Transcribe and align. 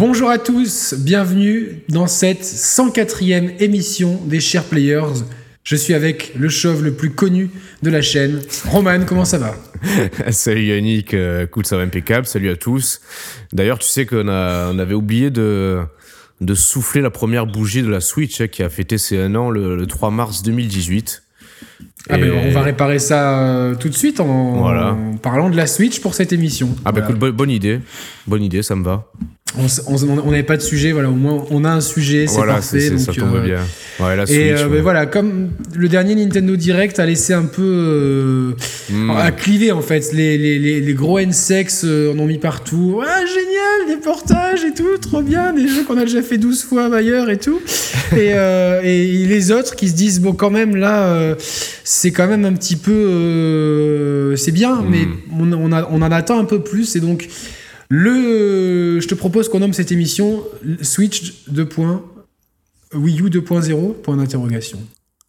Bonjour 0.00 0.30
à 0.30 0.38
tous, 0.38 0.94
bienvenue 0.96 1.82
dans 1.90 2.06
cette 2.06 2.42
104e 2.42 3.62
émission 3.62 4.18
des 4.24 4.40
Chers 4.40 4.64
Players. 4.64 5.26
Je 5.62 5.76
suis 5.76 5.92
avec 5.92 6.32
le 6.36 6.48
chauve 6.48 6.82
le 6.82 6.94
plus 6.94 7.10
connu 7.10 7.50
de 7.82 7.90
la 7.90 8.00
chaîne. 8.00 8.40
Roman, 8.64 9.04
comment 9.06 9.26
ça 9.26 9.36
va? 9.36 9.54
Salut 10.30 10.64
Yannick, 10.64 11.12
euh, 11.12 11.44
écoute, 11.44 11.66
ça 11.66 11.76
va 11.76 11.82
impeccable, 11.82 12.24
salut 12.24 12.48
à 12.48 12.56
tous. 12.56 13.02
D'ailleurs, 13.52 13.78
tu 13.78 13.88
sais 13.88 14.06
qu'on 14.06 14.26
on 14.26 14.78
avait 14.78 14.94
oublié 14.94 15.28
de, 15.28 15.82
de 16.40 16.54
souffler 16.54 17.02
la 17.02 17.10
première 17.10 17.46
bougie 17.46 17.82
de 17.82 17.90
la 17.90 18.00
Switch 18.00 18.40
hein, 18.40 18.48
qui 18.48 18.62
a 18.62 18.70
fêté 18.70 18.96
ses 18.96 19.18
un 19.18 19.34
an 19.34 19.50
le, 19.50 19.76
le 19.76 19.86
3 19.86 20.10
mars 20.10 20.42
2018. 20.42 21.24
Ah 22.08 22.16
ben, 22.16 22.32
on 22.32 22.50
va 22.52 22.62
réparer 22.62 22.98
ça 22.98 23.38
euh, 23.38 23.74
tout 23.74 23.90
de 23.90 23.94
suite 23.94 24.20
en, 24.20 24.66
en 24.66 25.16
parlant 25.18 25.50
de 25.50 25.56
la 25.56 25.66
Switch 25.66 26.00
pour 26.00 26.14
cette 26.14 26.32
émission. 26.32 26.74
Ah 26.86 26.92
bah 26.92 27.02
écoute, 27.02 27.18
bonne 27.18 27.50
idée, 27.50 27.80
bonne 28.26 28.42
idée, 28.42 28.62
ça 28.62 28.74
me 28.74 28.82
va 28.82 29.12
on 29.56 30.30
n'avait 30.30 30.42
pas 30.44 30.56
de 30.56 30.62
sujet, 30.62 30.92
voilà, 30.92 31.08
au 31.08 31.14
moins 31.14 31.44
on 31.50 31.64
a 31.64 31.70
un 31.70 31.80
sujet, 31.80 32.26
c'est 32.26 32.36
voilà, 32.36 32.54
parfait. 32.54 32.96
ça 32.98 33.12
tombe 33.12 33.34
euh, 33.34 33.40
bien. 33.42 33.60
Ouais, 33.98 34.16
la 34.16 34.24
Switch, 34.24 34.38
et 34.38 34.52
euh, 34.52 34.80
voilà, 34.80 35.06
comme 35.06 35.50
le 35.74 35.88
dernier 35.88 36.14
Nintendo 36.14 36.54
Direct 36.56 37.00
a 37.00 37.06
laissé 37.06 37.32
un 37.32 37.44
peu 37.44 37.62
euh, 37.62 38.52
hmm. 38.90 39.10
à 39.10 39.32
cliver 39.32 39.72
en 39.72 39.82
fait, 39.82 40.12
les, 40.12 40.38
les, 40.38 40.80
les, 40.80 40.94
gros 40.94 41.18
N-Sex 41.18 41.84
en 41.84 42.18
ont 42.18 42.26
mis 42.26 42.38
partout. 42.38 43.02
Ah 43.04 43.20
génial, 43.26 43.96
des 43.96 44.02
portages 44.02 44.64
et 44.64 44.72
tout, 44.72 44.98
trop 44.98 45.22
bien, 45.22 45.52
des 45.52 45.66
jeux 45.66 45.84
qu'on 45.84 45.98
a 45.98 46.04
déjà 46.04 46.22
fait 46.22 46.38
12 46.38 46.62
fois 46.62 46.94
ailleurs 46.94 47.28
et 47.28 47.38
tout. 47.38 47.60
et, 48.16 48.28
et, 48.28 49.26
les 49.26 49.50
autres 49.50 49.74
qui 49.74 49.88
se 49.88 49.94
disent 49.94 50.20
bon 50.20 50.32
quand 50.32 50.50
même 50.50 50.76
là, 50.76 51.36
c'est 51.82 52.12
quand 52.12 52.28
même 52.28 52.44
un 52.44 52.52
petit 52.52 52.76
peu, 52.76 54.34
c'est 54.36 54.52
bien, 54.52 54.76
hmm. 54.76 54.86
mais 54.88 55.08
on, 55.32 55.52
on, 55.52 55.72
a, 55.72 55.88
on 55.90 56.02
en 56.02 56.12
attend 56.12 56.38
un 56.38 56.44
peu 56.44 56.60
plus 56.60 56.94
et 56.94 57.00
donc 57.00 57.28
le, 57.90 59.00
je 59.00 59.08
te 59.08 59.14
propose 59.14 59.48
qu'on 59.48 59.58
nomme 59.58 59.72
cette 59.72 59.92
émission 59.92 60.44
Switch 60.80 61.44
2. 61.48 61.68
Wii 62.94 63.20
U 63.20 63.24
2.0 63.24 63.94
Point 64.02 64.16
d'interrogation. 64.16 64.78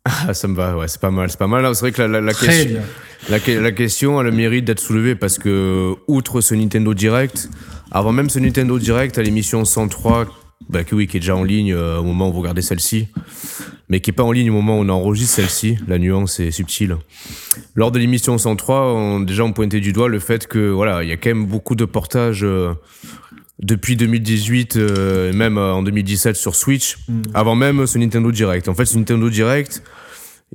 Ah, 0.06 0.34
ça 0.34 0.48
me 0.48 0.56
va, 0.56 0.78
ouais, 0.78 0.88
c'est 0.88 1.02
pas 1.02 1.12
mal, 1.12 1.30
c'est 1.30 1.38
pas 1.38 1.48
mal. 1.48 1.64
C'est 1.76 1.82
vrai 1.82 1.92
que 1.92 2.02
la, 2.02 2.22
la, 2.22 2.34
question, 2.34 2.82
la, 3.30 3.38
la, 3.62 3.72
question 3.72 4.20
a 4.20 4.24
le 4.24 4.32
mérite 4.32 4.66
d'être 4.66 4.80
soulevée 4.80 5.16
parce 5.16 5.38
que, 5.38 5.94
outre 6.08 6.42
ce 6.42 6.56
Nintendo 6.56 6.94
Direct, 6.94 7.50
avant 7.92 8.12
même 8.12 8.30
ce 8.30 8.40
Nintendo 8.40 8.80
Direct, 8.80 9.18
à 9.18 9.22
l'émission 9.22 9.64
103, 9.64 10.28
bah, 10.70 10.84
qui, 10.84 10.96
oui, 10.96 11.08
qui 11.08 11.18
est 11.18 11.20
déjà 11.20 11.36
en 11.36 11.44
ligne 11.44 11.74
euh, 11.74 12.00
au 12.00 12.04
moment 12.04 12.30
où 12.30 12.34
vous 12.34 12.40
regardez 12.40 12.62
celle-ci, 12.62 13.08
mais 13.90 14.00
qui 14.00 14.12
est 14.12 14.14
pas 14.14 14.24
en 14.24 14.32
ligne 14.32 14.50
au 14.50 14.54
moment 14.54 14.78
où 14.78 14.82
on 14.82 14.90
enregistre 14.90 15.36
celle-ci. 15.36 15.78
La 15.88 15.98
nuance 15.98 16.40
est 16.40 16.52
subtile. 16.52 16.98
Lors 17.76 17.92
de 17.92 18.00
l'émission 18.00 18.38
103, 18.38 18.94
on, 18.94 19.20
déjà 19.20 19.44
on 19.44 19.54
pointait 19.54 19.80
du 19.80 19.94
doigt 19.94 20.08
le 20.08 20.20
fait 20.20 20.48
que 20.48 20.70
voilà, 20.70 21.04
il 21.04 21.10
y 21.10 21.12
a 21.12 21.18
quand 21.18 21.30
même 21.30 21.46
beaucoup 21.46 21.76
de 21.76 21.86
portages 21.86 22.44
euh, 22.44 22.74
depuis 23.60 23.96
2018, 23.96 24.78
euh, 24.78 25.34
même 25.34 25.58
en 25.58 25.84
2017 25.84 26.36
sur 26.36 26.56
Switch, 26.56 26.98
mm. 27.08 27.22
avant 27.34 27.56
même 27.56 27.88
ce 27.88 27.98
Nintendo 27.98 28.32
Direct. 28.32 28.68
En 28.68 28.74
fait, 28.74 28.86
ce 28.86 28.98
Nintendo 28.98 29.30
Direct, 29.30 29.84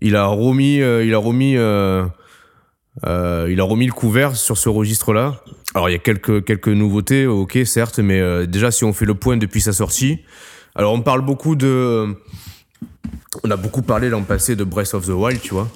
il 0.01 0.17
a 0.17 0.27
remis, 0.27 0.77
il 0.77 1.15
a 1.15 1.19
remis, 1.19 1.53
il 1.53 1.61
a 1.61 3.65
remis 3.65 3.87
le 3.87 3.93
couvert 3.93 4.37
sur 4.37 4.59
ce 4.59 4.69
registre-là. 4.69 5.43
Alors 5.77 5.91
il 5.91 5.93
y 5.93 5.97
a 5.97 5.99
quelques 5.99 6.43
quelques 6.43 6.69
nouveautés, 6.69 7.27
ok 7.27 7.59
certes, 7.67 7.99
mais 7.99 8.19
euh, 8.19 8.47
déjà 8.47 8.71
si 8.71 8.85
on 8.85 8.95
fait 8.95 9.05
le 9.05 9.13
point 9.13 9.37
depuis 9.37 9.61
sa 9.61 9.75
sortie, 9.75 10.21
alors 10.75 10.95
on 10.95 11.03
parle 11.03 11.21
beaucoup 11.21 11.55
de, 11.55 12.17
on 13.45 13.51
a 13.51 13.57
beaucoup 13.57 13.83
parlé 13.83 14.09
l'an 14.09 14.23
passé 14.23 14.57
de 14.57 14.65
Breath 14.65 14.95
of 14.95 15.05
the 15.05 15.11
Wild, 15.11 15.43
tu 15.43 15.53
vois. 15.53 15.69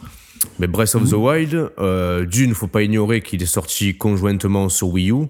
Mais 0.58 0.68
Breath 0.68 0.94
of 0.94 1.06
the 1.06 1.12
mhm. 1.12 1.22
Wild, 1.22 1.70
euh, 1.78 2.24
d'une, 2.24 2.54
faut 2.54 2.66
pas 2.66 2.80
ignorer 2.82 3.20
qu'il 3.20 3.42
est 3.42 3.46
sorti 3.46 3.94
conjointement 3.94 4.70
sur 4.70 4.88
Wii 4.88 5.10
U, 5.10 5.26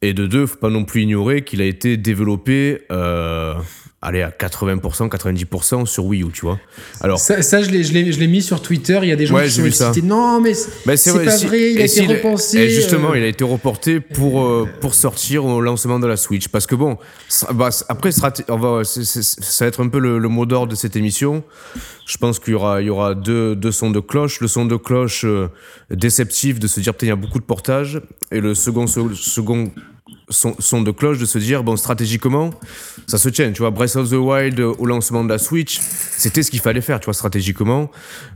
et 0.00 0.14
de 0.14 0.28
deux, 0.28 0.46
faut 0.46 0.58
pas 0.58 0.70
non 0.70 0.84
plus 0.84 1.02
ignorer 1.02 1.42
qu'il 1.42 1.60
a 1.60 1.64
été 1.64 1.96
développé 1.96 2.82
euh, 2.92 3.54
aller 4.02 4.20
à 4.20 4.30
80%, 4.30 5.08
90% 5.08 5.86
sur 5.86 6.04
Wii 6.04 6.24
U, 6.24 6.32
tu 6.32 6.42
vois. 6.42 6.58
Alors 7.00 7.20
ça, 7.20 7.40
ça 7.40 7.62
je 7.62 7.70
l'ai 7.70 8.26
mis 8.26 8.42
sur 8.42 8.60
Twitter. 8.60 8.98
Il 9.02 9.08
y 9.08 9.12
a 9.12 9.16
des 9.16 9.26
gens 9.26 9.38
qui 9.40 9.50
sont 9.50 9.64
excités. 9.64 10.02
Non, 10.02 10.40
mais 10.40 10.54
c'est 10.54 11.24
pas 11.24 11.36
vrai. 11.36 11.72
Il 11.72 11.80
a 11.80 11.84
été 11.84 12.06
repensé. 12.06 12.58
Et 12.58 12.68
justement, 12.68 13.12
euh. 13.12 13.18
il 13.18 13.22
a 13.22 13.28
été 13.28 13.44
reporté 13.44 14.00
pour 14.00 14.42
euh, 14.42 14.68
pour 14.80 14.94
sortir 14.94 15.44
au 15.44 15.60
lancement 15.60 16.00
de 16.00 16.06
la 16.08 16.16
Switch. 16.16 16.48
Parce 16.48 16.66
que 16.66 16.74
bon, 16.74 16.98
bah, 17.54 17.70
après, 17.88 18.10
on 18.48 18.58
va, 18.58 18.84
ça 18.84 19.64
va 19.64 19.68
être 19.68 19.82
un 19.82 19.88
peu 19.88 20.00
le, 20.00 20.18
mot 20.28 20.46
d'ordre 20.46 20.72
de 20.72 20.76
cette 20.76 20.96
émission. 20.96 21.44
Je 22.06 22.18
pense 22.18 22.40
qu'il 22.40 22.52
y 22.52 22.56
aura 22.56 22.82
il 22.82 22.88
y 22.88 22.90
aura 22.90 23.14
deux 23.14 23.54
deux 23.54 23.72
sons 23.72 23.90
de 23.90 24.00
cloche. 24.00 24.40
Le 24.40 24.48
son 24.48 24.64
de 24.66 24.76
cloche 24.76 25.24
euh, 25.24 25.48
déceptif 25.90 26.58
de 26.58 26.66
se 26.66 26.80
dire 26.80 26.92
peut-être 26.92 27.04
il 27.04 27.08
y 27.08 27.12
a 27.12 27.16
beaucoup 27.16 27.38
de 27.38 27.44
portages 27.44 28.00
et 28.32 28.40
le 28.40 28.56
second 28.56 28.86
second 28.88 29.70
son, 30.32 30.82
de 30.82 30.90
cloche 30.90 31.18
de 31.18 31.26
se 31.26 31.38
dire 31.38 31.62
bon 31.62 31.76
stratégiquement 31.76 32.50
ça 33.06 33.18
se 33.18 33.28
tient 33.28 33.52
tu 33.52 33.60
vois. 33.60 33.70
Breath 33.70 33.96
of 33.96 34.10
the 34.10 34.14
Wild 34.14 34.58
euh, 34.60 34.72
au 34.78 34.86
lancement 34.86 35.24
de 35.24 35.28
la 35.28 35.38
Switch 35.38 35.80
c'était 35.80 36.42
ce 36.42 36.50
qu'il 36.50 36.60
fallait 36.60 36.80
faire 36.80 37.00
tu 37.00 37.06
vois 37.06 37.14
stratégiquement. 37.14 37.90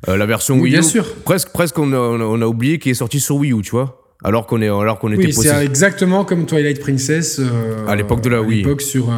Euh, 0.09 0.17
la 0.17 0.27
version 0.27 0.59
Wii 0.59 0.75
U 0.75 0.79
bien 0.79 0.83
sûr. 0.83 1.07
presque 1.25 1.51
presque 1.51 1.79
on 1.79 1.93
a, 1.93 1.97
on 1.97 2.41
a 2.41 2.47
oublié 2.47 2.79
qu'il 2.79 2.93
est 2.93 2.97
sorti 2.97 3.21
sur 3.21 3.37
Wii 3.37 3.53
U 3.53 3.63
tu 3.63 3.71
vois. 3.71 4.03
Alors 4.25 4.47
qu'on 4.47 4.63
est 4.63 4.69
alors 4.69 4.99
qu'on 4.99 5.13
était 5.13 5.27
oui, 5.27 5.33
c'est 5.33 5.65
exactement 5.65 6.25
comme 6.25 6.47
Twilight 6.47 6.81
Princess 6.81 7.39
euh, 7.39 7.87
à 7.87 7.95
l'époque 7.97 8.23
de 8.23 8.31
la 8.31 8.41
Wii. 8.41 8.63
l'époque 8.63 8.83
sur 8.83 9.13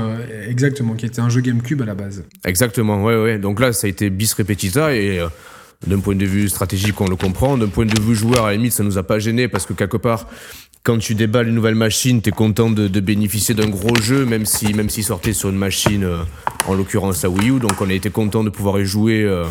exactement 0.48 0.94
qui 0.94 1.06
était 1.06 1.20
un 1.20 1.28
jeu 1.28 1.40
GameCube 1.40 1.82
à 1.82 1.86
la 1.86 1.94
base. 1.94 2.24
Exactement 2.44 3.02
ouais 3.04 3.16
ouais. 3.16 3.38
Donc 3.38 3.60
là 3.60 3.72
ça 3.72 3.86
a 3.86 3.90
été 3.90 4.10
bis 4.10 4.32
repetita 4.34 4.94
et 4.94 5.20
d'un 5.86 6.00
point 6.00 6.16
de 6.16 6.26
vue 6.26 6.48
stratégique, 6.48 7.00
on 7.00 7.08
le 7.08 7.16
comprend. 7.16 7.56
D'un 7.56 7.68
point 7.68 7.86
de 7.86 8.00
vue 8.00 8.14
joueur, 8.14 8.46
à 8.46 8.50
la 8.50 8.56
limite, 8.56 8.72
ça 8.72 8.82
nous 8.82 8.98
a 8.98 9.02
pas 9.02 9.18
gêné 9.18 9.48
parce 9.48 9.64
que 9.66 9.72
quelque 9.72 9.96
part, 9.96 10.26
quand 10.88 10.97
tu 10.97 11.15
déballes 11.15 11.49
une 11.49 11.54
nouvelle 11.54 11.75
machine, 11.75 12.22
tu 12.22 12.31
es 12.31 12.32
content 12.32 12.71
de, 12.71 12.88
bénéficier 13.00 13.54
d'un 13.54 13.69
gros 13.69 13.94
jeu, 13.97 14.25
même 14.25 14.47
si 14.47 14.72
même 14.72 14.88
s'il 14.88 15.04
sortait 15.04 15.34
sur 15.34 15.50
une 15.50 15.59
machine, 15.59 16.03
euh, 16.03 16.22
en 16.66 16.72
l'occurrence 16.72 17.22
la 17.25 17.28
Wii 17.28 17.50
U. 17.50 17.60
Donc 17.60 17.78
on 17.82 17.91
a 17.91 17.93
été 17.93 18.09
content 18.09 18.43
de 18.43 18.49
pouvoir 18.49 18.81
y 18.81 18.87
jouer 18.87 19.22
euh, 19.22 19.44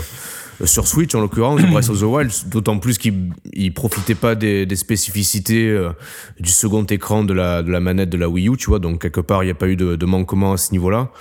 sur 0.66 0.88
Switch, 0.88 1.14
en 1.14 1.22
l'occurrence, 1.22 1.62
Breath 1.62 1.90
of 1.90 2.00
the 2.00 2.06
Wild, 2.06 2.32
d'autant 2.48 2.80
plus 2.80 2.98
qu'il 2.98 3.72
profitait 3.76 4.16
pas 4.16 4.34
des, 4.34 4.66
spécificités 4.76 5.70
euh, 5.70 5.92
du 6.40 6.50
second 6.50 6.86
écran 6.86 7.24
de 7.24 7.36
la, 7.36 7.62
manette 7.80 8.10
de 8.10 8.18
la 8.18 8.30
Wii 8.30 8.50
U, 8.50 8.58
tu 8.58 8.72
vois. 8.72 8.80
Donc 8.80 9.04
quelque 9.04 9.22
part, 9.22 9.44
il 9.44 9.46
n'y 9.46 9.52
a 9.52 9.56
pas 9.56 9.68
eu 9.68 9.76
de, 9.76 9.96
de, 9.96 10.06
manquement 10.08 10.54
à 10.54 10.58
ce 10.58 10.72
niveau-là. 10.72 11.12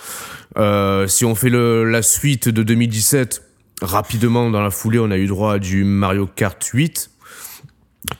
si 1.08 1.26
on 1.26 1.34
fait 1.34 1.50
la 1.50 2.00
suite 2.00 2.48
de 2.48 2.62
2017, 2.62 3.42
rapidement 3.82 4.48
dans 4.48 4.62
la 4.62 4.70
foulée, 4.70 4.98
on 4.98 5.10
a 5.10 5.18
eu 5.18 5.26
droit 5.26 5.52
à 5.52 5.58
du 5.58 5.84
Mario 5.84 6.26
Kart 6.26 6.64
8 6.64 7.10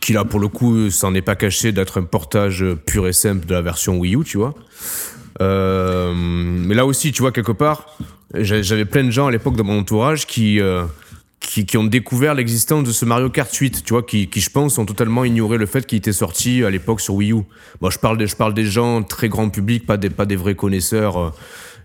qui 0.00 0.12
là 0.12 0.24
pour 0.24 0.40
le 0.40 0.48
coup 0.48 0.90
s'en 0.90 1.14
est 1.14 1.22
pas 1.22 1.36
caché 1.36 1.72
d'être 1.72 2.00
un 2.00 2.04
portage 2.04 2.64
pur 2.86 3.06
et 3.06 3.12
simple 3.12 3.46
de 3.46 3.54
la 3.54 3.62
version 3.62 3.98
Wii 3.98 4.16
U, 4.16 4.24
tu 4.24 4.38
vois. 4.38 4.54
Euh, 5.40 6.12
mais 6.14 6.74
là 6.74 6.86
aussi, 6.86 7.12
tu 7.12 7.22
vois, 7.22 7.32
quelque 7.32 7.52
part, 7.52 7.96
j'avais 8.34 8.84
plein 8.84 9.04
de 9.04 9.10
gens 9.10 9.26
à 9.26 9.30
l'époque 9.30 9.56
dans 9.56 9.64
mon 9.64 9.80
entourage 9.80 10.26
qui, 10.26 10.60
euh, 10.60 10.84
qui, 11.40 11.66
qui, 11.66 11.76
ont 11.76 11.84
découvert 11.84 12.34
l'existence 12.34 12.84
de 12.84 12.92
ce 12.92 13.04
Mario 13.04 13.30
Kart 13.30 13.52
8, 13.52 13.84
tu 13.84 13.92
vois, 13.92 14.02
qui, 14.02 14.28
je 14.34 14.50
pense 14.50 14.78
ont 14.78 14.86
totalement 14.86 15.24
ignoré 15.24 15.58
le 15.58 15.66
fait 15.66 15.86
qu'il 15.86 15.98
était 15.98 16.12
sorti 16.12 16.64
à 16.64 16.70
l'époque 16.70 17.00
sur 17.00 17.14
Wii 17.14 17.32
U. 17.32 17.42
Bon, 17.80 17.90
je 17.90 17.98
parle, 17.98 18.18
des, 18.18 18.26
je 18.26 18.36
parle 18.36 18.54
des 18.54 18.64
gens 18.64 19.02
très 19.02 19.28
grand 19.28 19.48
public, 19.50 19.86
pas 19.86 19.96
des, 19.96 20.10
pas 20.10 20.26
des 20.26 20.36
vrais 20.36 20.54
connaisseurs. 20.54 21.18
Euh, 21.18 21.30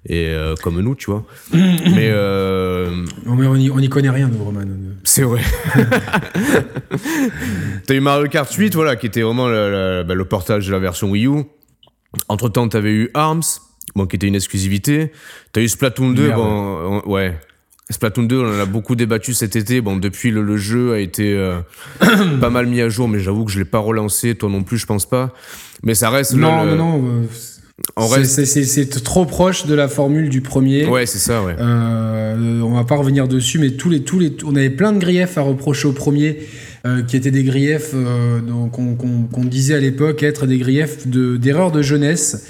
et 0.06 0.30
euh, 0.30 0.56
comme 0.62 0.82
nous, 0.82 0.96
tu 0.96 1.12
vois. 1.12 1.24
mais, 1.54 2.10
euh, 2.10 3.06
mais 3.26 3.48
on, 3.48 3.56
y, 3.56 3.70
on 3.70 3.80
y 3.80 3.90
connaît 3.90 4.10
rien, 4.10 4.28
nous, 4.28 4.44
Roman. 4.44 4.62
C'est 5.04 5.24
vrai. 5.24 5.42
T'as 7.86 7.94
eu 7.94 8.00
Mario 8.00 8.28
Kart 8.28 8.52
8, 8.52 8.74
voilà, 8.74 8.96
qui 8.96 9.08
était 9.08 9.22
vraiment 9.22 9.48
le, 9.48 10.04
bah, 10.08 10.16
le 10.16 10.26
portage 10.26 10.68
de 10.68 10.72
la 10.72 10.80
version 10.80 11.12
Wii 11.12 11.28
U. 11.28 11.44
Entre 12.28 12.50
temps, 12.50 12.68
t'avais 12.68 12.92
eu 12.92 13.10
Arms, 13.14 13.44
bon, 13.96 14.08
qui 14.08 14.16
était 14.16 14.28
une 14.28 14.36
exclusivité. 14.36 15.12
T'as 15.54 15.62
eu 15.62 15.70
Splatoon 15.70 16.12
2, 16.12 16.32
bon, 16.32 17.02
ouais. 17.06 17.38
Splatoon 17.92 18.24
2, 18.24 18.40
on 18.40 18.56
en 18.56 18.60
a 18.60 18.66
beaucoup 18.66 18.96
débattu 18.96 19.34
cet 19.34 19.56
été. 19.56 19.82
Bon, 19.82 19.98
depuis 19.98 20.32
le, 20.32 20.58
jeu 20.58 20.94
a 20.94 21.00
été 21.00 21.34
euh, 21.34 21.60
pas 22.42 22.50
mal 22.50 22.68
mis 22.68 22.82
à 22.82 22.90
jour, 22.90 23.08
mais 23.08 23.20
j'avoue 23.20 23.46
que 23.46 23.52
je 23.52 23.60
l'ai 23.60 23.66
pas 23.66 23.80
relancé. 23.80 24.36
Toi 24.36 24.50
non 24.50 24.64
plus, 24.64 24.78
je 24.78 24.86
pense 24.86 25.08
pas. 25.08 25.34
Mais 25.84 25.94
ça 25.94 26.10
reste. 26.10 26.34
Non, 26.34 26.66
non, 26.66 26.76
non. 26.76 27.28
C'est 28.10 29.04
trop 29.04 29.26
proche 29.26 29.66
de 29.66 29.74
la 29.74 29.88
formule 29.88 30.30
du 30.30 30.42
premier. 30.42 30.86
Ouais, 30.86 31.06
c'est 31.06 31.20
ça, 31.20 31.44
ouais. 31.44 31.56
Euh, 31.60 32.62
on 32.62 32.76
va 32.76 32.84
pas 32.84 32.96
revenir 32.96 33.28
dessus, 33.28 33.60
mais 33.60 33.72
tous 33.72 33.90
les, 33.90 34.02
tous 34.02 34.20
les, 34.20 34.36
on 34.46 34.56
avait 34.56 34.70
plein 34.70 34.92
de 34.92 35.00
griefs 35.00 35.38
à 35.38 35.42
reprocher 35.42 35.88
au 35.88 35.92
premier, 35.92 36.40
euh, 36.86 37.04
qui 37.04 37.16
étaient 37.16 37.32
des 37.32 37.44
griefs 37.44 37.92
euh, 37.94 38.40
qu'on 38.72 39.44
disait 39.44 39.76
à 39.76 39.80
l'époque 39.80 40.24
être 40.24 40.48
des 40.48 40.58
griefs 40.58 41.08
d'erreurs 41.08 41.72
de, 41.72 41.82
jeunesse 41.82 42.48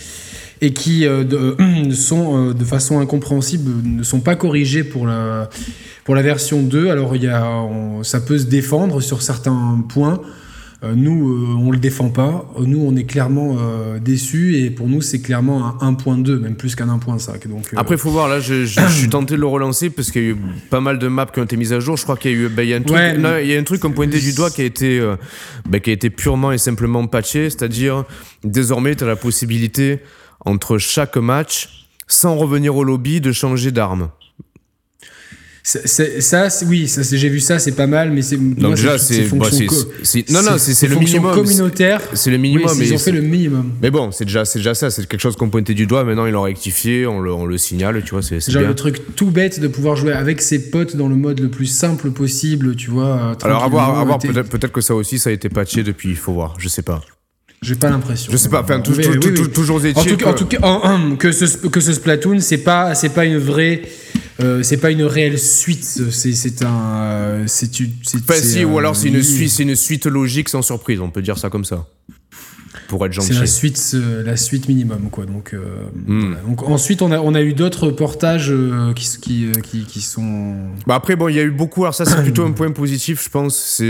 et 0.62 0.74
qui 0.74 1.02
de, 1.02 1.58
sont 1.94 2.52
de 2.52 2.64
façon 2.66 3.00
incompréhensible 3.00 3.70
ne 3.84 4.04
sont 4.04 4.20
pas 4.20 4.36
corrigés 4.36 4.84
pour 4.84 5.08
la, 5.08 5.50
pour 6.04 6.16
la 6.16 6.22
version 6.22 6.62
2. 6.62 6.90
Alors 6.90 7.16
il 7.16 7.24
y 7.24 7.28
a, 7.28 7.52
ça 8.04 8.22
peut 8.22 8.38
se 8.38 8.46
défendre 8.46 9.02
sur 9.02 9.22
certains 9.22 9.84
points. 9.90 10.22
Euh, 10.84 10.96
nous, 10.96 11.30
euh, 11.30 11.56
on 11.60 11.70
le 11.70 11.78
défend 11.78 12.10
pas. 12.10 12.52
Nous, 12.60 12.84
on 12.84 12.96
est 12.96 13.04
clairement 13.04 13.58
euh, 13.60 14.00
déçus 14.00 14.58
et 14.58 14.72
pour 14.72 14.88
nous, 14.88 15.02
c'est 15.02 15.22
clairement 15.22 15.80
un 15.80 15.94
1.2, 15.94 16.40
même 16.40 16.56
plus 16.56 16.76
qu'un 16.76 16.88
1.5. 16.88 17.48
Donc 17.48 17.66
après, 17.76 17.96
il 17.96 17.98
faut 18.00 18.10
voir. 18.10 18.28
Là, 18.28 18.40
je, 18.40 18.66
suis 18.66 19.10
tenté 19.10 19.36
de 19.36 19.40
le 19.40 19.46
relancer 19.46 19.92
parce 19.92 20.10
qu'il 20.10 20.24
y 20.24 20.26
a 20.26 20.30
eu 20.30 20.38
pas 20.72 20.82
mal 20.82 20.98
de 20.98 21.08
maps 21.08 21.28
qui 21.28 21.40
ont 21.40 21.44
été 21.44 21.56
mises 21.56 21.74
à 21.74 21.80
jour. 21.80 21.98
Je 21.98 22.04
crois 22.04 22.18
qu'il 22.18 22.32
y 22.32 22.34
a 22.34 22.38
eu, 22.38 22.50
bah, 22.50 22.64
il 22.64 22.70
y 22.70 22.74
a 22.74 22.78
un 22.78 22.82
truc, 22.82 22.98
il 22.98 23.48
y 23.48 23.56
a 23.56 23.60
un 23.60 23.64
truc 23.64 23.80
comme 23.80 23.94
pointé 23.94 24.20
du 24.20 24.34
doigt 24.34 24.50
qui 24.50 24.62
a 24.62 24.66
été, 24.66 25.00
bah, 25.70 25.80
qui 25.80 25.92
a 25.92 25.94
été 25.94 26.10
purement 26.10 26.52
et 26.52 26.58
simplement 26.58 27.06
patché, 27.06 27.52
c'est-à-dire 27.52 28.06
désormais, 28.44 28.96
tu 28.96 29.04
as 29.04 29.08
la 29.08 29.16
possibilité 29.16 30.00
entre 30.46 30.80
chaque 30.80 31.18
match, 31.18 31.88
sans 32.08 32.36
revenir 32.36 32.76
au 32.76 32.84
lobby, 32.84 33.22
de 33.22 33.32
changer 33.32 33.72
d'arme. 33.72 34.10
Ça, 35.64 36.48
oui, 36.66 36.88
ça, 36.88 37.02
j'ai 37.04 37.30
vu 37.30 37.40
ça, 37.40 37.60
c'est 37.60 37.74
pas 37.74 37.88
mal, 37.88 38.12
mais 38.12 38.22
c'est. 38.22 38.38
Donc 38.38 38.76
déjà, 38.76 38.98
c'est. 38.98 39.30
Bah, 39.30 39.48
non, 40.30 40.42
non, 40.44 40.58
c'est 40.58 40.88
le 40.88 40.96
minimum. 40.96 41.34
communautaire. 41.34 42.02
C'est 42.14 42.32
le 42.32 42.38
minimum. 42.38 42.72
mais 42.78 42.88
ils 42.88 42.94
ont 42.94 42.98
fait 42.98 43.12
le 43.12 43.22
minimum. 43.22 43.74
Mais 43.82 43.92
bon, 43.92 44.12
c'est 44.12 44.26
déjà, 44.26 44.44
déjà 44.44 44.74
ça, 44.74 44.90
c'est 44.90 45.06
quelque 45.08 45.22
chose 45.22 45.36
qu'on 45.36 45.50
pointait 45.50 45.74
du 45.74 45.86
doigt. 45.86 46.04
Maintenant, 46.04 46.26
ils 46.26 46.32
l'ont 46.32 46.42
rectifié, 46.42 47.06
on 47.06 47.20
le, 47.20 47.32
on 47.32 47.46
le, 47.46 47.58
signale, 47.58 48.02
tu 48.04 48.12
vois. 48.12 48.22
C'est 48.22 48.40
genre 48.52 48.64
le 48.64 48.76
truc 48.76 49.16
tout 49.16 49.32
bête 49.32 49.60
de 49.60 49.68
pouvoir 49.68 49.96
jouer 49.96 50.14
avec 50.14 50.42
ses 50.42 50.70
potes 50.70 50.96
dans 50.96 51.08
le 51.08 51.16
mode 51.16 51.40
le 51.40 51.50
plus 51.50 51.68
simple 51.68 52.12
possible, 52.12 52.76
tu 52.76 52.90
vois. 52.90 53.38
Alors, 53.44 53.64
avoir, 53.64 54.06
voir 54.06 54.20
peut-être 54.20 54.50
peut 54.50 54.68
que 54.68 54.82
ça 54.82 54.96
aussi, 54.96 55.20
ça 55.20 55.30
a 55.30 55.34
été 55.34 55.50
patché 55.50 55.84
depuis, 55.84 56.10
il 56.10 56.16
faut 56.16 56.34
voir, 56.34 56.56
je 56.58 56.70
sais 56.70 56.82
pas. 56.82 57.02
J'ai 57.64 57.76
pas 57.76 57.92
l'impression. 57.92 58.32
Je 58.32 58.38
sais 58.38 58.50
pas. 58.50 58.64
Enfin, 58.64 58.82
toujours 58.82 59.06
est 59.86 59.96
en 59.96 60.04
tout, 60.04 60.26
en 60.26 60.34
tout 60.34 60.48
cas, 60.48 60.98
que 61.20 61.32
ce 61.32 61.46
que 61.58 61.80
ce 61.80 61.94
Splatoon, 61.94 62.40
c'est 62.40 62.58
pas 62.58 62.96
c'est 62.96 63.10
pas 63.10 63.26
une 63.26 63.38
vraie. 63.38 63.84
Euh, 64.40 64.64
c'est 64.64 64.78
pas 64.78 64.90
une 64.90 65.04
réelle 65.04 65.38
suite, 65.38 65.84
c'est 65.84 66.64
un. 66.64 67.44
C'est 67.46 67.70
enfin, 68.16 68.34
si, 68.42 68.66
ou 68.66 68.80
alors 68.80 68.96
c'est 68.96 69.10
une, 69.10 69.22
suite, 69.22 69.60
une 69.60 69.76
suite 69.76 70.08
logique 70.08 70.50
sans 70.50 70.64
surprise, 70.64 71.00
on 71.02 71.12
peut 71.12 71.22
dire 71.22 71.38
ça 71.38 71.52
comme 71.52 71.64
ça. 71.64 71.86
Pour 72.88 73.06
être 73.06 73.14
gentil. 73.14 73.34
C'est 73.34 73.40
la 73.40 73.46
suite, 73.46 73.96
la 74.26 74.38
suite 74.38 74.68
minimum, 74.68 75.10
quoi. 75.12 75.28
Donc, 75.28 75.54
euh, 75.54 75.60
hmm. 76.08 76.38
Donc 76.48 76.64
ensuite, 76.64 77.04
on 77.04 77.12
a, 77.12 77.20
on 77.20 77.36
a 77.36 77.44
eu 77.44 77.54
d'autres 77.54 77.92
portages 77.92 78.50
euh, 78.50 78.92
qui, 78.94 79.08
qui, 79.22 79.52
qui, 79.62 79.86
qui, 79.86 80.02
sont. 80.02 80.56
Bah 80.88 80.96
après, 80.96 81.16
bon, 81.16 81.28
il 81.28 81.36
y 81.36 81.40
a 81.40 81.44
eu 81.44 81.52
beaucoup. 81.52 81.84
Alors, 81.84 81.94
ça, 81.94 82.06
c'est 82.06 82.24
plutôt 82.24 82.44
un 82.44 82.54
point 82.54 82.72
positif, 82.72 83.24
je 83.24 83.30
pense. 83.30 83.84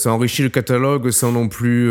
Ça 0.00 0.10
enrichit 0.10 0.42
le 0.42 0.48
catalogue 0.48 1.10
sans 1.10 1.32
non 1.32 1.48
plus 1.48 1.90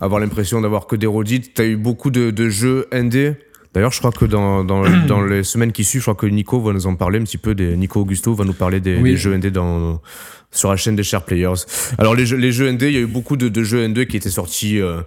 avoir 0.00 0.20
l'impression 0.20 0.60
d'avoir 0.60 0.86
que 0.86 0.96
des 0.96 1.06
redites. 1.06 1.54
Tu 1.54 1.62
as 1.62 1.66
eu 1.66 1.76
beaucoup 1.76 2.10
de, 2.10 2.30
de 2.30 2.48
jeux 2.48 2.86
indés. 2.92 3.34
D'ailleurs, 3.74 3.92
je 3.92 3.98
crois 3.98 4.12
que 4.12 4.24
dans, 4.24 4.64
dans, 4.64 4.84
dans, 5.06 5.22
les 5.22 5.44
semaines 5.44 5.72
qui 5.72 5.84
suivent, 5.84 6.00
je 6.00 6.04
crois 6.04 6.14
que 6.14 6.26
Nico 6.26 6.60
va 6.60 6.72
nous 6.72 6.86
en 6.86 6.96
parler 6.96 7.18
un 7.18 7.24
petit 7.24 7.38
peu. 7.38 7.54
Des, 7.54 7.76
Nico 7.76 8.00
Augusto 8.00 8.34
va 8.34 8.44
nous 8.44 8.54
parler 8.54 8.80
des, 8.80 9.00
des 9.00 9.16
jeux 9.16 9.34
indés 9.34 9.50
dans, 9.50 10.00
sur 10.50 10.70
la 10.70 10.76
chaîne 10.76 10.96
des 10.96 11.02
Share 11.02 11.24
Players. 11.24 11.64
Alors 11.98 12.14
les 12.14 12.26
jeux, 12.26 12.36
les 12.36 12.52
jeux 12.52 12.70
ND, 12.70 12.82
il 12.82 12.92
y 12.92 12.96
a 12.96 13.00
eu 13.00 13.06
beaucoup 13.06 13.36
de, 13.36 13.48
de 13.48 13.62
jeux 13.62 13.86
ND 13.86 14.06
qui 14.06 14.16
étaient 14.16 14.30
sortis 14.30 14.80
euh, 14.80 15.02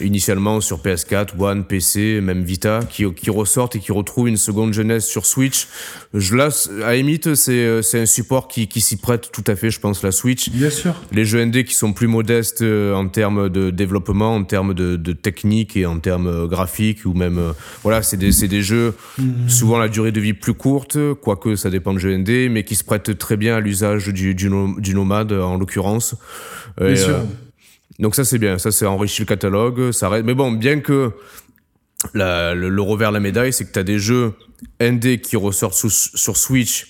initialement 0.00 0.60
sur 0.60 0.78
PS4, 0.78 1.38
One, 1.38 1.64
PC, 1.64 2.20
même 2.22 2.42
Vita, 2.42 2.80
qui, 2.88 3.04
qui 3.14 3.30
ressortent 3.30 3.76
et 3.76 3.80
qui 3.80 3.92
retrouvent 3.92 4.28
une 4.28 4.36
seconde 4.36 4.72
jeunesse 4.72 5.06
sur 5.06 5.26
Switch. 5.26 5.68
Je 6.14 6.36
laisse, 6.36 6.70
à 6.84 6.94
limite, 6.94 7.34
c'est 7.34 7.52
euh, 7.52 7.82
c'est 7.82 8.00
un 8.00 8.06
support 8.06 8.48
qui, 8.48 8.68
qui 8.68 8.80
s'y 8.80 8.96
prête 8.96 9.30
tout 9.32 9.44
à 9.46 9.56
fait, 9.56 9.70
je 9.70 9.80
pense, 9.80 10.02
la 10.02 10.12
Switch. 10.12 10.50
Bien 10.50 10.70
sûr. 10.70 10.94
Les 11.12 11.24
jeux 11.24 11.44
ND 11.44 11.64
qui 11.64 11.74
sont 11.74 11.92
plus 11.92 12.06
modestes 12.06 12.62
euh, 12.62 12.94
en 12.94 13.08
termes 13.08 13.48
de 13.48 13.70
développement, 13.70 14.34
en 14.34 14.44
termes 14.44 14.74
de, 14.74 14.96
de 14.96 15.12
technique 15.12 15.76
et 15.76 15.86
en 15.86 15.98
termes 15.98 16.46
graphiques 16.46 17.04
ou 17.04 17.14
même 17.14 17.52
voilà, 17.82 18.02
c'est 18.02 18.16
des 18.16 18.32
c'est 18.32 18.48
des 18.48 18.62
jeux 18.62 18.94
mmh. 19.18 19.48
souvent 19.48 19.78
la 19.78 19.88
durée 19.88 20.12
de 20.12 20.20
vie 20.20 20.34
plus 20.34 20.54
courte, 20.54 20.98
quoique 21.20 21.56
ça 21.56 21.70
dépend 21.70 21.94
de 21.94 21.98
jeux 21.98 22.16
ND, 22.16 22.50
mais 22.50 22.64
qui 22.64 22.74
se 22.74 22.84
prêtent 22.84 23.16
très 23.18 23.36
bien 23.36 23.56
à 23.56 23.60
l'usage 23.60 24.08
du, 24.08 24.34
du 24.34 24.50
du 24.78 24.94
nomade 24.94 25.32
en 25.32 25.56
l'occurrence. 25.56 26.14
Bien 26.78 26.96
sûr. 26.96 27.08
Euh, 27.10 27.22
donc 28.00 28.14
ça 28.14 28.24
c'est 28.24 28.38
bien, 28.38 28.58
ça 28.58 28.72
c'est 28.72 28.86
enrichi 28.86 29.22
le 29.22 29.26
catalogue, 29.26 29.92
ça 29.92 30.08
reste... 30.08 30.24
mais 30.24 30.34
bon, 30.34 30.50
bien 30.50 30.80
que 30.80 31.12
le, 32.14 32.80
revers 32.80 33.10
de 33.10 33.14
la 33.14 33.20
médaille, 33.20 33.52
c'est 33.52 33.66
que 33.66 33.72
tu 33.72 33.78
as 33.78 33.84
des 33.84 33.98
jeux 33.98 34.32
ND 34.82 35.20
qui 35.20 35.36
ressortent 35.36 35.74
sur 35.74 36.36
Switch 36.36 36.88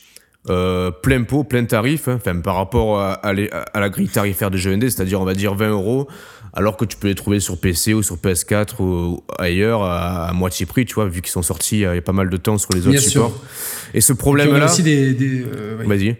euh, 0.48 0.90
plein 0.90 1.24
pot, 1.24 1.44
plein 1.44 1.64
tarif, 1.64 2.08
hein, 2.08 2.18
par 2.42 2.54
rapport 2.54 3.00
à, 3.00 3.32
la 3.32 3.88
grille 3.90 4.08
tarifaire 4.08 4.50
des 4.50 4.58
jeux 4.58 4.74
ND, 4.74 4.88
c'est-à-dire 4.88 5.20
on 5.20 5.24
va 5.24 5.34
dire 5.34 5.54
20 5.54 5.70
euros, 5.70 6.08
alors 6.52 6.76
que 6.76 6.84
tu 6.84 6.96
peux 6.96 7.08
les 7.08 7.14
trouver 7.14 7.40
sur 7.40 7.58
PC 7.58 7.92
ou 7.92 8.02
sur 8.02 8.16
PS4 8.16 8.80
ou 8.80 9.24
ailleurs 9.38 9.82
à, 9.82 10.32
moitié 10.32 10.64
prix, 10.64 10.86
tu 10.86 10.94
vois, 10.94 11.08
vu 11.08 11.22
qu'ils 11.22 11.32
sont 11.32 11.42
sortis 11.42 11.78
il 11.78 11.80
y 11.80 11.86
a 11.86 12.00
pas 12.00 12.12
mal 12.12 12.30
de 12.30 12.36
temps 12.36 12.56
sur 12.56 12.72
les 12.72 12.86
autres 12.86 13.00
supports. 13.00 13.38
Et 13.94 14.00
ce 14.00 14.12
problème-là... 14.12 14.66
aussi 14.66 14.82
des... 14.82 15.44
Euh, 15.44 15.82
Vas-y. 15.84 16.16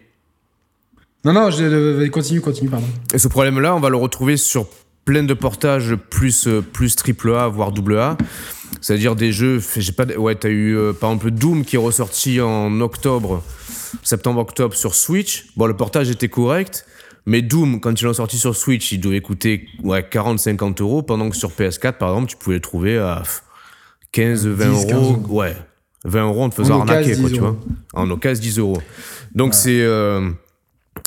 Non, 1.24 1.32
non, 1.32 1.50
je, 1.50 2.06
continue, 2.08 2.40
continue, 2.40 2.70
pardon. 2.70 2.86
Et 3.12 3.18
ce 3.18 3.28
problème-là, 3.28 3.74
on 3.76 3.80
va 3.80 3.90
le 3.90 3.96
retrouver 3.96 4.36
sur 4.36 4.66
plein 5.04 5.22
de 5.22 5.34
portages 5.34 5.94
plus, 5.94 6.48
plus 6.72 6.96
triple 6.96 7.34
A, 7.34 7.48
voire 7.48 7.72
double 7.72 7.98
A. 7.98 8.16
C'est-à-dire 8.80 9.16
des 9.16 9.32
jeux, 9.32 9.60
j'ai 9.76 9.92
pas, 9.92 10.06
ouais, 10.06 10.34
t'as 10.34 10.48
eu 10.48 10.76
euh, 10.76 10.92
par 10.92 11.10
exemple 11.10 11.32
Doom 11.32 11.64
qui 11.64 11.76
est 11.76 11.78
ressorti 11.78 12.40
en 12.40 12.80
octobre, 12.80 13.42
septembre-octobre 14.02 14.74
sur 14.74 14.94
Switch. 14.94 15.46
Bon, 15.56 15.66
le 15.66 15.76
portage 15.76 16.08
était 16.08 16.28
correct, 16.28 16.86
mais 17.26 17.42
Doom, 17.42 17.80
quand 17.80 18.00
ils 18.00 18.04
l'ont 18.04 18.14
sorti 18.14 18.38
sur 18.38 18.56
Switch, 18.56 18.92
il 18.92 19.00
devait 19.00 19.20
coûter 19.20 19.66
ouais, 19.82 20.00
40-50 20.00 20.80
euros, 20.80 21.02
pendant 21.02 21.28
que 21.28 21.36
sur 21.36 21.50
PS4, 21.50 21.94
par 21.94 22.10
exemple, 22.10 22.30
tu 22.30 22.36
pouvais 22.36 22.56
le 22.56 22.62
trouver 22.62 22.98
à 22.98 23.22
15-20 24.14 24.94
euros. 24.94 25.22
Ouais, 25.28 25.56
20 26.04 26.24
euros, 26.24 26.44
on 26.44 26.48
te 26.48 26.54
faisait 26.54 26.72
arnaquer, 26.72 27.16
quoi, 27.16 27.30
tu 27.30 27.40
vois. 27.40 27.56
En 27.92 28.08
occasion, 28.10 28.40
10 28.42 28.58
euros. 28.58 28.82
Donc 29.34 29.54
c'est. 29.54 29.82
Euh, 29.82 30.30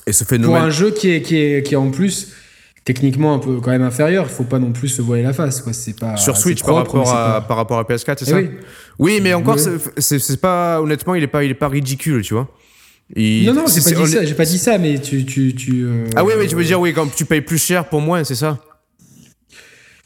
et 0.05 0.13
ce 0.13 0.23
phénomène. 0.23 0.55
Pour 0.55 0.65
un 0.65 0.69
jeu 0.69 0.91
qui 0.91 1.09
est, 1.11 1.21
qui 1.21 1.37
est, 1.37 1.63
qui 1.63 1.73
est 1.73 1.77
en 1.77 1.91
plus 1.91 2.33
techniquement 2.85 3.33
un 3.33 3.39
peu 3.39 3.59
quand 3.61 3.71
même 3.71 3.81
inférieur, 3.81 4.25
il 4.29 4.33
faut 4.33 4.43
pas 4.43 4.59
non 4.59 4.71
plus 4.71 4.89
se 4.89 5.01
voiler 5.01 5.23
la 5.23 5.33
face. 5.33 5.61
Quoi. 5.61 5.73
C'est 5.73 5.97
pas, 5.97 6.17
Sur 6.17 6.37
Switch 6.37 6.63
par, 6.63 6.75
rapport 6.75 7.09
à, 7.13 7.41
par 7.47 7.57
rapport 7.57 7.79
à 7.79 7.83
PS4, 7.83 8.15
c'est 8.19 8.21
eh 8.23 8.25
ça 8.25 8.35
oui. 8.35 8.49
oui. 8.99 9.19
mais 9.21 9.33
encore, 9.33 9.57
c'est 9.97 10.41
pas, 10.41 10.81
honnêtement, 10.81 11.15
il 11.15 11.23
est 11.23 11.27
pas, 11.27 11.43
il 11.43 11.51
est 11.51 11.55
pas 11.55 11.69
ridicule, 11.69 12.21
tu 12.23 12.33
vois. 12.33 12.49
non, 13.15 13.53
non, 13.53 13.65
j'ai 13.67 13.81
pas, 13.81 14.01
dit 14.03 14.11
ça, 14.11 14.25
j'ai 14.25 14.33
pas 14.33 14.45
dit 14.45 14.57
ça, 14.57 14.77
mais 14.77 14.99
tu. 14.99 15.25
tu, 15.25 15.55
tu 15.55 15.83
euh, 15.83 16.05
Ah 16.15 16.23
oui, 16.23 16.33
mais 16.37 16.47
tu 16.47 16.55
veux 16.55 16.63
dire, 16.63 16.79
oui, 16.79 16.93
quand 16.93 17.07
tu 17.13 17.25
payes 17.25 17.41
plus 17.41 17.61
cher 17.61 17.87
pour 17.87 18.01
moins, 18.01 18.23
c'est 18.23 18.35
ça 18.35 18.59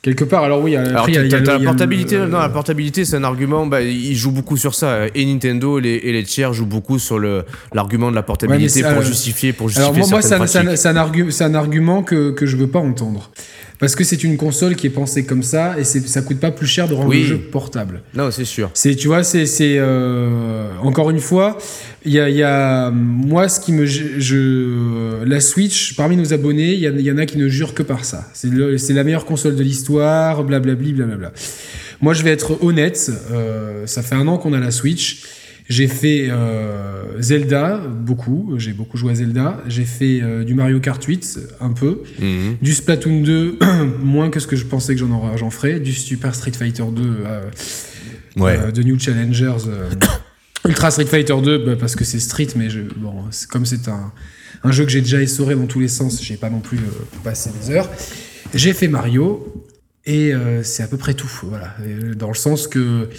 Quelque 0.04 0.24
part, 0.24 0.44
alors 0.44 0.62
oui, 0.62 0.76
alors, 0.76 1.08
la 1.08 1.60
portabilité. 1.60 2.18
non, 2.20 2.38
la 2.38 2.50
portabilité, 2.50 3.04
c'est 3.04 3.16
un 3.16 3.24
argument. 3.24 3.66
Bah, 3.66 3.82
ils 3.82 4.16
jouent 4.16 4.32
beaucoup 4.32 4.56
sur 4.56 4.76
ça. 4.76 5.08
Et 5.16 5.26
Nintendo 5.26 5.80
et 5.80 5.82
les, 5.82 5.96
et 5.96 6.12
les 6.12 6.24
tiers 6.24 6.54
jouent 6.54 6.68
beaucoup 6.68 7.00
sur 7.00 7.18
le 7.18 7.46
l'argument 7.74 8.12
de 8.12 8.16
la 8.16 8.22
portabilité 8.22 8.84
pour, 8.84 9.02
justifier, 9.02 9.54
pour 9.54 9.70
justifier. 9.70 9.90
Alors 9.90 9.98
moi, 9.98 10.08
moi 10.08 10.48
c'est 10.48 10.88
un, 10.88 11.52
un, 11.52 11.56
argument 11.56 12.04
que 12.04 12.32
que 12.32 12.46
je 12.46 12.58
veux 12.58 12.68
pas 12.68 12.80
entendre. 12.80 13.32
Parce 13.80 13.96
que 13.96 14.04
c'est 14.04 14.24
une 14.24 14.38
console 14.38 14.76
qui 14.76 14.88
est 14.88 14.92
pensée 14.92 15.26
comme 15.26 15.44
ça 15.44 15.76
et 15.78 15.84
ça 15.84 16.22
coûte 16.22 16.40
pas 16.40 16.50
plus 16.50 16.66
cher 16.66 16.88
de 16.88 16.96
rendre 16.96 17.14
le 17.14 17.24
jeu 17.24 17.38
portable. 17.38 18.02
Non, 18.16 18.32
c'est 18.32 18.46
sûr. 18.46 18.72
C'est, 18.74 18.96
tu 18.96 19.08
vois, 19.08 19.24
c'est, 19.24 19.46
euh, 19.62 20.70
encore 20.82 21.12
une 21.12 21.20
fois, 21.20 21.58
il 22.04 22.14
y 22.14 22.20
a, 22.20 22.30
y 22.30 22.42
a, 22.42 22.90
moi, 22.90 23.48
ce 23.50 23.60
qui 23.60 23.74
me, 23.74 23.86
je, 23.86 25.24
la 25.26 25.40
Switch, 25.42 25.96
parmi 25.96 26.18
nos 26.18 26.34
abonnés, 26.34 26.74
il 26.74 26.80
y, 26.80 27.04
y, 27.04 27.12
en 27.12 27.18
a 27.18 27.26
qui 27.28 27.38
ne 27.38 27.48
jurent 27.48 27.76
que 27.76 27.84
par 27.84 28.04
ça. 28.04 28.28
C'est, 28.34 28.50
c'est 28.78 28.94
la 28.94 29.04
meilleure 29.04 29.26
console 29.26 29.56
de 29.56 29.64
l'histoire, 29.64 30.44
blablabli, 30.44 30.94
blablabla. 30.94 31.32
Moi, 32.02 32.14
je 32.14 32.24
vais 32.24 32.32
être 32.32 32.64
honnête, 32.64 33.12
euh, 33.32 33.86
ça 33.86 34.02
fait 34.02 34.16
un 34.16 34.28
an 34.28 34.38
qu'on 34.38 34.54
a 34.54 34.60
la 34.60 34.72
Switch. 34.72 35.24
J'ai 35.70 35.88
fait 35.88 36.28
euh, 36.30 37.22
Zelda, 37.22 37.78
beaucoup. 37.78 38.54
J'ai 38.58 38.72
beaucoup 38.72 38.98
joué 38.98 39.12
à 39.12 39.16
Zelda. 39.16 39.62
J'ai 39.68 39.84
fait 39.84 40.22
euh, 40.22 40.46
du 40.46 40.54
Mario 40.54 40.80
Kart 40.80 41.04
8, 41.04 41.40
un 41.60 41.74
peu. 41.74 42.04
Mhm. 42.20 42.58
Du 42.62 42.74
Splatoon 42.74 43.22
2, 43.22 43.60
moins 44.02 44.30
que 44.30 44.40
ce 44.40 44.48
que 44.48 44.56
je 44.56 44.66
pensais 44.66 44.94
que 44.94 45.00
j'en, 45.00 45.36
j'en 45.36 45.50
ferais. 45.50 45.80
Du 45.80 45.94
Super 45.94 46.34
Street 46.36 46.54
Fighter 46.54 46.86
2, 46.90 47.02
euh, 47.04 47.42
ouais. 48.38 48.72
de 48.72 48.82
New 48.82 48.98
Challengers. 48.98 49.70
Ultra 50.66 50.92
Street 50.92 51.06
Fighter 51.06 51.36
2, 51.44 51.58
bah, 51.66 51.76
parce 51.78 51.96
que 51.96 52.06
c'est 52.06 52.20
Street, 52.20 52.48
mais 52.56 52.70
je, 52.70 52.82
bon, 52.82 53.26
comme 53.50 53.66
c'est 53.66 53.90
un, 53.90 54.14
un, 54.64 54.72
jeu 54.72 54.86
que 54.86 54.92
j'ai 54.92 55.02
déjà 55.02 55.22
essoré 55.22 55.56
dans 55.56 55.66
tous 55.68 55.80
les 55.82 55.88
sens, 55.90 56.24
j'ai 56.24 56.38
pas 56.38 56.50
non 56.50 56.60
plus 56.60 56.80
passé 57.26 57.50
des 57.62 57.72
heures. 57.72 57.90
J'ai 58.54 58.72
fait 58.72 58.88
Mario, 58.88 59.66
et 60.06 60.32
c'est 60.64 60.84
à 60.84 60.88
peu 60.88 60.98
près 60.98 61.14
tout. 61.14 61.32
Voilà. 61.44 61.76
Dans 62.16 62.30
le 62.30 62.36
sens 62.36 62.68
que 62.68 63.10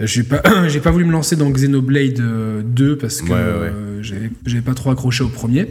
j'ai 0.00 0.22
pas, 0.22 0.42
j'ai 0.68 0.80
pas 0.80 0.90
voulu 0.90 1.04
me 1.04 1.12
lancer 1.12 1.36
dans 1.36 1.50
Xenoblade 1.50 2.14
2 2.14 2.22
euh, 2.22 2.96
parce 3.00 3.22
que 3.22 3.32
euh, 3.32 4.02
j'avais 4.02 4.62
pas 4.62 4.74
trop 4.74 4.90
accroché 4.90 5.24
au 5.24 5.28
premier. 5.28 5.66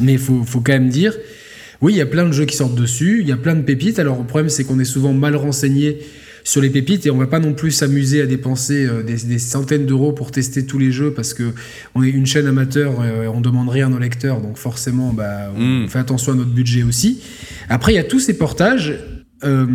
Mais 0.00 0.14
il 0.14 0.18
faut, 0.18 0.42
faut 0.42 0.60
quand 0.60 0.72
même 0.72 0.88
dire, 0.88 1.14
oui, 1.80 1.92
il 1.92 1.96
y 1.96 2.00
a 2.00 2.06
plein 2.06 2.26
de 2.26 2.32
jeux 2.32 2.44
qui 2.44 2.56
sortent 2.56 2.74
dessus, 2.74 3.18
il 3.20 3.28
y 3.28 3.32
a 3.32 3.36
plein 3.36 3.54
de 3.54 3.62
pépites. 3.62 3.98
Alors 3.98 4.18
le 4.18 4.24
problème, 4.24 4.48
c'est 4.48 4.64
qu'on 4.64 4.80
est 4.80 4.84
souvent 4.84 5.12
mal 5.12 5.36
renseigné 5.36 5.98
sur 6.42 6.60
les 6.60 6.70
pépites 6.70 7.06
et 7.06 7.10
on 7.10 7.16
va 7.18 7.26
pas 7.26 7.40
non 7.40 7.54
plus 7.54 7.72
s'amuser 7.72 8.20
à 8.20 8.26
dépenser 8.26 8.86
euh, 8.86 9.02
des, 9.02 9.38
centaines 9.38 9.86
d'euros 9.86 10.12
pour 10.12 10.30
tester 10.30 10.64
tous 10.64 10.78
les 10.78 10.92
jeux 10.92 11.12
parce 11.12 11.34
que 11.34 11.52
on 11.94 12.04
est 12.04 12.08
une 12.08 12.26
chaîne 12.26 12.46
amateur, 12.46 13.04
et 13.04 13.26
on 13.26 13.40
demande 13.40 13.68
rien 13.68 13.88
nos 13.88 13.98
lecteurs, 13.98 14.40
donc 14.40 14.56
forcément, 14.56 15.12
bah, 15.12 15.52
on 15.56 15.84
hmm. 15.84 15.88
fait 15.88 15.98
attention 15.98 16.32
à 16.32 16.36
notre 16.36 16.50
budget 16.50 16.82
aussi. 16.82 17.20
Après, 17.68 17.92
il 17.92 17.96
y 17.96 18.00
a 18.00 18.04
tous 18.04 18.20
ces 18.20 18.34
portages 18.34 18.94
euh, 19.44 19.66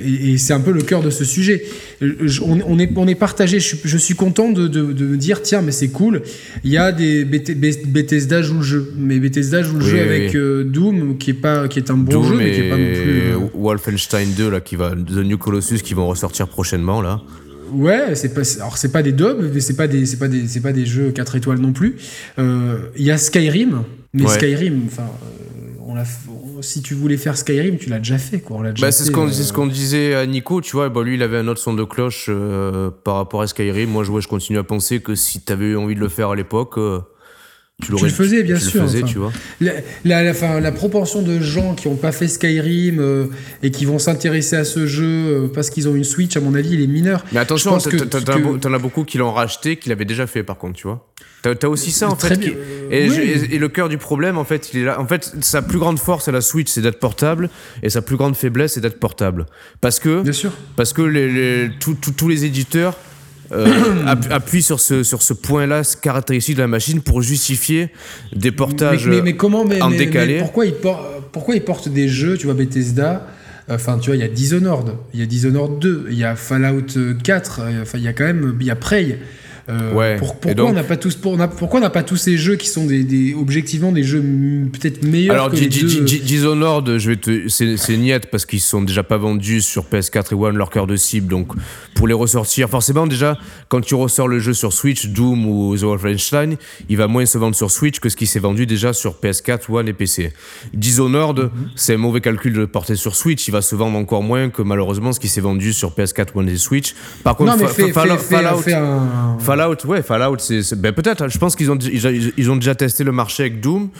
et, 0.00 0.38
c'est 0.38 0.52
un 0.52 0.60
peu 0.60 0.70
le 0.70 0.82
cœur 0.82 1.02
de 1.02 1.10
ce 1.10 1.24
sujet. 1.24 1.64
on, 2.00 2.78
est, 2.78 2.90
on 2.96 3.08
est 3.08 3.14
partagé. 3.16 3.58
Je, 3.58 3.96
suis 3.96 4.14
content 4.14 4.50
de, 4.50 4.68
de, 4.68 4.82
me 4.82 5.16
dire 5.16 5.42
tiens, 5.42 5.60
mais 5.60 5.72
c'est 5.72 5.88
cool. 5.88 6.22
Il 6.62 6.70
y 6.70 6.76
a 6.76 6.92
des 6.92 7.24
Bethesda 7.24 8.42
joue 8.42 8.58
le 8.58 8.62
jeu, 8.62 8.92
mais 8.96 9.18
Bethesda 9.18 9.62
joue 9.62 9.78
le 9.78 9.84
jeu 9.84 10.00
avec 10.00 10.36
euh, 10.36 10.64
Doom, 10.64 11.18
qui 11.18 11.30
est 11.30 11.34
pas, 11.34 11.66
qui 11.66 11.80
est 11.80 11.90
un 11.90 11.96
bon 11.96 12.22
jeu, 12.22 12.36
mais 12.36 12.52
qui 12.52 12.60
est 12.60 12.70
pas 12.70 12.76
non 12.76 12.92
plus. 12.92 13.20
Euh, 13.20 13.38
Wolfenstein 13.54 14.28
2 14.36 14.50
là, 14.50 14.60
qui 14.60 14.76
va, 14.76 14.90
The 14.90 15.24
New 15.24 15.38
Colossus, 15.38 15.78
qui 15.78 15.94
vont 15.94 16.06
ressortir 16.06 16.48
prochainement 16.48 17.02
là. 17.02 17.20
Ouais, 17.72 18.14
c'est 18.14 18.32
pas, 18.32 18.40
alors 18.60 18.78
c'est 18.78 18.92
pas 18.92 19.02
des 19.02 19.12
dubs, 19.12 19.50
mais 19.52 19.60
c'est 19.60 19.76
pas 19.76 19.88
des, 19.88 20.06
c'est 20.06 20.16
pas 20.16 20.28
des, 20.28 20.46
c'est 20.46 20.60
pas 20.60 20.72
des 20.72 20.86
jeux 20.86 21.10
4 21.10 21.36
étoiles 21.36 21.58
non 21.58 21.72
plus. 21.72 21.96
Il 22.38 23.02
y 23.02 23.10
a 23.10 23.18
Skyrim, 23.18 23.82
mais 24.14 24.28
Skyrim, 24.28 24.82
enfin, 24.86 25.10
on 25.84 25.94
l'a, 25.94 26.04
si 26.62 26.82
tu 26.82 26.94
voulais 26.94 27.16
faire 27.16 27.36
Skyrim, 27.36 27.78
tu 27.78 27.88
l'as 27.88 27.98
déjà 27.98 28.18
fait, 28.18 28.40
quoi. 28.40 28.62
Bah, 28.80 28.92
c'est 28.92 29.04
ce 29.04 29.10
qu'on 29.10 29.28
euh, 29.28 29.32
ce 29.32 29.68
disait 29.68 30.14
à 30.14 30.26
Nico, 30.26 30.60
tu 30.60 30.72
vois. 30.72 30.88
Bah, 30.88 31.02
lui, 31.02 31.14
il 31.14 31.22
avait 31.22 31.38
un 31.38 31.48
autre 31.48 31.60
son 31.60 31.74
de 31.74 31.84
cloche 31.84 32.26
euh, 32.28 32.90
par 32.90 33.16
rapport 33.16 33.42
à 33.42 33.46
Skyrim. 33.46 33.90
Moi, 33.90 34.04
je, 34.04 34.10
ouais, 34.10 34.20
je 34.20 34.28
continue 34.28 34.58
à 34.58 34.64
penser 34.64 35.00
que 35.00 35.14
si 35.14 35.40
t'avais 35.40 35.66
eu 35.66 35.76
envie 35.76 35.94
de 35.94 36.00
le 36.00 36.08
faire 36.08 36.30
à 36.30 36.36
l'époque, 36.36 36.78
euh, 36.78 37.00
tu 37.84 37.92
l'aurais 37.92 38.08
le 38.08 38.12
faisais, 38.14 38.42
bien 38.42 38.56
tu 38.56 38.62
sûr, 38.62 38.82
Le 38.82 38.88
faisais, 38.88 39.02
enfin. 39.04 39.12
tu 39.12 39.18
vois. 39.18 39.32
La, 39.60 39.72
la, 40.04 40.60
la, 40.60 40.72
proportion 40.72 41.22
de 41.22 41.38
gens 41.38 41.76
qui 41.76 41.86
n'ont 41.88 41.94
pas 41.94 42.10
fait 42.10 42.26
Skyrim 42.26 42.98
euh, 42.98 43.26
et 43.62 43.70
qui 43.70 43.84
vont 43.84 44.00
s'intéresser 44.00 44.56
à 44.56 44.64
ce 44.64 44.86
jeu 44.88 45.04
euh, 45.06 45.48
parce 45.52 45.70
qu'ils 45.70 45.88
ont 45.88 45.94
une 45.94 46.02
Switch, 46.02 46.36
à 46.36 46.40
mon 46.40 46.54
avis, 46.56 46.70
il 46.70 46.80
est 46.82 46.88
mineur. 46.88 47.24
Mais 47.30 47.38
attention, 47.38 47.70
t'en 47.70 47.76
as 47.76 47.82
que- 47.90 48.74
as 48.74 48.78
beaucoup 48.78 49.04
qui 49.04 49.18
l'ont 49.18 49.32
racheté, 49.32 49.76
qui 49.76 49.90
l'avaient 49.90 50.04
déjà 50.04 50.26
fait, 50.26 50.42
par 50.42 50.58
contre, 50.58 50.74
tu 50.76 50.88
vois. 50.88 51.06
T'as 51.40 51.54
t'as 51.54 51.68
aussi 51.68 51.92
ça, 51.92 52.08
en 52.10 52.16
Très 52.16 52.30
fait. 52.30 52.40
qui- 52.40 52.50
euh, 52.50 52.90
et, 52.90 53.08
oui. 53.08 53.14
je- 53.14 53.20
et- 53.20 53.54
et 53.54 53.58
le 53.58 53.68
cœur 53.68 53.88
du 53.88 53.96
problème, 53.96 54.38
en 54.38 54.44
fait, 54.44 54.70
il 54.74 54.80
est 54.80 54.84
là. 54.84 55.00
En 55.00 55.06
fait, 55.06 55.36
sa 55.40 55.62
plus 55.62 55.78
grande 55.78 56.00
force 56.00 56.26
à 56.26 56.32
la 56.32 56.40
Switch, 56.40 56.68
c'est 56.68 56.80
d'être 56.82 56.98
portable, 56.98 57.48
et 57.84 57.90
sa 57.90 58.02
plus 58.02 58.16
grande 58.16 58.34
faiblesse, 58.34 58.72
c'est 58.72 58.80
d'être 58.80 58.98
portable. 58.98 59.46
Parce 59.80 60.00
que, 60.00 60.22
Bien 60.22 60.32
sûr. 60.32 60.50
parce 60.74 60.92
que 60.92 61.02
les, 61.02 61.30
les- 61.30 61.70
tous 61.78 62.26
les 62.26 62.44
éditeurs 62.44 62.96
euh, 63.52 63.66
app- 64.06 64.30
appuient 64.30 64.62
sur 64.62 64.80
ce, 64.80 65.02
sur 65.02 65.22
ce 65.22 65.32
point-là, 65.32 65.84
ce 65.84 65.96
caractéristique 65.96 66.56
de 66.56 66.62
la 66.62 66.66
machine, 66.68 67.00
pour 67.00 67.22
justifier 67.22 67.90
des 68.34 68.52
portages 68.52 69.06
mais, 69.08 69.16
mais, 69.16 69.22
mais 69.22 69.36
comment 69.36 69.64
mais, 69.64 69.80
en 69.82 69.90
décalé. 69.90 70.38
pourquoi, 70.38 70.66
ils 70.66 70.74
por- 70.74 71.04
pourquoi 71.32 71.54
ils 71.54 71.62
portent 71.64 71.88
des 71.88 72.08
jeux, 72.08 72.36
tu 72.36 72.46
vois, 72.46 72.54
Bethesda? 72.54 73.26
Enfin, 73.70 73.98
tu 73.98 74.06
vois, 74.08 74.16
il 74.16 74.20
y 74.20 74.24
a 74.24 74.28
Dishonored, 74.28 74.94
il 75.12 75.20
y 75.20 75.22
a 75.22 75.26
Dishonored 75.26 75.78
2, 75.78 76.06
il 76.10 76.16
y 76.18 76.24
a 76.24 76.36
Fallout 76.36 76.86
4, 77.22 77.60
euh, 77.60 77.82
enfin, 77.82 77.98
il 77.98 78.04
y 78.04 78.08
a 78.08 78.12
quand 78.14 78.24
même, 78.24 78.56
il 78.60 78.66
y 78.66 78.70
a 78.70 78.76
Prey. 78.76 79.18
Euh, 79.68 79.92
Ouais, 79.92 80.16
pour- 80.16 80.28
et 80.28 80.30
pourquoi 80.32 80.54
donc- 80.54 80.70
on 80.70 80.72
n'a 80.72 80.82
pas 80.82 80.96
tous, 80.96 81.14
pour- 81.16 81.32
on 81.32 81.40
a- 81.40 81.48
pourquoi 81.48 81.78
on 81.78 81.82
n'a 81.82 81.90
pas 81.90 82.02
tous 82.02 82.16
ces 82.16 82.38
jeux 82.38 82.56
qui 82.56 82.68
sont 82.68 82.86
des, 82.86 83.04
des- 83.04 83.34
objectivement 83.34 83.92
des 83.92 84.02
jeux 84.02 84.22
peut-être 84.72 85.04
meilleurs 85.04 85.34
Alors, 85.34 85.50
que 85.50 85.56
les 85.56 85.66
deux 85.68 85.86
Di- 86.04 86.20
Dishonored, 86.20 86.96
je 86.98 87.10
vais 87.10 87.16
te, 87.16 87.48
c'est, 87.48 87.76
c'est 87.76 87.96
niette 87.98 88.30
parce 88.30 88.46
qu'ils 88.46 88.60
sont 88.62 88.80
déjà 88.82 89.02
pas 89.02 89.18
vendus 89.18 89.60
sur 89.60 89.84
PS4 89.84 90.32
et 90.32 90.34
One, 90.34 90.56
leur 90.56 90.70
cœur 90.70 90.86
de 90.86 90.96
cible. 90.96 91.28
Donc, 91.28 91.52
pour 91.94 92.08
les 92.08 92.14
ressortir, 92.14 92.68
forcément, 92.70 93.06
déjà, 93.06 93.36
quand 93.68 93.80
tu 93.82 93.94
ressors 93.94 94.26
le 94.28 94.38
jeu 94.38 94.54
sur 94.54 94.72
Switch, 94.72 95.06
Doom 95.08 95.46
ou 95.46 95.76
The 95.76 95.82
Wolfenstein, 95.82 96.56
il 96.88 96.96
va 96.96 97.06
moins 97.06 97.26
se 97.26 97.36
vendre 97.36 97.54
sur 97.54 97.70
Switch 97.70 98.00
que 98.00 98.08
ce 98.08 98.16
qui 98.16 98.26
s'est 98.26 98.38
vendu 98.38 98.64
déjà 98.66 98.92
sur 98.94 99.16
PS4, 99.20 99.68
One 99.70 99.88
et 99.88 99.92
PC. 99.92 100.32
Dishonored, 100.72 101.38
Mhm. 101.40 101.50
c'est 101.76 101.94
un 101.94 101.98
mauvais 101.98 102.20
calcul 102.20 102.52
de 102.52 102.60
le 102.60 102.66
porter 102.66 102.94
sur 102.94 103.14
Switch. 103.16 103.46
Il 103.48 103.50
va 103.50 103.62
se 103.62 103.74
vendre 103.74 103.98
encore 103.98 104.22
moins 104.22 104.48
que 104.48 104.62
malheureusement 104.62 105.12
ce 105.12 105.20
qui 105.20 105.28
s'est 105.28 105.40
vendu 105.40 105.72
sur 105.72 105.92
PS4, 105.92 106.36
One 106.36 106.48
et 106.48 106.56
Switch. 106.56 106.94
Par 107.24 107.36
contre, 107.36 107.56
Non, 107.56 107.58
Fa- 107.58 107.68
Fa- 107.68 108.02
un... 108.02 108.18
Fallout, 109.38 109.57
ouais, 109.66 110.02
Fallout, 110.02 110.38
c'est, 110.38 110.74
ben 110.74 110.92
peut-être. 110.92 111.28
Je 111.28 111.38
pense 111.38 111.56
qu'ils 111.56 111.70
ont, 111.70 111.78
ils, 111.78 112.32
ils 112.36 112.50
ont 112.50 112.56
déjà 112.56 112.74
testé 112.74 113.04
le 113.04 113.12
marché 113.12 113.44
avec 113.44 113.60
Doom. 113.60 113.90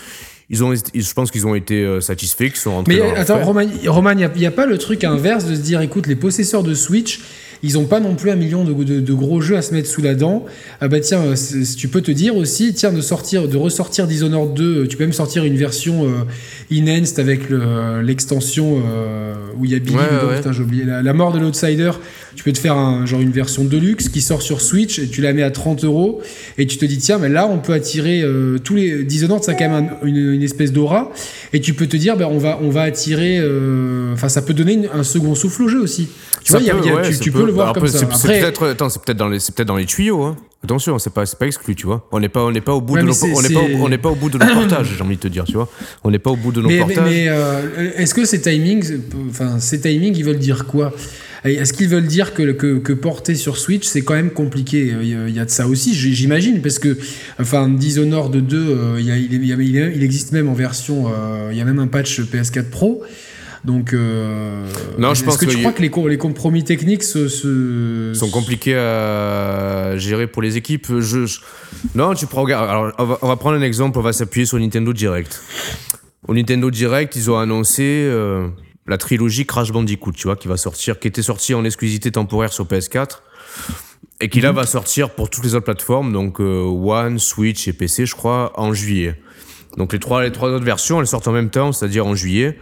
Ils 0.50 0.65
ont, 0.65 0.75
je 0.75 1.12
pense 1.12 1.31
qu'ils 1.31 1.47
ont 1.47 1.55
été 1.55 1.83
euh, 1.83 2.00
satisfaits, 2.00 2.49
qu'ils 2.49 2.57
sont 2.57 2.73
rentrés 2.73 2.95
Mais 2.95 3.00
dans 3.00 3.21
attends, 3.21 3.45
Roman, 3.45 3.61
il 4.12 4.31
n'y 4.37 4.47
a, 4.47 4.50
pas 4.50 4.65
le 4.65 4.79
truc 4.79 5.05
inverse 5.05 5.45
de 5.45 5.55
se 5.55 5.61
dire, 5.61 5.83
écoute, 5.83 6.07
les 6.07 6.17
possesseurs 6.17 6.62
de 6.62 6.73
Switch, 6.73 7.21
ils 7.62 7.75
n'ont 7.75 7.87
pas 7.87 8.00
non 8.00 8.15
plus 8.15 8.31
un 8.31 8.37
million 8.37 8.65
de, 8.65 8.73
de- 8.85 9.00
de 9.00 9.12
gros 9.12 9.41
jeux 9.41 9.57
à 9.57 9.62
se 9.62 9.75
mettre 9.75 9.88
sous 9.88 10.03
la 10.03 10.15
dent. 10.15 10.45
Ah 10.81 10.88
bah 10.88 11.00
tiens, 11.00 11.21
euh, 11.23 11.35
tu 11.77 11.88
peux 11.88 12.00
te 12.00 12.11
dire 12.11 12.37
aussi, 12.37 12.73
tiens, 12.75 12.93
de 12.93 13.00
sortir, 13.00 13.49
de 13.49 13.57
ressortir 13.57 14.07
Dishonored 14.07 14.55
2, 14.55 14.62
euh, 14.65 14.87
tu 14.87 14.97
peux 14.97 15.05
même 15.05 15.12
sortir 15.12 15.45
une 15.45 15.57
version 15.57 16.07
euh, 16.07 16.25
enhanced 16.73 17.19
avec 17.19 17.49
le- 17.50 18.00
l'extension 18.03 18.81
euh, 18.87 19.35
où 19.57 19.65
il 19.65 19.73
y 19.73 19.75
a 19.75 19.79
Billy 19.79 19.97
Ouais, 20.29 20.53
j'ai 20.53 20.62
oublié 20.62 20.85
la, 20.85 21.03
la 21.03 21.12
mort 21.12 21.33
de 21.33 21.38
l'outsider. 21.38 21.91
Tu 22.37 22.45
peux 22.45 22.53
te 22.53 22.59
faire 22.59 22.77
un, 22.77 23.05
genre 23.07 23.21
une 23.21 23.33
version 23.33 23.65
deluxe 23.65 24.09
qui 24.09 24.21
sort 24.21 24.43
sur 24.43 24.61
Switch 24.61 24.99
et 25.00 25.09
tu 25.09 25.21
la 25.23 25.33
mets 25.33 25.43
à 25.43 25.50
30 25.50 25.83
euros 25.85 26.21
et 26.57 26.67
tu 26.69 26.77
te 26.79 26.85
dis 26.85 26.99
tiens 26.99 27.19
mais 27.19 27.29
là 27.29 27.49
on 27.49 27.59
peut 27.59 27.73
attirer 27.73 28.21
euh, 28.23 28.59
tous 28.62 28.77
les 28.77 29.03
Dishonored 29.03 29.43
ça 29.43 29.53
a 29.53 29.55
quand 29.55 29.69
même 29.69 29.88
un- 30.03 30.07
une, 30.07 30.35
une 30.35 30.43
espèce 30.45 30.73
d'aura 30.73 31.11
et 31.53 31.61
tu 31.61 31.75
peux 31.75 31.87
te 31.88 31.97
dire 31.97 32.17
ben 32.17 32.29
on 32.31 32.38
va 32.38 32.61
on 32.62 32.71
va 32.71 32.83
attirer 32.83 33.38
euh, 33.41 34.12
enfin 34.12 34.29
ça 34.29 34.41
peut 34.43 34.55
donner 34.55 34.75
une- 34.75 34.88
un 34.95 35.03
second 35.03 35.35
souffle 35.35 35.65
au 35.65 35.69
jeu 35.69 35.81
aussi 35.81 36.09
tu 36.49 36.52
Ça 36.52 36.59
vois 36.59 36.64
il 36.64 36.67
y 36.67 36.71
a- 36.71 36.75
peut, 36.75 36.81
il 36.83 36.87
y 36.87 36.90
a- 36.90 36.97
ouais, 36.97 37.09
tu, 37.09 37.14
ça 37.14 37.21
tu 37.21 37.31
peut. 37.33 37.40
peux 37.40 37.47
le 37.47 37.52
voir 37.52 37.69
Après, 37.69 37.81
comme 37.83 37.88
ça 37.90 37.99
c'est- 38.17 38.26
peut-être, 38.28 38.67
attends, 38.69 38.88
c'est 38.88 39.02
peut-être 39.02 39.19
dans 39.19 39.28
les, 39.28 39.38
c'est 39.38 39.55
peut-être 39.55 39.69
dans 39.69 39.76
les 39.76 39.87
tuyaux. 39.87 40.23
Hein. 40.23 40.37
Attention, 40.64 40.99
c'est 40.99 41.12
pas, 41.12 41.25
c'est 41.26 41.38
pas 41.38 41.47
exclu, 41.47 41.75
tu 41.76 41.87
vois. 41.87 42.09
On 42.11 42.19
n'est 42.19 42.28
pas, 42.28 42.45
on 42.45 42.50
n'est 42.50 42.61
pas 42.61 42.73
au 42.75 42.81
bout 42.81 42.95
Ouais, 42.95 43.02
de 43.02 43.07
on 43.09 43.43
n'est 43.43 43.49
pas, 43.50 43.61
on 43.81 43.88
n'est 43.88 43.99
pas 43.99 44.09
au 44.09 44.14
bout 44.17 44.28
de 44.31 44.38
nos 44.38 44.47
portages. 44.55 44.88
J'ai 44.97 45.02
envie 45.05 45.17
de 45.17 45.21
te 45.21 45.28
dire, 45.28 45.45
tu 45.45 45.52
vois. 45.52 45.69
On 46.02 46.11
n'est 46.11 46.19
pas 46.19 46.31
au 46.31 46.37
bout 46.37 46.50
de 46.50 46.61
nos 46.62 46.69
mais, 46.69 46.75
mais, 46.87 46.95
portages. 46.95 47.05
mais, 47.12 47.26
euh, 47.28 47.90
est-ce 47.97 48.12
que 48.14 48.25
ces 48.25 48.40
timings 48.40 48.99
enfin 49.31 49.61
ces 49.61 49.81
timings 49.81 50.17
ils 50.17 50.25
veulent 50.25 50.38
dire 50.38 50.67
quoi? 50.67 50.93
Est-ce 51.45 51.73
qu'ils 51.73 51.88
veulent 51.88 52.07
dire 52.09 52.35
que, 52.35 52.50
que, 52.50 52.78
que 52.78 52.93
porter 52.93 53.37
sur 53.37 53.57
Switch 53.59 53.87
c'est 53.87 54.02
quand 54.02 54.14
même 54.14 54.31
compliqué? 54.31 54.93
Il 55.00 55.31
y 55.31 55.38
a- 55.38 55.45
de 55.45 55.50
ça 55.50 55.69
aussi, 55.69 55.95
j'imagine, 55.95 56.61
parce 56.61 56.81
que 56.81 56.99
enfin 57.38 57.69
Dishonored 57.69 58.37
2, 58.45 58.57
euh, 58.59 58.97
il, 58.99 59.07
y 59.07 59.12
a- 59.12 59.17
il, 59.17 59.33
est- 59.33 59.37
il 59.37 59.47
y 59.47 59.52
a- 59.52 59.57
il 59.57 59.76
est- 59.76 59.93
il 59.95 60.02
existe 60.02 60.33
même 60.33 60.49
en 60.49 60.55
version, 60.55 61.05
euh, 61.07 61.50
il 61.52 61.57
y 61.57 61.61
a 61.61 61.64
même 61.64 61.78
un 61.78 61.87
patch 61.87 62.21
PS4 62.23 62.64
Pro. 62.71 63.02
Donc, 63.65 63.93
euh, 63.93 64.65
Non, 64.99 65.09
je 65.09 65.12
est-ce 65.15 65.25
pense 65.25 65.37
que 65.37 65.47
tu 65.47 65.57
y 65.57 65.61
crois 65.61 65.73
que 65.73 65.83
les, 65.83 65.91
com- 65.91 66.09
les 66.09 66.19
compromis 66.19 66.65
techniques 66.65 67.03
se, 67.03 67.29
se- 67.29 68.12
sont 68.15 68.31
compliqués 68.31 68.77
à 68.77 69.97
gérer 69.97 70.27
pour 70.27 70.43
les 70.43 70.57
équipes. 70.57 70.87
Je, 71.00 71.27
je- 71.27 71.41
Non, 71.95 72.15
tu 72.15 72.27
prends. 72.27 72.45
Alors, 72.47 72.93
on 72.99 73.05
va, 73.05 73.19
on 73.23 73.29
va 73.29 73.37
prendre 73.37 73.57
un 73.57 73.62
exemple. 73.62 73.99
On 73.99 74.03
va 74.03 74.12
s'appuyer 74.12 74.47
sur 74.47 74.59
Nintendo 74.59 74.93
Direct. 74.93 75.41
Au 76.27 76.35
Nintendo 76.35 76.71
Direct, 76.71 77.17
ils 77.17 77.31
ont 77.31 77.38
annoncé 77.38 77.83
euh, 77.85 78.49
la 78.87 78.99
trilogie 78.99 79.47
Crash 79.47 79.73
Bandicoot, 79.73 80.12
tu 80.12 80.25
vois, 80.29 80.37
qui 80.37 80.47
va 80.49 80.57
sortir, 80.57 80.99
qui 80.99 81.09
était 81.09 81.23
sortie 81.23 81.55
en 81.55 81.65
exclusivité 81.65 82.11
temporaire 82.12 82.53
sur 82.53 82.65
PS4 82.67 83.21
et 84.21 84.29
qui 84.29 84.41
là 84.41 84.50
va 84.53 84.67
sortir 84.67 85.11
pour 85.11 85.31
toutes 85.31 85.45
les 85.45 85.55
autres 85.55 85.65
plateformes, 85.65 86.12
donc 86.12 86.41
euh, 86.41 86.62
One, 86.65 87.19
Switch 87.21 87.69
et 87.69 87.73
PC, 87.73 88.05
je 88.05 88.15
crois, 88.17 88.53
en 88.61 88.75
juillet. 88.75 89.15
Donc 89.77 89.93
les 89.93 90.00
trois, 90.00 90.23
les 90.23 90.33
trois 90.33 90.49
autres 90.50 90.65
versions, 90.65 91.00
elles 91.00 91.07
sortent 91.07 91.29
en 91.29 91.33
même 91.33 91.50
temps, 91.50 91.71
c'est-à-dire 91.73 92.05
en 92.07 92.15
juillet. 92.17 92.59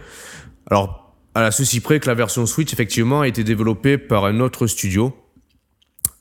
Alors, 0.69 1.15
à 1.35 1.41
la 1.41 1.51
ceci 1.51 1.79
près 1.79 1.99
que 1.99 2.07
la 2.07 2.13
version 2.15 2.45
Switch, 2.45 2.73
effectivement, 2.73 3.21
a 3.21 3.27
été 3.27 3.43
développée 3.43 3.97
par 3.97 4.25
un 4.25 4.39
autre 4.39 4.67
studio, 4.67 5.13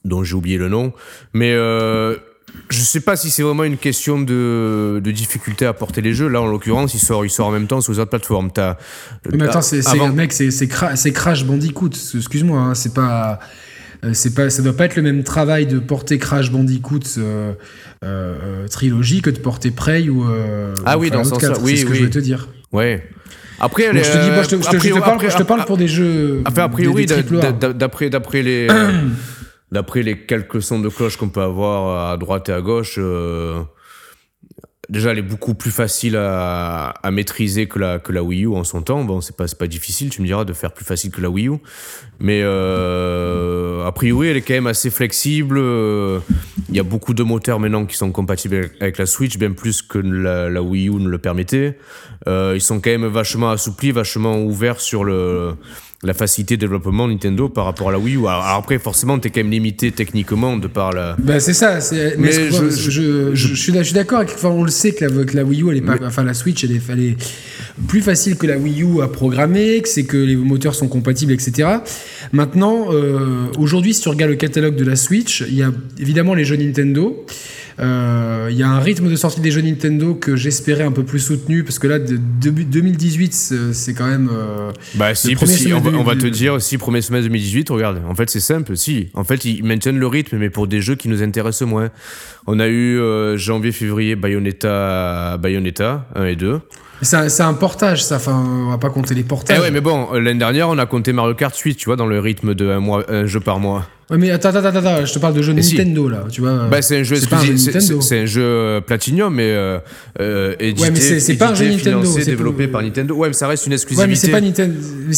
dont 0.05 0.23
j'ai 0.23 0.35
oublié 0.35 0.57
le 0.59 0.69
nom, 0.69 0.93
mais 1.33 1.53
euh, 1.53 2.17
je 2.69 2.79
sais 2.79 3.01
pas 3.01 3.17
si 3.17 3.31
c'est 3.31 3.43
vraiment 3.43 3.65
une 3.65 3.77
question 3.77 4.21
de, 4.21 5.01
de 5.03 5.11
difficulté 5.11 5.67
à 5.67 5.73
porter 5.73 6.01
les 6.01 6.13
jeux. 6.15 6.29
Là, 6.29 6.41
en 6.41 6.47
l'occurrence, 6.47 6.95
il 6.95 7.01
sort, 7.01 7.25
il 7.25 7.31
sort 7.31 7.49
en 7.49 7.51
même 7.51 7.67
temps 7.67 7.81
sur 7.81 7.93
les 7.93 7.99
autres 7.99 8.11
plateformes. 8.11 8.51
Mais 9.33 9.45
attends, 9.45 9.63
c'est, 9.63 9.87
avant- 9.89 10.13
mec, 10.13 10.33
c'est, 10.33 10.51
c'est, 10.51 10.67
Cra- 10.67 10.97
c'est 10.97 11.13
Crash 11.13 11.45
Bandicoot. 11.45 11.91
Excuse-moi, 12.15 12.59
hein, 12.61 12.75
c'est 12.75 12.95
pas, 12.95 13.41
euh, 14.05 14.13
c'est 14.15 14.35
pas, 14.35 14.49
ça 14.49 14.63
doit 14.63 14.77
pas 14.77 14.85
être 14.85 14.97
le 14.97 15.03
même 15.03 15.25
travail 15.25 15.67
de 15.67 15.79
porter 15.81 16.19
Crash 16.19 16.53
Bandicoot 16.53 17.01
euh, 17.19 17.53
euh, 18.05 18.69
trilogie 18.69 19.23
que 19.23 19.31
de 19.31 19.39
porter 19.39 19.71
Prey 19.73 20.09
ou. 20.09 20.25
Ah 20.85 20.97
ou 20.97 21.01
oui, 21.01 21.11
dans 21.11 21.25
ce 21.25 21.31
sens-là, 21.31 21.49
4, 21.49 21.63
oui, 21.63 21.71
c'est 21.73 21.77
ce 21.83 21.87
que 21.87 21.91
oui. 21.93 21.99
je 21.99 22.05
veux 22.05 22.11
te 22.11 22.19
dire. 22.21 22.49
Ouais. 22.73 23.09
Après, 23.61 23.93
les, 23.93 24.05
je 24.05 24.13
te 24.13 24.19
dis, 24.19 24.31
moi, 24.31 24.43
je 24.43 24.49
te, 24.49 24.57
je 24.57 24.61
te- 24.61 24.67
a 24.67 24.71
je 24.71 24.71
te 24.71 24.77
priori- 24.77 25.01
parle, 25.01 25.15
après- 25.15 25.31
je 25.31 25.37
te 25.37 25.43
parle 25.43 25.65
pour 25.65 25.77
des 25.77 25.89
jeux. 25.89 26.43
Enfin, 26.47 26.65
a 26.65 26.69
priori, 26.69 27.07
d'après, 27.07 28.11
d'après 28.11 28.43
les, 28.43 28.69
d'après 29.73 30.03
les 30.03 30.19
quelques 30.27 30.63
sons 30.63 30.81
de 30.81 30.89
cloche 30.89 31.17
qu'on 31.17 31.29
peut 31.31 31.41
avoir 31.43 32.11
à 32.13 32.17
droite 32.17 32.49
et 32.49 32.53
à 32.53 32.61
gauche, 32.61 32.97
euh, 32.99 33.61
déjà, 34.89 35.11
elle 35.13 35.19
est 35.19 35.23
beaucoup 35.23 35.55
plus 35.55 35.71
facile 35.71 36.17
à, 36.17 36.91
à 37.03 37.11
maîtriser 37.11 37.67
que 37.67 37.79
la, 37.79 37.99
que 37.99 38.13
la 38.13 38.23
Wii 38.23 38.45
U 38.45 38.55
en 38.55 38.63
son 38.65 38.83
temps. 38.83 39.03
Bon, 39.05 39.21
c'est 39.21 39.37
pas, 39.37 39.47
c'est 39.49 39.59
pas 39.59 39.67
difficile, 39.67 40.11
tu 40.11 40.21
me 40.23 40.27
diras, 40.27 40.45
de 40.45 40.53
faire 40.53 40.73
plus 40.73 40.85
facile 40.85 41.11
que 41.11 41.21
la 41.21 41.31
Wii 41.31 41.49
U. 41.49 41.53
Mais, 42.21 42.41
euh, 42.45 43.87
a 43.87 43.93
priori, 43.93 44.29
elle 44.29 44.37
est 44.37 44.43
quand 44.43 44.55
même 44.55 44.67
assez 44.67 44.91
flexible. 44.91 45.57
euh, 45.59 46.21
Il 46.69 46.75
y 46.77 46.81
a 46.81 46.83
beaucoup 46.83 47.15
de 47.15 47.23
moteurs 47.23 47.61
maintenant 47.61 47.87
qui 47.87 47.97
sont 47.97 48.11
compatibles 48.11 48.71
avec, 48.81 48.99
la 48.99 49.07
Switch, 49.07 49.39
bien 49.39 49.53
plus 49.53 49.83
que 49.83 49.99
la, 49.99 50.51
la 50.51 50.63
Wii 50.63 50.89
U 50.89 50.95
ne 50.95 51.09
le 51.09 51.19
permettait. 51.19 51.79
Euh, 52.27 52.53
ils 52.57 52.61
sont 52.61 52.81
quand 52.81 52.91
même 52.91 53.07
vachement 53.07 53.51
assouplis, 53.51 53.93
vachement 53.93 54.43
ouverts 54.43 54.81
sur 54.81 55.05
le, 55.05 55.53
la 56.03 56.13
facilité 56.13 56.57
de 56.57 56.63
développement 56.63 57.07
Nintendo 57.07 57.49
par 57.49 57.67
rapport 57.67 57.91
à 57.91 57.93
la 57.93 58.01
Wii 58.01 58.17
U. 58.17 58.27
Alors, 58.27 58.45
après, 58.47 58.81
forcément, 58.81 59.17
t'es 59.21 59.31
quand 59.31 59.41
même 59.41 59.53
limité 59.53 59.93
techniquement 59.93 60.57
de 60.57 60.67
par 60.67 60.93
la. 60.93 61.15
Bah, 61.21 61.39
c'est 61.39 61.55
ça. 61.55 61.79
Mais, 62.19 62.33
je- 62.33 62.51
je, 62.51 62.91
je, 62.91 63.35
je 63.35 63.55
je 63.55 63.83
suis 63.83 63.93
d'accord. 63.93 64.23
Enfin, 64.25 64.49
on 64.49 64.65
le 64.65 64.71
sait 64.73 64.91
que 64.93 65.05
la, 65.05 65.25
que 65.25 65.37
la 65.37 65.45
Wii 65.45 65.63
U, 65.63 65.71
elle 65.71 65.77
est 65.77 65.81
pas, 65.83 65.99
enfin 66.05 66.25
la 66.25 66.35
Switch, 66.35 66.65
elle 66.65 66.73
est, 66.73 66.81
elle 66.91 67.01
est 67.01 67.17
plus 67.87 68.01
facile 68.01 68.37
que 68.37 68.47
la 68.49 68.59
Wii 68.59 68.83
U 68.83 69.03
à 69.03 69.07
programmer, 69.09 69.81
que 69.83 69.89
c'est 69.89 70.05
que 70.05 70.17
les 70.17 70.35
moteurs 70.35 70.75
sont 70.75 70.89
compatibles, 70.89 71.31
etc. 71.33 71.69
Maintenant, 72.33 72.87
euh, 72.93 73.47
aujourd'hui, 73.59 73.95
si 73.95 74.01
tu 74.03 74.09
regardes 74.09 74.31
le 74.33 74.37
catalogue 74.37 74.77
de 74.77 74.85
la 74.85 74.97
Switch, 74.97 75.43
il 75.49 75.55
y 75.55 75.63
a 75.63 75.71
évidemment 75.99 76.35
les 76.35 76.45
jeux 76.45 76.57
Nintendo. 76.57 77.25
Euh, 77.79 78.49
Il 78.51 78.57
y 78.57 78.63
a 78.63 78.69
un 78.71 78.79
rythme 78.81 79.11
de 79.11 79.17
sortie 79.17 79.41
des 79.41 79.51
jeux 79.51 79.61
Nintendo 79.61 80.15
que 80.15 80.35
j'espérais 80.35 80.85
un 80.85 80.93
peu 80.93 81.05
plus 81.05 81.19
soutenu 81.21 81.63
parce 81.63 81.79
que 81.79 81.87
là, 81.87 81.99
de, 81.99 82.19
début 82.41 82.65
2018, 82.65 83.35
c'est 83.73 83.93
quand 83.95 84.07
même. 84.07 84.31
euh, 84.33 84.71
Bah, 84.95 85.15
si, 85.15 85.37
on, 85.37 85.41
va, 85.41 85.47
semestre 85.47 85.77
on 86.01 86.03
va 86.03 86.13
te 86.15 86.21
2018. 86.21 86.31
dire, 86.31 86.63
si, 86.63 86.79
premier 86.79 87.03
semestre 87.03 87.25
2018, 87.29 87.69
regarde. 87.71 88.01
En 88.09 88.15
fait, 88.15 88.31
c'est 88.31 88.41
simple, 88.41 88.77
si. 88.79 89.09
En 89.15 89.25
fait, 89.25 89.45
ils 89.45 89.63
maintiennent 89.63 89.99
le 89.99 90.07
rythme, 90.07 90.39
mais 90.39 90.49
pour 90.49 90.67
des 90.69 90.81
jeux 90.81 90.95
qui 90.95 91.09
nous 91.11 91.23
intéressent 91.23 91.69
moins. 91.69 91.91
On 92.47 92.61
a 92.61 92.67
eu 92.69 92.99
euh, 92.99 93.37
janvier, 93.37 93.73
février, 93.73 94.17
Bayonetta, 94.17 95.37
Bayonetta 95.39 96.09
1 96.15 96.25
et 96.25 96.37
2. 96.37 96.61
C'est 97.03 97.43
un, 97.43 97.55
portage, 97.55 98.03
ça. 98.05 98.17
Enfin, 98.17 98.45
on 98.67 98.71
va 98.71 98.79
pas 98.79 98.91
compter 98.91 99.15
les 99.15 99.21
Eh 99.21 99.25
portages. 99.25 99.61
ouais, 99.61 99.71
mais 99.71 99.81
bon, 99.81 100.13
l'année 100.13 100.39
dernière, 100.39 100.69
on 100.69 100.79
a 100.79 100.87
compté 100.87 101.13
Mario 101.13 101.35
Kart 101.35 101.57
8, 101.57 101.75
tu 101.77 101.87
vois, 101.87 101.97
dans 101.97 102.07
le 102.07 102.19
rythme 102.21 102.55
de 102.55 102.69
un, 102.69 102.81
mois, 102.81 103.05
un 103.11 103.27
jeu 103.27 103.41
par 103.41 103.59
mois. 103.61 103.87
Ouais, 104.09 104.19
mais 104.19 104.31
attends, 104.31 104.51
attends, 104.51 104.65
attends, 104.65 104.79
attends, 104.79 105.05
je 105.05 105.13
te 105.13 105.19
parle 105.19 105.35
de 105.35 105.43
jeu 105.43 105.53
Et 105.59 105.63
si. 105.63 105.77
Nintendo 105.77 106.09
là, 106.09 106.25
tu 106.31 106.41
vois. 106.41 106.69
Bah, 106.69 106.81
c'est 106.81 106.99
un 107.01 107.03
jeu 107.03 107.17
c'est 107.17 107.33
un 107.33 107.41
jeu 107.43 107.53
exclusif, 107.53 107.59
c'est- 107.73 107.79
Nintendo. 107.79 108.01
c'est 108.01 108.09
c'est 108.09 108.21
un 108.23 108.27
jeu 108.27 108.43
euh, 108.45 108.81
Platinum, 108.81 109.35
mais 109.35 109.51
euh, 109.51 109.79
euh, 110.21 110.55
édité, 110.61 110.83
Ouais, 110.83 110.91
mais 110.93 111.01
c'est- 111.01 111.35
pas 111.37 111.49
un 111.51 111.55
jeu 111.55 111.69
Nintendo, 111.69 112.05
c'est 112.05 112.25
développé 112.25 112.69
par 112.69 112.83
Nintendo. 112.83 113.15
Ouais, 113.17 113.29
mais 113.29 113.35
ça 113.35 113.49
reste 113.49 113.67
une 113.67 113.73
exclusivité. 113.73 114.03
Ouais, 114.05 114.09
mais 114.09 114.15
c'est 114.15 114.31
pas 114.31 114.41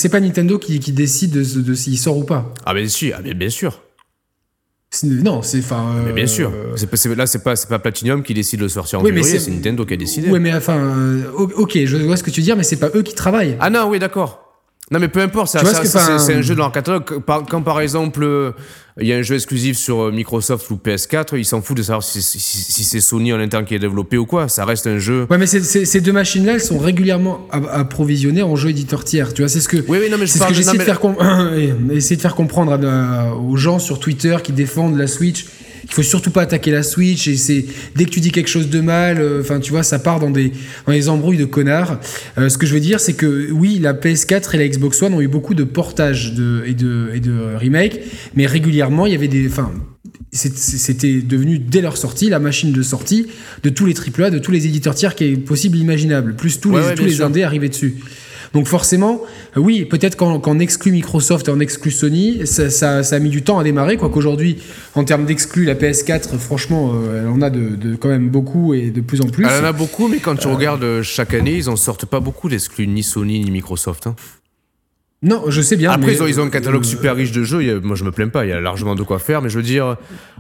pas 0.09 0.21
Nintendo 0.21 0.59
qui, 0.59 0.81
qui 0.81 0.93
décide 0.93 1.33
de, 1.33 1.61
de 1.61 1.75
s'il 1.75 1.99
sort 1.99 2.17
ou 2.17 2.25
pas. 2.25 2.53
Ah, 2.65 2.73
mais 2.73 2.89
si, 2.89 3.13
ah, 3.13 3.21
bien 3.21 3.51
sûr. 3.51 3.79
Non, 5.05 5.43
c'est 5.43 5.59
enfin. 5.59 5.85
Mais 6.07 6.13
bien 6.13 6.25
euh, 6.25 6.27
sûr. 6.27 6.51
Là, 7.17 7.27
c'est 7.27 7.43
pas, 7.43 7.57
c'est 7.57 7.69
pas 7.69 7.79
Platinum 7.79 8.23
qui 8.23 8.35
décide 8.35 8.61
de 8.61 8.65
le 8.65 8.69
sortir 8.69 9.01
en 9.01 9.03
Oui, 9.03 9.13
février, 9.13 9.39
c'est- 9.39 9.51
Nintendo 9.51 9.85
qui 9.85 9.95
a 9.95 9.97
décidé. 9.97 10.31
Ouais, 10.31 10.41
mais 10.41 10.55
enfin, 10.55 10.77
euh, 10.79 11.25
ok, 11.35 11.79
je 11.85 11.97
vois 11.99 12.17
ce 12.17 12.23
que 12.23 12.31
tu 12.31 12.41
veux 12.41 12.45
dire, 12.45 12.57
mais 12.57 12.63
c'est 12.63 12.77
pas 12.77 12.91
eux 12.95 13.03
qui 13.03 13.15
travaillent. 13.15 13.57
Ah 13.61 13.71
non, 13.71 13.89
oui, 13.89 13.99
d'accord. 13.99 14.48
Non, 14.91 14.99
mais 15.01 15.09
peu 15.09 15.21
importe, 15.21 15.49
ça, 15.49 15.61
ça- 15.65 16.19
c'est 16.19 16.35
un 16.35 16.41
jeu 16.43 16.55
dans 16.55 16.63
leur 16.65 16.73
catalogue. 16.73 17.05
Quand 17.49 17.61
par, 17.63 17.81
exemple, 17.81 18.23
euh, 18.25 18.53
il 18.99 19.07
y 19.07 19.13
a 19.13 19.17
un 19.17 19.23
jeu 19.23 19.35
exclusif 19.35 19.77
sur 19.77 20.05
euh, 20.05 20.11
Microsoft 20.11 20.71
ou 20.71 20.77
PS4, 20.77 21.37
ils 21.37 21.45
s'en 21.45 21.61
foutent 21.61 21.77
de 21.77 21.83
savoir 21.83 22.03
si, 22.03 22.23
si- 22.23 22.41
si- 22.41 22.63
si 22.73 22.85
c'est 22.85 23.01
Sony 23.01 23.33
en 23.35 23.39
interne 23.39 23.65
qui 23.67 23.75
est 23.75 23.79
développé 23.79 24.17
ou 24.17 24.25
quoi. 24.25 24.49
Ça 24.49 24.65
reste 24.65 24.87
un 24.87 24.99
jeu. 24.99 25.27
Ouais, 25.31 25.37
mais 25.37 25.47
ces 25.47 26.01
deux 26.01 26.13
machines-là, 26.13 26.55
elles 26.55 26.61
sont 26.63 26.79
régulièrement 26.79 27.47
app- 27.51 27.69
approvisionnées 27.71 28.43
en 28.43 28.57
jeux 28.57 28.71
éditeurs 28.71 29.05
tiers. 29.05 29.35
Tu 29.35 29.43
vois, 29.43 29.49
c'est 29.51 29.61
ce 29.61 29.69
que. 29.69 29.77
Oui, 29.89 29.99
oui, 30.01 30.09
non, 30.11 30.17
mais 30.19 30.27
je 30.27 30.33
C'est 30.33 30.39
ce 30.39 30.45
que 30.47 30.55
j'essaie 30.55 30.79
de 30.79 30.83
faire 30.83 31.01
com- 31.01 31.17
essayer 31.93 32.17
de 32.17 32.23
faire 32.23 32.35
comprendre 32.35 32.73
à- 32.73 32.77
à- 33.29 33.33
aux 33.35 33.57
gens 33.57 33.79
sur 33.79 34.01
Twitter 34.01 34.37
qui 34.43 34.53
défendent 34.53 34.97
la 34.97 35.07
Switch. 35.07 35.45
Il 35.85 35.93
faut 35.93 36.03
surtout 36.03 36.31
pas 36.31 36.43
attaquer 36.43 36.71
la 36.71 36.83
Switch 36.83 37.29
et 37.29 37.37
c'est 37.37 37.65
dès 37.97 38.05
que 38.05 38.11
tu 38.11 38.21
dis 38.21 38.31
quelque 38.31 38.49
chose 38.49 38.69
de 38.69 38.81
mal, 38.81 39.21
euh, 39.21 39.41
enfin 39.41 39.61
tu 39.61 39.71
vois, 39.71 39.83
ça 39.83 39.99
part 39.99 40.21
dans 40.21 40.31
des 40.31 40.53
dans 40.87 40.93
les 40.93 41.09
embrouilles 41.09 41.39
de 41.39 41.45
connards. 41.45 41.99
Euh, 42.39 42.49
ce 42.49 42.59
que 42.59 42.67
je 42.67 42.75
veux 42.75 42.81
dire, 42.81 43.01
c'est 43.01 43.15
que 43.15 43.51
oui, 43.51 43.79
la 43.81 43.95
PS4 43.95 44.55
et 44.55 44.59
la 44.59 44.69
Xbox 44.69 45.03
One 45.03 45.15
ont 45.15 45.21
eu 45.21 45.29
beaucoup 45.29 45.55
de 45.55 45.65
portages 45.65 46.35
de, 46.35 46.63
et 46.67 46.75
de 46.75 47.11
et 47.15 47.21
de 47.21 47.57
remakes, 47.61 48.01
mais 48.35 48.47
régulièrement 48.47 49.07
il 49.07 49.13
y 49.13 49.17
avait 49.17 49.29
des, 49.29 49.47
enfin 49.49 49.71
c'était 50.31 51.21
devenu 51.23 51.59
dès 51.59 51.81
leur 51.81 51.97
sortie 51.97 52.29
la 52.29 52.39
machine 52.39 52.73
de 52.73 52.83
sortie 52.83 53.27
de 53.63 53.71
tous 53.71 53.87
les 53.87 53.95
AAA, 53.95 54.31
de 54.31 54.39
tous 54.39 54.51
les 54.53 54.67
éditeurs 54.67 54.95
tiers 54.95 55.15
qui 55.15 55.25
est 55.25 55.37
possible 55.37 55.79
imaginable, 55.79 56.35
plus 56.37 56.61
tous 56.61 56.71
Ouais, 56.71 56.81
les 56.81 56.87
ouais, 56.89 56.95
tous 56.95 57.05
les 57.05 57.23
indés 57.23 57.43
arrivés 57.45 57.69
dessus. 57.69 57.97
Donc 58.55 58.67
forcément, 58.67 59.21
euh, 59.57 59.61
oui, 59.61 59.85
peut-être 59.85 60.17
qu'en 60.17 60.59
exclut 60.59 60.93
Microsoft 60.93 61.49
et 61.49 61.51
en 61.51 61.61
exclut 61.61 61.91
Sony, 61.91 62.47
ça, 62.47 62.71
ça- 62.71 63.03
ça 63.03 63.17
a 63.17 63.19
mis 63.19 63.29
du 63.31 63.43
temps 63.43 63.59
à 63.59 63.65
démarrer, 63.65 63.97
quoi 63.97 64.09
qu'aujourd'hui, 64.09 64.59
en 64.95 65.05
termes 65.05 65.27
d'exclus, 65.27 65.65
la 65.65 65.75
PS4, 65.75 66.39
franchement, 66.39 66.93
euh, 66.95 67.23
elle 67.23 67.29
en 67.29 67.43
a 67.43 67.51
de, 67.51 67.77
de 67.77 67.95
quand 67.97 68.09
même 68.09 68.29
beaucoup 68.31 68.75
et 68.75 68.91
de 68.91 69.01
plus 69.01 69.21
en 69.21 69.29
plus. 69.29 69.45
Elle 69.45 69.65
en 69.65 69.69
a 69.69 69.73
beaucoup, 69.73 70.09
mais 70.09 70.19
quand 70.19 70.37
tu 70.37 70.49
regardes 70.49 70.83
euh, 70.85 71.03
chaque 71.03 71.35
année, 71.35 71.57
ils 71.57 71.69
en 71.69 71.77
sortent 71.77 72.07
pas 72.07 72.21
beaucoup 72.21 72.49
d'exclus, 72.49 72.87
ni 72.87 73.03
Sony 73.03 73.41
ni 73.41 73.51
Microsoft. 73.51 74.07
hein. 74.07 74.17
Non, 75.21 75.43
je 75.49 75.61
sais 75.61 75.75
bien. 75.77 75.91
Après, 75.91 76.07
mais, 76.07 76.15
ils 76.15 76.23
ont, 76.23 76.27
ils 76.29 76.41
ont 76.41 76.45
un 76.45 76.49
catalogue 76.51 76.85
euh, 76.85 76.87
super 76.87 77.17
riche 77.17 77.33
de 77.33 77.43
jeux. 77.43 77.81
moi, 77.81 77.97
je 77.97 78.05
me 78.05 78.13
plains 78.13 78.29
pas. 78.29 78.47
Il 78.47 78.51
y 78.51 78.53
a 78.53 78.61
largement 78.61 78.95
de 78.95 79.03
quoi 79.03 79.19
faire. 79.19 79.43
Mais 79.43 79.49
je 79.49 79.57
veux 79.57 79.65
dire, 79.65 79.97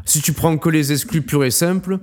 si 0.08 0.20
tu 0.20 0.32
prends 0.32 0.56
que 0.56 0.68
les 0.70 0.90
exclus 0.92 1.22
purs 1.22 1.44
et 1.44 1.50
simples, 1.50 1.98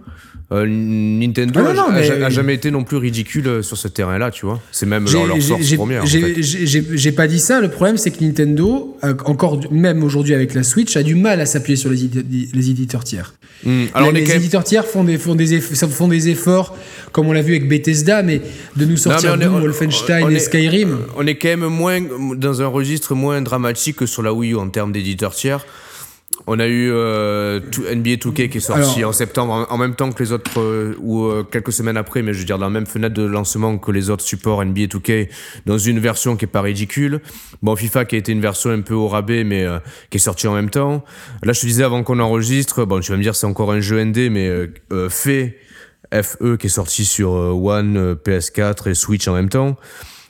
euh, 0.52 0.66
Nintendo 0.68 1.60
Ah 1.60 1.64
non, 1.64 1.70
a, 1.70 1.74
non, 1.74 1.84
a- 1.88 1.92
mais- 1.94 2.24
a 2.24 2.30
jamais 2.30 2.54
été 2.54 2.70
non 2.70 2.84
plus 2.84 2.98
ridicule 2.98 3.48
euh, 3.48 3.62
sur 3.64 3.78
ce 3.78 3.88
terrain-là, 3.88 4.30
tu 4.30 4.46
vois. 4.46 4.62
C'est 4.72 4.86
même 4.86 5.06
leur, 5.12 5.26
leur 5.26 5.40
force 5.42 5.74
première. 5.74 6.06
j'ai- 6.06 7.12
pas 7.12 7.28
dit 7.28 7.40
ça. 7.40 7.62
Le 7.62 7.70
problème, 7.70 7.98
c'est 7.98 8.12
que 8.12 8.24
Nintendo, 8.24 8.96
encore 9.26 9.60
même 9.72 10.04
aujourd'hui 10.04 10.36
avec 10.36 10.54
la 10.54 10.62
Switch, 10.64 10.96
a 10.98 11.02
du 11.04 11.16
mal 11.16 11.42
à 11.42 11.46
s'appuyer 11.48 11.76
sur 11.78 11.90
les, 11.90 12.10
les 12.54 12.70
éditeurs 12.70 13.04
tiers. 13.04 13.34
Hmm. 13.64 13.86
Alors, 13.96 14.12
les 14.12 14.22
même- 14.22 14.38
éditeurs 14.38 14.64
tiers 14.64 14.86
font 14.86 15.04
des, 15.04 15.18
font, 15.18 15.34
des 15.34 15.58
eff- 15.60 15.88
font 15.90 16.08
des 16.08 16.30
efforts, 16.30 16.78
comme 17.12 17.28
on 17.28 17.32
l'a 17.34 17.42
vu 17.42 17.56
avec 17.56 17.68
Bethesda, 17.68 18.22
mais 18.22 18.42
de 18.76 18.86
nous 18.86 18.98
sortir 18.98 19.34
on 19.36 19.42
est- 19.42 19.48
on- 19.48 19.60
Wolfenstein 19.62 20.30
et 20.30 20.40
Skyrim. 20.40 21.00
On 21.18 21.26
est 21.26 21.36
quand 21.36 21.48
même 21.58 21.66
moins 21.68 22.00
dans 22.36 22.62
un 22.62 22.68
registre 22.68 23.16
moins 23.16 23.42
dramatique 23.42 23.96
que 23.96 24.06
sur 24.06 24.22
la 24.22 24.32
Wii 24.34 24.52
U 24.52 24.56
en 24.58 24.70
termes 24.70 24.92
d'éditeurs 24.92 25.34
tiers. 25.34 25.66
On 26.48 26.60
a 26.60 26.68
eu 26.68 26.92
euh, 26.92 27.60
NBA 27.60 28.16
2K 28.16 28.50
qui 28.50 28.58
est 28.58 28.62
sorti 28.62 29.00
Alors- 29.00 29.10
en 29.10 29.14
septembre, 29.14 29.68
en, 29.70 29.78
même 29.78 29.96
temps 29.96 30.12
que 30.12 30.22
les 30.22 30.32
autres, 30.32 30.60
euh, 30.60 30.96
ou 31.00 31.26
euh, 31.26 31.44
quelques 31.44 31.72
semaines 31.72 31.98
après, 31.98 32.22
mais 32.22 32.34
je 32.34 32.40
veux 32.40 32.46
dire 32.46 32.58
dans 32.58 32.66
la 32.66 32.72
même 32.72 32.86
fenêtre 32.86 33.16
de 33.16 33.24
lancement 33.24 33.78
que 33.78 33.92
les 33.92 34.10
autres 34.10 34.24
supports 34.24 34.64
NBA 34.64 34.88
2K, 34.88 35.30
dans 35.66 35.78
une 35.78 36.00
version 36.00 36.36
qui 36.36 36.46
est 36.46 36.50
pas 36.50 36.62
ridicule. 36.62 37.22
Bon, 37.62 37.76
FIFA 37.76 38.06
qui 38.06 38.16
a 38.16 38.18
été 38.20 38.32
une 38.32 38.42
version 38.42 38.70
un 38.70 38.82
peu 38.82 38.94
au 38.94 39.08
rabais, 39.08 39.44
mais 39.44 39.64
euh, 39.64 39.80
qui 40.10 40.18
est 40.18 40.20
sortie 40.20 40.48
en 40.48 40.54
même 40.54 40.70
temps. 40.70 41.04
Là, 41.44 41.54
je 41.54 41.62
te 41.62 41.66
disais 41.66 41.84
avant 41.84 42.04
qu'on 42.04 42.20
enregistre, 42.20 42.86
bon, 42.86 43.00
tu 43.00 43.12
vas 43.12 43.18
me 43.18 43.24
dire 43.24 43.36
c'est 43.36 43.48
encore 43.48 43.72
un 43.72 43.80
jeu 43.80 44.04
ND, 44.04 44.30
mais 44.30 44.52
fait 45.10 45.58
FE 46.12 46.58
qui 46.58 46.68
est 46.68 46.70
sorti 46.70 47.06
sur 47.06 47.32
One, 47.32 47.98
euh, 47.98 48.16
PS4 48.16 48.90
et 48.90 48.94
Switch 48.94 49.28
en 49.28 49.34
même 49.34 49.50
temps. 49.50 49.76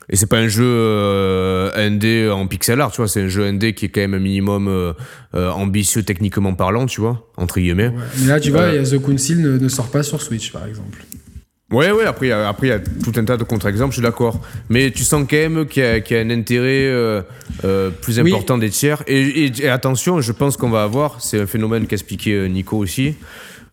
Et 0.08 0.16
c'est 0.16 0.26
pas 0.26 0.38
un 0.38 0.46
jeu 0.48 0.64
euh, 0.64 1.88
ND 1.90 2.30
en 2.30 2.46
pixel 2.46 2.80
art, 2.80 2.92
tu 2.92 2.98
vois, 2.98 3.08
c'est 3.08 3.22
un 3.22 3.28
jeu 3.28 3.50
ND 3.50 3.72
qui 3.74 3.86
est 3.86 3.88
quand 3.88 4.00
même 4.02 4.14
un 4.14 4.18
minimum 4.20 4.68
euh, 4.68 4.92
euh, 5.34 5.50
ambitieux 5.50 6.02
techniquement 6.04 6.54
parlant, 6.54 6.86
tu 6.86 7.00
vois, 7.00 7.28
entre 7.36 7.58
guillemets. 7.58 7.88
Ouais. 7.88 7.94
Mais 8.20 8.26
là, 8.28 8.38
tu 8.40 8.50
vois, 8.50 8.60
Euh, 8.62 8.84
The 8.84 8.98
Council 9.02 9.40
ne, 9.40 9.58
ne 9.58 9.68
sort 9.68 9.90
pas 9.90 10.02
sur 10.04 10.22
Switch, 10.22 10.52
par 10.52 10.66
exemple. 10.66 10.98
Ouais, 11.72 11.90
ouais, 11.90 12.04
après, 12.04 12.26
il 12.26 12.28
y 12.28 12.32
a- 12.32 12.48
après, 12.48 12.68
il 12.68 12.70
y 12.70 12.72
a 12.72 12.78
tout 12.78 13.12
un 13.16 13.24
tas 13.24 13.36
de 13.36 13.42
contre-exemples, 13.42 13.90
je 13.90 13.96
suis 13.96 14.02
d'accord. 14.02 14.40
Mais 14.68 14.92
tu 14.92 15.02
sens 15.02 15.26
quand 15.28 15.36
même 15.36 15.66
qu'il 15.66 15.82
y, 15.82 15.86
a- 15.86 16.00
qu'il 16.00 16.16
y 16.16 16.20
a 16.20 16.22
un 16.22 16.30
intérêt 16.30 17.24
plus 18.00 18.20
Oui. 18.20 18.30
important 18.30 18.56
des 18.58 18.70
tiers. 18.70 19.02
Et, 19.08 19.20
et- 19.46 19.64
et 19.64 19.68
attention, 19.68 20.20
je 20.20 20.30
pense 20.30 20.56
qu'on 20.56 20.70
va 20.70 20.84
avoir, 20.84 21.20
c'est 21.20 21.40
un 21.40 21.46
phénomène 21.46 21.88
qu'expliquait 21.88 22.34
euh, 22.34 22.46
Nico 22.46 22.76
aussi, 22.76 23.16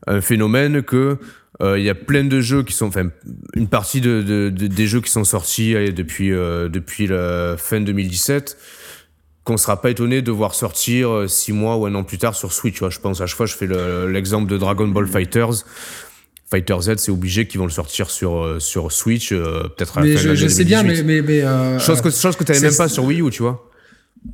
un 0.07 0.21
phénomène 0.21 0.81
que 0.81 1.17
euh, 1.61 1.77
il 1.77 1.85
y 1.85 1.89
a 1.89 1.95
plein 1.95 2.23
de 2.23 2.41
jeux 2.41 2.63
qui 2.63 2.73
sont, 2.73 2.87
enfin, 2.87 3.09
une 3.55 3.67
partie 3.67 4.01
de, 4.01 4.21
de- 4.21 4.49
de- 4.49 4.67
des 4.67 4.87
jeux 4.87 5.01
qui 5.01 5.11
sont 5.11 5.23
sortis 5.23 5.75
allez, 5.75 5.91
depuis, 5.91 6.31
euh, 6.31 6.67
depuis 6.69 7.07
la 7.07 7.55
fin 7.57 7.79
2017 7.81 8.57
qu'on 9.43 9.57
sera 9.57 9.81
pas 9.81 9.89
étonné 9.91 10.21
de 10.21 10.31
voir 10.31 10.55
sortir 10.55 11.09
euh, 11.11 11.27
six 11.27 11.51
mois 11.51 11.75
ou 11.75 11.85
un 11.85 11.93
an 11.95 12.03
plus 12.05 12.17
tard 12.17 12.33
sur 12.33 12.53
Switch. 12.53 12.75
Tu 12.75 12.79
vois, 12.79 12.89
je 12.89 12.99
pense 12.99 13.19
à 13.21 13.25
chaque 13.27 13.35
fois, 13.37 13.45
je 13.45 13.53
fais 13.55 13.67
le- 13.67 14.09
l'exemple 14.09 14.49
de 14.49 14.57
Dragon 14.57 14.87
Ball 14.87 15.05
Fighters. 15.07 15.65
Fighter 16.49 16.75
Z, 16.81 16.93
c'est 16.97 17.11
obligé 17.11 17.45
qu'ils 17.47 17.59
vont 17.59 17.65
le 17.65 17.71
sortir 17.71 18.09
sur, 18.09 18.41
euh, 18.43 18.59
sur 18.59 18.91
Switch, 18.91 19.31
euh, 19.31 19.63
peut-être 19.75 19.97
à 19.97 20.01
la 20.01 20.07
Mais 20.07 20.13
fin 20.13 20.19
de 20.19 20.23
je, 20.23 20.27
l'année 20.29 20.39
je 20.39 20.47
sais 20.47 20.63
bien, 20.63 20.81
2018. 20.83 21.03
mais. 21.05 21.21
mais, 21.21 21.27
mais, 21.27 21.41
euh, 21.43 21.79
Chose 21.79 21.99
que, 22.01 22.09
chose 22.09 22.35
que 22.35 22.43
tu 22.43 22.53
c'est- 22.53 22.61
même 22.61 22.75
pas 22.77 22.87
sur 22.87 23.03
Wii 23.05 23.21
U, 23.21 23.29
tu 23.31 23.41
vois. 23.41 23.69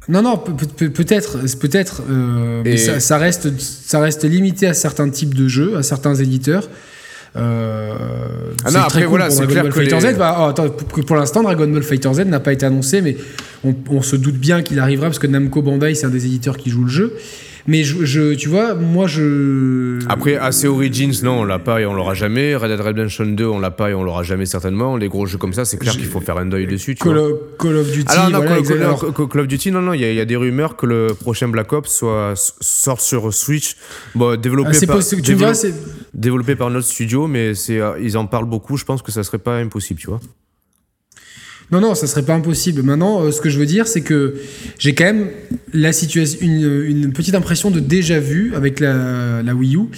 Non, 0.09 0.21
non, 0.21 0.37
peut- 0.37 0.53
peut- 0.53 0.89
peut-être, 0.91 1.39
peut-être, 1.59 2.03
euh, 2.09 2.61
mais 2.63 2.77
ça 2.77 3.17
reste, 3.17 3.59
ça 3.59 3.99
reste 3.99 4.23
limité 4.25 4.67
à 4.67 4.73
certains 4.75 5.09
types 5.09 5.33
de 5.33 5.47
jeux, 5.47 5.77
à 5.77 5.81
certains 5.83 6.13
éditeurs. 6.13 6.69
Euh, 7.35 7.93
Ah 8.65 8.69
c'est 8.69 8.77
non, 8.77 8.83
après, 8.83 8.99
cool 9.01 9.09
voilà, 9.09 9.29
c'est 9.29 9.37
Dragon 9.37 9.51
clair 9.51 9.63
Ball 9.63 9.71
que 9.73 9.79
Fighter 9.79 10.07
les- 10.07 10.13
Z. 10.13 10.17
Bah, 10.17 10.37
oh, 10.39 10.43
attends, 10.49 10.69
pour, 10.69 11.05
pour 11.05 11.15
l'instant, 11.15 11.43
Dragon 11.43 11.67
Ball 11.67 11.83
Fighter 11.83 12.13
Z 12.13 12.19
n'a 12.25 12.39
pas 12.39 12.53
été 12.53 12.65
annoncé, 12.65 13.01
mais 13.01 13.15
on, 13.63 13.75
on 13.89 14.01
se 14.01 14.15
doute 14.15 14.35
bien 14.35 14.61
qu'il 14.61 14.79
arrivera 14.79 15.07
parce 15.07 15.19
que 15.19 15.27
Namco 15.27 15.61
Bandai, 15.61 15.95
c'est 15.95 16.05
un 16.05 16.09
des 16.09 16.25
éditeurs 16.25 16.57
qui 16.57 16.69
joue 16.69 16.83
le 16.83 16.89
jeu. 16.89 17.13
Mais 17.67 17.83
je, 17.83 18.03
je- 18.03 18.33
tu 18.33 18.49
vois, 18.49 18.73
moi, 18.73 19.05
je. 19.05 19.99
Après, 20.09 20.37
AC 20.37 20.65
Origins, 20.65 21.13
non, 21.23 21.41
on 21.41 21.43
l'a 21.43 21.59
pas 21.59 21.81
et 21.81 21.85
on 21.85 21.93
l'aura 21.93 22.15
jamais. 22.15 22.55
Red 22.55 22.71
Dead 22.71 22.79
Redemption 22.81 23.25
2, 23.27 23.45
on 23.45 23.59
l'a 23.59 23.69
pas 23.69 23.91
et 23.91 23.93
on 23.93 24.03
l'aura 24.03 24.23
jamais 24.23 24.47
certainement. 24.47 24.97
Les 24.97 25.07
gros 25.07 25.27
jeux 25.27 25.37
comme 25.37 25.53
ça, 25.53 25.65
c'est 25.65 25.77
clair 25.77 25.93
qu'il 25.93 26.05
faut 26.05 26.21
faire 26.21 26.37
un 26.37 26.47
deuil 26.47 26.65
dessus, 26.65 26.95
tu 26.95 27.03
Call 27.03 27.17
vois. 27.17 27.27
of, 27.27 27.39
Call 27.59 27.75
of 27.77 27.91
Duty, 27.91 28.05
Alors, 28.11 28.23
non, 28.31 28.37
voilà, 28.37 28.49
Call, 28.51 28.59
exact- 28.59 28.77
Call- 28.77 28.85
alors- 28.87 29.13
Call- 29.13 29.27
Call 29.27 29.41
of 29.41 29.47
Duty, 29.47 29.71
non, 29.71 29.81
non, 29.81 29.93
il 29.93 30.01
y, 30.01 30.05
a- 30.05 30.09
il 30.09 30.15
y 30.15 30.19
a 30.21 30.25
des 30.25 30.35
rumeurs 30.37 30.77
que 30.77 30.85
le 30.87 31.07
prochain 31.13 31.47
Black 31.49 31.71
Ops 31.73 31.91
soit, 31.93 32.33
sorte 32.59 33.01
sur 33.01 33.31
Switch. 33.33 33.75
Bon, 34.15 34.39
développé 34.39 34.71
Ah, 34.81 34.85
par, 34.87 34.95
possible, 34.95 35.21
tu 35.21 35.35
dévelop- 35.35 35.51
vois. 35.53 35.69
Développé 36.13 36.55
par 36.55 36.69
notre 36.69 36.87
studio, 36.87 37.27
mais 37.27 37.53
euh, 37.69 37.99
ils 38.01 38.17
en 38.17 38.25
parlent 38.25 38.49
beaucoup. 38.49 38.77
Je 38.77 38.85
pense 38.85 39.01
que 39.01 39.11
ça 39.11 39.23
serait 39.23 39.37
pas 39.37 39.57
impossible, 39.57 39.99
tu 39.99 40.07
vois. 40.07 40.19
Non, 41.71 41.81
non, 41.81 41.93
ça 41.93 42.07
serait 42.07 42.25
pas 42.25 42.33
impossible. 42.33 42.81
Maintenant, 42.81 43.21
euh, 43.21 43.31
ce 43.31 43.41
que 43.41 43.49
je 43.49 43.59
veux 43.59 43.65
dire, 43.65 43.87
c'est 43.87 44.01
que 44.01 44.35
j'ai 44.79 44.95
quand 44.95 45.05
même 45.05 45.29
la 45.71 45.91
situation, 45.91 46.39
une, 46.41 47.13
petite 47.13 47.35
impression 47.35 47.69
de 47.69 47.79
déjà 47.79 48.19
vu 48.19 48.55
avec 48.55 48.79
la 48.79 49.53
Wii 49.53 49.75
U. 49.75 49.89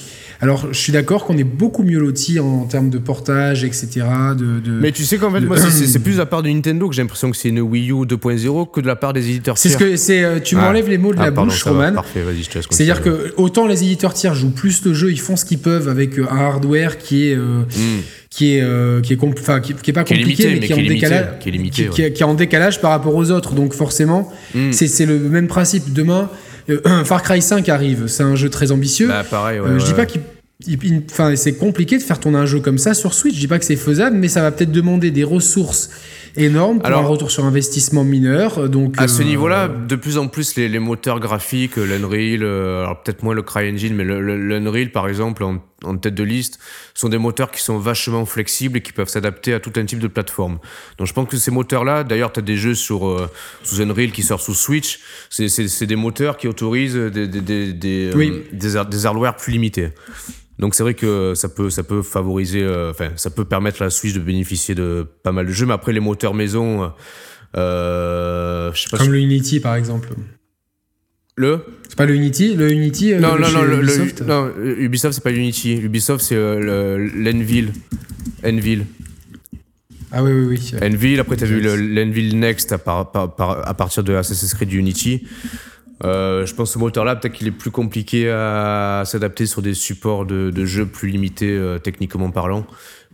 Alors, 0.43 0.67
je 0.71 0.77
suis 0.80 0.91
d'accord 0.91 1.25
qu'on 1.25 1.38
est 1.38 1.43
beaucoup 1.43 1.84
mieux 1.84 1.99
loti 1.99 2.39
en, 2.39 2.45
en 2.62 2.65
termes 2.65 2.89
de 2.89 2.97
portage, 2.97 3.63
etc. 3.63 3.88
De, 4.36 4.60
de- 4.60 4.71
Mais 4.82 4.91
tu 4.91 5.04
sais 5.04 5.17
qu'en 5.17 5.30
fait, 5.32 5.39
moi, 5.41 5.56
c'est- 5.58 5.99
plus 6.04 6.13
de 6.13 6.17
la 6.17 6.25
part 6.25 6.41
de 6.41 6.49
Nintendo 6.49 6.89
que 6.89 6.95
j'ai 6.95 7.04
l'impression 7.04 7.30
que 7.30 7.38
c'est 7.38 7.49
une 7.49 7.60
Wii 7.62 7.91
U 7.91 8.06
2.0 8.06 8.71
que 8.71 8.82
de 8.82 8.88
la 8.88 8.95
part 8.95 9.13
des 9.13 9.30
éditeurs 9.30 9.60
c'est 9.60 9.69
ce 9.69 9.77
tiers. 9.77 9.89
que 9.89 9.95
c'est. 9.97 10.23
euh, 10.23 10.39
Tu 10.39 10.56
Ah. 10.58 10.62
m'enlèves 10.62 10.89
les 10.89 10.97
mots 10.97 11.13
de 11.13 11.19
Ah, 11.19 11.25
la 11.25 11.32
pardon, 11.32 11.51
bouche, 11.51 11.63
Roman. 11.63 11.93
Parfait, 11.93 12.23
vas-y, 12.23 12.41
je 12.41 12.49
te 12.49 12.56
laisse 12.58 12.65
C'est-à-dire 12.71 13.04
que 13.04 13.34
autant 13.38 13.67
les 13.67 13.84
éditeurs 13.84 14.15
tiers 14.15 14.34
jouent 14.34 14.49
plus 14.49 14.84
le 14.84 14.93
jeu, 14.95 15.12
ils 15.12 15.19
font 15.19 15.36
ce 15.36 15.45
qu'ils 15.45 15.60
peuvent 15.60 15.88
avec 15.88 16.17
euh, 16.17 16.25
un 16.32 16.38
hardware 16.39 16.97
qui 16.97 17.27
est 17.27 17.36
euh, 17.36 17.62
qui 18.32 18.56
est 18.56 18.62
euh, 18.63 18.99
qui 19.01 19.13
est 19.13 19.21
compl- 19.21 19.39
enfin, 19.39 19.60
qui, 19.60 19.73
qui 19.75 19.91
est 19.91 19.93
pas 19.93 20.04
compliqué 20.04 20.45
mais 20.47 20.54
mais 20.56 20.60
qui 20.62 20.71
est 20.71 20.75
en 20.75 20.77
limité, 20.77 20.93
décalage 20.95 21.25
qui 21.39 21.49
est 21.49 21.51
limité, 21.51 21.84
qui- 21.84 21.89
qui 21.89 22.01
est- 22.01 22.13
qui 22.13 22.21
est 22.23 22.25
en 22.25 22.34
décalage 22.34 22.82
par 22.82 22.89
rapport 22.91 23.13
aux 23.13 23.30
autres. 23.30 23.54
Donc 23.54 23.73
forcément, 23.73 24.32
Hmm. 24.56 24.71
c'est 24.71 25.06
le 25.06 25.19
même 25.19 25.47
principe. 25.47 25.93
Demain, 25.93 26.30
euh, 26.69 26.80
Far 27.06 27.21
Cry 27.23 27.41
5 27.41 27.67
arrive, 27.69 28.08
c'est 28.08 28.23
un 28.23 28.36
jeu 28.36 28.49
très 28.49 28.71
ambitieux. 28.71 29.08
Bah, 29.08 29.23
pareil, 29.30 29.60
ouais, 29.60 29.80
je 29.80 29.86
dis 29.86 29.93
pas 29.93 30.06
qu'il 30.06 30.21
il- 30.21 30.23
il- 30.23 30.31
Enfin, 31.12 31.36
c'est 31.36 31.56
compliqué 31.56 31.97
de 31.97 32.04
faire 32.04 32.19
tourner 32.19 32.38
un 32.38 32.45
jeu 32.45 32.60
comme 32.60 32.78
ça 32.78 32.93
sur 32.93 33.13
Switch. 33.13 33.36
Je 33.36 33.39
dis 33.39 33.47
pas 33.47 33.60
que 33.60 33.65
c'est 33.65 33.76
faisable, 33.76 34.17
mais 34.17 34.28
ça 34.28 34.41
va 34.41 34.52
peut-être 34.52 34.71
demander 34.71 35.12
des 35.12 35.24
ressources 35.24 35.89
énorme 36.38 36.80
pour 36.80 36.88
un 36.88 37.02
retour 37.02 37.32
sur 37.32 37.45
investissement 37.45 38.04
mineur. 38.04 38.69
Donc, 38.69 38.95
à 38.97 39.08
ce 39.08 39.24
niveau-là, 39.24 39.67
de 39.67 39.95
plus 39.95 40.17
en 40.17 40.28
plus, 40.28 40.56
les, 40.56 40.69
les 40.69 40.80
moteurs 40.80 41.19
graphiques, 41.19 41.76
l'Unreal, 41.76 42.43
alors 42.43 43.02
peut-être 43.02 43.24
moins 43.24 43.34
le 43.34 43.41
CryEngine, 43.41 43.95
mais 43.95 44.04
l'Unreal, 44.04 44.91
par 44.91 45.08
exemple, 45.08 45.43
en, 45.43 45.63
en, 45.84 45.97
tête 45.97 46.15
de 46.15 46.24
liste, 46.24 46.60
sont 46.93 47.10
des 47.10 47.17
moteurs 47.17 47.52
qui 47.52 47.62
sont 47.62 47.78
vachement 47.78 48.26
flexibles 48.26 48.78
et 48.78 48.82
qui 48.82 48.91
peuvent 48.91 49.10
s'adapter 49.10 49.54
à 49.54 49.60
tout 49.60 49.74
un 49.76 49.86
type 49.86 50.00
de 50.00 50.08
plateforme. 50.08 50.60
Donc 50.97 51.08
je 51.08 51.13
pense 51.13 51.28
que 51.28 51.38
ces 51.38 51.52
moteurs-là, 51.52 52.04
d'ailleurs, 52.04 52.32
tu 52.32 52.39
as 52.39 52.43
des 52.43 52.58
jeux 52.58 52.76
sur, 52.76 53.30
sous 53.63 53.82
Unreal 53.82 54.12
qui 54.12 54.24
sortent 54.24 54.43
sous 54.43 54.54
Switch, 54.54 55.00
c'est 55.30 55.86
des 55.86 55.95
moteurs 55.95 56.38
qui 56.38 56.47
autorisent 56.47 56.95
des, 56.95 57.28
des, 57.28 57.41
des, 57.41 57.74
des, 57.74 58.12
des, 58.54 58.84
des 58.89 59.06
hardware 59.06 59.36
plus 59.36 59.52
limités. 59.52 59.89
Donc 60.62 60.76
c'est 60.76 60.84
vrai 60.84 60.93
que 60.93 61.34
ça 61.34 61.50
peut, 61.50 61.71
ça 61.71 61.82
peut 61.82 62.04
favoriser, 62.04 62.62
euh, 62.62 62.91
enfin, 62.91 63.10
ça 63.15 63.32
peut 63.32 63.45
permettre 63.45 63.82
à 63.82 63.86
la 63.86 63.89
Switch 63.89 64.13
de 64.13 64.19
bénéficier 64.19 64.76
de 64.76 65.08
pas 65.24 65.32
mal 65.32 65.47
de 65.47 65.52
jeux, 65.52 65.65
mais 65.65 65.74
après 65.74 65.91
les 65.91 66.00
moteurs 66.00 66.36
maison, 66.36 66.91
euh, 67.58 68.71
je 68.71 68.82
sais 68.84 68.89
pas. 68.91 69.00
Comme 69.00 69.12
le 69.12 69.17
Unity 69.17 69.60
par 69.60 69.76
exemple. 69.76 70.10
Le 71.36 71.65
C'est 71.88 71.97
pas 71.97 72.06
le 72.06 72.13
Unity 72.13 72.56
Le 72.56 72.71
Unity 72.71 73.13
euh, 73.13 73.19
Non, 73.19 73.39
non, 73.39 73.50
non, 73.50 73.80
Ubisoft 73.80 74.21
non, 74.21 74.52
Ubisoft, 74.78 75.15
c'est 75.15 75.24
pas 75.24 75.32
Unity. 75.32 75.78
Ubisoft, 75.78 76.24
c'est 76.24 76.36
l'Enville. 76.36 77.71
Enville. 78.45 78.86
Ah 80.12 80.21
oui, 80.21 80.32
oui, 80.32 80.45
oui. 80.45 80.74
Enville, 80.84 81.19
après, 81.21 81.38
tu 81.38 81.45
as 81.45 81.47
vu 81.47 81.62
l'Enville 81.62 82.38
Next 82.38 82.71
à, 82.71 82.76
à, 82.86 83.74
partir 83.74 84.04
de 84.04 84.13
Assassin's 84.13 84.54
Creed 84.54 84.71
Unity. 84.74 85.26
Euh, 86.04 86.46
je 86.46 86.56
pense 86.56 86.70
que 86.70 86.74
ce 86.74 86.80
moteur-là, 86.80 87.16
peut-être 87.16 87.34
qu'il 87.34 87.48
est 87.48 87.52
plus 87.52 87.72
compliqué 87.72 88.30
à 88.30 89.04
s'adapter 89.06 89.46
sur 89.46 89.62
des 89.62 89.74
supports 89.74 90.26
de, 90.26 90.50
de 90.50 90.66
jeux 90.66 90.86
plus 90.86 91.10
limités 91.10 91.52
euh, 91.52 91.78
techniquement 91.78 92.32
parlant. 92.32 92.66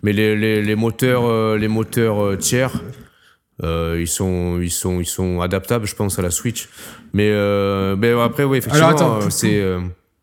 Mais 0.04 0.14
les, 0.14 0.36
les, 0.36 0.62
les 0.62 0.76
moteurs, 0.76 1.26
euh, 1.26 1.58
les 1.58 1.68
moteurs 1.68 2.38
tiers, 2.38 2.84
ils 3.64 4.08
sont, 4.08 4.60
ils 4.62 4.72
sont, 4.72 5.00
ils 5.00 5.08
sont 5.08 5.42
adaptables, 5.42 5.88
je 5.88 5.96
pense, 5.96 6.20
à 6.20 6.22
la 6.22 6.32
Switch. 6.32 6.70
Mais, 7.14 7.32
mais 7.98 8.12
après, 8.12 8.44
oui, 8.44 8.60
effectivement, 8.60 9.30
c'est. 9.30 9.64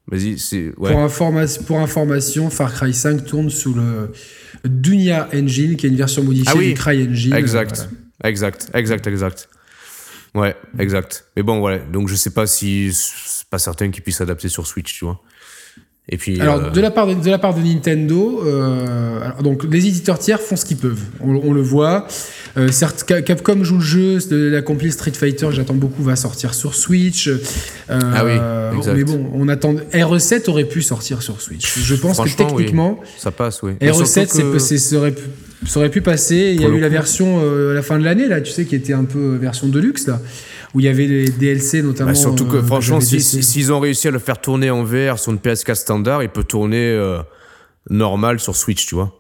Vas-y, 0.06 0.38
c'est. 0.38 0.72
Ouais. 0.76 0.90
Pour, 0.90 1.00
informa 1.00 1.44
pour 1.66 1.80
information, 1.80 2.50
Far 2.50 2.74
Cry 2.74 2.92
5 2.92 3.24
tourne 3.24 3.48
sous 3.48 3.72
le 3.74 4.12
Dunia 4.64 5.28
Engine, 5.34 5.76
qui 5.76 5.86
est 5.86 5.88
une 5.88 5.96
version 5.96 6.22
modifiée 6.22 6.52
ah 6.54 6.62
du 6.62 6.74
Cry 6.74 7.08
Engine. 7.08 7.34
Exact, 7.34 7.88
exact, 8.22 8.70
exact, 8.74 9.06
exact. 9.06 9.48
Ouais, 10.34 10.56
exact. 10.78 11.26
Mais 11.36 11.42
bon, 11.42 11.60
voilà. 11.60 11.78
Donc 11.78 12.08
je 12.08 12.14
sais 12.14 12.30
pas 12.30 12.46
si 12.46 12.92
c'est 12.92 13.48
pas 13.48 13.58
certain 13.58 13.90
qu'ils 13.90 14.02
puissent 14.02 14.18
s'adapter 14.18 14.48
sur 14.48 14.66
Switch, 14.66 14.98
tu 14.98 15.04
vois. 15.04 15.20
Et 16.06 16.18
puis, 16.18 16.38
alors, 16.38 16.56
euh, 16.56 16.70
de, 16.70 16.80
la 16.82 16.90
part 16.90 17.06
de, 17.06 17.14
de, 17.14 17.30
la 17.30 17.38
part 17.38 17.54
de 17.54 17.62
Nintendo, 17.62 18.42
euh, 18.44 19.22
alors, 19.22 19.42
donc 19.42 19.64
les 19.64 19.86
éditeurs 19.86 20.18
tiers 20.18 20.38
font 20.38 20.54
ce 20.54 20.66
qu'ils 20.66 20.76
peuvent. 20.76 21.00
On, 21.20 21.34
on, 21.36 21.54
le 21.54 21.62
voit. 21.62 22.06
Euh, 22.58 22.68
certes, 22.70 23.04
Capcom 23.24 23.64
joue 23.64 23.76
le 23.76 23.80
jeu, 23.80 24.18
la 24.30 24.60
compil 24.60 24.92
Street 24.92 25.12
Fighter, 25.12 25.48
j'attends 25.52 25.74
beaucoup, 25.74 26.02
va 26.02 26.14
sortir 26.14 26.52
sur 26.52 26.74
Switch. 26.74 27.30
Ah 27.88 28.22
oui, 28.22 28.32
exact. 28.76 28.96
Mais 28.96 29.04
bon, 29.04 29.30
on 29.32 29.48
attend. 29.48 29.76
RE7 29.94 30.50
aurait 30.50 30.64
pu 30.64 30.82
sortir 30.82 31.22
sur 31.22 31.40
Switch. 31.40 31.78
Je 31.78 31.94
pense 31.94 32.20
que 32.20 32.36
techniquement, 32.36 33.00
ça 33.16 33.30
passe, 33.30 33.62
oui. 33.62 33.72
RE7, 33.80 34.52
que... 34.52 34.58
c'est, 34.58 34.78
ça, 35.66 35.80
aurait 35.80 35.90
pu, 35.90 36.00
passer. 36.00 36.52
Il 36.54 36.60
y 36.60 36.64
a 36.64 36.68
eu 36.68 36.80
la 36.80 36.88
version 36.88 37.40
euh, 37.42 37.72
à 37.72 37.74
la 37.74 37.82
fin 37.82 37.98
de 37.98 38.04
l'année, 38.04 38.28
là, 38.28 38.40
tu 38.40 38.52
sais, 38.52 38.64
qui 38.64 38.74
était 38.74 38.92
un 38.92 39.04
peu 39.04 39.36
version 39.36 39.68
de 39.68 39.78
luxe, 39.78 40.06
là 40.06 40.20
où 40.74 40.80
il 40.80 40.86
y 40.86 40.88
avait 40.88 41.06
les 41.06 41.30
DLC 41.30 41.82
notamment. 41.82 42.10
Bah, 42.10 42.16
surtout 42.16 42.46
que, 42.46 42.56
euh, 42.56 42.62
franchement, 42.62 43.00
s'ils 43.00 43.22
si, 43.22 43.70
ont 43.70 43.80
réussi 43.80 44.08
à 44.08 44.10
le 44.10 44.18
faire 44.18 44.40
tourner 44.40 44.70
en 44.70 44.82
VR 44.82 45.18
sur 45.18 45.32
une 45.32 45.38
PS4 45.38 45.76
standard, 45.76 46.22
il 46.22 46.28
peut 46.28 46.44
tourner 46.44 46.90
euh, 46.90 47.20
normal 47.88 48.40
sur 48.40 48.56
Switch, 48.56 48.86
tu 48.86 48.96
vois. 48.96 49.18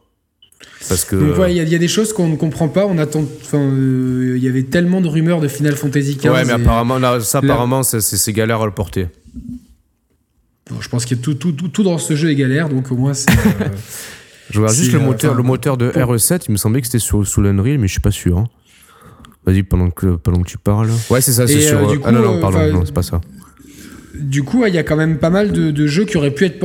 Parce 0.88 1.04
que. 1.04 1.16
il 1.48 1.56
y, 1.56 1.74
a 1.74 1.78
des 1.78 1.88
choses 1.88 2.12
qu'on 2.12 2.28
ne 2.28 2.36
comprend 2.36 2.68
pas. 2.68 2.86
On 2.86 2.98
attend. 2.98 3.24
Enfin, 3.42 3.58
euh, 3.58 4.34
il 4.36 4.42
y 4.42 4.48
avait 4.48 4.64
tellement 4.64 5.00
de 5.00 5.08
rumeurs 5.08 5.40
de 5.40 5.48
Final 5.48 5.76
Fantasy 5.76 6.16
XV. 6.16 6.30
Ouais, 6.30 6.44
mais 6.44 6.52
apparemment, 6.52 7.20
ça, 7.20 7.38
apparemment, 7.38 7.82
c'est 7.82 8.32
galère 8.32 8.60
à 8.60 8.66
le 8.66 8.72
porter. 8.72 9.08
je 10.80 10.88
pense 10.88 11.06
que 11.06 11.14
tout, 11.14 11.34
tout, 11.34 11.52
tout, 11.52 11.82
dans 11.82 11.98
ce 11.98 12.16
jeu 12.16 12.30
est 12.30 12.34
galère, 12.34 12.68
donc 12.68 12.90
au 12.90 12.96
moins 12.96 13.14
c'est. 13.14 13.30
je 14.50 14.60
vois 14.60 14.72
juste 14.72 14.92
le 14.92 14.98
moteur, 14.98 15.34
le 15.34 15.42
moteur 15.42 15.76
de 15.76 15.90
RE7, 15.90 16.44
il 16.48 16.52
me 16.52 16.56
semblait 16.56 16.80
que 16.80 16.86
c'était 16.86 16.98
sous 16.98 17.40
l'Unreal, 17.40 17.78
mais 17.78 17.86
je 17.86 17.92
suis 17.92 18.00
pas 18.00 18.10
sûr. 18.10 18.38
Hein. 18.38 18.48
Vas-y, 19.46 19.62
pendant 19.62 19.90
que, 19.90 20.16
pendant 20.16 20.42
que 20.42 20.48
tu 20.48 20.58
parles. 20.58 20.90
Ouais, 21.10 21.20
c'est 21.20 21.32
ça, 21.32 21.46
c'est 21.46 21.60
sûr. 21.60 21.78
Euh, 21.78 21.96
ah 22.04 22.12
non, 22.12 22.20
non, 22.20 22.40
pardon, 22.40 22.72
non, 22.72 22.82
c'est 22.84 22.94
pas 22.94 23.02
ça. 23.02 23.20
Du 24.14 24.44
coup, 24.44 24.64
il 24.64 24.72
y 24.72 24.78
a 24.78 24.84
quand 24.84 24.96
même 24.96 25.18
pas 25.18 25.28
mal 25.28 25.50
de, 25.50 25.86
jeux 25.86 26.04
qui 26.04 26.16
auraient 26.16 26.30
pu 26.30 26.44
être 26.44 26.64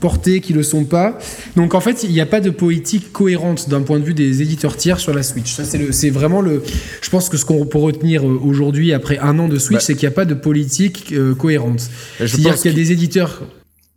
portés, 0.00 0.40
qui 0.40 0.54
le 0.54 0.62
sont 0.62 0.84
pas. 0.84 1.18
Donc 1.54 1.74
en 1.74 1.80
fait, 1.80 2.02
il 2.04 2.10
n'y 2.10 2.20
a 2.20 2.26
pas 2.26 2.40
de 2.40 2.50
politique 2.50 3.12
cohérente 3.12 3.68
d'un 3.68 3.82
point 3.82 3.98
de 3.98 4.04
vue 4.04 4.14
des 4.14 4.40
éditeurs 4.40 4.76
tiers 4.76 4.98
sur 4.98 5.14
la 5.14 5.22
Switch. 5.22 5.52
Ça, 5.52 5.64
c'est 5.64 6.10
vraiment 6.10 6.40
le. 6.40 6.62
Je 7.02 7.10
pense 7.10 7.28
que 7.28 7.36
ce 7.36 7.44
qu'on 7.44 7.66
peut 7.66 7.78
retenir 7.78 8.26
euh, 8.26 8.40
aujourd'hui, 8.42 8.94
après 8.94 9.18
un 9.18 9.38
an 9.38 9.46
de 9.46 9.58
Switch, 9.58 9.78
bah. 9.78 9.84
c'est 9.84 9.94
qu'il 9.94 10.08
n'y 10.08 10.12
a 10.12 10.16
pas 10.16 10.24
de 10.24 10.34
politique 10.34 11.12
euh, 11.12 11.34
cohérente. 11.34 11.90
C'est-à-dire 12.18 12.56
qu'il 12.56 12.70
y 12.70 12.74
a 12.74 12.76
des 12.76 12.92
éditeurs. 12.92 13.42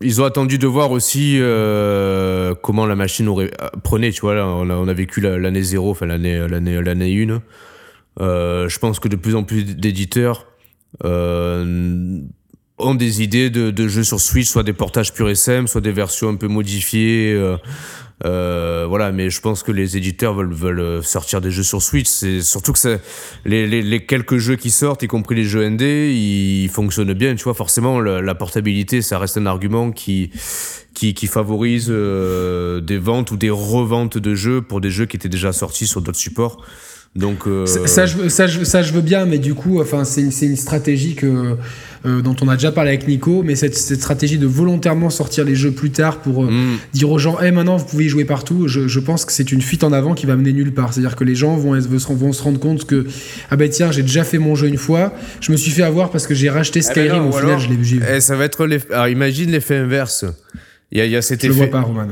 Ils 0.02 0.22
ont 0.22 0.26
attendu 0.26 0.58
de 0.58 0.68
voir 0.68 0.92
aussi 0.92 1.40
comment 2.62 2.86
la 2.86 2.96
machine 2.96 3.28
aurait 3.28 3.52
prenait. 3.84 4.12
Tu 4.12 4.22
vois, 4.22 4.36
là, 4.36 4.48
on 4.48 4.70
a, 4.70 4.76
on 4.76 4.88
a 4.88 4.94
vécu 4.94 5.20
l'année 5.20 5.62
zéro, 5.62 5.92
enfin 5.92 6.06
l'année 6.06 6.48
l'année 6.48 6.82
l'année 6.82 7.12
une. 7.12 7.42
Euh, 8.20 8.68
je 8.68 8.80
pense 8.80 9.00
que 9.00 9.08
de 9.08 9.16
plus 9.16 9.36
en 9.36 9.44
plus 9.44 9.64
d'éditeurs 9.64 10.48
euh, 11.04 12.20
ont 12.78 12.96
des 12.96 13.22
idées 13.22 13.50
de, 13.50 13.72
de, 13.72 13.88
jeux 13.88 14.04
sur 14.04 14.20
Switch, 14.20 14.48
soit 14.48 14.64
des 14.64 14.74
portages 14.74 15.14
pur 15.14 15.30
SM, 15.30 15.68
soit 15.68 15.82
des 15.82 15.92
versions 15.92 16.30
un 16.30 16.36
peu 16.36 16.48
modifiées. 16.48 17.38
Euh, 18.25 18.69
euh, 18.79 18.86
voilà, 18.88 19.12
mais 19.12 19.29
je 19.29 19.41
pense 19.41 19.63
que 19.63 19.71
les 19.71 19.97
éditeurs 19.97 20.34
veulent, 20.34 20.53
veulent 20.53 21.03
sortir 21.03 21.41
des 21.41 21.51
jeux 21.51 21.63
sur 21.63 21.82
Switch. 21.82 22.08
C'est 22.08 22.41
surtout 22.41 22.73
que 22.73 22.99
les, 23.45 23.67
les, 23.67 23.82
les, 23.82 24.05
quelques 24.05 24.38
jeux 24.38 24.55
qui 24.55 24.71
sortent, 24.71 25.03
y 25.03 25.08
compris 25.08 25.36
les 25.36 25.43
jeux 25.43 25.67
ND, 25.67 25.82
ils 25.82 26.69
fonctionnent 26.69 27.13
bien. 27.13 27.36
Tu 27.36 27.43
vois, 27.43 27.53
forcément, 27.53 27.99
la, 27.99 28.36
portabilité, 28.36 29.01
ça 29.01 29.19
reste 29.19 29.38
un 29.38 29.45
argument 29.45 29.91
qui 29.91 30.32
qui, 30.93 31.13
qui 31.13 31.27
favorise 31.27 31.88
euh, 31.89 32.82
des 32.82 32.97
ventes 32.97 33.32
ou 33.32 33.38
des 33.38 33.51
reventes 33.51 34.17
de 34.17 34.36
jeux 34.36 34.62
pour 34.62 34.82
des 34.82 34.89
jeux 34.89 35.05
qui 35.05 35.15
étaient 35.15 35.29
déjà 35.29 35.53
sortis 35.53 35.88
sur 35.88 36.01
d'autres 36.01 36.17
supports. 36.17 36.65
Donc 37.15 37.47
euh, 37.47 37.65
ça, 37.65 38.05
je, 38.05 38.27
ça, 38.27 38.47
je, 38.47 38.63
ça, 38.63 38.82
je 38.82 38.93
veux 38.93 39.01
bien, 39.01 39.25
mais 39.25 39.39
du 39.39 39.53
coup, 39.53 39.79
enfin, 39.79 40.03
c'est 40.03 40.21
une, 40.21 40.32
une, 40.41 40.55
stratégie 40.55 41.15
que, 41.15 41.58
euh, 42.06 42.22
dont 42.22 42.36
on 42.42 42.48
a 42.48 42.56
déjà 42.56 42.72
parlé 42.72 42.92
avec 42.92 43.08
Nico, 43.08 43.44
mais 43.44 43.56
cette, 43.56 43.76
cette, 43.76 44.00
stratégie 44.00 44.38
de 44.38 44.48
volontairement 44.48 45.10
sortir 45.10 45.44
les 45.44 45.56
jeux 45.56 45.72
plus 45.72 45.92
tard 45.92 46.18
pour 46.20 46.46
euh, 46.46 46.50
mm. 46.50 46.78
dire 46.94 47.12
aux 47.12 47.18
gens, 47.18 47.40
hey, 47.40 47.52
maintenant 47.52 47.78
vous 47.78 47.86
pouvez 47.86 48.06
y 48.06 48.10
jouer 48.10 48.26
partout, 48.26 48.68
je, 48.68 48.88
je 48.88 49.00
pense 49.00 49.26
que 49.26 49.32
c'est 49.32 49.52
une 49.52 49.62
fuite 49.62 49.84
en 49.84 49.92
avant 49.92 50.14
qui 50.14 50.26
va 50.26 50.36
mener 50.36 50.54
nulle 50.54 50.74
part. 50.74 50.94
C'est-à-dire 50.94 51.16
que 51.16 51.24
les 51.24 51.36
gens 51.36 51.56
vont, 51.58 51.78
vont 51.80 52.34
se 52.34 52.44
rendre 52.44 52.60
compte 52.60 52.86
que 52.86 53.06
ah 53.50 53.56
ben 53.56 53.70
tiens, 53.70 53.92
j'ai 53.92 54.04
déjà 54.04 54.24
fait 54.24 54.38
mon 54.38 54.56
jeu 54.56 54.68
une 54.68 54.78
fois, 54.78 55.14
je 55.42 55.52
me 55.52 55.58
suis 55.58 55.72
fait 55.72 55.84
avoir 55.84 56.10
parce 56.12 56.28
que 56.28 56.34
j'ai 56.34 56.50
racheté 56.50 56.80
eh 56.80 56.88
ben 56.88 56.92
Skyrim, 56.92 57.28
au 57.28 57.32
final, 57.32 57.60
je 57.60 57.70
l'ai 57.70 57.76
vu. 57.76 58.02
Eh, 58.10 58.22
ça 58.22 58.36
va 58.36 58.46
être 58.46 58.68
alors 58.92 59.08
imagine 59.08 59.52
l'effet 59.52 59.78
inverse. 59.78 60.26
Il 60.92 60.98
y 60.98 61.02
a, 61.02 61.06
il 61.06 61.12
y 61.12 61.16
a 61.16 61.22
cet 61.22 61.44
effet, 61.44 61.70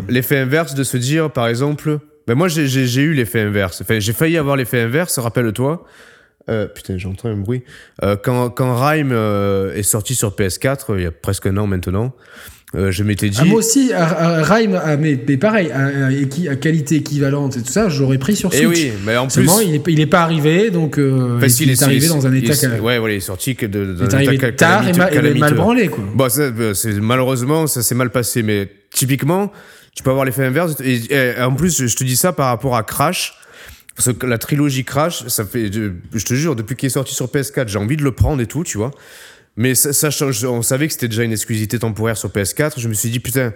l'effet 0.07 0.37
inverse 0.37 0.75
de 0.75 0.83
se 0.83 0.97
dire, 0.97 1.31
par 1.31 1.47
exemple 1.47 1.99
ben 2.27 2.35
moi, 2.35 2.49
j'ai 2.49 3.01
eu 3.01 3.13
l'effet 3.13 3.39
inverse. 3.39 3.81
Enfin, 3.81 3.99
j'ai 3.99 4.11
failli 4.11 4.37
avoir 4.37 4.57
l'effet 4.57 4.81
inverse, 4.81 5.17
rappelle-toi. 5.17 5.85
Euh, 6.49 6.67
putain, 6.67 6.97
j'entends 6.97 7.29
un 7.29 7.37
bruit. 7.37 7.63
Euh, 8.03 8.15
quand, 8.21 8.49
quand 8.49 8.75
Rime 8.75 9.11
euh, 9.11 9.75
est 9.75 9.83
sorti 9.83 10.15
sur 10.15 10.31
PS4, 10.31 10.97
il 10.97 11.03
y 11.03 11.05
a 11.05 11.11
presque 11.11 11.45
un 11.45 11.57
an 11.57 11.67
maintenant, 11.67 12.13
euh, 12.75 12.91
je 12.91 13.03
m'étais 13.03 13.29
dit. 13.29 13.37
Ah, 13.41 13.45
moi 13.45 13.59
aussi, 13.59 13.91
Rime, 13.93 14.79
mais, 14.99 15.15
pareil, 15.37 15.71
à, 15.71 16.55
qualité 16.57 16.95
équivalente 16.95 17.55
et 17.55 17.61
tout 17.61 17.71
ça, 17.71 17.87
j'aurais 17.87 18.17
pris 18.17 18.35
sur 18.35 18.49
eh 18.53 18.57
Switch. 18.57 18.79
Et 18.79 18.91
oui, 18.91 18.97
mais 19.05 19.15
en 19.15 19.27
plus. 19.27 19.49
il, 19.65 19.75
est, 19.75 19.83
il 19.87 19.99
est 20.01 20.05
pas 20.05 20.21
arrivé, 20.21 20.69
donc 20.69 20.99
euh, 20.99 21.39
il, 21.59 21.71
est, 21.71 21.81
arrivé 21.81 22.07
dans 22.07 22.27
un 22.27 22.33
état. 22.33 22.53
Il, 22.61 22.81
ouais, 22.81 22.99
voilà, 22.99 23.13
il 23.13 23.17
est 23.17 23.21
sorti 23.21 23.55
que 23.55 23.65
de, 23.65 23.95
il 23.97 24.03
est 24.03 24.13
arrivé 24.13 24.53
tard 24.53 24.85
et, 24.85 24.93
mal 25.33 25.53
branlé, 25.53 25.87
quoi. 25.87 26.03
Bon, 26.13 26.27
malheureusement, 27.01 27.67
ça 27.67 27.81
s'est 27.81 27.95
mal 27.95 28.09
passé, 28.09 28.43
mais 28.43 28.69
typiquement, 28.91 29.51
tu 29.95 30.03
peux 30.03 30.09
avoir 30.09 30.25
l'effet 30.25 30.43
inverse. 30.43 30.75
Et, 30.83 30.99
en 31.39 31.53
plus, 31.53 31.87
je 31.87 31.95
te 31.95 32.03
dis 32.03 32.17
ça 32.17 32.33
par 32.33 32.47
rapport 32.47 32.75
à 32.75 32.83
Crash. 32.83 33.33
Parce 33.97 34.13
que 34.13 34.27
la 34.27 34.37
trilogie 34.37 34.85
Crash, 34.85 35.27
ça 35.27 35.43
fait, 35.43 35.71
je 35.73 36.25
te 36.25 36.33
jure, 36.35 36.55
depuis 36.55 36.75
qu'il 36.75 36.85
est 36.85 36.91
sorti 36.91 37.15
sur 37.15 37.25
PS4, 37.25 37.67
j'ai 37.67 37.79
envie 37.79 37.97
de 37.97 38.03
le 38.03 38.11
prendre 38.11 38.41
et 38.41 38.45
tout, 38.45 38.63
tu 38.63 38.77
vois. 38.77 38.91
Mais 39.55 39.73
ça, 39.73 39.91
ça 39.91 40.09
on 40.47 40.61
savait 40.61 40.85
que 40.85 40.93
c'était 40.93 41.07
déjà 41.07 41.23
une 41.23 41.31
exclusivité 41.31 41.79
temporaire 41.79 42.15
sur 42.15 42.29
PS4. 42.29 42.79
Je 42.79 42.87
me 42.87 42.93
suis 42.93 43.09
dit, 43.09 43.19
putain, 43.19 43.53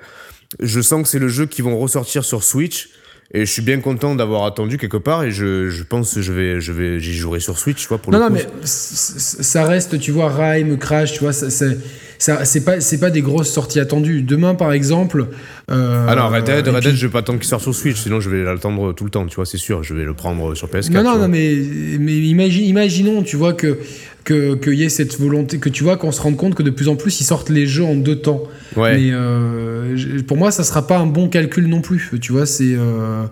je 0.59 0.81
sens 0.81 1.03
que 1.03 1.09
c'est 1.09 1.19
le 1.19 1.27
jeu 1.27 1.45
qui 1.45 1.61
vont 1.61 1.77
ressortir 1.77 2.25
sur 2.25 2.43
Switch. 2.43 2.89
Et 3.33 3.45
je 3.45 3.51
suis 3.51 3.61
bien 3.61 3.79
content 3.79 4.13
d'avoir 4.13 4.43
attendu 4.43 4.77
quelque 4.77 4.97
part 4.97 5.23
et 5.23 5.31
je, 5.31 5.69
je 5.69 5.83
pense 5.83 6.15
que 6.15 6.21
je 6.21 6.33
vais, 6.33 6.59
je 6.59 6.73
vais, 6.73 6.99
j'y 6.99 7.13
jouerai 7.13 7.39
sur 7.39 7.57
Switch, 7.57 7.83
tu 7.83 7.87
vois, 7.87 7.97
pour 7.97 8.11
non, 8.11 8.19
le 8.19 8.25
Non, 8.25 8.29
mais 8.29 8.45
ça 8.65 9.63
reste, 9.63 9.99
tu 9.99 10.11
vois, 10.11 10.29
Rime, 10.29 10.77
Crash, 10.77 11.13
tu 11.13 11.19
vois, 11.19 11.31
c'est 11.31 11.77
c'est 12.21 12.63
pas 12.63 12.79
c'est 12.79 12.99
pas 12.99 13.09
des 13.09 13.21
grosses 13.21 13.49
sorties 13.51 13.79
attendues. 13.79 14.21
Demain 14.21 14.55
par 14.55 14.71
exemple. 14.71 15.27
Euh, 15.69 16.15
non, 16.15 16.29
Red 16.29 16.43
Dead, 16.45 16.67
Red 16.67 16.83
Dead, 16.83 16.95
je 16.95 17.07
vais 17.07 17.11
pas 17.11 17.19
attendre 17.19 17.39
qu'il 17.39 17.47
sorte 17.47 17.63
sur 17.63 17.73
Switch, 17.73 17.97
sinon 17.97 18.19
je 18.19 18.29
vais 18.29 18.43
l'attendre 18.43 18.93
tout 18.93 19.03
le 19.03 19.09
temps, 19.09 19.25
tu 19.25 19.35
vois, 19.35 19.45
c'est 19.45 19.57
sûr, 19.57 19.83
je 19.83 19.93
vais 19.93 20.03
le 20.03 20.13
prendre 20.13 20.53
sur 20.55 20.67
PS4. 20.67 20.91
Non 20.91 21.03
non, 21.03 21.17
non 21.17 21.27
mais 21.27 21.55
mais 21.99 22.13
imagine, 22.13 22.65
imaginons, 22.65 23.23
tu 23.23 23.35
vois 23.37 23.53
que 23.53 23.79
que 24.23 24.55
qu'il 24.55 24.75
y 24.75 24.83
ait 24.83 24.89
cette 24.89 25.19
volonté, 25.19 25.57
que 25.57 25.69
tu 25.69 25.83
vois 25.83 25.97
qu'on 25.97 26.11
se 26.11 26.21
rende 26.21 26.37
compte 26.37 26.55
que 26.55 26.63
de 26.63 26.69
plus 26.69 26.87
en 26.89 26.95
plus 26.95 27.19
ils 27.21 27.23
sortent 27.23 27.49
les 27.49 27.65
jeux 27.65 27.85
en 27.85 27.95
deux 27.95 28.17
temps. 28.17 28.43
Ouais. 28.75 28.97
Mais 28.97 29.09
euh, 29.11 30.21
pour 30.27 30.37
moi, 30.37 30.51
ça 30.51 30.63
sera 30.63 30.85
pas 30.85 30.97
un 30.99 31.07
bon 31.07 31.27
calcul 31.27 31.67
non 31.67 31.81
plus. 31.81 32.11
Tu 32.21 32.31
vois, 32.31 32.45
c'est 32.45 32.75
euh, 32.75 33.23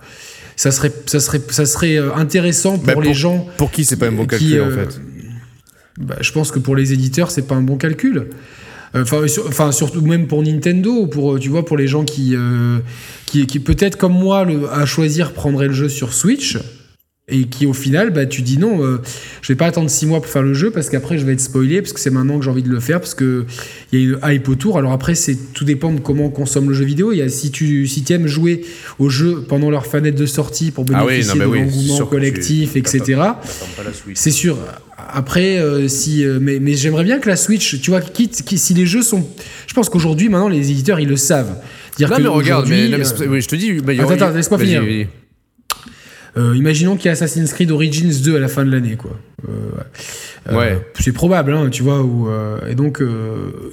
ça 0.56 0.72
serait, 0.72 0.92
ça 1.06 1.20
serait, 1.22 1.42
ça 1.52 1.66
serait 1.66 1.96
euh, 1.98 2.14
intéressant 2.16 2.78
pour, 2.78 2.96
Bah, 2.96 3.02
les 3.02 3.14
gens. 3.14 3.48
Pour 3.58 3.72
qui 3.72 3.86
c'est 3.86 3.96
pas 3.96 4.08
un 4.08 4.12
bon 4.12 4.24
qui, 4.24 4.30
calcul 4.30 4.62
en 4.62 4.66
euh, 4.66 4.72
fait? 4.86 5.02
bah, 6.00 6.18
je 6.20 6.32
pense 6.34 6.52
que 6.52 6.60
pour 6.60 6.76
les 6.76 6.92
éditeurs, 6.92 7.32
c'est 7.32 7.48
pas 7.48 7.56
un 7.56 7.62
bon 7.62 7.78
calcul. 7.78 8.28
Euh, 8.96 9.02
Enfin, 9.04 9.28
sur- 9.28 9.74
surtout 9.74 10.02
même 10.02 10.28
pour 10.28 10.42
Nintendo, 10.44 11.06
pour 11.08 11.34
euh, 11.36 11.40
tu 11.40 11.50
vois, 11.50 11.64
pour 11.66 11.78
les 11.78 11.88
gens 11.88 12.04
qui, 12.04 12.36
euh, 12.36 12.80
qui, 13.26 13.46
qui 13.48 13.60
peut-être 13.60 13.98
comme 13.98 14.14
moi, 14.14 14.46
le, 14.46 14.70
à 14.72 14.86
choisir 14.86 15.32
prendraient 15.34 15.68
le 15.68 15.74
jeu 15.74 15.90
sur 15.90 16.14
Switch 16.14 16.58
et 17.32 17.44
qui 17.46 17.66
au 17.66 17.74
final, 17.74 18.12
bah, 18.12 18.26
tu 18.26 18.42
dis 18.42 18.58
non, 18.58 18.84
euh, 18.84 18.98
je 19.42 19.48
vais 19.52 19.56
pas 19.58 19.66
attendre 19.68 19.90
six 19.90 20.06
mois 20.06 20.22
pour 20.22 20.30
faire 20.32 20.42
le 20.44 20.54
jeu 20.54 20.72
parce 20.72 20.90
qu'après 20.90 21.18
je 21.18 21.26
vais 21.26 21.34
être 21.34 21.40
spoilé 21.42 21.82
parce 21.82 21.94
que 21.94 22.00
c'est 22.00 22.10
maintenant 22.10 22.38
que 22.40 22.46
j'ai 22.46 22.52
envie 22.52 22.64
de 22.64 22.70
le 22.70 22.80
faire 22.80 23.00
parce 23.00 23.14
que 23.14 23.46
il 23.92 24.00
y 24.00 24.04
a 24.04 24.10
une 24.10 24.20
hype 24.36 24.48
autour. 24.50 24.78
Alors 24.78 24.92
après, 24.92 25.16
c'est 25.16 25.36
tout 25.54 25.66
dépend 25.66 25.92
de 25.94 26.00
comment 26.00 26.26
on 26.26 26.30
consomme 26.30 26.70
le 26.70 26.76
jeu 26.76 26.86
vidéo. 26.86 27.12
Il 27.12 27.18
y 27.18 27.22
a 27.22 27.30
si 27.30 27.52
tu 27.52 27.88
si 27.88 28.04
aimes 28.10 28.28
jouer 28.28 28.62
au 29.00 29.10
jeu 29.10 29.44
pendant 29.48 29.70
leur 29.70 29.86
fenêtre 29.86 30.18
de 30.20 30.26
sortie 30.26 30.72
pour 30.72 30.86
Ah 30.94 31.06
oui, 31.06 31.12
bénéficier 31.14 31.34
non, 31.40 31.40
mais 31.40 31.46
de 31.46 31.52
oui, 31.52 31.60
l'engouement 31.72 31.98
tu- 31.98 32.06
collectif, 32.06 32.76
etc. 32.76 33.22
C'est 34.16 34.32
sûr. 34.32 34.58
Après, 35.12 35.58
euh, 35.58 35.88
si, 35.88 36.24
euh, 36.24 36.38
mais, 36.42 36.60
mais 36.60 36.76
j'aimerais 36.76 37.04
bien 37.04 37.20
que 37.20 37.28
la 37.30 37.36
Switch, 37.36 37.82
tu 37.82 37.90
vois, 37.90 38.02
quitte, 38.02 38.44
qui- 38.44 38.58
si 38.60 38.74
les 38.76 38.86
jeux 38.86 39.02
sont, 39.02 39.28
je 39.66 39.74
pense 39.74 39.90
qu'aujourd'hui, 39.90 40.30
maintenant, 40.30 40.50
les 40.50 40.70
éditeurs, 40.72 41.00
ils 41.00 41.08
le 41.08 41.18
savent. 41.18 41.56
Dire 41.98 42.10
Non 42.10 42.18
que 42.18 42.22
mais 42.22 42.28
regarde, 42.28 42.68
mais, 42.70 42.76
aujourd'hui, 42.88 42.92
non, 42.92 42.98
mais 43.20 43.28
euh, 43.28 43.32
oui, 43.32 43.42
je 43.42 43.48
te 43.48 43.56
dis. 43.56 43.74
bah, 43.74 43.94
Attends, 43.94 44.04
aura- 44.04 44.14
attends, 44.14 44.30
laisse-moi 44.32 44.60
finir. 44.60 44.84
Euh, 46.40 46.56
imaginons 46.56 46.96
qu'il 46.96 47.06
y 47.06 47.10
a 47.10 47.12
Assassin's 47.12 47.52
Creed 47.54 47.72
Origins 47.72 48.22
2 48.24 48.36
à 48.36 48.40
la 48.40 48.48
fin 48.48 48.64
de 48.66 48.72
l'année, 48.72 48.96
quoi. 48.96 49.12
Euh, 49.48 49.52
euh. 50.52 50.76
C'est 51.00 51.12
probable, 51.12 51.54
hein, 51.54 51.70
tu 51.70 51.84
vois. 51.84 52.02
Où, 52.02 52.30
et 52.70 52.76
donc, 52.76 53.02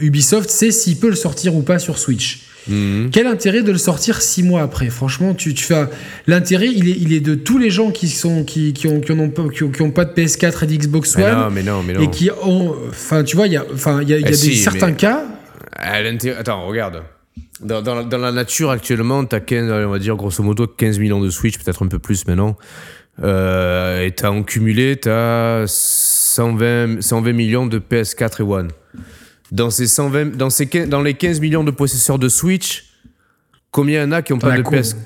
Ubisoft 0.01 0.51
sait 0.51 0.71
s'il 0.71 0.97
peut 0.99 1.09
le 1.11 1.17
sortir 1.17 1.55
ou 1.55 1.63
pas 1.63 1.79
sur 1.79 1.99
Switch. 1.99 2.43
Mhm. 2.69 3.11
Quel 3.13 3.29
intérêt 3.29 3.63
de 3.63 3.71
le 3.71 3.79
sortir 3.79 4.21
six 4.21 4.43
mois 4.43 4.63
après? 4.63 4.91
Franchement, 4.91 5.35
tu, 5.35 5.55
tu 5.55 5.63
fais 5.65 5.85
l'intérêt, 6.27 6.67
il 6.67 6.89
est, 6.89 6.97
il 6.99 7.13
est 7.13 7.21
de 7.21 7.37
tous 7.37 7.59
les 7.59 7.71
gens 7.71 7.93
qui 7.93 8.09
sont 8.09 8.43
qui, 8.43 8.73
qui 8.73 8.89
ont 8.89 9.01
qui 9.01 9.13
en 9.13 9.21
ont 9.21 9.29
pas 9.31 9.49
qui 9.49 9.63
ont, 9.63 9.71
qui 9.71 9.83
ont 9.83 9.93
pas 9.93 10.05
de 10.05 10.11
PS4 10.13 10.65
et 10.65 10.67
d'Xbox 10.67 11.17
Mais 11.17 11.25
One 11.27 11.39
non, 11.39 11.51
mais 11.53 11.63
non, 11.63 11.83
mais 11.85 11.93
non. 11.93 12.01
et 12.01 12.11
qui 12.11 12.29
ont, 12.43 12.75
enfin, 12.89 13.23
tu 13.23 13.37
vois, 13.37 13.47
il 13.47 13.53
y 13.53 13.57
a, 13.57 13.65
enfin, 13.73 14.03
il 14.03 14.09
y 14.09 14.15
a, 14.15 14.17
il 14.19 14.23
y 14.23 14.25
a 14.25 14.29
Eh 14.29 14.31
des 14.33 14.37
si, 14.37 14.57
certains 14.57 14.89
mais- 14.89 14.95
cas. 14.95 15.25
Attends, 16.39 16.67
regarde. 16.67 17.03
Dans, 17.61 17.81
dans 17.81 17.95
la, 17.95 18.05
dans 18.05 18.19
la 18.19 18.33
nature 18.33 18.71
actuellement, 18.71 19.25
t'as 19.25 19.41
15, 19.41 19.71
on 19.87 19.91
va 19.91 19.99
dire 19.99 20.15
grosso 20.17 20.43
modo 20.43 20.67
15 20.67 20.99
millions 20.99 21.21
de 21.21 21.31
Switch, 21.31 21.59
peut-être 21.59 21.85
un 21.85 21.89
peu 21.89 21.99
plus 21.99 22.27
maintenant. 22.27 22.57
Euh, 23.23 24.05
et 24.05 24.13
t'as 24.13 24.31
en 24.31 24.43
cumulé, 24.43 24.97
t'as 24.97 25.67
120, 25.67 27.01
120 27.01 27.33
millions 27.33 27.67
de 27.67 27.79
PS4 27.79 28.41
et 28.41 28.43
One. 28.43 28.71
Dans 29.53 29.71
ces 29.71 29.87
120, 29.87 30.37
dans 30.37 30.51
ces, 30.51 30.67
dans 30.87 31.01
les 31.01 31.15
15 31.15 31.41
millions 31.41 31.65
de 31.65 31.71
possesseurs 31.71 32.19
de 32.19 32.29
Switch, 32.29 32.91
combien 33.71 34.01
il 34.01 34.05
y 34.05 34.09
en 34.09 34.13
a 34.13 34.21
qui 34.21 34.35
ont 34.35 34.39
T'en 34.39 34.49
pas 34.49 34.55
as 34.55 34.59
de 34.59 34.63
combien 34.63 34.83
PS 34.83 34.97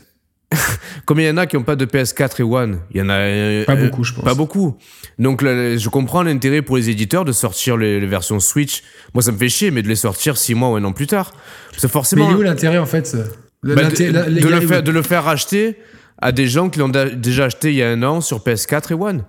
Combien 1.07 1.27
il 1.27 1.29
y 1.29 1.31
en 1.33 1.37
a 1.37 1.47
qui 1.47 1.57
ont 1.57 1.63
pas 1.63 1.77
de 1.77 1.85
PS4 1.87 2.41
et 2.41 2.43
One? 2.43 2.81
Il 2.91 2.99
y 2.99 3.03
en 3.03 3.09
a 3.09 3.15
euh, 3.15 3.65
Pas 3.65 3.77
euh, 3.77 3.85
beaucoup, 3.89 4.05
je 4.05 4.13
pense. 4.15 4.25
Pas 4.25 4.35
beaucoup. 4.35 4.77
Donc 5.19 5.43
là, 5.43 5.77
je 5.77 5.89
comprends 5.89 6.23
l'intérêt 6.23 6.63
pour 6.63 6.77
les 6.77 6.91
éditeurs 6.91 7.25
de 7.25 7.33
sortir 7.33 7.77
les, 7.77 8.01
les 8.01 8.07
versions 8.07 8.41
Switch. 8.41 8.83
Moi, 9.15 9.23
ça 9.23 9.33
me 9.33 9.39
fait 9.39 9.49
chier, 9.49 9.71
mais 9.71 9.83
de 9.83 9.89
les 9.89 9.97
sortir 9.97 10.37
6 10.37 10.55
mois 10.55 10.71
ou 10.71 10.77
un 10.77 10.85
an 10.85 10.93
plus 10.93 11.07
tard. 11.07 11.33
C'est 11.73 11.85
Mais 11.85 11.89
forcément 11.91 12.29
il 12.31 12.33
est 12.33 12.37
où 12.37 12.43
l'intérêt 12.43 12.79
en 12.79 12.87
fait 12.87 13.17
bah, 13.63 13.75
de, 13.75 14.05
la- 14.13 14.25
de 14.25 14.31
les 14.31 14.41
le 14.41 14.61
faire, 14.61 14.83
de 14.83 14.91
le 14.91 15.03
faire 15.03 15.25
racheter 15.25 15.77
à 16.21 16.33
des 16.33 16.47
gens 16.49 16.69
qui 16.69 16.79
l'ont 16.79 16.89
déjà 16.89 17.45
acheté 17.47 17.71
il 17.71 17.77
y 17.77 17.83
a 17.83 17.89
un 17.91 18.03
an 18.03 18.21
sur 18.21 18.41
PS4 18.41 18.93
et 18.93 18.95
One. 18.95 19.25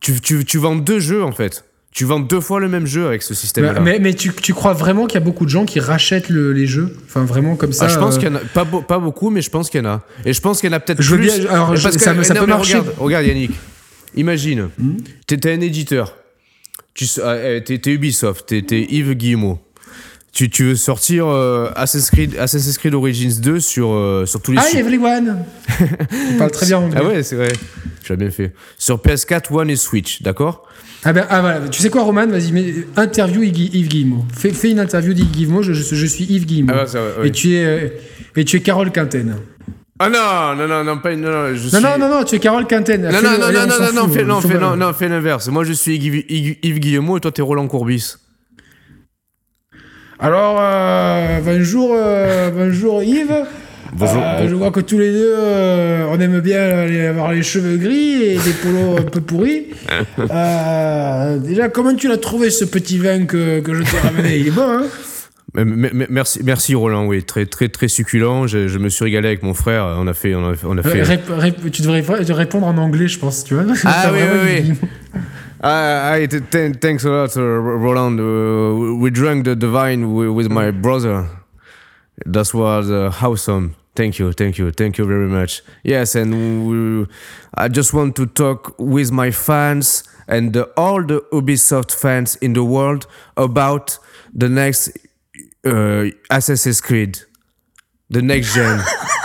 Tu, 0.00 0.20
tu, 0.20 0.44
tu 0.44 0.58
vends 0.58 0.76
deux 0.76 1.00
jeux 1.00 1.24
en 1.24 1.32
fait. 1.32 1.64
Tu 1.90 2.04
vends 2.04 2.20
deux 2.20 2.40
fois 2.40 2.60
le 2.60 2.68
même 2.68 2.86
jeu 2.86 3.06
avec 3.06 3.22
ce 3.22 3.34
système-là. 3.34 3.80
Mais, 3.80 3.92
mais, 3.94 3.98
mais 3.98 4.14
tu, 4.14 4.32
tu 4.32 4.54
crois 4.54 4.72
vraiment 4.72 5.06
qu'il 5.06 5.18
y 5.18 5.22
a 5.22 5.24
beaucoup 5.24 5.44
de 5.44 5.50
gens 5.50 5.64
qui 5.64 5.80
rachètent 5.80 6.28
le- 6.28 6.52
les 6.52 6.66
jeux 6.66 6.94
Enfin, 7.06 7.24
vraiment 7.24 7.56
comme 7.56 7.72
ça 7.72 7.86
Ah, 7.86 7.88
je 7.88 7.98
pense 7.98 8.16
euh, 8.16 8.18
qu'il 8.18 8.28
y 8.28 8.30
en 8.30 8.36
a 8.36 8.40
pas, 8.40 8.64
pas 8.64 8.98
beaucoup, 8.98 9.30
mais 9.30 9.40
je 9.42 9.50
pense 9.50 9.68
qu'il 9.70 9.82
y 9.82 9.86
en 9.86 9.90
a. 9.90 10.02
Et 10.24 10.32
je 10.32 10.40
pense 10.40 10.60
qu'il 10.60 10.70
y 10.70 10.72
en 10.72 10.76
a 10.76 10.80
peut-être 10.80 11.02
plus. 11.02 11.16
bien- 11.18 11.50
alors, 11.50 11.74
je- 11.74 11.82
Parce 11.82 11.96
que- 11.96 12.02
ça 12.02 12.22
ça 12.24 12.34
peut 12.34 12.46
marcher. 12.46 12.78
Regarde, 12.78 12.94
regarde, 12.98 13.26
Yannick. 13.26 13.52
Imagine, 14.14 14.68
Hmm 14.78 14.96
t'es 15.26 15.52
un 15.52 15.60
éditeur. 15.60 16.14
Tu 16.94 17.04
s- 17.04 17.20
eh, 17.24 17.62
t'es 17.64 17.78
t'es 17.78 17.92
Ubisoft, 17.92 18.46
t'es 18.46 18.62
t'es 18.62 18.82
Yves 18.90 19.14
Guillemot. 19.14 19.58
Tu, 20.32 20.50
tu 20.50 20.64
veux 20.64 20.76
sortir 20.76 21.26
euh, 21.26 21.70
Assassin's, 21.74 22.10
Creed, 22.10 22.36
Assassin's 22.38 22.78
Creed 22.78 22.94
Origins 22.94 23.40
2 23.40 23.58
sur, 23.60 23.90
euh, 23.92 24.24
sur 24.26 24.40
tous 24.40 24.52
les 24.52 24.58
Hi 24.58 24.76
everyone 24.78 25.44
Il 26.30 26.36
parle 26.36 26.50
très 26.50 26.66
bien 26.66 26.78
anglais. 26.78 27.00
Ah 27.02 27.06
ouais, 27.08 27.22
c'est 27.22 27.34
vrai. 27.36 27.48
Tu 28.04 28.12
l'as 28.12 28.16
bien 28.16 28.30
fait. 28.30 28.52
Sur 28.76 28.98
PS4, 28.98 29.52
One 29.52 29.70
et 29.70 29.76
Switch, 29.76 30.22
d'accord? 30.22 30.68
Ah 31.04 31.12
ben, 31.12 31.26
ah 31.30 31.40
voilà, 31.40 31.68
tu 31.68 31.80
sais 31.82 31.90
quoi, 31.90 32.02
Roman? 32.02 32.26
Vas-y, 32.26 32.52
mais 32.52 32.72
interview 32.96 33.42
Yves 33.42 33.88
Guillemot. 33.88 34.24
Fais, 34.36 34.50
fais 34.50 34.70
une 34.70 34.80
interview 34.80 35.12
d'Yves 35.14 35.30
Guillemot, 35.30 35.62
je, 35.62 35.72
je, 35.72 35.94
je 35.94 36.06
suis 36.06 36.24
Yves 36.24 36.44
Guillemot. 36.46 36.72
Ah 36.76 36.82
ouais, 36.82 36.86
ça 36.88 36.98
oui. 37.20 37.28
et, 37.28 37.32
tu 37.32 37.54
es, 37.54 37.64
euh, 37.64 37.88
et 38.36 38.44
tu 38.44 38.56
es 38.56 38.60
Carole 38.60 38.90
Quinten. 38.92 39.36
Ah 39.98 40.08
non, 40.08 40.54
non, 40.56 40.68
non, 40.68 40.84
non, 40.84 40.98
pas 40.98 41.12
une- 41.12 41.22
non, 41.22 41.30
non, 41.30 41.54
je 41.54 41.62
Non, 41.64 41.68
suis... 41.70 41.82
non, 41.82 41.98
non, 41.98 42.08
non, 42.08 42.24
tu 42.24 42.36
es 42.36 42.38
Carole 42.38 42.66
Quinten. 42.66 43.02
Non, 43.02 43.10
non, 43.10 43.22
non, 43.22 43.38
non, 43.38 43.46
on 43.46 43.50
non, 43.50 43.52
non, 44.06 44.08
fais, 44.12 44.24
non, 44.24 44.40
fais, 44.40 44.58
non, 44.58 44.76
non, 44.76 44.92
fais 44.92 45.08
l'inverse. 45.08 45.48
Moi, 45.48 45.64
je 45.64 45.72
suis 45.72 45.96
Yves, 45.96 46.24
Yves- 46.28 46.58
Yves 46.62 46.78
Guillemot 46.78 47.16
et 47.16 47.20
toi, 47.20 47.32
t'es 47.32 47.42
Roland 47.42 47.66
Courbis. 47.66 48.14
Alors, 50.20 50.56
euh, 50.60 51.38
bonjour, 51.44 51.90
euh, 51.94 52.50
bonjour 52.50 53.02
Yves. 53.02 53.44
Bonjour. 53.92 54.22
Euh, 54.22 54.42
bon- 54.42 54.48
Je 54.48 54.54
vois 54.54 54.70
que 54.70 54.80
tous 54.80 54.98
les 54.98 55.12
deux, 55.12 55.34
euh, 55.36 56.06
on 56.10 56.18
aime 56.20 56.40
bien 56.40 56.84
les- 56.86 57.06
avoir 57.06 57.32
les 57.32 57.42
cheveux 57.42 57.76
gris 57.76 58.22
et 58.22 58.34
des 58.36 58.52
polos 58.62 58.98
un 58.98 59.02
peu 59.04 59.20
pourris. 59.20 59.66
Euh, 60.30 61.38
déjà, 61.38 61.68
comment 61.68 61.94
tu 61.94 62.08
l'as 62.08 62.18
trouvé 62.18 62.50
ce 62.50 62.64
petit 62.64 62.98
vin 62.98 63.24
que, 63.26 63.60
que 63.60 63.74
je 63.74 63.82
t'ai 63.82 63.98
ramené? 63.98 64.36
Il 64.38 64.48
est 64.48 64.50
bon, 64.50 64.62
hein? 64.68 64.84
Merci, 65.54 66.40
merci 66.44 66.74
Roland, 66.74 67.06
oui, 67.06 67.22
très, 67.24 67.46
très, 67.46 67.68
très 67.68 67.88
succulent. 67.88 68.46
Je, 68.46 68.68
je 68.68 68.78
me 68.78 68.88
suis 68.90 69.04
régalé 69.04 69.28
avec 69.28 69.42
mon 69.42 69.54
frère. 69.54 69.86
On 69.98 70.06
a 70.06 70.12
fait, 70.14 70.34
on 70.34 70.50
a, 70.50 70.54
on 70.64 70.76
a 70.78 70.82
fait. 70.82 71.02
Rép- 71.02 71.30
rép- 71.38 71.70
Tu 71.70 71.82
devrais 71.82 72.00
ré- 72.00 72.32
répondre 72.32 72.66
en 72.66 72.76
anglais, 72.76 73.08
je 73.08 73.18
pense, 73.18 73.44
tu 73.44 73.54
vois. 73.54 73.64
Ah 73.84 74.10
oui, 74.12 74.18
oui, 74.20 74.62
oui. 74.70 74.74
Ah, 75.60 76.12
I, 76.12 76.26
th- 76.26 76.50
th- 76.50 76.76
thanks 76.80 77.04
a 77.04 77.10
lot, 77.10 77.36
uh, 77.36 77.42
Roland. 77.42 78.20
Uh, 78.20 78.96
we 78.96 79.10
drank 79.10 79.44
the, 79.44 79.54
the 79.56 79.70
wine 79.70 80.02
wi- 80.02 80.30
with 80.30 80.50
my 80.50 80.70
brother. 80.70 81.28
That 82.26 82.52
was 82.54 82.90
uh, 82.90 83.12
awesome. 83.20 83.74
Thank 83.96 84.20
you, 84.20 84.32
thank 84.32 84.58
you, 84.58 84.70
thank 84.70 84.98
you 84.98 85.04
very 85.04 85.26
much. 85.26 85.62
Yes, 85.82 86.14
and 86.14 86.68
we, 86.68 87.06
I 87.54 87.66
just 87.68 87.92
want 87.92 88.14
to 88.16 88.26
talk 88.26 88.74
with 88.78 89.10
my 89.10 89.32
fans 89.32 90.04
and 90.28 90.52
the, 90.52 90.64
all 90.76 91.02
the 91.02 91.22
Ubisoft 91.32 91.92
fans 91.92 92.36
in 92.36 92.52
the 92.52 92.62
world 92.62 93.08
about 93.36 93.98
the 94.32 94.48
next 94.48 94.96
uh, 95.66 96.04
Assassin's 96.30 96.80
Creed, 96.80 97.18
the 98.10 98.22
next 98.22 98.54
gen. 98.54 98.80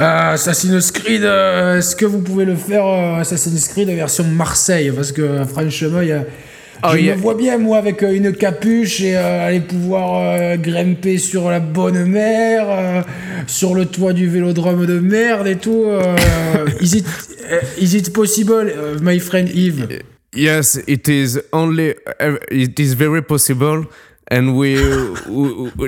Euh, 0.00 0.32
Assassin's 0.32 0.90
Creed, 0.92 1.24
euh, 1.24 1.78
est-ce 1.78 1.94
que 1.94 2.06
vous 2.06 2.20
pouvez 2.20 2.44
le 2.46 2.54
faire 2.54 2.86
euh, 2.86 3.20
Assassin's 3.20 3.68
Creed 3.68 3.88
version 3.88 4.24
Marseille? 4.24 4.90
Parce 4.94 5.12
que 5.12 5.44
franchement, 5.44 6.00
il. 6.00 6.24
Oh, 6.82 6.88
je 6.94 6.98
il 6.98 7.04
y 7.04 7.10
a- 7.10 7.16
me 7.16 7.20
vois 7.20 7.34
bien, 7.34 7.58
moi, 7.58 7.76
avec 7.76 8.00
une 8.00 8.32
capuche 8.32 9.02
et 9.02 9.14
aller 9.14 9.60
pouvoir 9.60 10.56
grimper 10.56 11.18
sur 11.18 11.50
la 11.50 11.60
bonne 11.60 12.06
mer, 12.06 13.04
sur 13.46 13.74
le 13.74 13.84
toit 13.84 14.14
du 14.14 14.26
vélodrome 14.28 14.86
de 14.86 14.98
merde 14.98 15.46
et 15.46 15.56
tout. 15.56 15.82
euh, 15.86 16.16
is, 16.80 16.96
it, 16.96 17.06
is 17.78 17.94
it 17.94 18.12
possible, 18.14 18.64
my 19.02 19.18
friend 19.20 19.50
Yves? 19.54 19.86
Yes, 20.34 20.80
it 20.86 21.06
is 21.08 21.40
only. 21.52 21.94
Uh, 22.18 22.36
it 22.50 22.78
is 22.80 22.94
very 22.94 23.20
possible, 23.20 23.84
and 24.30 24.54
we, 24.56 24.76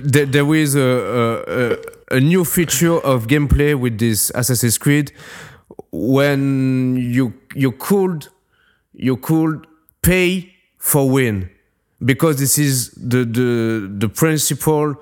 there 0.04 0.26
there 0.26 0.54
is 0.54 0.74
a, 0.76 0.80
a, 0.80 1.72
a 1.72 1.76
a 2.12 2.20
new 2.20 2.44
feature 2.44 2.98
of 2.98 3.26
gameplay 3.26 3.74
with 3.74 3.98
this 3.98 4.30
Assassin's 4.34 4.78
Creed 4.78 5.12
when 5.90 6.96
you 6.96 7.34
you 7.54 7.72
could 7.72 8.28
you 8.92 9.16
could 9.16 9.66
pay 10.02 10.52
for 10.78 11.08
win 11.10 11.48
because 12.04 12.38
this 12.38 12.58
is 12.58 12.90
the 12.92 13.24
the 13.24 13.88
the 13.98 14.08
principal 14.08 14.94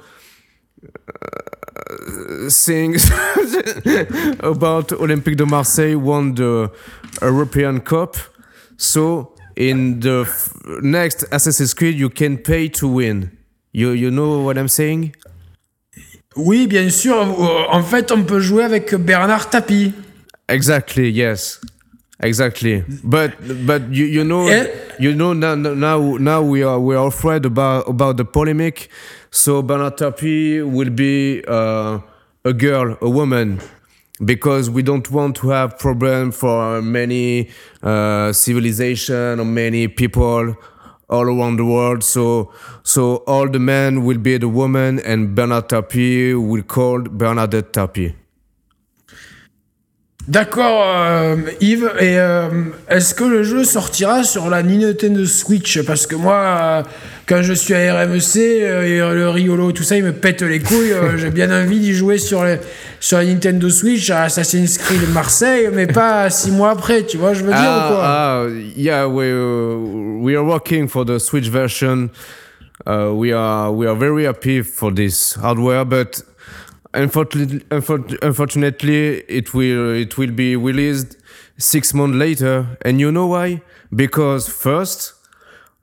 uh, 0.84 2.48
things 2.48 3.10
about 4.40 4.88
Olympique 4.92 5.36
de 5.36 5.46
Marseille 5.46 5.96
won 5.96 6.34
the 6.34 6.70
European 7.20 7.80
Cup. 7.80 8.16
So 8.76 9.34
in 9.56 10.00
the 10.00 10.28
next 10.82 11.24
Assassin's 11.32 11.74
Creed, 11.74 11.98
you 11.98 12.08
can 12.08 12.38
pay 12.38 12.68
to 12.68 12.88
win. 12.88 13.36
You 13.72 13.90
you 13.90 14.10
know 14.10 14.40
what 14.42 14.56
I'm 14.56 14.68
saying? 14.68 15.14
Oui, 16.44 16.66
bien 16.66 16.88
sûr. 16.90 17.16
euh, 17.16 17.64
En 17.70 17.82
fait, 17.82 18.10
on 18.12 18.22
peut 18.24 18.40
jouer 18.40 18.64
avec 18.64 18.94
Bernard 18.94 19.48
Tapie. 19.50 19.92
Exactly. 20.48 21.10
Yes. 21.10 21.60
Exactly. 22.22 22.84
But 23.02 23.30
but 23.64 23.82
you 23.90 24.04
you 24.04 24.24
know 24.24 24.46
Eh? 24.48 24.66
you 24.98 25.14
know 25.14 25.32
now 25.32 25.54
now 25.54 26.18
now 26.18 26.42
we 26.42 26.62
are 26.62 26.78
we 26.78 26.94
are 26.94 27.06
afraid 27.06 27.46
about 27.46 27.88
about 27.88 28.16
the 28.18 28.24
polemic. 28.24 28.90
So 29.30 29.62
Bernard 29.62 29.96
Tapie 29.96 30.60
will 30.62 30.90
be 30.90 31.42
uh, 31.48 31.98
a 32.44 32.52
girl, 32.52 32.96
a 33.00 33.08
woman. 33.08 33.60
Because 34.22 34.68
we 34.68 34.82
don't 34.82 35.10
want 35.10 35.34
to 35.36 35.48
have 35.48 35.78
problem 35.78 36.30
for 36.30 36.82
many 36.82 37.48
uh, 37.82 38.32
civilization 38.34 39.40
or 39.40 39.46
many 39.46 39.88
people 39.88 40.54
all 41.10 41.24
around 41.24 41.56
the 41.56 41.64
world. 41.64 42.02
So, 42.04 42.52
so 42.82 43.16
all 43.26 43.48
the 43.48 43.58
men 43.58 44.04
will 44.04 44.18
be 44.18 44.38
the 44.38 44.48
woman, 44.48 45.00
and 45.00 45.34
Bernard 45.34 45.68
Tapie 45.68 46.34
will 46.34 46.62
call 46.62 47.00
Bernadette 47.00 47.72
Tapie. 47.72 48.14
D'accord, 50.28 50.84
euh, 50.86 51.36
Yves. 51.60 51.90
Et 51.98 52.18
euh, 52.18 52.48
est-ce 52.88 53.14
que 53.14 53.24
le 53.24 53.42
jeu 53.42 53.64
sortira 53.64 54.22
sur 54.22 54.48
la 54.48 54.62
Nintendo 54.62 55.24
Switch? 55.24 55.82
Parce 55.82 56.06
que 56.06 56.14
moi, 56.14 56.34
euh, 56.36 56.82
quand 57.26 57.42
je 57.42 57.52
suis 57.52 57.74
à 57.74 58.04
RMEC, 58.04 58.36
et 58.36 58.98
le 58.98 59.28
Riolo, 59.28 59.72
tout 59.72 59.82
ça, 59.82 59.96
il 59.96 60.04
me 60.04 60.12
pète 60.12 60.42
les 60.42 60.60
couilles. 60.60 60.94
J'ai 61.16 61.30
bien 61.30 61.50
envie 61.50 61.80
d'y 61.80 61.94
jouer 61.94 62.18
sur, 62.18 62.44
les, 62.44 62.58
sur 63.00 63.18
la 63.18 63.24
Nintendo 63.24 63.70
Switch 63.70 64.10
à 64.10 64.24
Assassin's 64.24 64.78
Creed 64.78 65.08
Marseille, 65.12 65.68
mais 65.72 65.86
pas 65.86 66.28
six 66.30 66.50
mois 66.50 66.70
après, 66.70 67.04
tu 67.04 67.16
vois, 67.16 67.32
je 67.32 67.42
veux 67.42 67.52
dire 67.52 67.58
ou 67.58 67.88
quoi? 67.88 68.02
Ah, 68.02 68.44
yeah, 68.76 69.08
we, 69.08 69.26
uh, 69.26 70.20
we 70.22 70.36
are 70.36 70.44
working 70.44 70.86
for 70.86 71.04
the 71.04 71.18
Switch 71.18 71.48
version. 71.48 72.10
Uh, 72.86 73.12
we 73.12 73.32
are 73.32 73.70
we 73.70 73.86
are 73.86 73.94
very 73.94 74.24
happy 74.24 74.62
for 74.62 74.90
this 74.90 75.34
hardware, 75.34 75.84
but 75.84 76.22
Unfortunately, 76.92 77.64
unfortunately, 77.70 79.18
it 79.28 79.54
will 79.54 79.94
it 79.94 80.18
will 80.18 80.32
be 80.32 80.56
released 80.56 81.16
six 81.56 81.94
months 81.94 82.16
later, 82.16 82.76
and 82.84 82.98
you 82.98 83.12
know 83.12 83.28
why? 83.28 83.62
Because 83.94 84.48
first, 84.48 85.14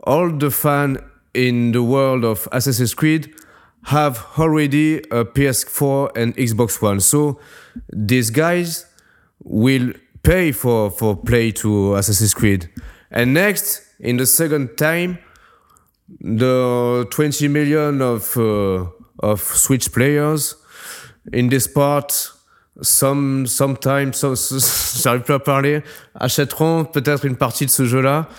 all 0.03 0.29
the 0.29 0.51
fans 0.51 0.99
in 1.33 1.71
the 1.71 1.81
world 1.81 2.25
of 2.25 2.47
Assassin's 2.51 2.93
Creed 2.93 3.33
have 3.83 4.25
already 4.37 4.97
a 5.11 5.23
PS4 5.23 6.17
and 6.17 6.35
Xbox 6.35 6.81
One, 6.81 6.99
so 6.99 7.39
these 7.93 8.29
guys 8.29 8.85
will 9.43 9.93
pay 10.23 10.51
for 10.51 10.91
for 10.91 11.15
play 11.15 11.51
to 11.51 11.95
Assassin's 11.95 12.33
Creed. 12.33 12.69
And 13.11 13.33
next, 13.33 13.81
in 14.01 14.17
the 14.17 14.25
second 14.25 14.77
time, 14.77 15.19
the 16.19 17.07
20 17.11 17.47
million 17.47 18.01
of 18.01 18.35
uh, 18.37 18.87
of 19.19 19.41
Switch 19.41 19.91
players 19.93 20.55
in 21.33 21.49
this 21.49 21.67
part, 21.67 22.33
some, 22.81 23.45
sometimes, 23.47 24.17
so, 24.17 24.35
j'arrive 25.01 25.21
plus 25.21 25.33
à 25.33 25.39
parler, 25.39 25.81
achèteront 26.15 26.85
peut-être 26.85 27.25
une 27.25 27.35
partie 27.35 27.65
de 27.65 27.71
ce 27.71 27.85
jeu-là. 27.85 28.29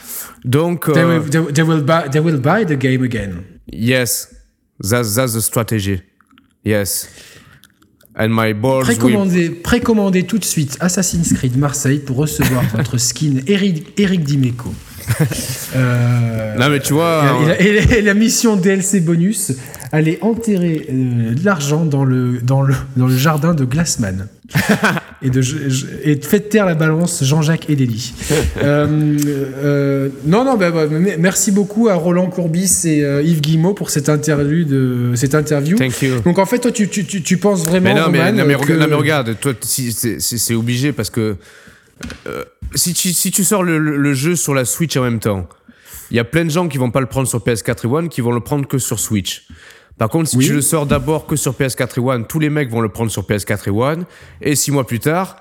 Donc, 0.44 0.92
they, 0.92 1.05
will, 1.05 1.29
they, 1.29 1.53
they, 1.53 1.62
will 1.62 1.83
buy, 1.83 2.09
they 2.11 2.20
will 2.20 2.38
buy 2.38 2.64
the 2.64 2.79
game 2.79 3.03
again. 3.03 3.44
Yes, 3.72 4.35
that's, 4.81 5.14
that's 5.14 5.35
the 5.35 5.40
strategy. 5.40 6.03
Yes. 6.64 7.09
And 8.14 8.31
my 8.31 8.53
board 8.53 8.85
précommandez, 8.85 9.48
will... 9.48 9.62
précommandez 9.62 10.24
tout 10.24 10.38
de 10.38 10.44
suite 10.44 10.77
Assassin's 10.81 11.33
Creed 11.35 11.57
Marseille 11.57 12.01
pour 12.01 12.16
recevoir 12.16 12.64
votre 12.77 12.98
skin 12.98 13.42
Eric, 13.46 13.98
Eric 13.98 14.24
Dimeco. 14.24 14.74
Euh, 15.77 16.55
non 16.57 16.68
mais 16.68 16.81
tu 16.81 16.92
vois. 16.92 17.25
Et, 17.59 17.64
et, 17.64 17.99
et, 17.99 18.03
la 18.03 18.14
mission 18.14 18.57
DLC 18.57 19.01
bonus, 19.01 19.53
aller 19.92 20.18
enterrer 20.21 20.87
euh, 20.90 21.35
de 21.35 21.44
l'argent 21.44 21.85
dans 21.85 22.05
le, 22.05 22.38
dans, 22.42 22.62
le, 22.62 22.75
dans 22.97 23.07
le 23.07 23.16
jardin 23.16 23.55
de 23.55 23.64
Glassman. 23.64 24.29
et, 25.23 25.29
de, 25.29 25.42
et 26.05 26.16
de 26.16 26.25
fait 26.25 26.40
taire 26.40 26.64
la 26.64 26.75
balance 26.75 27.23
Jean-Jacques 27.23 27.68
Edeli. 27.68 28.14
euh, 28.62 29.16
euh, 29.62 30.09
non, 30.25 30.44
non, 30.44 30.57
bah, 30.57 30.71
bah, 30.71 30.87
merci 31.18 31.53
beaucoup 31.53 31.88
à 31.88 31.94
Roland 31.94 32.29
Courbis 32.29 32.83
et 32.87 33.01
Yves 33.25 33.40
Guillemot 33.40 33.75
pour 33.75 33.90
cette 33.90 34.09
interview. 34.09 34.64
De, 34.64 35.12
cette 35.14 35.35
interview. 35.35 35.77
Thank 35.77 36.03
you. 36.03 36.21
Donc 36.21 36.38
en 36.38 36.47
fait, 36.47 36.59
toi, 36.59 36.73
tu, 36.73 36.88
tu, 36.88 37.05
tu, 37.05 37.23
tu 37.23 37.37
penses 37.37 37.66
vraiment. 37.66 37.94
Mais 37.94 38.01
non, 38.01 38.09
mais, 38.11 38.33
non, 38.33 38.44
mais, 38.47 38.55
que... 38.55 38.73
non, 38.73 38.87
mais 38.88 38.94
regarde, 38.94 39.37
toi, 39.40 39.53
si, 39.61 39.92
c'est 39.92 40.55
obligé 40.55 40.92
parce 40.92 41.11
que 41.11 41.37
euh, 42.27 42.44
si, 42.74 42.94
tu, 42.94 43.12
si 43.12 43.31
tu 43.31 43.44
sors 43.44 43.62
le, 43.62 43.78
le, 43.78 44.14
jeu 44.14 44.37
sur 44.37 44.54
la 44.54 44.64
Switch 44.64 44.96
en 44.96 45.02
même 45.02 45.20
temps, 45.20 45.48
il 46.11 46.16
y 46.16 46.20
a 46.20 46.24
plein 46.24 46.44
de 46.44 46.50
gens 46.50 46.68
qui 46.68 46.78
vont 46.78 46.90
pas 46.90 47.00
le 47.00 47.07
prendre 47.07 47.28
sur 47.28 47.40
PS4 47.40 47.85
et 47.85 47.87
One, 47.87 48.09
qui 48.09 48.20
vont 48.20 48.33
le 48.33 48.40
prendre 48.40 48.66
que 48.66 48.78
sur 48.78 48.98
Switch. 48.98 49.46
Par 49.98 50.09
contre, 50.09 50.31
si 50.31 50.37
oui. 50.37 50.46
tu 50.46 50.52
le 50.52 50.62
sors 50.62 50.87
d'abord 50.87 51.26
que 51.26 51.37
sur 51.37 51.52
PS4 51.52 51.98
et 51.98 52.00
One, 52.00 52.26
tous 52.26 52.38
les 52.38 52.50
mecs 52.50 52.70
vont 52.70 52.81
le 52.81 52.88
prendre 52.88 53.11
sur 53.11 53.24
PS4 53.24 53.68
et 53.68 53.70
One. 53.70 54.04
Et 54.40 54.54
six 54.54 54.70
mois 54.70 54.87
plus 54.87 55.00
tard, 55.00 55.37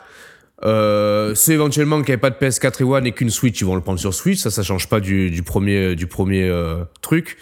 euh, 0.65 1.35
ceux 1.35 1.53
éventuellement 1.53 2.01
qui 2.01 2.09
n'avaient 2.09 2.19
pas 2.19 2.31
de 2.31 2.35
PS4 2.35 2.81
et 2.81 2.83
One 2.83 3.05
et 3.05 3.11
qu'une 3.11 3.29
Switch, 3.29 3.61
ils 3.61 3.65
vont 3.65 3.75
le 3.75 3.81
prendre 3.81 3.99
sur 3.99 4.13
Switch. 4.13 4.39
Ça, 4.39 4.49
ça 4.49 4.63
change 4.63 4.89
pas 4.89 4.99
du, 4.99 5.29
du 5.29 5.43
premier, 5.43 5.95
du 5.95 6.07
premier 6.07 6.43
euh, 6.43 6.83
truc. 7.01 7.37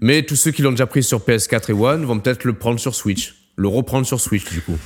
Mais 0.00 0.24
tous 0.24 0.34
ceux 0.34 0.50
qui 0.50 0.62
l'ont 0.62 0.72
déjà 0.72 0.86
pris 0.86 1.04
sur 1.04 1.20
PS4 1.20 1.70
et 1.70 1.72
One 1.72 2.04
vont 2.04 2.18
peut-être 2.18 2.44
le 2.44 2.54
prendre 2.54 2.80
sur 2.80 2.94
Switch. 2.94 3.36
Le 3.54 3.68
reprendre 3.68 4.04
sur 4.04 4.20
Switch, 4.20 4.50
du 4.50 4.60
coup. 4.60 4.76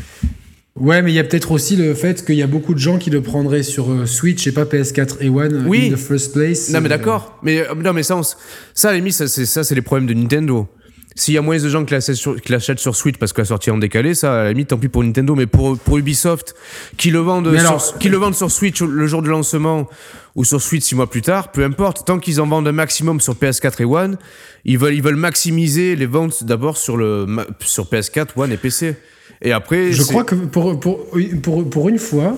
Ouais, 0.77 1.03
mais 1.03 1.11
il 1.13 1.15
y 1.15 1.19
a 1.19 1.25
peut-être 1.25 1.51
aussi 1.51 1.77
le 1.77 1.95
fait 1.95 2.25
qu'il 2.25 2.37
y 2.37 2.43
a 2.43 2.47
beaucoup 2.47 2.75
de 2.75 2.79
gens 2.79 2.99
qui 2.99 3.11
le 3.11 3.21
prendraient 3.23 3.63
sur 3.63 3.91
euh, 3.91 4.07
Switch 4.07 4.47
et 4.47 4.53
pas 4.53 4.65
PS4 4.65 5.17
et 5.21 5.29
One 5.29 5.67
oui. 5.67 5.89
in 5.89 5.95
the 5.95 5.99
first 5.99 6.33
place. 6.33 6.71
Non, 6.71 6.81
mais 6.81 6.89
d'accord. 6.89 7.39
Mais, 7.43 7.61
euh, 7.69 7.75
non, 7.75 7.93
mais 7.93 8.03
ça, 8.03 8.17
on, 8.17 8.23
ça, 8.23 8.89
à 8.89 8.93
la 8.93 8.99
limite, 8.99 9.15
ça, 9.15 9.27
c'est, 9.27 9.47
ça, 9.47 9.65
c'est 9.65 9.75
les 9.75 9.83
problèmes 9.83 10.07
de 10.07 10.15
Nintendo. 10.15 10.69
S'il 11.17 11.35
y 11.35 11.39
a 11.39 11.43
moins 11.43 11.59
de 11.59 11.69
gens 11.69 11.85
qui 11.85 11.93
l'achètent 11.93 12.15
sur, 12.17 12.37
sur 12.79 12.97
Switch 12.97 13.19
parce 13.19 13.33
que 13.33 13.41
la 13.41 13.45
sortie 13.45 13.71
en 13.71 13.79
décalé, 13.79 14.15
ça, 14.15 14.41
à 14.41 14.45
la 14.45 14.49
limite, 14.51 14.69
tant 14.69 14.79
pis 14.79 14.89
pour 14.89 15.03
Nintendo, 15.03 15.35
mais 15.35 15.47
pour, 15.47 15.77
pour 15.79 15.99
Ubisoft, 15.99 16.55
qui 16.97 17.11
le 17.11 17.19
vendent, 17.19 17.57
sur, 17.59 17.99
qui 17.99 18.09
le 18.09 18.17
vendent 18.17 18.35
sur 18.35 18.51
Switch 18.51 18.81
le 18.81 19.07
jour 19.07 19.21
de 19.23 19.29
lancement 19.29 19.89
ou 20.37 20.45
sur 20.45 20.63
Switch 20.63 20.85
six 20.85 20.95
mois 20.95 21.11
plus 21.11 21.23
tard, 21.23 21.51
peu 21.51 21.65
importe, 21.65 22.07
tant 22.07 22.19
qu'ils 22.19 22.41
en 22.41 22.47
vendent 22.47 22.69
un 22.69 22.73
maximum 22.73 23.21
sur 23.21 23.35
PS4 23.35 23.83
et 23.83 23.85
One, 23.85 24.19
ils 24.65 24.79
veulent, 24.79 24.95
ils 24.95 25.03
veulent 25.03 25.17
maximiser 25.17 25.97
les 25.97 26.07
ventes 26.07 26.45
d'abord 26.45 26.77
sur 26.77 26.97
le, 26.97 27.27
sur 27.61 27.87
PS4, 27.87 28.29
One 28.37 28.53
et 28.53 28.57
PC. 28.57 28.97
Et 29.43 29.53
après. 29.53 29.93
Je 29.93 30.03
crois 30.03 30.25
que 30.25 30.35
pour, 30.35 30.79
pour, 30.79 31.07
pour, 31.43 31.71
pour 31.71 31.89
une 31.89 31.99
fois, 31.99 32.37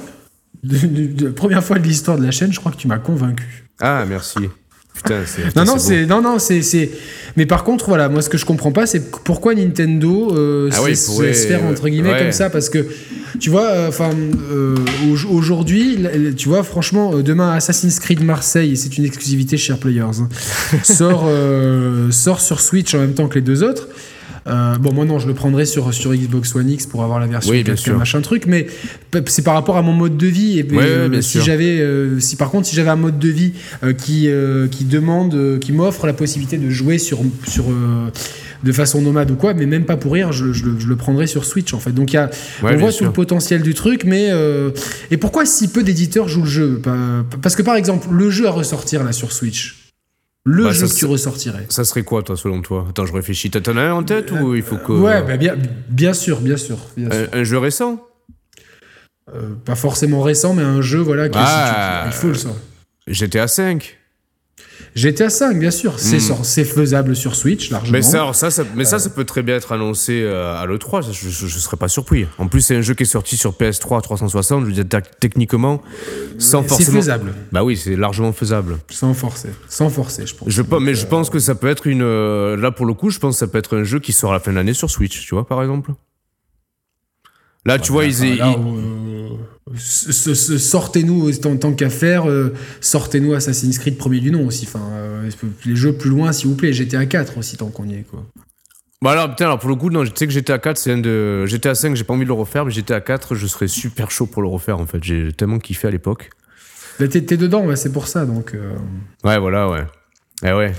de, 0.63 0.79
de, 0.87 1.07
de, 1.07 1.29
première 1.29 1.63
fois 1.63 1.79
de 1.79 1.87
l'histoire 1.87 2.17
de 2.17 2.25
la 2.25 2.31
chaîne, 2.31 2.53
je 2.53 2.61
crois 2.61 2.73
que 2.73 2.77
tu 2.77 2.89
m'as 2.89 2.99
convaincu. 2.99 3.65
Ah, 3.81 4.05
merci. 4.09 4.39
Putain, 4.95 5.23
c'est. 5.27 5.57
Non, 5.57 5.65
non, 5.65 5.79
c'est. 5.79 6.07
Non, 6.07 6.21
non, 6.21 6.39
c'est. 6.39 6.91
Mais 7.37 7.47
par 7.47 7.65
contre, 7.65 7.87
voilà, 7.89 8.09
moi, 8.09 8.21
ce 8.21 8.29
que 8.29 8.37
je 8.37 8.45
comprends 8.45 8.73
pas, 8.73 8.87
c'est 8.87 9.11
pourquoi 9.25 9.55
Nintendo 9.55 10.37
euh, 10.37 10.69
ah 10.73 10.83
oui, 10.83 10.93
pourrait... 11.07 11.33
se 11.33 11.47
faire, 11.47 11.65
entre 11.65 11.89
guillemets, 11.89 12.13
ouais. 12.13 12.19
comme 12.19 12.33
ça. 12.33 12.51
Parce 12.51 12.69
que, 12.69 12.87
tu 13.41 13.49
vois, 13.51 13.87
enfin, 13.89 14.11
euh, 14.53 14.77
aujourd'hui, 15.31 15.99
tu 16.37 16.49
vois, 16.49 16.63
franchement, 16.63 17.17
demain, 17.21 17.53
Assassin's 17.53 17.99
Creed 18.01 18.23
Marseille, 18.23 18.77
c'est 18.77 18.97
une 18.99 19.07
exclusivité 19.07 19.57
chez 19.57 19.75
Players, 19.75 20.21
hein, 20.21 20.29
sort, 20.83 21.25
euh, 21.27 22.11
sort 22.11 22.41
sur 22.41 22.61
Switch 22.61 22.95
en 22.95 22.99
même 22.99 23.15
temps 23.15 23.29
que 23.29 23.37
les 23.37 23.41
deux 23.41 23.65
autres. 23.65 23.89
Euh, 24.47 24.77
bon, 24.79 24.93
moi 24.93 25.05
non, 25.05 25.19
je 25.19 25.29
le 25.29 25.35
prendrais 25.35 25.67
sur, 25.67 25.93
sur 25.95 26.13
Xbox 26.13 26.55
One 26.55 26.69
X 26.69 26.87
pour 26.87 27.05
avoir 27.05 27.21
la 27.21 27.27
version 27.27 27.53
oui, 27.53 27.63
4K, 27.63 27.97
machin 27.97 28.21
truc, 28.21 28.47
mais 28.47 28.67
c'est 29.27 29.43
par 29.43 29.55
rapport 29.55 29.77
à 29.77 29.83
mon 29.83 29.93
mode 29.93 30.17
de 30.17 30.27
vie. 30.27 30.59
Et, 30.59 30.65
ouais, 30.65 30.83
euh, 30.83 31.23
si 31.23 31.41
j'avais, 31.41 31.81
euh, 31.81 32.19
si 32.21 32.37
par 32.37 32.51
contre, 32.51 32.67
si 32.67 32.75
j'avais 32.75 32.91
un 32.91 32.97
mode 32.97 33.19
de 33.19 33.29
vie 33.29 33.53
qui, 33.99 34.29
qui 34.71 34.85
demande, 34.85 35.59
qui 35.61 35.73
m'offre 35.73 36.07
la 36.07 36.13
possibilité 36.13 36.59
de 36.59 36.71
jouer 36.71 36.99
sur, 36.99 37.21
sur 37.47 37.65
de 38.63 38.73
façon 38.73 39.03
nomade 39.03 39.31
ou 39.31 39.37
quoi, 39.37 39.55
mais 39.55 39.67
même 39.67 39.85
pas 39.85 39.97
pour 39.97 40.13
rire, 40.13 40.33
je, 40.33 40.53
je, 40.53 40.65
je 40.79 40.87
le 40.87 40.97
prendrais 40.97 41.27
sur 41.27 41.45
Switch 41.45 41.75
en 41.75 41.81
fait. 41.81 41.93
Donc 41.93 42.13
y 42.13 42.17
a, 42.17 42.31
ouais, 42.63 42.75
on 42.75 42.77
voit 42.77 42.93
sûr. 42.93 42.99
tout 42.99 43.05
le 43.05 43.13
potentiel 43.13 43.63
du 43.63 43.75
truc, 43.75 44.05
mais 44.05 44.31
et 45.11 45.17
pourquoi 45.17 45.47
si 45.47 45.69
peu 45.69 45.83
d'éditeurs 45.83 46.29
jouent 46.29 46.45
le 46.45 46.49
jeu? 46.51 46.83
Parce 47.43 47.55
que 47.55 47.63
par 47.63 47.77
exemple, 47.77 48.09
le 48.11 48.31
jeu 48.31 48.47
à 48.47 48.51
ressortir 48.51 49.05
là 49.05 49.13
sur 49.13 49.33
Switch. 49.33 49.82
Le 50.45 50.65
bah, 50.65 50.73
jeu 50.73 50.87
ça, 50.87 50.95
que 50.95 50.99
tu 50.99 51.07
ressortirais. 51.07 51.67
Ça 51.69 51.85
serait 51.85 52.03
quoi, 52.03 52.23
toi, 52.23 52.37
selon 52.37 52.63
toi? 52.63 52.87
Attends, 52.91 53.07
je 53.07 53.13
réfléchis. 53.13 53.51
T'en 53.51 53.77
as 53.77 53.83
un 53.83 53.93
en 53.93 54.03
tête 54.03 54.33
ou 54.33 54.55
il 54.55 54.63
faut 54.63 54.77
que. 54.77 54.93
Ouais, 54.93 55.23
bah, 55.23 55.37
bien, 55.37 55.55
bien 55.89 56.15
sûr, 56.15 56.41
bien 56.41 56.57
sûr. 56.57 56.79
Bien 56.97 57.11
un, 57.11 57.15
sûr. 57.15 57.29
un, 57.33 57.45
jeu 57.45 57.59
récent? 57.59 58.05
Euh, 59.33 59.55
Pas 59.65 59.77
forcément 59.77 60.21
récent, 60.21 60.53
mais 60.53 60.63
un 60.63 60.83
jeu, 60.83 60.99
voilà, 60.99 61.29
qui 61.29 61.39
ah, 61.41 62.05
il 62.07 62.13
faut 62.13 62.29
le 62.29 62.35
sortir. 62.35 62.61
GTA 63.07 63.47
5 63.47 63.99
GTA 64.95 65.31
5, 65.31 65.59
bien 65.59 65.71
sûr, 65.71 65.99
c'est 65.99 66.19
mm. 66.19 66.43
c'est 66.43 66.65
faisable 66.65 67.17
sur 67.17 67.35
Switch 67.35 67.71
largement. 67.71 67.93
Mais 67.93 68.03
ça, 68.03 68.31
ça, 68.35 68.51
ça 68.51 68.65
mais 68.77 68.85
ça, 68.85 68.99
ça 68.99 69.09
peut 69.09 69.25
très 69.25 69.43
bien 69.43 69.57
être 69.57 69.73
annoncé 69.73 70.23
euh, 70.23 70.55
à 70.55 70.67
l'E3, 70.67 71.03
je, 71.11 71.31
je, 71.31 71.47
je, 71.47 71.59
serais 71.59 71.79
pas 71.79 71.89
surpris. 71.89 72.27
En 72.37 72.47
plus, 72.47 72.61
c'est 72.61 72.77
un 72.77 72.83
jeu 72.83 72.93
qui 72.93 73.05
est 73.05 73.07
sorti 73.07 73.39
sur 73.39 73.53
PS3 73.53 74.03
360, 74.03 74.65
je 74.65 74.67
veux 74.67 74.85
dire, 74.85 75.03
techniquement, 75.19 75.81
sans 76.39 76.63
forcément. 76.63 76.91
C'est 76.91 76.93
faisable. 76.93 77.33
Bah 77.53 77.65
oui, 77.65 77.77
c'est 77.77 77.97
largement 77.97 78.33
faisable. 78.33 78.79
Sans 78.91 79.15
forcer, 79.15 79.49
sans 79.67 79.89
forcer, 79.89 80.27
je 80.27 80.35
pense. 80.35 80.49
Je, 80.51 80.61
Donc, 80.61 80.81
mais 80.83 80.91
euh... 80.91 80.95
je 80.95 81.07
pense 81.07 81.31
que 81.31 81.39
ça 81.39 81.55
peut 81.55 81.69
être 81.69 81.87
une. 81.87 82.03
Euh, 82.03 82.57
là, 82.57 82.71
pour 82.71 82.85
le 82.85 82.93
coup, 82.93 83.09
je 83.09 83.19
pense 83.19 83.37
que 83.37 83.39
ça 83.39 83.47
peut 83.47 83.59
être 83.59 83.79
un 83.79 83.85
jeu 83.85 83.99
qui 83.99 84.13
sort 84.13 84.31
à 84.31 84.35
la 84.35 84.41
fin 84.41 84.51
de 84.51 84.57
l'année 84.57 84.75
sur 84.75 84.91
Switch, 84.91 85.27
tu 85.27 85.35
vois, 85.35 85.47
par 85.47 85.63
exemple. 85.63 85.93
Là, 87.65 87.79
tu 87.79 87.93
vois, 87.93 88.05
ils. 88.05 88.37
Là, 88.37 88.55
ils... 88.59 89.12
Sortez-nous, 89.77 91.31
en 91.47 91.57
tant 91.57 91.73
qu'à 91.73 91.89
faire, 91.89 92.29
euh, 92.29 92.53
sortez-nous 92.81 93.35
Assassin's 93.35 93.79
Creed 93.79 93.97
premier 93.97 94.21
du 94.21 94.31
nom 94.31 94.47
aussi. 94.47 94.67
Enfin, 94.67 94.85
euh, 94.93 95.31
les 95.65 95.77
jeux 95.77 95.93
plus 95.93 96.11
loin, 96.11 96.33
s'il 96.33 96.49
vous 96.49 96.57
plaît. 96.57 96.73
GTA 96.73 97.07
4 97.07 97.39
aussi, 97.39 97.57
tant 97.57 97.69
qu'on 97.69 97.89
y 97.89 97.95
est, 97.95 98.03
quoi. 98.03 98.25
Bah 99.03 99.13
alors, 99.13 99.31
putain, 99.31 99.47
alors 99.47 99.59
pour 99.59 99.69
le 99.69 99.75
coup, 99.77 99.91
non, 99.91 100.05
je 100.05 100.13
sais 100.15 100.27
que 100.27 100.33
GTA 100.33 100.59
4, 100.59 100.77
c'est 100.77 100.93
un 100.93 100.99
de. 100.99 101.47
GTA 101.47 101.75
5, 101.75 101.95
j'ai 101.97 102.05
pas 102.05 102.15
envie 102.15 102.25
de 102.25 102.29
le 102.29 102.35
refaire, 102.35 102.65
mais 102.65 102.73
GTA 102.73 103.01
4, 103.01 103.35
je 103.35 103.47
serais 103.47 103.69
super 103.69 104.11
chaud 104.11 104.27
pour 104.27 104.43
le 104.43 104.49
refaire, 104.49 104.79
en 104.79 104.87
fait. 104.87 105.03
J'ai 105.03 105.33
tellement 105.33 105.59
kiffé 105.59 105.89
à 105.89 105.91
l'époque. 105.91 106.31
T'es 106.99 107.37
dedans, 107.37 107.65
ouais, 107.65 107.77
c'est 107.77 107.93
pour 107.93 108.07
ça, 108.07 108.27
donc. 108.27 108.55
Euh... 108.55 108.75
Ouais, 109.25 109.39
voilà, 109.39 109.69
ouais. 109.69 109.85
Eh 110.45 110.53
ouais, 110.53 110.73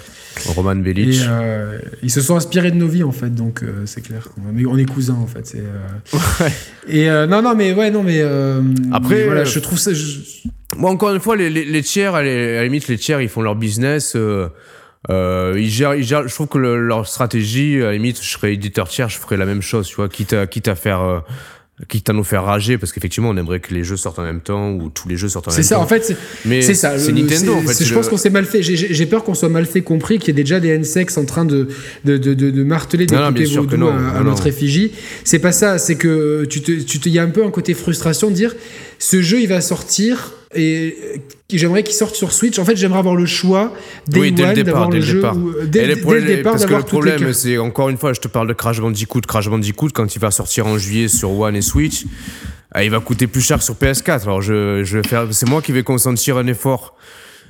Roman 0.48 0.76
Belic. 0.76 1.16
Et, 1.16 1.26
euh, 1.28 1.80
ils 2.02 2.12
se 2.12 2.22
sont 2.22 2.36
inspirés 2.36 2.72
de 2.72 2.76
nos 2.76 2.88
vies 2.88 3.04
en 3.04 3.12
fait, 3.12 3.34
donc 3.34 3.64
euh, 3.64 3.86
c'est 3.86 4.02
clair. 4.02 4.28
On 4.46 4.78
est 4.78 4.86
cousins 4.86 5.18
en 5.22 5.28
fait. 5.28 5.56
Euh... 5.56 6.18
Ouais. 6.40 6.52
Et 6.88 7.08
non, 7.28 7.42
non, 7.42 7.56
mais 7.56 7.74
ouais, 7.74 7.92
non, 7.92 8.04
mais 8.04 8.22
après, 8.92 9.16
mais 9.16 9.24
voilà, 9.24 9.44
je 9.46 9.60
trouve 9.60 9.80
ça. 9.80 9.94
Je... 9.94 10.18
Moi, 10.76 10.90
encore 10.92 11.14
une 11.14 11.22
fois, 11.22 11.38
les, 11.38 11.50
les, 11.50 11.64
les 11.64 11.82
tiers, 11.84 12.16
à 12.16 12.24
la 12.24 12.64
limite, 12.64 12.88
les 12.88 12.98
tiers, 12.98 13.22
ils 13.22 13.30
font 13.30 13.42
leur 13.42 13.56
business. 13.56 14.18
ils 15.10 15.70
gèrent, 15.70 15.96
ils 15.96 16.04
gèrent, 16.04 16.28
je 16.28 16.34
trouve 16.34 16.48
que 16.48 16.58
le, 16.58 16.86
leur 16.86 17.08
stratégie, 17.08 17.82
à 17.82 17.86
la 17.86 17.94
limite, 17.94 18.22
je 18.22 18.30
serais 18.30 18.54
éditeur 18.54 18.90
tiers, 18.90 19.10
je 19.10 19.18
ferais 19.18 19.38
la 19.38 19.46
même 19.46 19.62
chose, 19.62 19.88
tu 19.88 19.96
vois, 19.96 20.10
quitte 20.10 20.34
à, 20.34 20.48
quitte 20.48 20.68
à 20.68 20.76
faire 20.76 21.24
quitte 21.88 22.10
à 22.10 22.14
nous 22.14 22.24
faire 22.24 22.44
rager 22.44 22.78
parce 22.78 22.92
qu'effectivement 22.92 23.30
on 23.30 23.38
aimerait 23.38 23.60
que 23.60 23.74
les 23.74 23.84
jeux 23.84 23.98
sortent 23.98 24.20
en 24.20 24.24
même 24.24 24.42
temps 24.42 24.72
ou 24.72 24.90
tous 24.90 25.08
les 25.08 25.18
jeux 25.18 25.30
sortent 25.30 25.48
en 25.48 25.52
même 25.52 25.58
temps. 25.58 25.64
C'est 25.64 25.70
ça, 25.70 25.80
en 25.80 25.88
fait, 25.88 26.04
c'est- 26.04 26.18
Mais 26.46 26.62
c'est 26.62 26.74
ça. 26.74 26.98
c'est 26.98 27.12
Nintendo, 27.12 27.54
en 27.56 27.62
fait, 27.62 27.84
Je 27.84 27.94
pense 27.94 28.10
qu'on 28.10 28.18
s'est 28.18 28.30
mal 28.30 28.46
fait. 28.46 28.62
J'ai- 28.64 29.06
peur 29.06 29.24
qu'on 29.24 29.34
soit 29.34 29.50
mal 29.50 29.66
fait 29.66 29.82
compris, 29.82 30.18
qu'il 30.18 30.30
y 30.30 30.32
ait 30.32 30.44
déjà 30.44 30.60
des 30.60 30.70
NSEX 30.70 31.18
en 31.18 31.26
train 31.26 31.46
de, 31.46 31.68
de, 32.06 32.18
de, 32.18 32.34
de, 32.34 32.64
marteler 32.64 33.06
des 33.06 33.16
vaudou 33.16 33.78
non, 33.78 33.94
à, 34.16 34.24
notre 34.24 34.48
effigie. 34.48 34.92
C'est 35.24 35.40
pas 35.40 35.52
ça. 35.52 35.78
C'est 35.78 35.96
que 35.96 36.46
tu 36.46 36.62
te, 36.62 36.72
tu 36.72 37.00
te, 37.00 37.10
il 37.10 37.16
y 37.16 37.20
a 37.20 37.24
un 37.24 37.30
peu 37.30 37.44
un 37.44 37.52
côté 37.52 37.74
frustration 37.74 38.30
de 38.30 38.36
dire, 38.36 38.56
ce 39.00 39.22
jeu 39.22 39.42
il 39.42 39.48
va 39.48 39.62
sortir 39.62 40.34
et 40.56 40.96
euh, 41.16 41.18
j'aimerais 41.52 41.84
qu'il 41.84 41.94
sorte 41.96 42.16
sur 42.16 42.32
Switch. 42.32 42.58
En 42.60 42.66
fait, 42.66 42.76
j'aimerais 42.76 43.00
avoir 43.00 43.16
le 43.16 43.26
choix 43.26 43.74
dès 44.08 44.20
oui, 44.20 44.32
dès 44.32 44.48
le 44.48 44.54
départ, 44.64 44.90
dès 44.90 45.00
le 45.00 45.06
départ. 45.14 45.38
ou- 45.38 45.52
Et 45.62 45.68
dès, 45.68 45.86
le 45.88 45.96
départ 46.22 46.54
parce 46.54 46.66
que 46.66 46.74
le 46.74 46.84
problème, 46.84 47.34
c'est 47.34 47.58
encore 47.58 47.90
une 47.90 47.98
fois, 47.98 48.14
je 48.14 48.20
te 48.22 48.28
parle 48.28 48.48
de 48.48 48.54
Crash 48.54 48.80
Bandicoot. 48.80 49.22
Crash 49.22 49.50
Bandicoot, 49.50 49.90
quand 49.94 50.16
il 50.16 50.20
va 50.20 50.32
sortir 50.32 50.68
en 50.68 50.78
juillet 50.78 51.08
sur 51.08 51.32
One 51.38 51.56
et 51.56 51.62
Switch, 51.62 52.06
ah, 52.72 52.84
il 52.84 52.90
va 52.90 53.00
coûter 53.00 53.28
plus 53.28 53.42
cher 53.42 53.58
que 53.60 53.64
sur 53.64 53.76
PS4. 53.76 54.24
Alors 54.24 54.42
je, 54.42 54.84
je 54.84 54.98
vais 54.98 55.08
faire, 55.08 55.28
c'est 55.32 55.48
moi 55.48 55.62
qui 55.62 55.72
vais 55.72 55.84
consentir 55.84 56.38
un 56.38 56.48
effort 56.48 56.96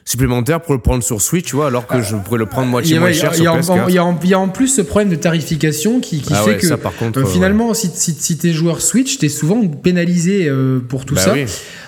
supplémentaire 0.06 0.62
pour 0.62 0.74
le 0.74 0.82
prendre 0.82 1.02
sur 1.04 1.22
Switch, 1.22 1.46
tu 1.46 1.56
vois, 1.56 1.68
alors 1.68 1.88
que 1.88 2.02
je 2.02 2.16
pourrais 2.18 2.38
le 2.40 2.46
prendre 2.46 2.68
moitié 2.68 3.00
moins 3.00 3.12
cher 3.14 3.34
sur 3.34 3.44
y 3.44 3.48
a 3.48 3.54
en- 3.54 3.60
PS4. 3.60 3.86
il 3.90 4.30
y 4.30 4.34
a 4.34 4.40
en- 4.40 4.50
plus 4.50 4.68
ce 4.68 4.82
problème 4.82 5.10
de 5.10 5.16
tarification 5.16 6.00
qui, 6.02 6.20
qui 6.22 6.34
Ah 6.34 6.44
fait 6.44 6.52
ouais, 6.52 6.58
que 6.58 6.68
ça, 6.68 6.78
par 6.78 6.94
contre, 6.96 7.20
euh, 7.20 7.24
ouais. 7.24 7.30
finalement, 7.32 7.74
si, 7.74 7.90
si, 7.94 8.14
si 8.14 8.38
t'es 8.38 8.52
joueur 8.52 8.82
Switch, 8.82 9.18
t'es 9.18 9.30
souvent 9.30 9.66
pénalisé 9.68 10.48
euh, 10.48 10.80
pour 10.80 11.06
tout 11.06 11.16
Bah 11.16 11.22
ça. 11.22 11.34
oui. 11.34 11.46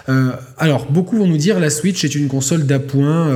Euh, 0.07 0.29
alors, 0.57 0.85
beaucoup 0.91 1.17
vont 1.17 1.25
nous 1.27 1.37
dire 1.37 1.59
la 1.59 1.69
Switch 1.71 2.03
est 2.05 2.13
une 2.15 2.27
console 2.27 2.65
d'appoint, 2.67 3.27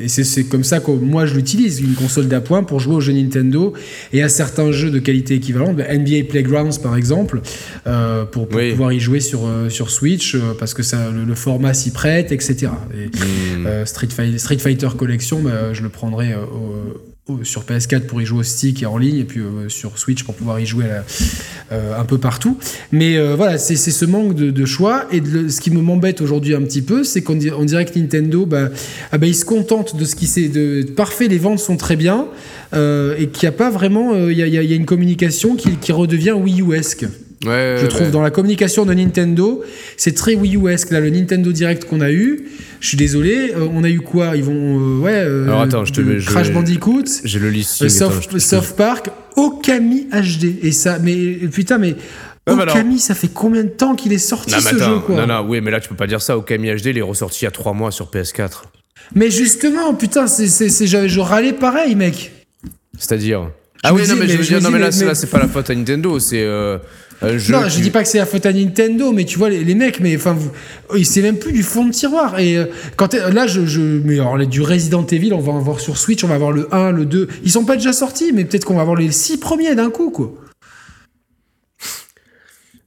et 0.00 0.08
c'est- 0.08 0.44
comme 0.44 0.64
ça 0.64 0.80
que 0.80 0.90
moi 0.90 1.24
je 1.26 1.34
l'utilise, 1.34 1.80
une 1.80 1.94
console 1.94 2.26
d'appoint 2.28 2.62
pour 2.64 2.80
jouer 2.80 2.96
aux 2.96 3.00
jeux 3.00 3.12
Nintendo 3.12 3.72
et 4.12 4.22
à 4.22 4.28
certains 4.28 4.72
jeux 4.72 4.90
de 4.90 4.98
qualité 4.98 5.34
équivalente, 5.34 5.78
NBA 5.80 6.24
Playgrounds 6.28 6.78
par 6.82 6.96
exemple, 6.96 7.40
pour, 7.84 8.48
pour 8.48 8.58
Oui. 8.58 8.70
pouvoir 8.72 8.92
y 8.92 9.00
jouer 9.00 9.20
sur, 9.20 9.48
sur 9.68 9.90
Switch, 9.90 10.36
parce 10.58 10.74
que 10.74 10.82
ça, 10.82 11.10
le, 11.14 11.24
le 11.24 11.34
format 11.34 11.74
s'y 11.74 11.90
prête, 11.92 12.32
etc. 12.32 12.68
Et, 12.94 13.08
Hmm. 13.56 13.66
euh, 13.66 13.84
Street, 13.86 14.08
Fi- 14.08 14.38
Street 14.38 14.58
Fighter 14.58 14.88
Collection, 14.96 15.40
bah, 15.42 15.72
je 15.72 15.82
le 15.82 15.88
prendrai 15.88 16.32
euh, 16.32 17.34
sur 17.42 17.64
PS4 17.64 18.06
pour 18.06 18.22
y 18.22 18.26
jouer 18.26 18.40
au 18.40 18.42
stick 18.42 18.82
et 18.82 18.86
en 18.86 18.98
ligne, 18.98 19.16
et 19.18 19.24
puis 19.24 19.40
euh, 19.40 19.68
sur 19.68 19.98
Switch 19.98 20.22
pour 20.22 20.34
pouvoir 20.34 20.60
y 20.60 20.66
jouer 20.66 20.84
un 21.70 22.04
peu 22.04 22.18
partout. 22.18 22.56
Mais 22.92 23.18
voilà, 23.34 23.58
c'est 23.58 23.76
ce 23.76 24.04
manque 24.04 24.34
de, 24.34 24.64
choix. 24.64 25.06
Et 25.12 25.20
ce 25.48 25.60
qui 25.60 25.70
me 25.70 25.80
m'embête 25.80 26.20
aujourd'hui 26.20 26.54
un 26.54 26.62
petit 26.62 26.82
peu, 26.82 27.02
c'est 27.04 27.22
qu'on 27.22 27.34
di- 27.34 27.50
on 27.50 27.64
dirait 27.64 27.84
que 27.84 27.98
Nintendo, 27.98 28.46
bah, 28.46 28.68
ah 29.12 29.18
bah, 29.18 29.26
il 29.26 29.34
se 29.34 29.44
contente 29.44 29.96
de 29.96 30.04
ce 30.04 30.14
qui 30.14 30.26
s'est. 30.26 30.48
de 30.48 30.82
Parfait, 30.96 31.28
les 31.28 31.38
ventes 31.38 31.58
sont 31.58 31.76
très 31.76 31.96
bien, 31.96 32.26
et 32.74 33.28
qu'il 33.32 33.42
n'y 33.48 33.48
a 33.48 33.52
pas 33.56 33.70
vraiment. 33.70 34.14
il 34.28 34.36
y 34.38 34.42
a 34.72 34.76
une 34.76 34.86
communication 34.86 35.56
qui, 35.56 35.76
qui 35.76 35.90
redevient 35.92 36.32
Wii 36.32 36.62
U-esque. 36.62 37.06
Ouais, 37.44 37.76
Je 37.82 37.86
trouve 37.86 38.06
ouais. 38.06 38.10
dans 38.10 38.22
la 38.22 38.30
communication 38.30 38.86
de 38.86 38.94
Nintendo, 38.94 39.62
c'est 39.98 40.14
très 40.14 40.34
Wii 40.34 40.56
U-esque. 40.56 40.90
Là, 40.90 41.00
le 41.00 41.10
Nintendo 41.10 41.52
Direct 41.52 41.84
qu'on 41.84 42.00
a 42.00 42.10
eu, 42.10 42.46
je 42.80 42.88
suis 42.88 42.96
désolé, 42.96 43.52
euh, 43.54 43.68
on 43.72 43.84
a 43.84 43.90
eu 43.90 44.00
quoi? 44.00 44.36
Ils 44.36 44.42
vont. 44.44 44.54
euh, 44.54 45.00
ouais. 45.00 45.12
euh, 45.12 45.44
Alors, 45.44 45.60
attends, 45.60 45.84
je 45.84 45.92
te 45.92 46.00
mets- 46.00 46.18
Crash 46.24 46.50
Bandicoot. 46.50 47.04
J'ai 47.24 47.38
le 47.38 47.50
listing. 47.50 47.86
Euh, 47.86 47.90
attends, 48.06 48.10
South, 48.22 48.38
South 48.40 48.76
Park, 48.76 49.10
Okami 49.36 50.08
HD. 50.12 50.56
Et 50.62 50.72
ça, 50.72 50.98
mais 50.98 51.16
putain, 51.52 51.76
mais 51.76 51.94
bah 52.46 52.54
Okami, 52.62 52.98
ça 52.98 53.14
fait 53.14 53.28
combien 53.28 53.64
de 53.64 53.68
temps 53.68 53.94
qu'il 53.96 54.12
est 54.14 54.18
sorti 54.18 54.52
Non, 54.54 54.60
ce 54.60 54.68
attends, 54.68 54.94
jeu, 54.94 54.98
quoi? 55.00 55.16
non, 55.16 55.26
non, 55.26 55.46
oui, 55.46 55.60
mais 55.60 55.70
là 55.70 55.80
tu 55.80 55.88
peux 55.90 55.96
pas 55.96 56.06
dire 56.06 56.22
ça. 56.22 56.38
Okami 56.38 56.70
HD, 56.74 56.86
il 56.86 56.98
est 56.98 57.02
ressorti 57.02 57.40
il 57.42 57.44
y 57.44 57.48
a 57.48 57.50
3 57.50 57.74
mois 57.74 57.90
sur 57.90 58.06
PS4. 58.10 58.62
Mais 59.14 59.30
justement, 59.30 59.92
putain, 59.94 60.26
c'est, 60.26 60.46
c'est, 60.48 60.86
je, 60.86 61.06
je 61.06 61.20
râlais 61.20 61.52
pareil, 61.52 61.94
mec. 61.96 62.32
C'est-à-dire? 62.98 63.50
Ah 63.82 63.92
oui, 63.92 64.02
non, 64.08 64.14
mais, 64.16 64.26
je 64.26 64.36
veux 64.38 64.44
dire, 64.44 64.62
non, 64.62 64.70
mais- 64.70 64.78
là, 64.78 64.90
c'est 64.90 65.26
pas 65.30 65.38
la 65.38 65.48
faute 65.48 65.68
à 65.70 65.74
Nintendo, 65.74 66.18
c'est 66.18 66.42
jeu. 67.22 67.52
non, 67.54 67.68
je 67.68 67.80
dis 67.80 67.90
pas 67.90 68.02
que 68.02 68.08
c'est 68.08 68.18
la 68.18 68.26
faute 68.26 68.44
à 68.46 68.52
Nintendo, 68.52 69.12
mais 69.12 69.24
tu 69.24 69.38
vois, 69.38 69.48
les, 69.50 69.64
les 69.64 69.74
mecs, 69.74 70.00
mais 70.00 70.14
enfin, 70.16 70.32
vous, 70.34 70.50
oh, 70.90 70.96
c'est 71.02 71.22
même 71.22 71.36
plus 71.38 71.52
du 71.52 71.62
fond 71.62 71.84
de 71.86 71.92
tiroir. 71.92 72.38
Et 72.38 72.56
euh, 72.56 72.66
quand 72.96 73.14
là, 73.14 73.46
je, 73.46 73.64
je, 73.66 73.80
mais 74.04 74.14
alors, 74.20 74.36
les- 74.36 74.46
du 74.46 74.60
Resident 74.62 75.06
Evil, 75.06 75.32
on 75.32 75.40
va 75.40 75.52
en 75.52 75.60
voir 75.60 75.80
sur 75.80 75.96
Switch, 75.98 76.22
on 76.24 76.28
va 76.28 76.34
avoir 76.34 76.52
le 76.52 76.68
1, 76.74 76.92
le 76.92 77.04
2. 77.06 77.28
Ils 77.44 77.50
sont 77.50 77.64
pas 77.64 77.76
déjà 77.76 77.92
sortis, 77.92 78.32
mais 78.34 78.44
peut-être 78.44 78.64
qu'on 78.64 78.74
va 78.76 78.82
avoir 78.82 78.96
les 78.96 79.10
6 79.12 79.38
premiers 79.38 79.74
d'un 79.74 79.90
coup, 79.90 80.10
quoi. 80.10 80.32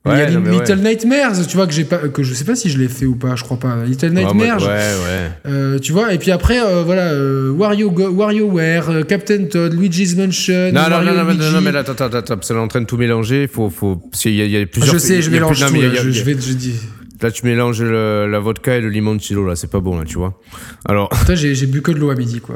Il 0.05 0.11
y 0.17 0.21
a 0.21 0.31
non, 0.31 0.39
Little 0.51 0.77
ouais. 0.79 0.91
Nightmares, 0.91 1.45
tu 1.47 1.57
vois, 1.57 1.67
que 1.67 1.73
j'ai 1.73 1.83
pas, 1.83 1.97
que 1.97 2.23
je 2.23 2.33
sais 2.33 2.45
pas 2.45 2.55
si 2.55 2.69
je 2.69 2.77
l'ai 2.77 2.87
fait 2.87 3.05
ou 3.05 3.15
pas, 3.15 3.35
je 3.35 3.43
crois 3.43 3.59
pas. 3.59 3.83
Little 3.85 4.13
Ouais, 4.13 4.23
moi- 4.23 4.33
Nightmares, 4.33 4.61
Ouais, 4.63 4.67
ouais. 4.67 5.31
euh, 5.51 5.77
tu 5.79 5.91
vois, 5.91 6.13
et 6.13 6.17
puis 6.17 6.31
après, 6.31 6.57
euh, 6.63 6.83
voilà, 6.83 7.11
euh, 7.11 7.51
Wario, 7.51 7.91
Go- 7.91 8.09
WarioWare, 8.09 8.89
euh, 8.89 9.03
Captain 9.03 9.43
Todd, 9.45 9.73
Luigi's 9.73 10.15
Mansion, 10.15 10.71
Non, 10.71 10.83
non, 10.83 10.89
Mario 10.89 11.11
non, 11.13 11.23
non, 11.25 11.33
non, 11.33 11.51
non, 11.51 11.61
mais 11.61 11.71
là, 11.73 11.79
attends, 11.79 12.05
attends, 12.05 12.35
on 12.49 12.55
est 12.55 12.57
en 12.59 12.67
train 12.69 12.81
de 12.81 12.85
tout 12.85 12.95
mélanger. 12.97 13.47
Faut, 13.47 13.69
faut, 13.69 13.97
parce 13.97 14.21
qu'il 14.23 14.33
y 14.35 14.49
y 14.49 14.57
a 14.61 14.65
plusieurs. 14.65 14.93
je 14.93 14.97
sais, 14.99 15.21
je 15.21 15.29
mélange 15.29 15.59
tout, 15.65 15.73
là, 15.81 15.89
je, 16.03 16.09
je 16.11 16.23
vais, 16.23 16.33
je 16.39 16.53
dis. 16.53 16.75
Là, 17.21 17.29
tu 17.31 17.45
mélanges 17.45 17.81
le- 17.81 18.25
la 18.31 18.39
vodka 18.39 18.77
et 18.77 18.81
le 18.81 18.87
limoncello, 18.87 19.45
là, 19.45 19.57
c'est 19.57 19.69
pas 19.69 19.81
bon, 19.81 19.97
là, 19.99 20.05
tu 20.05 20.17
vois. 20.17 20.39
Alors, 20.85 21.09
Putain, 21.09 21.35
j'ai 21.35 21.65
bu 21.67 21.81
que 21.81 21.91
de 21.91 21.99
l'eau 21.99 22.09
à 22.09 22.15
midi, 22.15 22.39
quoi. 22.39 22.55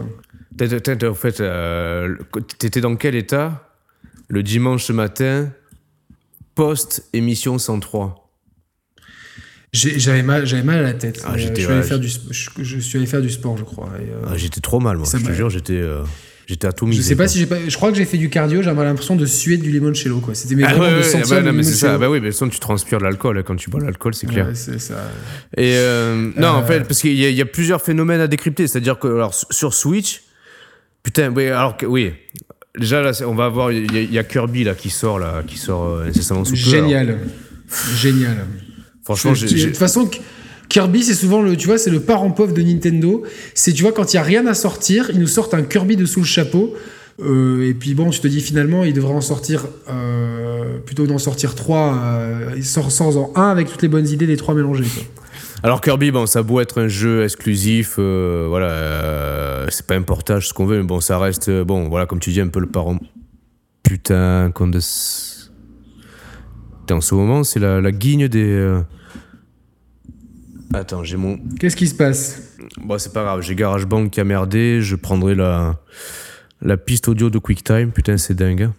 t'étais- 0.58 0.80
t'étais- 0.80 1.08
en 1.08 1.14
fait, 1.14 1.42
euh, 1.42 2.16
t'étais 2.58 2.80
dans 2.80 2.96
quel 2.96 3.16
état 3.16 3.68
le 4.30 4.42
dimanche 4.42 4.90
matin, 4.92 5.50
post-émission 6.56 7.58
103 7.58 8.20
J'ai- 9.72 10.00
J'avais 10.00 10.22
mal, 10.24 10.46
j'avais 10.46 10.62
mal 10.64 10.78
à 10.80 10.82
la 10.84 10.94
tête. 10.94 11.22
Ah, 11.26 11.34
je, 11.36 11.42
suis 11.54 11.66
allé 11.66 11.66
ouais, 11.66 11.84
faire 11.84 12.00
du, 12.00 12.08
sp- 12.08 12.32
je, 12.32 12.64
je 12.64 12.80
suis 12.80 12.98
allé 12.98 13.08
faire 13.08 13.22
du 13.22 13.30
sport, 13.32 13.58
je 13.58 13.64
crois. 13.64 13.90
euh, 14.00 14.22
Ah, 14.30 14.38
J'étais 14.38 14.62
trop 14.62 14.80
mal, 14.80 14.98
moi. 14.98 15.08
Je 15.12 15.18
te 15.26 15.32
jure, 15.32 15.50
j'étais 15.50 15.74
euh, 15.74 16.04
j'étais 16.46 16.68
atomisé. 16.68 17.02
je 17.02 17.08
sais 17.08 17.16
pas 17.16 17.24
quoi. 17.24 17.28
si 17.30 17.40
j'ai 17.40 17.48
pas. 17.48 17.58
Je 17.68 17.76
crois 17.76 17.90
que 17.92 17.98
j'ai 17.98 18.06
fait 18.06 18.20
du 18.20 18.30
cardio. 18.30 18.62
J'avais 18.62 18.84
l'impression 18.84 19.16
de 19.16 19.26
suer 19.26 19.58
du 19.58 19.72
limoncello, 19.72 20.20
quoi. 20.20 20.36
C'était 20.36 20.54
mais 20.54 20.64
Ah, 20.68 20.78
ouais, 20.78 20.92
de 20.92 20.96
ouais, 20.98 21.04
sentir 21.04 21.28
bah, 21.30 21.40
le 21.40 21.46
non, 21.48 21.54
mais 21.54 21.64
c'est 21.64 21.74
ça. 21.74 21.98
Bah 21.98 22.08
oui, 22.08 22.20
mais 22.22 22.30
façon, 22.32 22.50
tu 22.50 22.60
transpires 22.60 23.00
de 23.00 23.04
l'alcool 23.06 23.40
hein, 23.40 23.44
quand 23.44 23.56
tu 23.56 23.72
bois 23.72 23.80
de 23.80 23.86
l'alcool, 23.86 24.14
c'est 24.14 24.28
clair. 24.28 24.48
C'est 24.54 24.78
ça. 24.80 25.10
Et 25.58 25.74
euh, 25.76 26.32
non, 26.38 26.50
en 26.50 26.62
Euh. 26.62 26.66
fait, 26.68 26.82
parce 26.82 27.02
qu'il 27.02 27.14
y, 27.14 27.34
y 27.34 27.42
a 27.42 27.46
plusieurs 27.46 27.82
phénomènes 27.82 28.22
à 28.22 28.28
décrypter. 28.28 28.68
C'est-à-dire 28.68 29.00
que 29.00 29.08
alors, 29.08 29.34
sur 29.34 29.74
Switch, 29.74 30.22
putain, 31.02 31.34
oui, 31.36 31.48
alors 31.48 31.78
que, 31.78 31.88
oui. 31.88 32.14
Déjà, 32.80 33.02
là, 33.02 33.12
on 33.28 33.36
va 33.36 33.46
avoir. 33.46 33.72
Il 33.72 33.94
y, 33.94 33.98
a- 33.98 34.02
il 34.02 34.12
y 34.14 34.18
a 34.18 34.24
Kirby 34.24 34.64
là, 34.64 34.74
qui 34.74 34.90
sort, 34.90 35.20
là, 35.20 35.44
qui 35.46 35.58
sort 35.58 35.86
euh, 35.86 36.08
incessamment 36.10 36.44
sous 36.44 36.54
peu. 36.56 36.76
Alors, 36.78 36.90
Génial. 36.90 37.18
Génial. 37.96 38.46
franchement, 39.04 39.34
Je- 39.36 39.46
j'ai- 39.48 39.62
de 39.62 39.66
toute 39.68 39.78
façon, 39.78 40.10
Kirby, 40.70 41.04
c'est 41.04 41.14
souvent 41.14 41.42
le, 41.42 41.56
tu 41.56 41.68
vois, 41.68 41.78
c'est 41.78 41.92
le 41.92 42.00
parent 42.00 42.32
pauvre 42.32 42.54
de 42.54 42.62
Nintendo. 42.64 43.24
C'est, 43.54 43.74
tu 43.74 43.84
vois, 43.84 43.92
quand 43.92 44.12
il 44.14 44.16
y 44.16 44.20
a 44.20 44.24
rien 44.24 44.48
à 44.48 44.54
sortir, 44.56 45.12
ils 45.14 45.20
nous 45.20 45.28
sortent 45.28 45.54
un 45.54 45.62
Kirby 45.64 45.98
dessous 45.98 46.22
le 46.22 46.26
chapeau. 46.26 46.74
Euh, 47.22 47.70
et 47.70 47.76
puis 47.76 47.94
bon, 47.94 48.10
tu 48.10 48.20
te 48.20 48.28
dis 48.28 48.42
finalement, 48.42 48.84
il 48.84 48.94
devrait 48.94 49.14
en 49.14 49.22
sortir 49.22 49.68
euh, 49.90 50.80
plutôt 50.80 51.06
d'en 51.06 51.20
sortir 51.20 51.54
trois. 51.54 51.96
Euh, 52.04 52.54
il 52.58 52.66
sort 52.66 52.92
sans 52.92 53.18
en 53.18 53.32
un 53.36 53.50
avec 53.52 53.70
toutes 53.70 53.84
les 53.84 53.88
bonnes 53.88 54.08
idées 54.08 54.26
des 54.26 54.36
trois 54.38 54.56
mélangés. 54.56 54.86
quoi. 54.86 55.23
Alors 55.66 55.80
Kirby, 55.80 56.12
bon, 56.12 56.26
ça 56.26 56.40
a 56.40 56.44
beau 56.44 56.60
être 56.60 56.82
un 56.82 56.90
jeu 56.90 57.24
exclusif, 57.24 57.96
euh, 57.98 58.48
voilà, 58.50 58.68
euh, 58.70 59.66
c'est 59.70 59.88
pas 59.88 59.96
un 59.96 60.02
portage, 60.02 60.50
ce 60.50 60.54
qu'on 60.54 60.66
veut, 60.66 60.78
mais 60.78 60.84
bon, 60.84 61.00
ça 61.00 61.18
reste, 61.18 61.48
euh, 61.48 61.64
bon, 61.64 61.88
voilà, 61.88 62.06
comme 62.06 62.20
tu 62.20 62.32
dis, 62.32 62.42
un 62.42 62.50
peu 62.50 62.60
le 62.60 62.68
parent. 62.68 62.98
Putain, 63.82 64.52
qu'on 64.54 64.68
de. 64.68 64.80
Putain, 66.82 66.96
en 66.96 67.02
ce 67.02 67.16
moment, 67.16 67.46
c'est 67.46 67.60
la, 67.62 67.80
la 67.80 67.92
guigne 67.94 68.28
des. 68.28 68.44
euh, 68.44 68.82
Attends, 70.74 71.04
j'ai 71.06 71.16
mon. 71.18 71.40
Qu'est-ce 71.60 71.78
qui 71.78 71.88
se 71.88 71.96
passe? 71.96 72.58
Bon, 72.82 72.98
c'est 72.98 73.14
pas 73.14 73.24
grave, 73.24 73.42
j'ai 73.42 73.56
GarageBand 73.56 74.10
qui 74.10 74.20
a 74.20 74.26
merdé, 74.26 74.82
je 74.82 74.96
prendrai 74.98 75.34
la, 75.36 75.80
la 76.62 76.76
piste 76.76 77.08
audio 77.08 77.30
de 77.30 77.40
QuickTime, 77.40 77.92
putain, 77.92 78.18
c'est 78.18 78.34
dingue. 78.34 78.64
hein. 78.64 78.74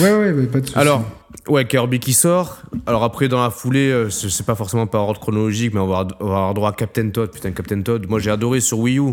Ouais, 0.00 0.12
ouais, 0.14 0.32
ouais, 0.32 0.46
pas 0.46 0.60
de 0.60 0.66
soucis. 0.66 0.78
Alors, 0.78 1.04
ouais, 1.48 1.66
Kirby 1.66 1.98
qui 2.00 2.12
sort. 2.12 2.62
Alors 2.86 3.04
après, 3.04 3.28
dans 3.28 3.42
la 3.42 3.50
foulée, 3.50 3.90
euh, 3.90 4.10
sais 4.10 4.42
pas 4.42 4.54
forcément 4.54 4.86
par 4.86 5.02
ordre 5.02 5.20
chronologique, 5.20 5.72
mais 5.74 5.80
on 5.80 5.86
va, 5.86 5.98
avoir- 6.00 6.16
on 6.20 6.26
va 6.26 6.36
avoir 6.36 6.54
droit 6.54 6.70
à 6.70 6.72
Captain 6.72 7.08
Todd. 7.10 7.30
Putain, 7.32 7.52
Captain 7.52 7.80
Todd, 7.82 8.06
moi 8.08 8.18
j'ai 8.18 8.30
adoré 8.30 8.60
sur 8.60 8.78
Wii 8.78 8.98
U. 8.98 9.12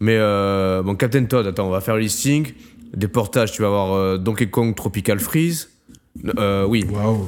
Mais 0.00 0.16
euh, 0.18 0.82
bon, 0.82 0.94
Captain 0.96 1.24
Todd, 1.24 1.46
attends, 1.46 1.66
on 1.66 1.70
va 1.70 1.80
faire 1.80 1.94
le 1.94 2.00
listing. 2.02 2.52
Des 2.94 3.08
portages, 3.08 3.52
tu 3.52 3.62
vas 3.62 3.68
avoir 3.68 3.92
euh, 3.94 4.18
Donkey 4.18 4.48
Kong 4.48 4.74
Tropical 4.74 5.18
Freeze. 5.18 5.70
Euh, 6.38 6.64
oui, 6.66 6.84
Waouh. 6.90 7.26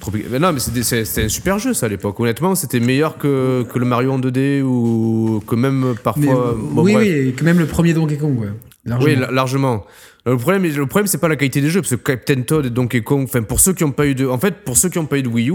Tropical- 0.00 0.28
mais 0.32 0.38
non, 0.38 0.52
mais 0.52 0.58
c'était 0.60 0.82
c'est- 0.82 1.24
un 1.24 1.28
super 1.28 1.58
jeu 1.58 1.74
ça 1.74 1.86
à 1.86 1.88
l'époque. 1.88 2.18
Honnêtement, 2.18 2.54
c'était 2.54 2.80
meilleur 2.80 3.18
que, 3.18 3.64
que 3.70 3.78
le 3.78 3.84
Mario 3.84 4.12
en 4.12 4.18
2D 4.18 4.62
ou 4.62 5.42
que 5.46 5.54
même 5.54 5.94
parfois. 6.02 6.22
Mais, 6.22 6.32
bon, 6.72 6.82
oui, 6.82 6.92
bref. 6.94 7.08
oui, 7.08 7.34
que 7.34 7.44
même 7.44 7.58
le 7.58 7.66
premier 7.66 7.92
Donkey 7.94 8.16
Kong, 8.16 8.38
ouais. 8.40 8.48
Largement. 8.84 9.06
Oui, 9.12 9.16
la- 9.16 9.30
largement. 9.30 9.84
Le 10.24 10.36
problème, 10.36 10.62
le 10.64 10.86
problème, 10.86 11.06
c'est 11.08 11.18
pas 11.18 11.28
la 11.28 11.36
qualité 11.36 11.60
des 11.60 11.68
jeux, 11.70 11.80
parce 11.80 11.90
que 11.90 11.96
Captain 11.96 12.42
Todd 12.42 12.64
et 12.66 12.70
Donkey 12.70 13.00
Kong, 13.00 13.24
enfin, 13.24 13.42
pour 13.42 13.58
ceux 13.60 13.72
qui 13.72 13.82
ont 13.84 13.90
pas 13.90 14.06
eu 14.06 14.14
de, 14.14 14.26
en 14.26 14.38
fait, 14.38 14.54
pour 14.64 14.76
ceux 14.76 14.88
qui 14.88 14.98
ont 14.98 15.06
pas 15.06 15.18
eu 15.18 15.22
de 15.22 15.28
Wii 15.28 15.50
U, 15.50 15.54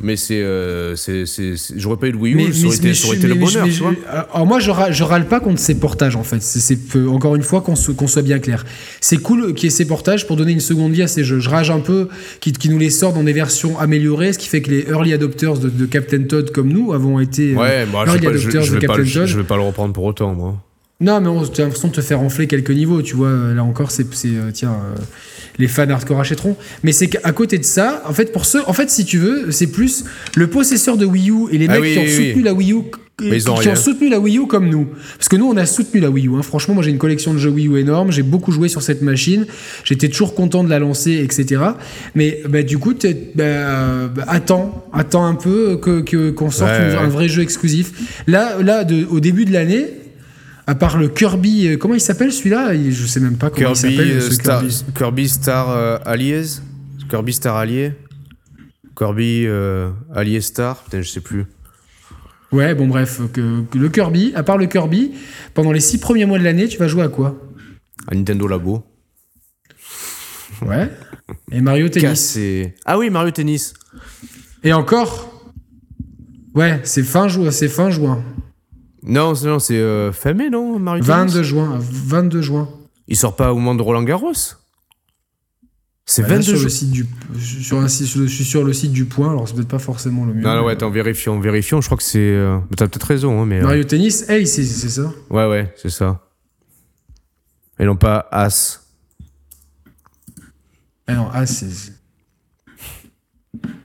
mais 0.00 0.14
c'est, 0.16 0.40
euh, 0.40 0.94
j'aurais 1.76 1.96
pas 1.96 2.06
eu 2.06 2.12
de 2.12 2.16
Wii 2.16 2.34
U, 2.34 2.52
ça 2.52 2.66
aurait 2.66 2.76
été, 2.76 2.94
ça 2.94 3.06
aurait 3.08 3.16
été 3.16 3.26
le 3.26 3.34
mais- 3.34 3.40
bonheur, 3.40 3.64
mais 3.66 3.70
tu 3.72 3.76
je- 3.78 3.82
vois. 3.82 3.92
Alors 4.32 4.46
moi, 4.46 4.60
je, 4.60 4.70
ra- 4.70 4.92
je 4.92 5.02
râle 5.02 5.26
pas 5.26 5.40
contre 5.40 5.58
ces 5.58 5.80
portages 5.80 6.14
en 6.14 6.22
fait. 6.22 6.42
C'est, 6.42 6.78
euh, 6.96 7.08
encore 7.08 7.34
une 7.34 7.42
fois 7.42 7.60
qu'on, 7.60 7.74
soit 7.74 8.22
bien 8.22 8.38
clair. 8.38 8.64
C'est 9.00 9.16
cool 9.16 9.52
qu'il 9.54 9.64
y 9.64 9.66
ait 9.66 9.70
ces 9.76 9.86
portages 9.86 10.26
pour 10.28 10.36
donner 10.36 10.52
une 10.52 10.60
seconde 10.60 10.92
vie 10.92 11.02
à 11.02 11.08
ces 11.08 11.24
jeux. 11.24 11.40
Je 11.40 11.48
rage 11.50 11.70
un 11.70 11.80
peu 11.80 12.08
qu'ils, 12.40 12.54
nous 12.70 12.78
les 12.78 12.90
sortent 12.90 13.16
dans 13.16 13.24
des 13.24 13.32
versions 13.32 13.78
améliorées, 13.80 14.32
ce 14.32 14.38
qui 14.38 14.48
fait 14.48 14.60
que 14.62 14.70
les 14.70 14.82
early 14.88 15.12
adopters 15.12 15.58
de, 15.58 15.68
de 15.70 15.86
Captain 15.86 16.22
Todd 16.22 16.50
comme 16.52 16.68
nous 16.68 16.92
avons 16.92 17.18
été 17.18 17.54
euh, 17.54 17.58
Ouais, 17.58 17.86
moi, 17.86 18.04
je, 18.06 18.10
early 18.12 18.26
pas- 18.26 18.32
je- 18.36 18.38
adopters 18.38 18.62
je 18.62 18.68
de 18.70 18.74
vais 18.74 18.80
Captain 18.86 19.02
Todd. 19.04 19.26
je 19.26 19.36
vais 19.36 19.44
pas 19.44 19.56
le 19.56 19.62
reprendre 19.62 19.92
pour 19.92 20.04
autant, 20.04 20.34
moi. 20.34 20.62
Non, 21.00 21.20
mais 21.20 21.28
on, 21.28 21.42
as 21.42 21.58
l'impression 21.58 21.88
de 21.88 21.92
te 21.92 22.00
faire 22.00 22.20
enfler 22.20 22.46
quelques 22.46 22.70
niveaux, 22.70 23.02
tu 23.02 23.16
vois. 23.16 23.52
Là 23.54 23.62
encore, 23.62 23.90
c'est, 23.90 24.06
euh, 24.26 24.50
tiens. 24.52 24.72
euh. 24.72 24.98
les 25.58 25.68
fans 25.68 25.88
hardcore 25.90 26.20
achèteront. 26.20 26.56
Mais 26.84 26.92
c'est 26.92 27.08
qu'à 27.08 27.32
côté 27.32 27.58
de 27.58 27.64
ça, 27.64 28.02
en 28.08 28.12
fait, 28.14 28.32
pour 28.32 28.46
ceux, 28.46 28.62
en 28.66 28.72
fait, 28.72 28.88
si 28.90 29.04
tu 29.04 29.18
veux, 29.18 29.50
c'est 29.50 29.66
plus 29.66 30.04
le 30.36 30.46
possesseur 30.46 30.96
de 30.96 31.04
Wii 31.04 31.30
U 31.30 31.34
et 31.52 31.58
les 31.58 31.66
Ah 31.68 31.72
mecs 31.74 31.82
oui, 31.82 31.92
qui 31.92 31.98
ont 31.98 32.02
oui, 32.02 32.10
soutenu 32.10 32.34
oui. 32.36 32.42
la 32.42 32.54
Wii 32.54 32.72
U. 32.72 32.76
Mais 33.22 33.38
ils 33.38 33.44
qui 33.44 33.68
ont 33.68 33.74
soutenu 33.76 34.10
la 34.10 34.20
Wii 34.20 34.38
U 34.38 34.46
comme 34.46 34.68
nous. 34.68 34.88
Parce 35.18 35.28
que 35.28 35.36
nous, 35.36 35.46
on 35.48 35.56
a 35.56 35.64
soutenu 35.66 36.00
la 36.00 36.10
Wii 36.10 36.26
U. 36.28 36.34
hein. 36.36 36.42
Franchement, 36.42 36.74
moi, 36.74 36.82
j'ai 36.82 36.90
une 36.90 36.98
collection 36.98 37.32
de 37.34 37.38
jeux 37.38 37.48
Wii 37.50 37.66
U 37.68 37.78
énorme. 37.78 38.10
J'ai 38.12 38.22
beaucoup 38.22 38.52
joué 38.52 38.68
sur 38.68 38.82
cette 38.82 39.00
machine. 39.02 39.46
J'étais 39.84 40.08
toujours 40.08 40.34
content 40.34 40.64
de 40.64 40.68
la 40.70 40.78
lancer, 40.78 41.12
etc. 41.22 41.62
Mais 42.14 42.42
bah, 42.48 42.62
du 42.62 42.76
coup, 42.78 42.92
bah, 42.94 43.42
euh, 43.44 44.08
bah, 44.08 44.24
attends, 44.28 44.86
attends 44.92 45.24
un 45.26 45.34
peu 45.34 45.78
que 45.78 46.30
qu'on 46.30 46.50
sorte 46.50 46.70
Ouais, 46.70 46.88
une- 46.90 46.96
ouais. 46.96 47.02
un 47.04 47.08
vrai 47.08 47.28
jeu 47.28 47.42
exclusif. 47.42 48.20
Là, 48.26 48.56
là, 48.62 48.84
de- 48.84 49.06
au 49.10 49.20
début 49.20 49.44
de 49.44 49.52
l'année. 49.52 49.86
À 50.66 50.74
part 50.74 50.98
le 50.98 51.08
Kirby, 51.08 51.68
euh, 51.68 51.76
comment 51.76 51.94
il 51.94 52.00
s'appelle 52.00 52.32
celui-là? 52.32 52.74
Il- 52.74 52.92
Je 52.92 53.06
sais 53.06 53.20
même 53.20 53.36
pas 53.36 53.50
comment 53.50 53.72
il 53.72 53.74
Kirby, 53.80 53.96
s'appelle. 53.96 54.10
euh, 54.16 54.30
Star, 54.30 54.60
Kirby. 54.60 54.74
Kirby 54.96 55.28
Star 55.28 55.70
euh, 55.70 55.98
Allies 56.04 56.60
Kirby 57.08 57.32
Star 57.32 57.56
Allié? 57.56 57.92
Kirby 58.98 59.44
euh, 59.46 59.90
Allié 60.14 60.40
Star? 60.40 60.82
Putain, 60.82 61.02
je 61.02 61.08
sais 61.08 61.20
plus. 61.20 61.44
Ouais, 62.52 62.74
bon 62.74 62.86
bref, 62.88 63.20
que, 63.32 63.62
que 63.62 63.78
le 63.78 63.88
Kirby, 63.90 64.32
à 64.34 64.42
part 64.42 64.56
le 64.58 64.66
Kirby, 64.66 65.12
pendant 65.54 65.72
les 65.72 65.80
six 65.80 65.98
premiers 65.98 66.24
mois 66.26 66.38
de 66.38 66.44
l'année, 66.44 66.66
tu 66.68 66.78
vas 66.78 66.88
jouer 66.88 67.02
à 67.02 67.08
quoi? 67.08 67.36
À 68.08 68.14
Nintendo 68.14 68.46
Labo. 68.48 68.84
Ouais. 70.62 70.90
Et 71.52 71.60
Mario 71.60 71.88
Tennis. 71.88 72.08
Cassé. 72.08 72.74
Ah 72.84 72.98
oui, 72.98 73.10
Mario 73.10 73.30
Tennis. 73.30 73.74
Et 74.64 74.72
encore? 74.72 75.52
Ouais, 76.54 76.80
c'est 76.84 77.02
fin 77.02 77.28
juin, 77.28 77.50
c'est 77.50 77.68
fin 77.68 77.90
juin. 77.90 78.24
Non, 79.06 79.34
c'est 79.34 79.46
non, 79.46 79.58
c'est 79.58 79.78
euh, 79.78 80.10
non, 80.50 80.78
Mario 80.78 81.02
22 81.04 81.32
Tennis 81.32 81.42
juin, 81.48 81.78
22 81.80 82.42
juin. 82.42 82.68
Il 83.08 83.16
sort 83.16 83.36
pas 83.36 83.52
au 83.52 83.56
moment 83.56 83.74
de 83.74 83.82
Roland 83.82 84.02
Garros? 84.02 84.32
C'est 86.08 86.22
Bah, 86.22 86.28
là, 86.28 86.34
22 86.36 86.42
sur 86.56 86.62
le 86.62 86.68
site 86.68 86.90
du 86.90 87.06
sur 87.40 87.78
un 87.80 87.88
site- 87.88 88.06
je 88.06 88.26
suis 88.26 88.44
sur 88.44 88.62
le 88.64 88.72
site 88.72 88.92
du 88.92 89.04
point, 89.06 89.30
alors 89.30 89.48
c'est 89.48 89.54
peut-être 89.54 89.68
pas 89.68 89.78
forcément 89.80 90.24
le 90.24 90.34
mieux. 90.34 90.42
Non, 90.42 90.54
non, 90.56 90.64
ouais, 90.64 90.72
attends, 90.72 90.90
vérifions, 90.90 91.40
vérifions. 91.40 91.80
Je 91.80 91.86
crois 91.86 91.96
que 91.96 92.04
c'est. 92.04 92.18
euh, 92.18 92.58
T'as 92.76 92.86
peut-être 92.88 93.04
raison, 93.06 93.42
hein, 93.42 93.46
mais. 93.46 93.58
euh, 93.58 93.62
Mario 93.62 93.84
Tennis, 93.84 94.28
hey, 94.28 94.46
c'est 94.46 94.64
c'est 94.64 94.88
ça? 94.88 95.12
Ouais, 95.30 95.48
ouais, 95.48 95.72
c'est 95.76 95.90
ça. 95.90 96.22
Et 97.78 97.84
non 97.84 97.96
pas 97.96 98.28
As. 98.32 98.82
Ah 101.08 101.14
non, 101.14 101.28
ah 101.32 101.46
c'est 101.46 101.70
c'est- 101.70 101.92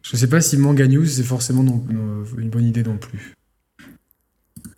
Je 0.02 0.16
sais 0.18 0.28
pas 0.28 0.42
si 0.42 0.58
Manga 0.58 0.88
News 0.88 1.06
c'est 1.06 1.24
forcément 1.24 1.64
non- 1.64 1.84
non- 1.90 2.24
une 2.38 2.50
bonne 2.50 2.66
idée 2.66 2.84
non 2.84 2.98
plus. 2.98 3.34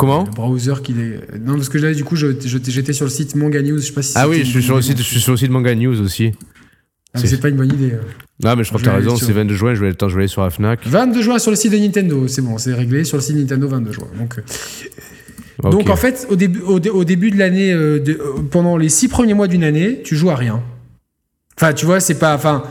Comment 0.06 0.24
Le 0.26 0.32
browser 0.32 0.74
qui 0.84 0.92
est 0.94 1.40
non 1.40 1.54
parce 1.56 1.70
que 1.70 1.78
là 1.78 1.94
du 1.94 2.04
coup 2.04 2.16
j'étais 2.16 2.94
sur 2.94 3.06
le 3.06 3.12
site 3.12 3.36
Manga 3.36 3.62
News, 3.62 3.78
je 3.80 3.86
sais 3.88 3.92
pas 3.94 4.02
si 4.02 4.14
Ah 4.16 4.28
oui, 4.28 4.40
je 4.40 4.44
suis, 4.50 4.64
sur 4.64 4.76
le 4.76 4.82
site, 4.82 4.98
je 4.98 5.04
suis 5.04 5.20
sur 5.20 5.32
le 5.32 5.38
site 5.38 5.50
Manga 5.52 5.74
News 5.76 6.02
aussi. 6.02 6.32
Ah, 7.14 7.20
c'est 7.24 7.40
pas 7.40 7.50
une 7.50 7.58
bonne 7.58 7.72
idée. 7.72 7.94
Non, 8.44 8.56
mais 8.56 8.64
je 8.64 8.70
crois 8.70 8.80
que 8.82 8.86
t'as 8.86 8.96
raison, 8.96 9.16
c'est 9.16 9.32
22 9.32 9.54
juin, 9.56 9.76
je 9.76 9.82
vais, 9.82 9.90
attends, 9.90 10.10
je 10.10 10.16
vais 10.16 10.22
aller 10.22 10.28
sur 10.28 10.42
la 10.44 10.50
Fnac. 10.50 10.80
22 10.88 11.22
juin 11.22 11.38
sur 11.40 11.52
le 11.52 11.56
site 11.58 11.72
de 11.72 11.78
Nintendo, 11.78 12.28
c'est 12.28 12.42
bon, 12.42 12.58
c'est 12.58 12.74
réglé 12.74 13.04
sur 13.04 13.18
le 13.18 13.24
site 13.24 13.36
Nintendo 13.36 13.68
22 13.68 13.92
juin. 13.92 14.08
Donc, 14.18 14.40
euh, 14.40 15.70
donc 15.70 15.90
en 15.90 15.96
fait, 15.96 16.26
au 16.30 16.36
début, 16.36 16.60
au, 16.62 16.80
dé- 16.80 16.90
au 16.90 17.04
début 17.06 17.30
de 17.32 17.38
l'année, 17.38 17.72
euh, 17.72 18.00
euh, 18.08 18.18
pendant 18.50 18.76
les 18.78 18.90
six 18.90 19.08
premiers 19.08 19.36
mois 19.36 19.48
d'une 19.48 19.64
année, 19.64 20.02
tu 20.04 20.16
joues 20.16 20.32
à 20.32 20.36
rien. 20.36 20.62
Enfin, 21.58 21.74
tu 21.74 21.86
vois, 21.86 22.00
c'est 22.00 22.18
pas, 22.18 22.34
enfin, 22.36 22.64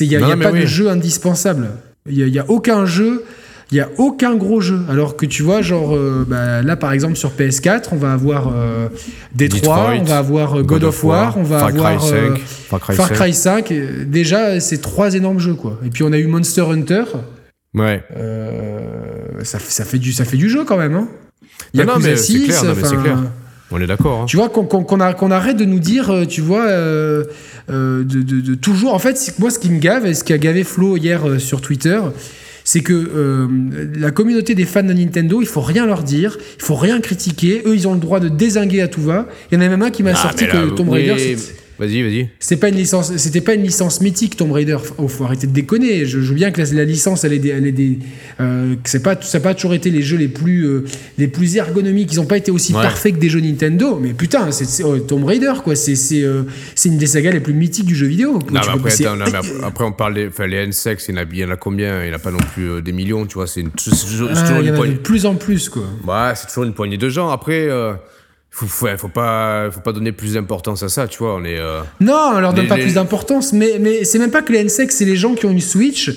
il 0.00 0.08
y 0.08 0.16
a, 0.16 0.20
Non, 0.20 0.28
y 0.28 0.32
a 0.32 0.36
pas 0.36 0.50
de 0.52 0.66
jeu 0.66 0.90
indispensable. 0.90 1.70
Il 2.08 2.18
y 2.18 2.22
a, 2.24 2.26
y 2.26 2.38
a 2.40 2.50
aucun 2.50 2.84
jeu. 2.86 3.24
Il 3.72 3.76
y 3.78 3.80
a 3.80 3.88
aucun 3.98 4.36
gros 4.36 4.60
jeu. 4.60 4.80
Alors 4.88 5.16
que 5.16 5.26
tu 5.26 5.42
vois, 5.42 5.60
genre 5.60 5.96
euh, 5.96 6.24
bah, 6.28 6.62
là 6.62 6.76
par 6.76 6.92
exemple 6.92 7.16
sur 7.16 7.30
PS4, 7.32 7.88
on 7.92 7.96
va 7.96 8.12
avoir 8.12 8.52
euh, 8.54 8.88
Detroit, 9.34 9.58
Detroit, 9.60 9.94
on 10.00 10.04
va 10.04 10.18
avoir 10.18 10.54
euh, 10.58 10.62
God, 10.62 10.84
of 10.84 11.02
War, 11.02 11.36
on 11.36 11.42
va 11.42 11.58
Far 11.58 11.68
avoir 11.70 11.98
Cry 11.98 12.12
euh, 12.12 12.34
5. 12.36 12.38
Far 12.44 12.80
Cry 12.80 12.94
Far 12.94 13.08
5. 13.08 13.14
Cry 13.16 13.32
5. 13.34 13.72
euh, 13.72 14.04
Déjà, 14.06 14.60
c'est 14.60 14.78
trois 14.80 15.14
énormes 15.14 15.40
jeux 15.40 15.54
quoi. 15.54 15.80
Et 15.84 15.90
puis 15.90 16.04
on 16.04 16.12
a 16.12 16.18
eu 16.18 16.26
Monster 16.28 16.62
Hunter. 16.62 17.02
Ouais. 17.74 18.02
Ça, 19.42 19.58
fait- 19.58 19.70
ça, 19.70 19.84
fait 19.84 19.98
du, 19.98 20.12
ça 20.12 20.24
fait 20.24 20.36
du 20.36 20.48
jeu 20.48 20.64
quand 20.64 20.76
même. 20.78 20.94
Hein. 20.94 21.08
C'est 21.74 22.16
6, 22.16 22.44
clair, 22.46 22.64
non, 22.64 22.74
mais 22.76 22.88
c'est 22.88 22.96
clair. 22.96 23.18
On 23.72 23.80
est 23.80 23.86
d'accord. 23.86 24.22
Hein. 24.22 24.26
Tu 24.26 24.36
vois, 24.36 24.48
qu'on 24.48 25.00
a- 25.00 25.34
arrête 25.34 25.56
de 25.56 25.64
nous 25.64 25.80
dire, 25.80 26.12
tu 26.28 26.40
vois, 26.40 26.66
euh, 26.66 27.24
euh, 27.68 28.04
de, 28.04 28.22
de- 28.22 28.40
de 28.40 28.54
toujours. 28.54 28.94
En 28.94 28.98
fait, 29.00 29.34
moi, 29.40 29.50
ce 29.50 29.58
qui 29.58 29.70
me 29.70 29.78
gave, 29.80 30.06
et 30.06 30.14
ce 30.14 30.22
qui 30.24 30.32
a 30.32 30.38
gavé 30.38 30.62
Flo 30.62 30.96
hier 30.96 31.28
euh, 31.28 31.38
sur 31.40 31.60
Twitter, 31.60 31.98
c'est 32.68 32.80
que 32.80 32.92
euh, 32.92 33.46
la 33.96 34.10
communauté 34.10 34.56
des 34.56 34.64
fans 34.64 34.82
de 34.82 34.92
Nintendo, 34.92 35.40
il 35.40 35.46
faut 35.46 35.60
rien 35.60 35.86
leur 35.86 36.02
dire, 36.02 36.36
il 36.58 36.62
faut 36.64 36.74
rien 36.74 37.00
critiquer. 37.00 37.62
Eux, 37.64 37.76
ils 37.76 37.86
ont 37.86 37.94
le 37.94 38.00
droit 38.00 38.18
de 38.18 38.28
désinguer 38.28 38.80
à 38.82 38.88
tout 38.88 39.00
va. 39.02 39.28
Il 39.50 39.54
y 39.54 39.58
en 39.58 39.64
a 39.64 39.68
même 39.68 39.82
un 39.82 39.90
qui 39.90 40.02
m'a 40.02 40.10
Ah, 40.10 40.16
sorti 40.16 40.46
là, 40.46 40.50
que 40.50 40.74
Tomb 40.74 40.88
oui, 40.88 41.08
Raider, 41.08 41.36
c'est- 41.36 41.54
Vas-y, 41.78 42.02
vas-y. 42.02 42.28
c'est 42.38 42.56
pas 42.56 42.68
une 42.70 42.76
licence, 42.76 43.14
c'était 43.16 43.40
pas 43.40 43.54
une 43.54 43.62
licence 43.62 44.00
mythique 44.00 44.36
Tomb 44.36 44.52
Raider. 44.52 44.76
Oh, 44.98 45.08
faut 45.08 45.24
arrêter 45.24 45.46
de 45.46 45.52
déconner. 45.52 46.06
Je, 46.06 46.20
je 46.20 46.28
veux 46.28 46.34
bien 46.34 46.50
que 46.50 46.60
la, 46.62 46.72
la 46.72 46.84
licence, 46.84 47.24
elle 47.24 47.32
est 47.34 47.38
des, 47.38 47.50
elle 47.50 47.66
est 47.66 47.72
des, 47.72 47.98
euh, 48.40 48.74
c'est 48.84 49.02
pas, 49.02 49.20
ça 49.20 49.38
n'a 49.38 49.42
pas 49.42 49.54
toujours 49.54 49.74
été 49.74 49.90
les 49.90 50.02
jeux 50.02 50.16
les 50.16 50.28
plus, 50.28 50.64
euh, 50.66 50.84
les 51.18 51.28
plus 51.28 51.56
ergonomiques. 51.56 52.12
Ils 52.12 52.20
ont 52.20 52.24
pas 52.26 52.36
été 52.38 52.50
aussi 52.50 52.72
Ouais. 52.74 52.82
parfaits 52.82 53.14
que 53.14 53.18
des 53.20 53.28
jeux 53.28 53.40
Nintendo. 53.40 53.98
Mais 54.00 54.12
putain, 54.12 54.50
c'est 54.50 54.82
oh, 54.84 54.98
Tomb 54.98 55.24
Raider 55.24 55.52
quoi. 55.62 55.76
C'est, 55.76 55.94
c'est, 55.96 56.22
euh, 56.22 56.42
c'est 56.74 56.88
une 56.88 56.98
des 56.98 57.06
sagas 57.06 57.30
les 57.32 57.40
plus 57.40 57.54
mythiques 57.54 57.86
du 57.86 57.94
jeu 57.94 58.06
vidéo. 58.06 58.34
Non, 58.34 58.40
mais 58.52 58.58
après, 58.68 58.90
c'est- 58.90 59.04
attends, 59.06 59.16
non, 59.16 59.24
mais 59.30 59.34
après, 59.38 59.64
après, 59.64 59.84
on 59.84 59.92
parle 59.92 60.14
des 60.14 60.28
enfin, 60.28 60.46
les 60.46 60.56
N-Sex, 60.56 61.06
il 61.08 61.14
y 61.14 61.18
en 61.18 61.22
a, 61.22 61.24
il 61.30 61.38
y 61.38 61.44
en 61.44 61.50
a 61.50 61.56
combien? 61.56 62.02
Il 62.02 62.08
n'y 62.08 62.12
en 62.12 62.16
a 62.16 62.18
pas 62.20 62.30
non 62.30 62.38
plus 62.54 62.82
des 62.82 62.92
millions, 62.92 63.26
tu 63.26 63.34
vois. 63.34 63.46
C'est 63.46 63.60
une- 63.60 63.70
c'est 63.76 63.90
toujours, 63.90 64.30
Ah, 64.34 64.40
toujours 64.40 64.58
y 64.62 64.66
une 64.66 64.68
en 64.68 64.68
a 64.68 64.72
de 64.72 64.76
poignée. 64.76 64.94
plus 64.96 65.26
en 65.26 65.34
plus 65.34 65.68
quoi. 65.68 65.82
Ouais, 66.06 66.32
c'est 66.34 66.46
toujours 66.46 66.64
une 66.64 66.72
poignée 66.74 66.96
de 66.96 67.08
gens. 67.08 67.28
Après, 67.28 67.68
faut, 68.64 69.08
pas, 69.08 69.70
faut 69.70 69.80
pas 69.80 69.92
donner 69.92 70.12
plus 70.12 70.34
d'importance 70.34 70.82
à 70.82 70.88
ça, 70.88 71.06
tu 71.06 71.18
vois. 71.18 71.34
On 71.34 71.44
est. 71.44 71.58
euh, 71.58 71.80
Non, 72.00 72.32
on 72.34 72.40
leur 72.40 72.54
donne 72.54 72.64
Les- 72.64 72.68
pas 72.68 72.76
les- 72.76 72.84
plus 72.84 72.94
d'importance, 72.94 73.52
mais, 73.52 73.78
mais 73.80 74.04
c'est 74.04 74.18
même 74.18 74.30
pas 74.30 74.42
que 74.42 74.52
les 74.52 74.60
NSEC, 74.64 74.90
c'est 74.92 75.04
les 75.04 75.16
gens 75.16 75.34
qui 75.34 75.46
ont 75.46 75.50
une 75.50 75.60
Switch. 75.60 76.10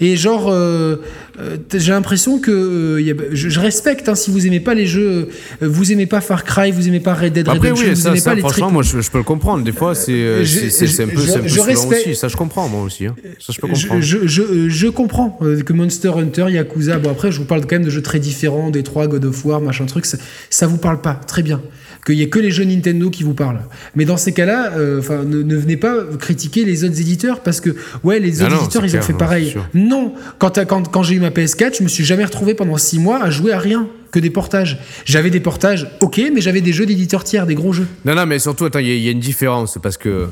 Et 0.00 0.16
genre, 0.16 0.50
euh, 0.50 0.96
euh, 1.40 1.56
j'ai 1.74 1.90
l'impression 1.92 2.38
que 2.38 2.50
euh, 2.50 3.00
y 3.00 3.10
a- 3.10 3.14
je, 3.32 3.48
je 3.48 3.60
respecte. 3.60 4.08
hein, 4.08 4.14
si 4.14 4.30
vous 4.30 4.46
aimez 4.46 4.60
pas 4.60 4.74
les 4.74 4.86
jeux, 4.86 5.28
euh, 5.62 5.68
vous 5.68 5.90
aimez 5.92 6.06
pas 6.06 6.20
Far 6.20 6.44
Cry, 6.44 6.70
vous 6.70 6.86
aimez 6.88 7.00
pas 7.00 7.14
Red 7.14 7.32
Dead 7.32 7.48
Après, 7.48 7.58
Redemption, 7.70 7.88
oui, 7.88 7.94
vous 7.94 8.00
ça, 8.00 8.08
aimez 8.10 8.20
ça 8.20 8.30
pas 8.30 8.34
les 8.36 8.40
franchement, 8.40 8.70
moi, 8.70 8.82
je, 8.82 9.00
je 9.00 9.10
peux 9.10 9.18
le 9.18 9.24
comprendre. 9.24 9.64
Des 9.64 9.72
fois, 9.72 9.94
c'est 9.94 10.44
c'est- 10.44 11.02
un 11.02 11.06
peu, 11.08 11.20
je- 11.20 11.26
c'est 11.26 11.36
un 11.36 11.40
peu 11.42 11.48
je 11.48 11.60
respecte- 11.60 12.06
aussi. 12.08 12.14
Ça, 12.16 12.28
je 12.28 12.36
comprends, 12.36 12.68
moi 12.68 12.82
aussi. 12.82 13.06
hein. 13.06 13.14
Ça, 13.40 13.52
je 13.52 13.60
peux 13.60 13.68
comprendre. 13.68 14.00
je, 14.00 14.88
comprends 14.88 15.38
que 15.66 15.72
Monster 15.72 16.12
Hunter, 16.16 16.46
Yakuza, 16.50 16.98
bon 16.98 17.10
après 17.10 17.32
je 17.32 17.38
vous 17.38 17.44
parle 17.46 17.62
quand 17.62 17.72
même 17.76 17.84
de 17.84 17.90
jeux 17.90 18.02
très 18.02 18.18
différents, 18.20 18.70
des 18.70 18.82
trois 18.82 19.06
God 19.06 19.24
of 19.24 19.44
War, 19.44 19.60
machin 19.60 19.86
truc, 19.86 20.06
ça, 20.06 20.18
ça 20.50 20.66
vous 20.66 20.78
parle 20.78 21.00
pas, 21.00 21.14
très 21.14 21.42
bien. 21.42 21.60
Qu'il 22.06 22.16
y 22.16 22.22
ait 22.22 22.28
que 22.28 22.38
les 22.38 22.50
jeux 22.50 22.64
Nintendo 22.64 23.08
qui 23.08 23.22
vous 23.22 23.32
parlent. 23.32 23.62
Mais 23.96 24.04
dans 24.04 24.18
ces 24.18 24.32
cas-là, 24.32 24.72
enfin, 24.98 25.22
ne, 25.24 25.40
ne 25.42 25.56
venez 25.56 25.78
pas 25.78 25.94
critiquer 26.20 26.66
les 26.66 26.84
autres 26.84 27.00
éditeurs 27.00 27.40
parce 27.40 27.62
que 27.62 27.70
ouais, 28.02 28.20
les 28.20 28.42
Ah 28.42 28.44
autres 28.44 28.54
non, 28.56 28.60
éditeurs 28.60 28.84
ils 28.84 28.96
ont 28.98 29.00
fait 29.00 29.12
non, 29.14 29.18
pareil. 29.18 29.56
Non, 29.72 30.12
quand, 30.38 30.58
quand, 30.66 30.86
quand 30.90 31.02
j'ai 31.02 31.14
eu 31.14 31.20
ma 31.24 31.30
PS4, 31.30 31.78
je 31.78 31.82
me 31.82 31.88
suis 31.88 32.04
jamais 32.04 32.24
retrouvé 32.24 32.54
pendant 32.54 32.76
six 32.76 32.98
mois 32.98 33.22
à 33.22 33.30
jouer 33.30 33.52
à 33.52 33.58
rien 33.58 33.88
que 34.12 34.18
des 34.20 34.30
portages. 34.30 34.78
J'avais 35.04 35.30
des 35.30 35.40
portages, 35.40 35.88
ok, 36.00 36.20
mais 36.32 36.40
j'avais 36.40 36.60
des 36.60 36.72
jeux 36.72 36.86
d'éditeurs 36.86 37.24
tiers, 37.24 37.46
des 37.46 37.54
gros 37.54 37.72
jeux. 37.72 37.86
Non, 38.04 38.14
non, 38.14 38.26
mais 38.26 38.38
surtout, 38.38 38.64
attends, 38.66 38.78
il 38.78 38.86
y, 38.88 38.92
a- 38.92 38.94
il 38.94 39.02
y 39.02 39.08
a 39.08 39.12
une 39.12 39.20
différence 39.20 39.78
parce 39.82 39.96
que. 39.96 40.28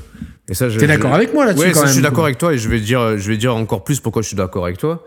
Et 0.48 0.54
ça, 0.54 0.68
je- 0.68 0.78
T'es 0.78 0.86
je- 0.86 0.90
d'accord 0.92 1.14
avec 1.14 1.32
moi 1.32 1.46
là-dessus 1.46 1.64
Ouais, 1.66 1.72
quand 1.72 1.80
ça, 1.80 1.86
je 1.86 1.92
suis 1.92 2.02
d'accord 2.02 2.24
avec 2.24 2.36
toi 2.38 2.52
et 2.52 2.58
je 2.58 2.68
vais 2.68 2.80
dire, 2.80 3.16
je 3.16 3.28
vais 3.28 3.36
dire 3.36 3.54
encore 3.56 3.84
plus 3.84 4.00
pourquoi 4.00 4.22
je 4.22 4.28
suis 4.28 4.36
d'accord 4.36 4.64
avec 4.64 4.76
toi. 4.78 5.04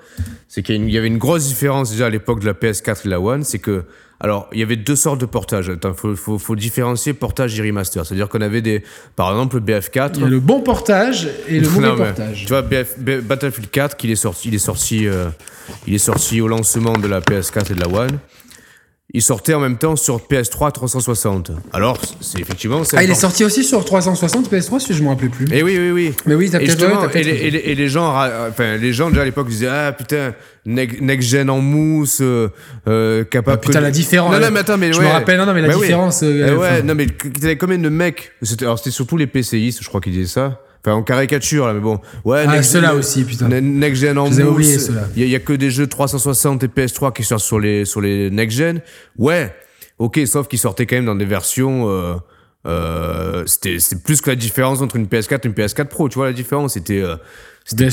C'est 0.48 0.64
qu'il 0.64 0.76
y, 0.76 0.78
une- 0.78 0.90
y 0.90 0.98
avait 0.98 1.08
une 1.08 1.18
grosse 1.18 1.46
différence 1.48 1.92
déjà 1.92 2.08
à 2.08 2.10
l'époque 2.10 2.40
de 2.40 2.46
la 2.46 2.54
PS4 2.54 3.02
et 3.04 3.06
de 3.06 3.10
la 3.12 3.20
One, 3.22 3.44
c'est 3.44 3.60
que 3.60 3.84
alors 4.20 4.48
il 4.54 4.60
y 4.60 4.64
avait 4.64 4.76
deux 4.76 4.96
sortes 4.96 5.20
de 5.20 5.26
portages. 5.26 5.70
Attends, 5.70 5.94
faut, 5.94 6.16
faut, 6.16 6.40
faut 6.40 6.56
différencier 6.56 7.14
portage 7.14 7.60
et 7.60 7.64
remaster. 7.64 8.06
C'est-à-dire 8.06 8.30
qu'on 8.30 8.42
avait 8.42 8.62
des, 8.62 8.84
par 9.16 9.30
exemple, 9.32 9.58
le 9.58 9.62
BF4. 9.62 10.12
Il 10.16 10.22
y 10.22 10.24
a 10.24 10.28
le 10.28 10.40
bon 10.40 10.62
portage 10.62 11.28
et 11.48 11.60
le 11.60 11.70
mauvais 11.82 11.96
portage. 11.96 12.44
Tu 12.44 12.48
vois, 12.48 12.62
BF 12.62 13.00
Battlefield 13.00 13.70
4, 13.70 13.98
qu'il 13.98 14.12
est 14.12 14.16
sorti, 14.16 14.50
il 14.50 14.56
est 14.56 14.60
sorti, 14.60 15.08
euh, 15.08 15.28
il 15.88 15.94
est 15.94 16.00
sorti 16.00 16.42
au 16.42 16.48
lancement 16.48 16.94
de 16.94 17.08
la 17.08 17.20
PS4 17.20 17.72
et 17.72 17.76
de 17.76 17.80
la 17.80 17.90
One. 17.90 18.20
Il 19.18 19.22
sortait 19.22 19.54
en 19.54 19.62
même 19.62 19.78
temps 19.78 19.96
sur 19.96 20.18
PS3 20.20 20.74
360. 20.74 21.52
Alors, 21.72 21.98
c'est 22.20 22.42
effectivement, 22.42 22.82
Ah, 22.98 23.02
il 23.02 23.10
est 23.10 23.14
sorti 23.14 23.46
aussi 23.46 23.64
sur 23.64 23.86
360 23.86 24.52
PS3, 24.52 24.82
si 24.82 24.94
je 24.94 25.02
me 25.02 25.08
rappelais 25.08 25.30
plus. 25.30 25.46
Et 25.54 25.64
oui, 25.64 25.78
oui, 25.80 25.92
oui. 25.92 26.14
Mais 26.26 26.36
oui, 26.36 26.50
t'as 26.50 26.60
Et 26.60 26.66
peut-être 26.66 27.16
et, 27.16 27.24
les, 27.24 27.32
et 27.32 27.50
les- 27.50 27.60
et 27.60 27.76
les 27.76 27.88
gens, 27.88 28.14
enfin, 28.50 28.76
les 28.76 28.92
gens 28.92 29.10
déjà 29.10 29.22
à 29.22 29.24
l'époque 29.24 29.48
disaient 29.48 29.70
ah 29.70 29.94
putain, 29.94 30.34
next, 30.66 31.30
gen 31.30 31.50
en 31.50 31.62
mousse, 31.62 32.20
euh, 32.20 32.50
euh, 32.90 33.24
capable. 33.24 33.56
Ah, 33.58 33.66
putain, 33.66 33.80
que- 33.80 33.84
la 33.86 33.92
différence. 33.92 34.34
Non, 34.34 34.40
non, 34.42 34.52
mais 34.52 34.60
attends, 34.60 34.78
mais 34.78 34.92
Je 34.92 35.00
ouais. 35.00 35.06
me 35.06 35.12
rappelle, 35.12 35.38
non, 35.38 35.46
non, 35.46 35.54
mais 35.54 35.62
la 35.62 35.70
Bah 35.70 35.76
oui. 35.78 35.84
différence, 35.84 36.22
euh, 36.22 36.48
Eh 36.50 36.52
ouais, 36.54 36.68
enfin- 36.68 36.82
non, 36.82 36.94
mais 36.96 37.08
t'avais 37.08 37.56
combien 37.56 37.78
de 37.78 37.88
mecs? 37.88 38.34
C'était, 38.42 38.66
alors 38.66 38.80
c'était 38.80 38.92
surtout 38.92 39.16
les 39.16 39.28
PCistes, 39.28 39.82
je 39.82 39.88
crois 39.88 40.02
qu'ils 40.02 40.12
disaient 40.12 40.26
ça. 40.28 40.60
Enfin, 40.86 40.94
en 40.94 41.02
caricature 41.04 41.66
là, 41.66 41.74
mais 41.74 41.80
bon. 41.80 42.00
Ouais. 42.26 42.46
Ah, 42.48 42.52
next- 42.58 42.72
ceux-là 42.72 42.94
aussi, 42.94 43.24
putain. 43.24 43.48
ne- 43.48 43.60
Next 43.60 44.02
gen 44.02 44.18
en 44.20 44.32
ceux-là. 44.32 45.02
Il 45.16 45.22
y, 45.22 45.24
a- 45.24 45.26
il 45.26 45.32
y 45.32 45.36
a 45.36 45.40
que 45.40 45.54
des 45.54 45.72
jeux 45.72 45.88
360 45.88 46.64
et 46.64 46.68
PS3 46.68 47.12
qui 47.12 47.24
sortent 47.24 47.44
sur 47.44 47.60
les 47.60 47.86
sur 47.86 48.02
les 48.02 48.30
next 48.30 48.56
gen. 48.58 48.82
Ouais. 49.18 49.52
Ok, 49.98 50.20
sauf 50.28 50.48
qu'ils 50.48 50.60
sortaient 50.60 50.86
quand 50.86 50.98
même 50.98 51.06
dans 51.06 51.16
des 51.16 51.26
versions. 51.26 51.90
Euh, 51.90 52.14
euh, 52.68 53.44
c'était 53.46 53.80
c'est 53.80 54.02
plus 54.04 54.22
que 54.22 54.30
la 54.30 54.36
différence 54.36 54.82
entre 54.82 54.96
une 54.96 55.08
PS4 55.08 55.46
et 55.46 55.48
une 55.48 55.54
PS4 55.54 55.86
Pro. 55.88 56.10
Tu 56.10 56.16
vois 56.16 56.28
la 56.28 56.34
différence 56.34 56.74
C'était 56.74 57.02
euh, 57.02 57.16
c'était 57.64 57.86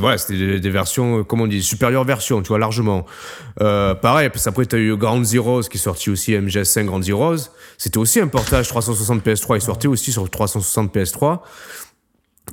voilà, 0.00 0.18
c'était 0.18 0.36
des, 0.38 0.60
des 0.60 0.70
versions, 0.70 1.18
euh, 1.18 1.22
comment 1.24 1.44
on 1.44 1.46
dit, 1.48 1.60
supérieures 1.62 2.04
versions, 2.04 2.42
tu 2.42 2.48
vois, 2.48 2.58
largement. 2.60 3.06
Euh, 3.60 3.92
pareil, 3.94 4.28
parce 4.28 4.44
qu'après, 4.44 4.66
t'as 4.66 4.78
eu 4.78 4.96
Ground 4.96 5.24
Zeroes 5.24 5.62
qui 5.62 5.78
est 5.78 5.80
sorti 5.80 6.10
aussi, 6.10 6.32
MGS5 6.32 6.84
Ground 6.84 7.02
Zeroes. 7.02 7.48
C'était 7.76 7.98
aussi 7.98 8.20
un 8.20 8.28
portage 8.28 8.68
360 8.68 9.24
PS3, 9.24 9.56
il 9.56 9.60
sortait 9.62 9.88
aussi 9.88 10.12
sur 10.12 10.28
360 10.30 10.94
PS3. 10.94 11.40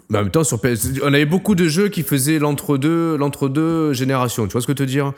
Mais 0.09 0.17
en 0.17 0.23
même 0.23 0.31
temps, 0.31 0.43
sur 0.43 0.59
PS, 0.59 0.89
on 1.03 1.13
avait 1.13 1.25
beaucoup 1.25 1.55
de 1.55 1.67
jeux 1.67 1.89
qui 1.89 2.03
faisaient 2.03 2.39
l'entre-deux, 2.39 3.15
l'entre-deux 3.15 3.93
générations. 3.93 4.47
Tu 4.47 4.53
vois 4.53 4.61
ce 4.61 4.67
que 4.67 4.73
je 4.73 4.83
veux 4.83 4.87
te 4.87 4.91
dire? 4.91 5.13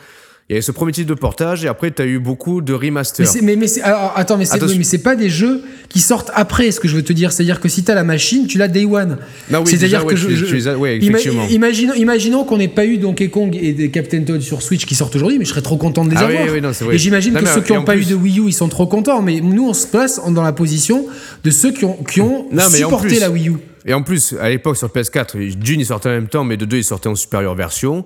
Il 0.48 0.54
y 0.54 0.56
avait 0.58 0.62
ce 0.62 0.72
premier 0.72 0.92
titre 0.92 1.10
de 1.10 1.20
portage 1.20 1.66
et 1.66 1.68
après 1.68 1.90
tu 1.90 2.04
as 2.04 2.06
eu 2.06 2.20
beaucoup 2.20 2.62
de 2.62 2.72
remasters. 2.72 3.26
Mais, 3.42 3.56
mais, 3.56 3.66
alors, 3.82 4.14
attends, 4.16 4.38
mais 4.38 4.46
c'est 4.46 4.62
mais 4.62 4.98
pas 5.00 5.16
des 5.16 5.28
jeux 5.28 5.64
qui 5.90 6.00
sortent 6.00 6.30
après, 6.36 6.70
ce 6.70 6.80
que 6.80 6.88
je 6.88 6.96
veux 6.96 7.02
te 7.02 7.14
dire. 7.14 7.32
C'est-à-dire 7.32 7.60
que 7.60 7.68
si 7.68 7.84
tu 7.84 7.90
as 7.90 7.96
la 7.96 8.04
machine, 8.04 8.46
tu 8.46 8.60
l'as 8.60 8.68
day 8.68 8.86
one. 8.86 9.18
Oui, 9.50 9.58
C'est-à-dire 9.66 10.06
que 10.06 10.16
je, 10.16 10.30
effectivement. 10.30 11.48
imaginons, 11.50 11.96
imaginons 11.96 12.44
qu'on 12.44 12.58
n'ait 12.58 12.68
pas 12.68 12.86
eu 12.86 13.00
Donkey 13.00 13.30
Kong 13.30 13.58
et 13.60 13.74
des 13.74 13.90
Captain 13.90 14.22
Toad 14.22 14.42
sur 14.42 14.62
Switch 14.62 14.86
qui 14.86 14.94
sortent 14.94 15.16
aujourd'hui, 15.16 15.40
mais 15.40 15.46
je 15.46 15.50
serais 15.50 15.64
trop 15.64 15.78
content 15.78 16.06
de 16.06 16.12
les 16.12 16.18
ah 16.18 16.28
avoir. 16.28 16.54
Oui, 16.54 16.62
non, 16.62 16.70
et 16.92 16.98
j'imagine 17.00 17.34
que 17.34 17.48
ceux 17.48 17.62
qui 17.62 17.74
n'ont 17.74 17.84
pas 17.84 17.98
eu 17.98 18.06
de 18.06 18.14
Wii 18.14 18.40
U, 18.40 18.44
ils 18.46 18.54
sont 18.54 18.70
trop 18.70 18.86
contents. 18.86 19.24
Mais 19.24 19.42
nous, 19.42 19.68
on 19.68 19.74
se 19.74 19.88
place 19.88 20.22
dans 20.30 20.44
la 20.44 20.54
position 20.54 21.08
de 21.44 21.50
ceux 21.50 21.72
qui 21.72 21.86
ont, 21.86 21.98
qui 22.04 22.22
ont 22.22 22.46
supporté 22.70 23.20
la 23.20 23.32
Wii 23.32 23.50
U. 23.50 23.54
Et 23.86 23.94
en 23.94 24.02
plus, 24.02 24.34
à 24.40 24.50
l'époque 24.50 24.78
sur 24.78 24.88
PS4, 24.90 25.56
d'une 25.56 25.80
il 25.80 25.86
sortait 25.86 26.10
en 26.10 26.14
même 26.14 26.28
temps, 26.28 26.44
mais 26.44 26.58
de 26.58 26.66
deux 26.66 26.78
il 26.78 26.84
sortait 26.84 27.10
en 27.10 27.16
supérieure 27.16 27.56
version. 27.56 28.04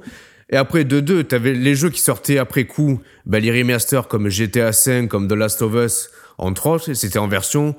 Et 0.52 0.58
après, 0.58 0.84
de 0.84 1.00
deux, 1.00 1.24
t'avais 1.24 1.54
les 1.54 1.76
jeux 1.76 1.90
qui 1.90 2.02
sortaient 2.02 2.38
après 2.38 2.66
coup, 2.66 3.02
bah, 3.26 3.40
les 3.40 3.52
remasters 3.52 4.08
comme 4.08 4.30
GTA 4.30 4.72
V, 4.72 5.08
comme 5.08 5.28
The 5.28 5.34
Last 5.34 5.62
of 5.62 5.74
Us, 5.76 6.10
entre 6.38 6.68
autres, 6.68 6.94
c'était 6.94 7.20
en 7.20 7.28
version 7.28 7.76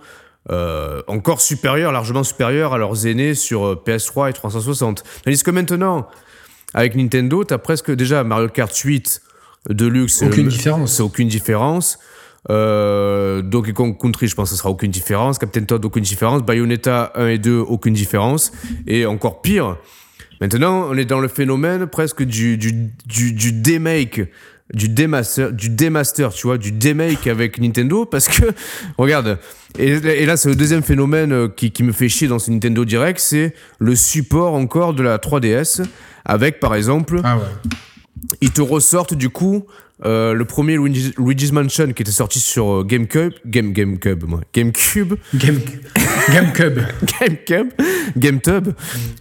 euh, 0.51 1.03
encore 1.07 1.41
supérieure, 1.41 1.93
largement 1.93 2.23
supérieure 2.23 2.73
à 2.73 2.79
leurs 2.79 3.07
aînés 3.07 3.35
sur 3.35 3.67
euh, 3.67 3.83
PS3 3.87 4.31
et 4.31 4.33
360. 4.33 5.03
Tandis 5.25 5.43
que 5.43 5.51
maintenant, 5.51 6.09
avec 6.73 6.95
Nintendo, 6.95 7.45
t'as 7.45 7.59
presque 7.59 7.91
déjà 7.91 8.25
Mario 8.25 8.49
Kart 8.49 8.75
8 8.75 9.23
Deluxe. 9.69 10.23
Aucune 10.23 10.47
euh, 10.47 10.51
différence. 10.51 10.97
C'est 10.97 11.03
aucune 11.03 11.29
différence. 11.29 11.99
Euh, 12.49 13.43
Donkey 13.43 13.73
Kong 13.73 13.99
Country, 14.01 14.29
je 14.29 14.35
pense 14.35 14.49
que 14.49 14.55
ce 14.55 14.59
sera 14.59 14.71
aucune 14.71 14.91
différence. 14.91 15.39
Captain 15.39 15.65
Toad, 15.65 15.85
aucune 15.85 16.05
différence. 16.05 16.43
Bayonetta 16.43 17.13
1 17.15 17.27
et 17.27 17.39
2, 17.39 17.59
aucune 17.59 17.95
différence. 17.95 18.53
Et 18.87 19.05
encore 19.05 19.43
pire, 19.43 19.77
Maintenant, 20.41 20.87
on 20.89 20.97
est 20.97 21.05
dans 21.05 21.21
le 21.21 21.29
phénomène 21.29 21.87
presque 21.87 22.23
du, 22.23 22.57
du, 22.57 22.73
du, 23.07 23.33
du 23.33 23.53
du 24.73 24.89
demaster, 24.89 25.53
du 25.53 25.69
demaster, 25.69 26.33
tu 26.33 26.47
vois, 26.47 26.57
du 26.57 26.71
demake 26.73 27.27
avec 27.27 27.61
Nintendo, 27.61 28.05
parce 28.07 28.29
que, 28.29 28.45
regarde, 28.99 29.39
et, 29.79 30.25
là, 30.25 30.37
c'est 30.37 30.49
le 30.49 30.55
deuxième 30.55 30.83
phénomène 30.83 31.33
euh, 31.33 31.49
qui, 31.49 31.73
qui, 31.73 31.83
me 31.83 31.93
fait 31.93 32.09
chier 32.09 32.29
dans 32.29 32.39
ce 32.39 32.51
Nintendo 32.51 32.85
Direct, 32.85 33.19
c'est 33.19 33.55
le 33.81 33.97
support 33.97 34.55
encore 34.55 34.95
de 34.95 35.03
la 35.03 35.19
3DS, 35.19 35.85
avec 36.25 36.61
par 36.61 36.75
exemple, 36.75 37.21
ah 37.25 37.37
ouais. 37.37 37.43
ils 38.41 38.53
te 38.53 38.63
ressortent 38.63 39.15
du 39.15 39.29
coup 39.29 39.67
euh, 40.05 40.33
le 40.33 40.45
premier 40.45 40.77
Luigi's, 40.77 41.53
Mansion 41.53 41.93
qui 41.93 42.03
était 42.03 42.11
sorti 42.11 42.41
sur 42.41 42.81
euh, 42.81 42.85
GameCube, 42.85 43.35
Game, 43.47 43.73
GameCube, 43.73 44.25
moi, 44.25 44.41
GameCube, 44.55 45.15
Game, 45.35 45.61
GameCube, 46.31 46.79
GameCube, 47.21 47.69
GameTube, 48.17 48.69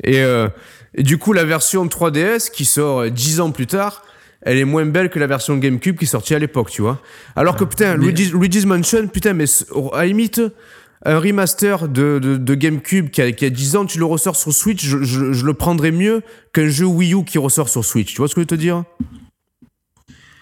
et 0.03 0.21
euh, 0.21 0.47
et 0.95 1.03
du 1.03 1.17
coup, 1.17 1.33
la 1.33 1.43
version 1.43 1.85
3DS 1.85 2.49
qui 2.51 2.65
sort 2.65 3.09
10 3.11 3.41
ans 3.41 3.51
plus 3.51 3.67
tard, 3.67 4.03
elle 4.41 4.57
est 4.57 4.65
moins 4.65 4.85
belle 4.85 5.09
que 5.09 5.19
la 5.19 5.27
version 5.27 5.57
GameCube 5.57 5.97
qui 5.97 6.07
sortait 6.07 6.35
à 6.35 6.39
l'époque, 6.39 6.71
tu 6.71 6.81
vois. 6.81 7.01
Alors 7.35 7.55
que 7.55 7.63
putain, 7.63 7.95
Luigi's, 7.95 8.65
Mansion, 8.65 9.07
putain, 9.07 9.33
mais 9.33 9.45
à 9.93 10.05
limite, 10.05 10.41
un 11.05 11.19
remaster 11.19 11.87
de, 11.87 12.19
de, 12.19 12.55
GameCube 12.55 13.09
qui 13.09 13.21
a, 13.21 13.31
qui 13.31 13.45
a 13.45 13.49
10 13.49 13.75
ans, 13.75 13.85
tu 13.85 13.99
le 13.99 14.05
ressors 14.05 14.35
sur 14.35 14.51
Switch, 14.51 14.83
je, 14.83 15.03
je, 15.03 15.45
le 15.45 15.53
prendrais 15.53 15.91
mieux 15.91 16.21
qu'un 16.53 16.67
jeu 16.67 16.85
Wii 16.85 17.13
U 17.13 17.23
qui 17.23 17.37
ressort 17.37 17.69
sur 17.69 17.85
Switch. 17.85 18.13
Tu 18.13 18.17
vois 18.17 18.27
ce 18.27 18.35
que 18.35 18.41
je 18.41 18.43
veux 18.43 18.47
te 18.47 18.55
dire? 18.55 18.83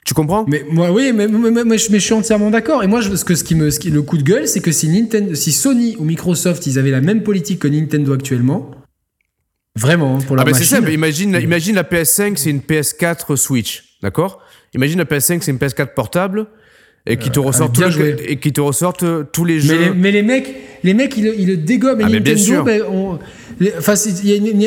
Tu 0.08 0.14
comprends? 0.14 0.46
Mais 0.48 0.64
moi, 0.72 0.90
oui, 0.90 1.12
mais, 1.14 1.28
mais, 1.28 1.78
je, 1.78 1.98
suis 1.98 2.14
entièrement 2.14 2.50
d'accord. 2.50 2.82
Et 2.82 2.88
moi, 2.88 3.02
je, 3.02 3.14
ce, 3.14 3.26
que, 3.26 3.36
ce, 3.36 3.44
qui 3.44 3.56
me, 3.56 3.70
ce 3.70 3.78
qui, 3.78 3.90
le 3.90 4.02
coup 4.02 4.18
de 4.18 4.24
gueule, 4.24 4.48
c'est 4.48 4.62
que 4.62 4.72
si, 4.72 4.88
Nintendo, 4.88 5.36
si 5.36 5.52
Sony 5.52 5.98
ou 6.00 6.06
Microsoft, 6.06 6.66
ils 6.66 6.80
avaient 6.80 6.92
la 6.92 7.02
même 7.02 7.24
politique 7.24 7.60
que 7.60 7.68
Nintendo 7.68 8.14
actuellement, 8.14 8.72
Vraiment, 9.76 10.16
hein, 10.16 10.20
pour 10.26 10.38
la 10.38 10.44
ah 10.44 10.46
ben 10.46 10.54
C'est 10.54 10.64
simple, 10.64 10.92
imagine, 10.92 11.38
imagine 11.40 11.76
la 11.76 11.84
PS5, 11.84 12.38
c'est 12.38 12.50
une 12.50 12.62
PS4 12.62 13.36
Switch, 13.36 13.98
d'accord? 14.02 14.40
Imagine 14.74 14.98
la 14.98 15.06
PS5, 15.06 15.42
c'est 15.42 15.52
une 15.52 15.58
PS4 15.58 15.94
portable 15.94 16.48
et 17.06 17.18
qui 17.18 17.30
te 17.30 17.40
euh, 17.40 17.44
ressort 17.44 17.72
et 18.28 18.38
qui 18.38 18.54
te 18.54 18.62
ressortent 18.62 19.06
tous 19.34 19.46
les 19.46 19.60
jeux. 19.60 19.94
Mais 19.94 20.12
les, 20.12 20.24
mecs, 20.24 20.56
les 20.84 20.94
mecs, 20.94 21.16
ils, 21.18 21.32
ils 21.38 21.48
le 21.48 21.58
dégomment. 21.58 22.02
Et 22.02 22.06
ah, 22.06 22.10
Nintendo, 22.10 22.64
ben, 22.64 22.82
on, 22.90 23.20
enfin, 23.78 23.94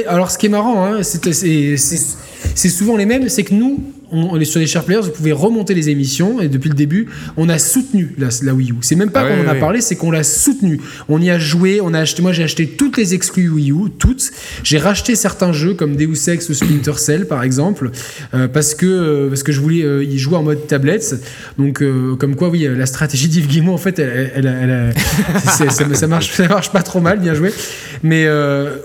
alors 0.07 0.31
ce 0.31 0.39
qui 0.39 0.47
est 0.47 0.51
marrant, 0.51 0.85
hein, 0.85 1.03
c'est 1.03 2.69
souvent 2.69 2.97
les 2.97 3.07
mêmes, 3.07 3.29
c'est 3.31 3.45
que 3.45 3.55
nous, 3.55 3.83
on, 4.13 4.39
est 4.41 4.45
sur 4.45 4.61
les 4.61 4.67
Sharp 4.67 4.87
Players, 4.87 5.03
vous 5.03 5.11
pouvez 5.11 5.33
remonter 5.33 5.75
les 5.75 5.89
émissions 5.89 6.41
et 6.41 6.49
depuis 6.49 6.69
le 6.69 6.75
début, 6.75 7.09
on 7.37 7.49
a 7.49 7.59
soutenu 7.59 8.15
la, 8.19 8.29
la 8.43 8.55
Wii 8.55 8.73
U. 8.73 8.77
C'est 8.81 8.97
même 8.97 9.11
pas 9.11 9.25
qu'on 9.25 9.45
en 9.45 9.49
a 9.49 9.55
parlé, 9.55 9.81
c'est 9.81 9.97
qu'on 9.97 10.11
l'a 10.11 10.23
soutenu. 10.23 10.81
On 11.09 11.21
y 11.21 11.31
a 11.31 11.39
joué, 11.39 11.81
on 11.81 11.95
a 11.95 12.01
acheté, 12.01 12.23
moi 12.23 12.33
j'ai 12.33 12.43
acheté 12.43 12.67
toutes 12.67 12.97
les 12.97 13.15
exclus 13.15 13.49
Wii 13.49 13.73
U, 13.73 13.91
toutes. 13.99 14.31
J'ai 14.63 14.79
racheté 14.79 15.15
certains 15.15 15.53
jeux 15.53 15.75
comme 15.75 15.97
Deus 15.97 16.29
Ex 16.29 16.49
ou 16.49 16.55
Splinter 16.55 16.99
Cell 16.99 17.27
par 17.27 17.43
exemple, 17.43 17.91
euh, 18.35 18.49
parce 18.49 18.75
que 18.75 18.87
euh, 18.87 19.29
parce 19.29 19.43
que 19.43 19.53
je 19.53 19.61
voulais 19.61 19.83
euh, 19.83 20.05
y 20.05 20.19
jouer 20.19 20.37
en 20.37 20.43
mode 20.43 20.67
tablette. 20.67 21.15
Donc 21.59 21.83
comme 22.19 22.37
quoi, 22.37 22.49
oui, 22.49 22.67
la 22.69 22.87
stratégie 22.87 23.29
d'Yves 23.29 23.47
Guillemot 23.47 23.75
en 23.75 23.79
fait, 23.79 23.99
elle, 23.99 24.47
elle, 24.47 24.95
ça, 25.95 26.07
marche, 26.07 26.33
ça 26.33 26.49
marche 26.49 26.71
pas 26.71 26.83
trop 26.83 27.01
mal, 27.01 27.21
bien 27.21 27.35
joué. 27.35 27.53
Mais 28.03 28.29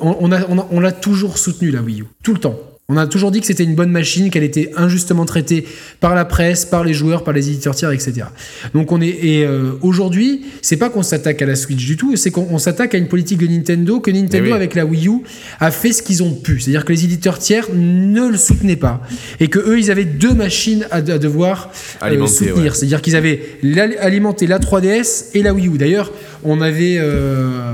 on, 0.01 0.17
on, 0.19 0.31
a, 0.31 0.67
on 0.71 0.79
l'a 0.79 0.91
toujours 0.91 1.37
soutenu 1.37 1.71
la 1.71 1.81
Wii 1.81 2.01
U, 2.01 2.05
tout 2.23 2.33
le 2.33 2.39
temps. 2.39 2.74
On 2.87 2.97
a 2.97 3.07
toujours 3.07 3.31
dit 3.31 3.39
que 3.41 3.47
c'était 3.47 3.63
une 3.63 3.73
bonne 3.73 3.89
machine, 3.89 4.29
qu'elle 4.29 4.43
était 4.43 4.71
injustement 4.77 5.25
traitée 5.25 5.65
par 5.99 6.13
la 6.13 6.23
presse, 6.23 6.65
par 6.65 6.83
les 6.83 6.93
joueurs, 6.93 7.23
par 7.23 7.33
les 7.33 7.49
éditeurs 7.49 7.73
tiers, 7.73 7.89
etc. 7.89 8.27
Donc 8.75 8.91
on 8.91 9.01
est 9.01 9.07
et 9.07 9.43
euh, 9.43 9.71
aujourd'hui, 9.81 10.45
c'est 10.61 10.77
pas 10.77 10.91
qu'on 10.91 11.01
s'attaque 11.01 11.41
à 11.41 11.47
la 11.47 11.55
Switch 11.55 11.83
du 11.83 11.97
tout, 11.97 12.15
c'est 12.15 12.29
qu'on 12.29 12.59
s'attaque 12.59 12.93
à 12.93 12.99
une 12.99 13.07
politique 13.07 13.39
de 13.39 13.47
Nintendo 13.47 13.99
que 13.99 14.11
Nintendo 14.11 14.53
avec 14.53 14.75
la 14.75 14.85
Wii 14.85 15.07
U 15.07 15.21
a 15.59 15.71
fait 15.71 15.93
ce 15.93 16.03
qu'ils 16.03 16.21
ont 16.21 16.35
pu, 16.35 16.59
c'est-à-dire 16.59 16.85
que 16.85 16.93
les 16.93 17.05
éditeurs 17.05 17.39
tiers 17.39 17.69
ne 17.73 18.29
le 18.29 18.37
soutenaient 18.37 18.75
pas. 18.75 19.01
Et 19.39 19.47
que 19.47 19.57
eux 19.57 19.79
ils 19.79 19.89
avaient 19.89 20.05
deux 20.05 20.35
machines 20.35 20.85
à, 20.91 21.01
devoir 21.01 21.71
euh, 22.03 22.27
soutenir, 22.27 22.75
c'est-à-dire 22.75 23.01
qu'ils 23.01 23.15
avaient 23.15 23.57
alimenté 23.99 24.45
la 24.45 24.59
3DS 24.59 25.31
et 25.33 25.41
la 25.41 25.55
Wii 25.55 25.69
U. 25.69 25.77
D'ailleurs, 25.79 26.11
on 26.45 26.61
avait 26.61 26.97
euh, 26.97 27.73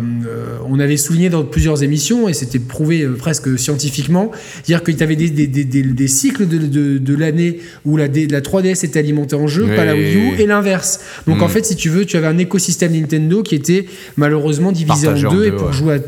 on 0.68 0.80
avait 0.80 0.98
souligné 0.98 1.30
dans 1.30 1.44
plusieurs 1.44 1.84
émissions 1.84 2.30
et 2.30 2.34
c'était 2.34 2.60
prouvé 2.60 3.06
presque 3.18 3.60
scientifiquement, 3.60 4.32
dire 4.66 4.84
que 4.84 4.92
tu 4.92 5.04
avais 5.04 5.16
des, 5.16 5.30
des, 5.30 5.48
des, 5.48 5.66
des, 5.66 6.08
cycles 6.08 6.48
de, 6.48 6.98
de, 6.98 7.16
l'année 7.16 7.60
où 7.86 7.98
la, 7.98 8.08
la 8.08 8.42
3DS 8.42 8.86
était 8.86 9.00
alimentée 9.00 9.36
en 9.36 9.48
jeu, 9.48 9.68
pas 9.68 9.86
la 9.86 9.94
Wii 9.94 10.16
U, 10.16 10.40
et 10.40 10.48
l'inverse. 10.48 11.02
Donc 11.28 11.42
en 11.42 11.48
fait, 11.48 11.66
si 11.66 11.76
tu 11.76 11.90
veux, 11.90 12.06
tu 12.06 12.18
avais 12.18 12.28
un 12.28 12.38
écosystème 12.38 12.94
Nintendo 12.94 13.44
qui 13.44 13.56
était 13.56 13.86
malheureusement 14.16 14.72
divisé 14.72 15.08
en 15.08 15.32
deux, 15.32 15.46
et 15.46 15.52
pour 15.52 15.74
jouer 15.74 16.00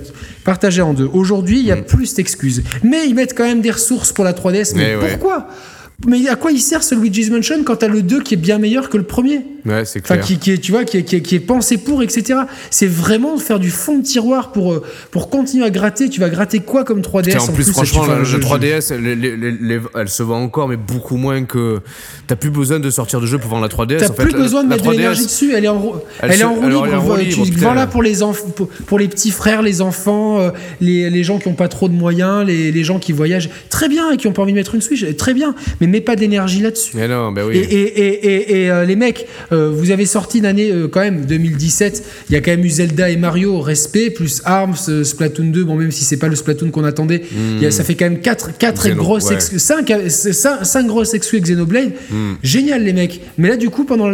partagé 0.44 0.82
en 0.82 0.94
deux. 0.94 1.10
Aujourd'hui, 1.12 1.60
il 1.60 1.66
y 1.66 1.72
a 1.72 1.76
hmm. 1.76 1.86
plus 1.86 2.14
d'excuses. 2.16 2.64
Mais 2.84 3.08
ils 3.08 3.16
mettent 3.16 3.36
quand 3.36 3.46
même 3.46 3.62
des 3.62 3.72
ressources 3.72 4.12
pour 4.12 4.24
la 4.24 4.34
3DS. 4.34 4.74
Mais, 4.76 4.96
pourquoi? 5.00 5.48
Mais 6.06 6.28
à 6.28 6.36
quoi 6.36 6.52
il 6.52 6.60
sert 6.60 6.84
ce 6.84 6.96
Luigi's 6.96 7.30
Mansion 7.30 7.64
quand 7.64 7.78
t'as 7.78 7.88
le 7.88 8.02
2 8.02 8.22
qui 8.22 8.34
est 8.34 8.38
bien 8.38 8.58
meilleur 8.58 8.90
que 8.90 8.98
le 8.98 9.04
premier 9.04 9.42
Ouais, 9.66 9.86
c'est 9.86 10.02
clair. 10.02 10.20
Enfin, 10.20 10.28
qui, 10.28 10.40
qui, 10.40 10.52
est, 10.52 10.58
tu 10.58 10.74
vois, 10.74 10.84
qui 10.84 10.98
est, 10.98 11.04
qui 11.04 11.36
est, 11.36 11.40
pensé 11.40 11.78
pour, 11.78 12.04
etc. 12.04 12.42
C'est 12.70 12.88
vraiment 12.88 13.38
faire 13.38 13.60
du 13.60 13.72
fond 13.72 13.98
de 13.98 14.04
tiroir 14.04 14.52
pour, 14.52 14.74
euh, 14.74 14.84
pour 15.12 15.30
continuer 15.30 15.64
à 15.64 15.70
gratter. 15.70 16.10
Tu 16.10 16.20
vas 16.20 16.30
gratter 16.30 16.60
quoi 16.60 16.84
comme 16.84 17.00
3DS 17.00 17.40
En, 17.40 17.54
plus, 17.54 17.72
franchement, 17.72 18.06
le, 18.06 18.24
3DS, 18.24 18.94
elle, 19.96 20.10
se 20.10 20.24
vend 20.24 20.42
encore, 20.42 20.68
mais 20.68 20.76
beaucoup 20.76 21.16
moins 21.16 21.46
que. 21.46 21.80
T'as 22.28 22.36
plus 22.36 22.50
besoin 22.50 22.80
de 22.80 22.90
sortir 22.90 23.22
de 23.22 23.26
jeu 23.26 23.38
pour 23.38 23.50
vendre 23.52 23.62
la 23.62 23.70
3DS. 23.70 24.00
T'as 24.00 24.10
plus 24.10 24.34
besoin 24.34 24.64
de 24.64 24.70
mettre 24.70 24.86
de 24.86 24.92
l'énergie 24.92 25.26
dessus. 25.26 25.54
Elle 25.54 25.64
est 25.64 25.70
en, 25.70 25.80
roue 25.80 25.96
libre. 27.18 27.46
Tu 27.46 27.64
là 27.64 27.88
pour 27.88 28.04
les, 28.04 28.18
pour, 28.56 28.68
pour, 28.68 29.00
les 29.00 29.08
petits 29.08 29.32
frères, 29.32 29.62
les 29.62 29.82
enfants, 29.82 30.40
euh, 30.40 30.50
les, 30.82 31.10
les 31.10 31.24
gens 31.24 31.40
qui 31.40 31.48
n'ont 31.48 31.56
pas 31.56 31.70
trop 31.70 31.88
de 31.88 31.94
moyens, 31.94 32.46
les, 32.46 32.72
les 32.72 32.84
gens 32.84 33.00
qui 33.00 33.14
voyagent. 33.14 33.50
Très 33.70 33.88
bien 33.88 34.12
et 34.12 34.18
qui 34.18 34.28
n'ont 34.28 34.34
pas 34.34 34.42
envie 34.42 34.52
de 34.52 34.58
mettre 34.58 34.76
une 34.76 34.82
Switch. 34.82 35.06
Très 35.16 35.34
bien. 35.34 35.56
Mais 35.80 35.83
mets 35.88 36.02
pas 36.02 36.16
d'énergie 36.16 36.62
là-dessus. 36.62 36.92
Mais 36.96 37.08
non, 37.08 37.32
bah 37.32 37.42
oui. 37.48 37.58
Et, 37.58 37.62
et, 37.62 38.26
et, 38.26 38.64
et 38.64 38.72
euh, 38.72 38.86
les 38.86 38.96
mecs, 38.96 39.28
euh, 39.52 39.72
vous 39.72 39.92
avez 39.92 40.06
sorti 40.06 40.40
une 40.40 40.46
année 40.46 40.72
euh, 40.72 40.88
quand 40.88 41.02
même 41.02 41.26
2017. 41.26 42.04
Il 42.30 42.34
y 42.34 42.36
a 42.36 42.42
quand 42.42 42.52
même 42.52 42.66
eu 42.66 42.70
Zelda 42.70 43.10
et 43.10 43.18
Mario, 43.18 43.60
respect, 43.60 44.10
plus 44.10 44.42
Arms, 44.46 45.04
Splatoon 45.04 45.46
2. 45.46 45.64
Bon, 45.64 45.76
même 45.76 45.92
si 45.92 46.04
c'est 46.04 46.18
pas 46.18 46.28
le 46.28 46.36
Splatoon 46.36 46.72
qu'on 46.72 46.84
attendait, 46.84 47.24
hmm. 47.32 47.72
ça 47.72 47.84
fait 47.84 47.96
quand 47.96 48.06
même 48.06 48.20
4, 48.20 48.58
4 48.58 48.90
grosses 48.92 49.30
ouais. 49.30 49.40
5, 49.40 49.92
5, 50.64 50.88
grosses 50.88 51.14
exclus 51.14 51.42
Xenoblade. 51.42 51.92
Hmm. 52.10 52.34
Génial, 52.44 52.84
les 52.84 52.94
mecs. 52.94 53.22
Mais 53.38 53.50
là, 53.50 53.58
du 53.58 53.70
coup, 53.70 53.84
pendant, 53.84 54.12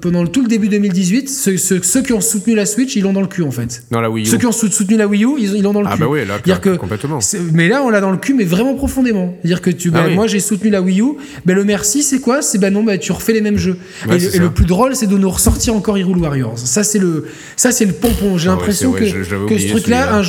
pendant 0.00 0.26
tout 0.26 0.42
le 0.42 0.48
début 0.48 0.68
2018, 0.68 1.28
ceux, 1.28 1.56
ceux, 1.56 2.02
qui 2.02 2.12
ont 2.12 2.20
soutenu 2.20 2.54
la 2.54 2.66
Switch, 2.66 2.96
ils 2.96 3.02
l'ont 3.02 3.12
dans 3.12 3.20
le 3.20 3.26
cul 3.26 3.42
en 3.42 3.50
fait. 3.50 3.82
Dans 3.90 4.00
la 4.00 4.10
Wii 4.10 4.26
U. 4.26 4.28
Ceux 4.28 4.38
qui 4.38 4.46
ont 4.46 4.52
soutenu 4.52 4.96
la 4.96 5.06
Wii 5.06 5.24
U, 5.24 5.36
ils 5.38 5.62
l'ont 5.62 5.72
dans 5.72 5.82
le 5.82 5.88
ah 5.88 5.96
cul. 5.96 6.02
Ah 6.02 6.06
bah 6.06 6.10
oui, 6.10 6.20
là, 6.26 6.58
que, 6.58 6.76
complètement. 6.76 7.18
Mais 7.52 7.68
là, 7.68 7.82
on 7.82 7.90
l'a 7.90 8.00
dans 8.00 8.10
le 8.10 8.16
cul, 8.16 8.34
mais 8.34 8.44
vraiment 8.44 8.74
profondément. 8.74 9.34
dire 9.44 9.60
que 9.62 9.70
tu, 9.70 9.90
ah 9.94 10.02
ben, 10.02 10.14
moi, 10.14 10.26
j'ai 10.26 10.40
soutenu 10.40 10.70
la 10.70 10.77
Wii 10.80 11.00
U, 11.00 11.14
ben, 11.44 11.54
le 11.54 11.64
merci, 11.64 12.02
c'est 12.02 12.20
quoi? 12.20 12.42
C'est 12.42 12.58
ben 12.58 12.72
non, 12.72 12.82
ben, 12.82 12.98
tu 12.98 13.12
refais 13.12 13.32
les 13.32 13.40
mêmes 13.40 13.58
jeux. 13.58 13.76
et, 14.10 14.38
le, 14.38 14.50
plus 14.50 14.66
drôle, 14.66 14.94
c'est 14.96 15.06
de 15.06 15.16
nous 15.16 15.30
ressortir 15.30 15.74
encore 15.74 15.98
Hyrule 15.98 16.18
Warriors. 16.18 16.58
Ça, 16.58 16.82
c'est 16.84 16.98
le, 16.98 17.26
ça, 17.56 17.70
c'est 17.72 17.84
le 17.84 17.92
pompon. 17.92 18.38
J'ai 18.38 18.48
ah 18.48 18.52
l'impression 18.52 18.92
que, 18.92 19.46
que 19.46 19.58
ce 19.58 19.68
truc-là, 19.68 20.22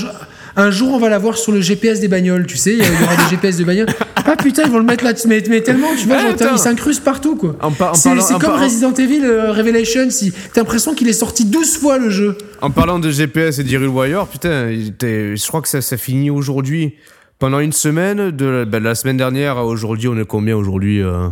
un 0.56 0.72
jour 0.72 0.91
on 0.93 1.00
va 1.00 1.10
l'avoir 1.10 1.38
sur 1.38 1.52
le 1.52 1.62
GPS 1.62 2.00
des 2.00 2.08
bagnoles, 2.08 2.45
tu 2.45 2.58
sais, 2.58 2.74
il 2.74 2.80
y 2.80 3.04
aura 3.04 3.16
des 3.16 3.30
GPS 3.30 3.58
de 3.58 3.64
bagnoles. 3.64 3.88
Ah 4.16 4.36
putain, 4.36 4.64
ils 4.66 4.72
vont 4.72 4.80
le 4.80 4.84
mettre 4.84 5.04
là, 5.04 5.14
mais, 5.28 5.41
mais 5.50 5.62
tellement, 5.62 5.88
tu 5.97 6.08
vois, 6.08 6.18
Ah, 6.20 6.22
genre, 6.24 6.32
attends. 6.32 6.54
il 6.54 6.60
s'incruste 6.60 7.04
partout 7.04 7.36
quoi. 7.36 7.58
Par- 7.78 7.95
C'est 7.95 8.10
comme 8.10 8.41
par- 8.41 8.60
Resident 8.60 8.93
Evil 8.93 9.24
euh, 9.24 9.52
Revelation, 9.52 10.10
si 10.10 10.32
t'as 10.54 10.62
l'impression 10.62 10.93
qu'il 10.93 11.08
est 11.08 11.14
sorti 11.14 11.45
12 11.45 11.78
fois 11.78 11.97
le 11.97 12.10
jeu. 12.10 12.38
En 12.62 12.72
parlant 12.72 13.00
de 13.00 13.10
GPS 13.10 13.60
et 13.60 13.64
d'Hyrule 13.64 13.88
Warrior, 13.88 14.28
putain, 14.28 14.70
je 14.72 15.47
crois 15.47 15.62
que 15.62 15.70
ça, 15.70 15.82
ça 15.82 15.97
finit 15.97 16.30
aujourd'hui. 16.30 16.95
Pendant 17.40 17.60
une 17.60 17.72
semaine, 17.72 18.32
de 18.32 18.46
la, 18.46 18.66
ben, 18.66 18.84
la 18.84 18.96
semaine 18.96 19.18
dernière 19.18 19.58
à 19.58 19.66
aujourd'hui, 19.66 20.10
on 20.10 20.18
est 20.18 20.26
combien 20.26 20.56
aujourd'hui 20.58 21.02
euh, 21.02 21.30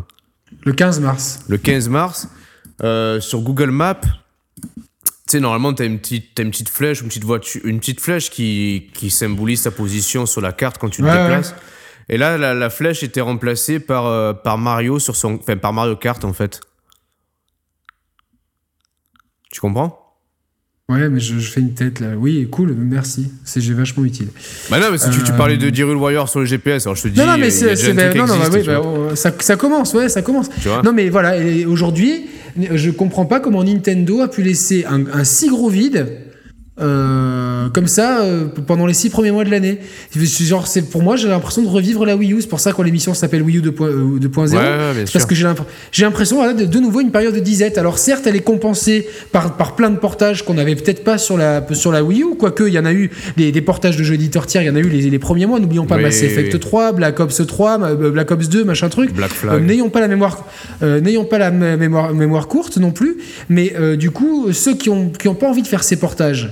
Le 0.63 0.71
15 0.73 1.01
mars. 1.01 1.41
Le 1.49 1.57
15 1.57 1.89
mars. 1.89 2.29
Euh, 2.83 3.19
sur 3.19 3.41
Google 3.41 3.71
Maps, 3.71 3.99
tu 3.99 4.11
sais, 5.27 5.39
normalement, 5.41 5.73
t'as 5.73 5.85
une 5.85 5.99
petite, 5.99 6.35
t'as 6.35 6.43
une 6.43 6.51
petite 6.51 6.69
flèche, 6.69 7.01
une 7.01 7.07
petite 7.07 7.25
voiture, 7.25 7.59
une 7.65 7.79
petite 7.79 7.99
flèche 7.99 8.29
qui, 8.29 8.89
qui 8.93 9.09
symbolise 9.09 9.63
ta 9.63 9.71
position 9.71 10.25
sur 10.25 10.39
la 10.39 10.53
carte 10.53 10.77
quand 10.77 10.89
tu 10.89 11.01
te 11.01 11.07
Ouais, 11.07 11.11
déplaces. 11.11 11.53
Et 12.07 12.17
là, 12.17 12.37
la, 12.37 12.53
la 12.53 12.69
flèche 12.69 13.03
était 13.03 13.19
remplacée 13.19 13.81
par, 13.81 14.05
euh, 14.05 14.31
par 14.31 14.57
Mario 14.57 14.99
sur 14.99 15.17
son, 15.17 15.35
enfin, 15.35 15.57
par 15.57 15.73
Mario 15.73 15.97
Kart, 15.97 16.23
en 16.23 16.31
fait. 16.31 16.61
Tu 19.51 19.59
comprends? 19.59 20.06
Ouais, 20.89 21.09
mais 21.09 21.19
je, 21.19 21.37
je 21.37 21.51
fais 21.51 21.59
une 21.59 21.73
tête 21.73 21.99
là. 21.99 22.11
Oui, 22.17 22.47
cool, 22.49 22.73
merci. 22.73 23.29
C'est 23.43 23.59
j'ai 23.59 23.73
vachement 23.73 24.05
utile. 24.05 24.27
Bah 24.71 24.79
non, 24.79 24.85
mais 24.89 24.97
si 24.97 25.09
tu, 25.09 25.21
tu 25.21 25.33
Euh, 25.33 25.35
parlais 25.35 25.57
de 25.57 25.69
Hyrule 25.69 25.97
Warrior 25.97 26.29
sur 26.29 26.39
le 26.39 26.45
GPS, 26.45 26.85
alors 26.85 26.95
je 26.95 27.03
te 27.03 27.07
dis, 27.09 27.19
Non, 27.19 27.25
non, 27.25 27.37
mais 27.37 27.49
c'est. 27.49 27.93
bah, 27.93 28.13
non, 28.15 28.25
non, 28.25 28.37
bah, 28.37 28.49
oui, 28.53 28.61
bah, 28.65 28.81
oh, 28.81 29.13
ça, 29.13 29.33
ça 29.39 29.57
commence, 29.57 29.93
ouais, 29.95 30.07
ça 30.07 30.21
commence. 30.21 30.49
Tu 30.61 30.69
vois 30.69 30.81
Non, 30.83 30.93
mais 30.93 31.09
voilà, 31.09 31.37
et 31.37 31.65
aujourd'hui, 31.65 32.27
je 32.73 32.89
comprends 32.89 33.25
pas 33.25 33.41
comment 33.41 33.65
Nintendo 33.65 34.21
a 34.21 34.29
pu 34.29 34.43
laisser 34.43 34.85
un, 34.85 35.03
un 35.13 35.25
si 35.25 35.49
gros 35.49 35.69
vide. 35.69 36.07
Euh, 36.79 37.69
comme 37.69 37.87
ça 37.87 38.21
euh, 38.21 38.45
pendant 38.65 38.85
les 38.85 38.93
six 38.93 39.09
premiers 39.09 39.31
mois 39.31 39.43
de 39.43 39.49
l'année 39.49 39.79
genre 40.15 40.67
c'est 40.67 40.83
pour 40.89 41.01
moi 41.01 41.15
j'ai 41.15 41.27
l'impression 41.27 41.63
de 41.63 41.67
revivre 41.67 42.05
la 42.05 42.15
Wii 42.15 42.33
U 42.33 42.41
c'est 42.41 42.47
pour 42.47 42.59
ça 42.59 42.71
que 42.71 42.81
l'émission 42.83 43.13
s'appelle 43.13 43.41
Wii 43.41 43.57
U 43.57 43.61
2.0 43.61 43.83
euh, 43.83 44.19
2.0 44.19 44.51
Ouais, 44.57 44.59
parce 44.99 45.09
sûr. 45.11 45.27
que 45.27 45.33
j'ai 45.35 45.43
l'imp- 45.43 45.65
j'ai 45.91 46.03
l'impression 46.05 46.37
voilà, 46.37 46.53
de, 46.53 46.65
de 46.65 46.79
nouveau 46.79 47.01
une 47.01 47.11
période 47.11 47.33
de 47.33 47.39
disette. 47.39 47.77
Alors 47.77 47.97
certes, 47.97 48.27
elle 48.27 48.35
est 48.35 48.41
compensée 48.41 49.07
par, 49.31 49.57
par 49.57 49.75
plein 49.75 49.89
de 49.89 49.97
portages 49.97 50.43
qu'on 50.45 50.53
n'avait 50.53 50.75
peut-être 50.75 51.03
pas 51.03 51.17
sur 51.17 51.37
la, 51.37 51.65
sur 51.73 51.91
la 51.91 52.03
Wii 52.03 52.21
U, 52.21 52.35
quoique 52.37 52.63
il 52.67 52.73
y 52.73 52.79
en 52.79 52.85
a 52.85 52.93
eu 52.93 53.09
des, 53.37 53.51
des 53.51 53.61
portages 53.61 53.97
de 53.97 54.03
jeux 54.03 54.13
éditeurs 54.13 54.45
tiers, 54.45 54.61
il 54.61 54.67
y 54.67 54.69
en 54.69 54.75
a 54.75 54.79
eu 54.79 54.89
les, 54.89 55.09
les 55.09 55.19
premiers 55.19 55.45
mois. 55.45 55.59
N'oublions 55.59 55.85
pas 55.85 55.95
Oui, 55.97 56.03
Mass 56.03 56.21
Effect 56.21 56.53
oui. 56.53 56.59
3, 56.59 56.91
Black 56.93 57.19
Ops 57.19 57.41
3, 57.47 57.77
ma- 57.79 57.87
euh, 57.89 58.11
Black 58.11 58.29
Ops 58.31 58.49
2, 58.49 58.63
machin 58.63 58.89
truc. 58.89 59.09
N'ayons 59.61 59.89
pas 59.89 59.99
la 60.01 60.07
mémoire, 60.07 60.45
n'ayons 60.81 61.25
pas 61.25 61.37
la 61.39 61.51
mé- 61.51 61.77
mémoire, 61.77 62.13
mémoire 62.13 62.47
courte 62.47 62.77
non 62.77 62.91
plus. 62.91 63.17
Mais 63.49 63.73
du 63.97 64.11
coup, 64.11 64.51
ceux 64.53 64.75
qui 64.75 64.89
ont, 64.89 65.09
qui 65.09 65.27
ont 65.27 65.35
pas 65.35 65.47
envie 65.49 65.61
de 65.63 65.67
faire 65.67 65.83
ces 65.83 65.95
portages. 65.97 66.51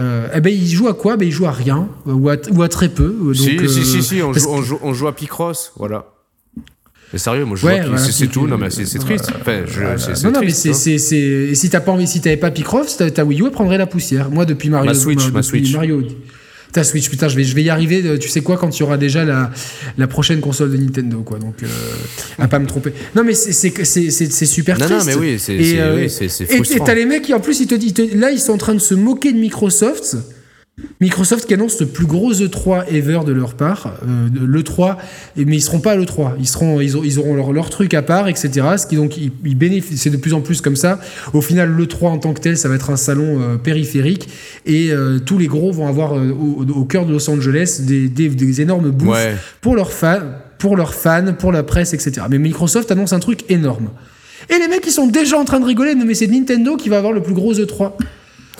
Euh, 0.00 0.28
eh 0.34 0.40
ben, 0.40 0.52
ils 0.52 0.68
jouent 0.74 0.88
à 0.88 0.94
quoi? 0.94 1.16
Ben, 1.16 1.26
Ils 1.28 1.32
jouent 1.32 1.46
à 1.46 1.52
rien, 1.52 1.88
ou 2.06 2.28
à, 2.28 2.36
ou 2.52 2.62
à 2.62 2.68
très 2.68 2.88
peu. 2.88 3.14
euh, 3.28 3.34
si, 3.34 3.56
donc, 3.56 3.68
si, 3.68 3.80
euh, 3.80 3.84
si, 3.84 4.02
si, 4.02 4.22
on 4.22 4.32
parce 4.32 4.44
joue, 4.44 4.50
on, 4.50 4.62
joue, 4.62 4.78
on 4.82 4.92
joue 4.94 5.06
à 5.08 5.14
Picross, 5.14 5.72
voilà. 5.76 6.06
Mais 7.12 7.18
sérieux, 7.18 7.44
moi 7.44 7.56
je 7.56 7.62
joue 7.62 7.66
Ouais, 7.66 7.80
voilà, 7.80 7.98
c'est 7.98 8.28
tout, 8.28 8.46
non 8.46 8.56
mais 8.56 8.70
c'est 8.70 8.84
triste. 8.98 9.32
Enfin, 9.40 9.62
je- 9.66 9.80
c'est 9.98 10.14
c'est 10.16 10.24
non, 10.26 10.32
non, 10.32 10.40
mais 10.40 10.46
triste, 10.52 10.72
c'est, 10.74 10.94
hein. 10.94 10.98
c'est, 10.98 11.16
et 11.18 11.54
si 11.56 11.68
t'as 11.68 11.80
pas 11.80 11.90
envie, 11.90 12.06
si 12.06 12.20
t'avais 12.20 12.36
pas 12.36 12.52
Picross, 12.52 12.96
ta, 12.96 13.24
Wii 13.24 13.40
U 13.42 13.46
elle 13.46 13.50
prendrait 13.50 13.78
la 13.78 13.86
poussière. 13.86 14.30
Moi, 14.30 14.44
depuis 14.46 14.70
Mario, 14.70 14.86
Ma 14.86 14.94
Switch, 14.94 15.18
depuis 15.18 15.32
ma 15.32 15.42
Switch. 15.42 15.72
Mario, 15.74 16.02
ta 16.72 16.84
Switch, 16.84 17.08
putain, 17.10 17.28
je 17.28 17.36
vais, 17.36 17.44
je 17.44 17.54
vais 17.54 17.62
y 17.62 17.70
arriver. 17.70 18.02
euh, 18.04 18.18
Tu 18.18 18.28
sais 18.28 18.40
quoi, 18.42 18.56
quand 18.56 18.76
il 18.76 18.80
y 18.80 18.82
aura 18.82 18.96
déjà 18.96 19.24
la, 19.24 19.50
la 19.98 20.06
prochaine 20.06 20.40
console 20.40 20.70
de 20.72 20.76
Nintendo, 20.76 21.22
quoi. 21.22 21.38
Donc, 21.38 21.62
euh, 21.62 21.66
à 22.38 22.48
pas 22.48 22.58
me 22.58 22.66
tromper. 22.66 22.92
Non, 23.16 23.24
mais 23.24 23.34
c'est, 23.34 23.52
super 24.46 24.78
Non, 24.78 24.86
triste. 24.86 25.00
non, 25.00 25.06
mais 25.06 25.14
oui, 25.16 25.38
c'est 25.38 25.56
euh, 25.80 25.96
oui, 25.96 26.06
Et, 26.48 26.78
t'as 26.84 26.94
les 26.94 27.06
mecs 27.06 27.22
qui, 27.22 27.34
en 27.34 27.40
plus, 27.40 27.60
ils 27.60 27.66
te, 27.66 27.74
ils 27.74 27.92
te- 27.92 28.16
là, 28.16 28.30
ils 28.30 28.38
sont 28.40 28.52
en 28.52 28.58
train 28.58 28.74
de 28.74 28.78
se 28.80 28.94
moquer 28.94 29.32
de 29.32 29.38
Microsoft. 29.38 30.16
Microsoft 31.00 31.46
qui 31.46 31.52
annonce 31.54 31.78
le 31.80 31.86
plus 31.86 32.06
gros 32.06 32.32
E3 32.32 32.84
ever 32.90 33.20
de 33.26 33.32
leur 33.32 33.54
part, 33.54 33.94
euh, 34.08 34.28
de 34.30 34.40
l'E3, 34.44 34.96
et- 35.36 35.44
mais 35.44 35.56
ils 35.56 35.60
seront 35.60 35.80
pas 35.80 35.92
à 35.92 35.96
l'E3, 35.96 36.32
ils, 36.38 36.48
seront, 36.48 36.80
ils, 36.80 36.96
auront- 36.96 37.04
ils 37.04 37.18
auront 37.18 37.34
leur, 37.34 37.52
leur 37.52 37.68
truc 37.70 37.92
à 37.92 38.00
part, 38.02 38.28
etc. 38.28 38.50
Ce 38.78 38.86
qui 38.86 38.96
donc, 38.96 39.16
ils, 39.18 39.30
ils 39.44 39.56
bénéficient, 39.56 39.98
c'est 39.98 40.10
de 40.10 40.16
plus 40.16 40.32
en 40.32 40.40
plus 40.40 40.60
comme 40.62 40.76
ça. 40.76 40.98
Au 41.34 41.42
final, 41.42 41.70
l'E3 41.76 42.06
en 42.06 42.18
tant 42.18 42.32
que 42.32 42.40
tel, 42.40 42.56
ça 42.56 42.68
va 42.68 42.76
être 42.76 42.88
un 42.90 42.96
salon 42.96 43.40
euh, 43.42 43.56
périphérique, 43.56 44.28
et 44.64 44.90
euh, 44.90 45.18
tous 45.18 45.36
les 45.36 45.48
gros 45.48 45.70
vont 45.70 45.86
avoir 45.86 46.12
au, 46.14 46.64
au 46.74 46.84
cœur 46.84 47.04
de 47.04 47.12
Los 47.12 47.28
Angeles 47.28 47.80
des, 47.82 48.08
des- 48.08 48.28
des 48.30 48.60
énormes 48.62 48.90
booths 48.90 49.08
Ouais. 49.10 49.34
pour 49.60 49.76
leurs 49.76 49.92
fans, 49.92 50.20
pour 50.58 50.76
leurs 50.76 50.94
fans, 50.94 51.34
pour 51.38 51.52
la 51.52 51.62
presse, 51.62 51.92
etc. 51.92 52.22
Mais 52.30 52.38
Microsoft 52.38 52.90
annonce 52.90 53.12
un 53.12 53.20
truc 53.20 53.44
énorme. 53.50 53.90
Et 54.48 54.58
les 54.58 54.68
mecs, 54.68 54.86
ils 54.86 54.92
sont 54.92 55.06
déjà 55.06 55.38
en 55.38 55.44
train 55.44 55.60
de 55.60 55.66
rigoler, 55.66 55.94
mais 55.94 56.14
c'est 56.14 56.26
Nintendo 56.26 56.76
qui 56.76 56.88
va 56.88 56.96
avoir 56.98 57.12
le 57.12 57.22
plus 57.22 57.34
gros 57.34 57.52
E3. 57.52 57.92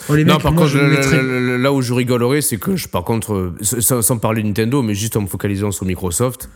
Oh, 0.09 0.15
les 0.15 0.23
Non, 0.25 0.37
par 0.39 0.51
moi, 0.51 0.61
contre, 0.63 0.73
je 0.73 0.77
le- 0.79 0.85
me 0.85 0.89
mettrais- 0.91 1.21
le- 1.21 1.39
le- 1.45 1.57
là 1.57 1.71
où 1.71 1.81
je 1.81 1.93
rigolerais, 1.93 2.41
c'est 2.41 2.57
que 2.57 2.75
je, 2.75 2.87
par 2.87 3.03
contre, 3.03 3.33
euh, 3.33 3.53
sans, 3.61 4.01
sans 4.01 4.17
parler 4.17 4.41
de 4.41 4.47
Nintendo, 4.47 4.81
mais 4.81 4.95
juste 4.95 5.15
en 5.17 5.21
me 5.21 5.27
focalisant 5.27 5.71
sur 5.71 5.85
Microsoft, 5.85 6.49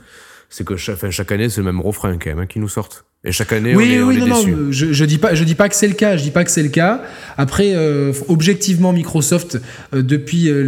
c'est 0.49 0.65
que 0.65 0.75
chaque, 0.75 1.31
année, 1.31 1.49
c'est 1.49 1.61
le 1.61 1.65
même 1.65 1.81
refrain 1.81 2.17
quand 2.17 2.29
même 2.29 2.39
hein, 2.39 2.45
qui 2.45 2.59
nous 2.59 2.69
sortent. 2.69 3.05
Et 3.27 3.31
chaque 3.31 3.53
année, 3.53 3.75
Oui, 3.75 3.85
on 3.87 3.91
est, 3.91 4.01
on 4.03 4.07
oui, 4.09 4.15
est 4.17 4.19
non, 4.19 4.27
non, 4.27 4.71
je, 4.71 4.93
je 4.93 5.05
dis 5.05 5.17
pas, 5.17 5.33
je 5.33 5.43
dis 5.43 5.55
pas 5.55 5.67
que 5.67 5.75
c'est 5.75 5.87
le 5.87 5.95
cas, 5.95 6.15
je 6.15 6.21
dis 6.21 6.29
pas 6.29 6.43
que 6.43 6.51
c'est 6.51 6.61
le 6.61 6.69
cas. 6.69 7.01
Après, 7.37 7.71
euh, 7.73 8.13
objectivement, 8.27 8.93
Microsoft, 8.93 9.59
euh, 9.95 10.03
depuis 10.03 10.47
euh, 10.47 10.61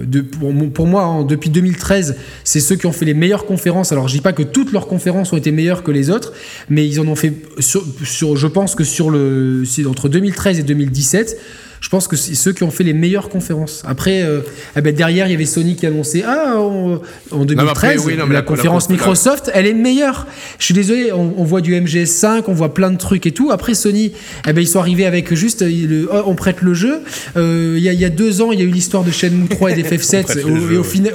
le, 0.00 0.06
de, 0.06 0.20
pour, 0.20 0.86
moi, 0.88 1.04
hein, 1.04 1.24
depuis 1.24 1.50
2013, 1.50 2.16
c'est 2.42 2.58
ceux 2.60 2.74
qui 2.74 2.86
ont 2.86 2.92
fait 2.92 3.04
les 3.04 3.14
meilleures 3.14 3.46
conférences. 3.46 3.92
Alors, 3.92 4.08
je 4.08 4.14
dis 4.14 4.20
pas 4.20 4.32
que 4.32 4.42
toutes 4.42 4.72
leurs 4.72 4.88
conférences 4.88 5.32
ont 5.32 5.36
été 5.36 5.52
meilleures 5.52 5.84
que 5.84 5.92
les 5.92 6.10
autres, 6.10 6.32
mais 6.68 6.84
ils 6.86 7.00
en 7.00 7.06
ont 7.06 7.14
fait 7.16 7.32
sur, 7.60 7.84
sur- 8.04 8.36
je 8.36 8.46
pense 8.48 8.74
que 8.74 8.82
sur 8.84 9.10
le, 9.10 9.64
c'est 9.64 9.86
entre 9.86 10.08
2013 10.08 10.58
et 10.58 10.62
2017. 10.64 11.38
Je 11.80 11.88
pense 11.88 12.08
que 12.08 12.16
c'est 12.16 12.34
ceux 12.34 12.52
qui 12.52 12.62
ont 12.64 12.70
fait 12.70 12.84
les 12.84 12.92
meilleures 12.92 13.28
conférences. 13.28 13.82
Après, 13.86 14.22
euh, 14.22 14.40
eh 14.76 14.80
ben 14.80 14.94
derrière, 14.94 15.26
il 15.28 15.30
y 15.30 15.34
avait 15.34 15.44
Sony 15.44 15.76
qui 15.76 15.86
annonçait 15.86 16.22
Ah, 16.26 16.54
on- 16.58 17.00
en 17.30 17.44
2013, 17.44 17.68
après, 17.70 17.98
oui, 18.04 18.16
non, 18.16 18.24
mais 18.26 18.34
la, 18.34 18.40
la- 18.40 18.42
conférence 18.42 18.88
la- 18.88 18.94
Microsoft, 18.94 19.50
elle 19.54 19.66
est 19.66 19.74
meilleure. 19.74 20.26
Je 20.58 20.64
suis 20.64 20.74
désolé, 20.74 21.12
on, 21.12 21.34
on 21.36 21.44
voit 21.44 21.60
du 21.60 21.74
MGS5, 21.74 22.44
on 22.48 22.52
voit 22.52 22.74
plein 22.74 22.90
de 22.90 22.96
trucs 22.98 23.26
et 23.26 23.32
tout. 23.32 23.50
Après, 23.52 23.74
Sony, 23.74 24.12
eh 24.48 24.52
ben, 24.52 24.60
ils 24.60 24.66
sont 24.68 24.80
arrivés 24.80 25.06
avec 25.06 25.32
juste 25.34 25.62
euh, 25.62 25.68
le, 25.68 26.08
oh, 26.12 26.22
on 26.26 26.34
prête 26.34 26.62
le 26.62 26.74
jeu. 26.74 27.00
Euh, 27.36 27.74
Il 27.78 27.82
y, 27.82 27.88
a, 27.88 27.92
il 27.92 28.00
y 28.00 28.04
a 28.04 28.10
deux 28.10 28.42
ans, 28.42 28.50
il 28.52 28.58
y 28.58 28.62
a 28.62 28.64
eu 28.66 28.70
l'histoire 28.70 29.04
de 29.04 29.10
Shenmue 29.10 29.48
3 29.48 29.70
et 29.72 29.74
d'FF7. 29.82 30.22
prête 30.24 30.44
au- 30.44 30.48
le 30.48 30.72
et 30.72 30.76
au 30.78 30.84
final. 30.84 31.14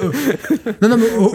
non, 0.81 0.89
non, 0.89 0.97
mais, 0.97 1.05
oh, 1.19 1.31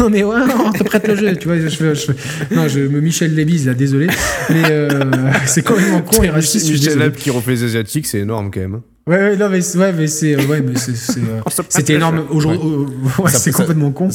oh, 0.00 0.08
mais 0.10 0.22
ouais, 0.24 0.36
on 0.66 0.72
te 0.72 0.82
prête 0.82 1.06
le 1.08 1.16
jeu. 1.16 1.36
Tu 1.36 1.46
vois, 1.48 1.58
je, 1.58 1.68
je 1.68 2.54
non, 2.54 2.68
je 2.68 2.80
me 2.80 3.00
Michel 3.00 3.34
Lévise, 3.34 3.66
là, 3.66 3.74
désolé. 3.74 4.08
Mais 4.50 4.62
euh, 4.70 4.88
c'est 5.46 5.62
complètement 5.62 6.02
con 6.02 6.22
et 6.22 6.30
raciste. 6.30 6.68
Michel. 6.70 6.98
Leb 6.98 7.14
qui 7.14 7.30
refait 7.30 7.52
les 7.52 7.64
Asiatiques, 7.64 8.06
c'est 8.06 8.18
énorme 8.18 8.50
quand 8.52 8.60
même. 8.60 8.81
Ouais, 9.04 9.16
ouais, 9.16 9.36
non, 9.36 9.48
mais 9.48 9.60
c'est, 9.62 9.78
ouais, 9.78 9.92
mais 9.92 10.06
c'est, 10.06 10.36
euh, 10.36 10.46
ouais, 10.46 10.60
mais 10.60 10.76
c'est, 10.76 10.94
c'est, 10.94 11.18
euh, 11.20 11.40
énorme. 11.96 12.22
Aujourd'hui, 12.30 12.60
euh, 12.64 13.22
ouais, 13.22 13.30
Ça- 13.30 13.38
c'est 13.40 13.50
complètement 13.50 13.90
con. 13.90 14.08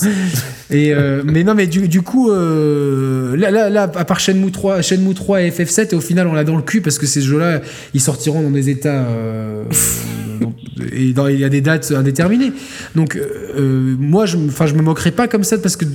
Et, 0.70 0.94
euh, 0.94 1.24
mais 1.26 1.44
non, 1.44 1.56
mais 1.56 1.68
du, 1.68 1.90
du 1.90 2.02
coup, 2.02 2.32
euh, 2.32 3.36
là, 3.36 3.52
là, 3.52 3.70
là, 3.70 3.84
à 3.84 4.06
part 4.06 4.22
Shenmue 4.22 4.50
3, 4.52 4.82
Shenmue 4.82 5.14
3 5.14 5.42
et 5.42 5.50
FF7, 5.52 5.94
au 5.94 6.00
final, 6.00 6.26
on 6.28 6.34
l'a 6.34 6.46
dans 6.46 6.56
le 6.56 6.62
cul 6.62 6.80
parce 6.80 6.98
que 7.00 7.06
ces 7.06 7.22
jeux-là, 7.22 7.60
ils 7.94 8.00
sortiront 8.00 8.42
dans 8.42 8.50
des 8.50 8.70
états, 8.70 9.04
euh, 9.04 9.64
et 10.92 11.14
dans, 11.14 11.28
il 11.28 11.40
y 11.40 11.44
a 11.44 11.50
des 11.50 11.62
dates 11.62 11.92
indéterminées. 11.92 12.52
Donc, 12.96 13.16
euh, 13.16 13.96
moi, 14.00 14.26
je, 14.26 14.38
enfin, 14.38 14.66
je 14.66 14.74
me 14.74 14.82
moquerai 14.82 15.12
pas 15.12 15.28
comme 15.28 15.44
ça 15.44 15.58
parce 15.58 15.76
que 15.76 15.86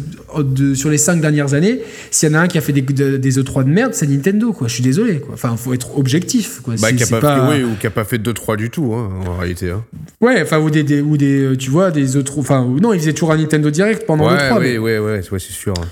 de- 0.43 0.75
sur 0.75 0.89
les 0.91 0.99
cinq 0.99 1.21
dernières 1.21 1.55
années, 1.55 1.81
s'il 2.11 2.29
y 2.31 2.33
en 2.33 2.37
a 2.37 2.41
un 2.43 2.49
qui 2.49 2.59
a 2.59 2.61
fait 2.61 2.73
des, 2.73 2.83
de- 2.83 3.17
des 3.17 3.39
E3 3.39 3.65
de 3.65 3.71
merde, 3.71 3.95
c'est 3.95 4.07
Nintendo, 4.07 4.53
quoi. 4.53 4.69
Je 4.69 4.75
suis 4.75 4.83
désolé, 4.83 5.21
quoi. 5.21 5.35
Enfin, 5.35 5.57
faut 5.57 5.75
être 5.75 5.99
objectif, 5.99 6.61
quoi. 6.63 6.75
Bah, 6.81 6.93
qui 6.93 7.03
a 7.03 7.07
c'est 7.07 7.21
pas, 7.21 7.51
oui, 7.51 7.63
ou 7.63 7.77
qui 7.81 7.87
a 7.87 7.91
pas 7.91 8.05
fait 8.05 8.19
2-3 8.19 8.57
du 8.57 8.71
tout, 8.71 8.93
hein, 8.95 9.11
en 9.27 9.37
réalité. 9.39 9.71
Hein. 9.71 9.85
Ouais, 10.21 10.41
enfin, 10.43 10.59
ou 10.59 10.71
des, 10.71 10.83
des- 10.83 11.01
ou 11.01 11.17
des, 11.17 11.41
euh, 11.43 11.57
tu 11.57 11.71
vois, 11.71 11.91
des 11.91 12.17
autres. 12.17 12.39
Enfin, 12.39 12.63
ou- 12.63 12.81
non, 12.81 12.93
ils 12.93 13.01
faisaient 13.01 13.13
toujours 13.13 13.33
un 13.33 13.37
Nintendo 13.39 13.71
Direct 13.71 14.05
pendant 14.07 14.27
Ouais, 14.27 14.33
le 14.35 14.39
3, 14.49 14.59
oui, 14.59 14.65
mais 14.73 14.79
ouais, 14.79 14.99
ouais, 14.99 15.21
ouais, 15.31 15.39
c'est 15.39 15.51
sûr. 15.53 15.75
c'est- 15.77 15.83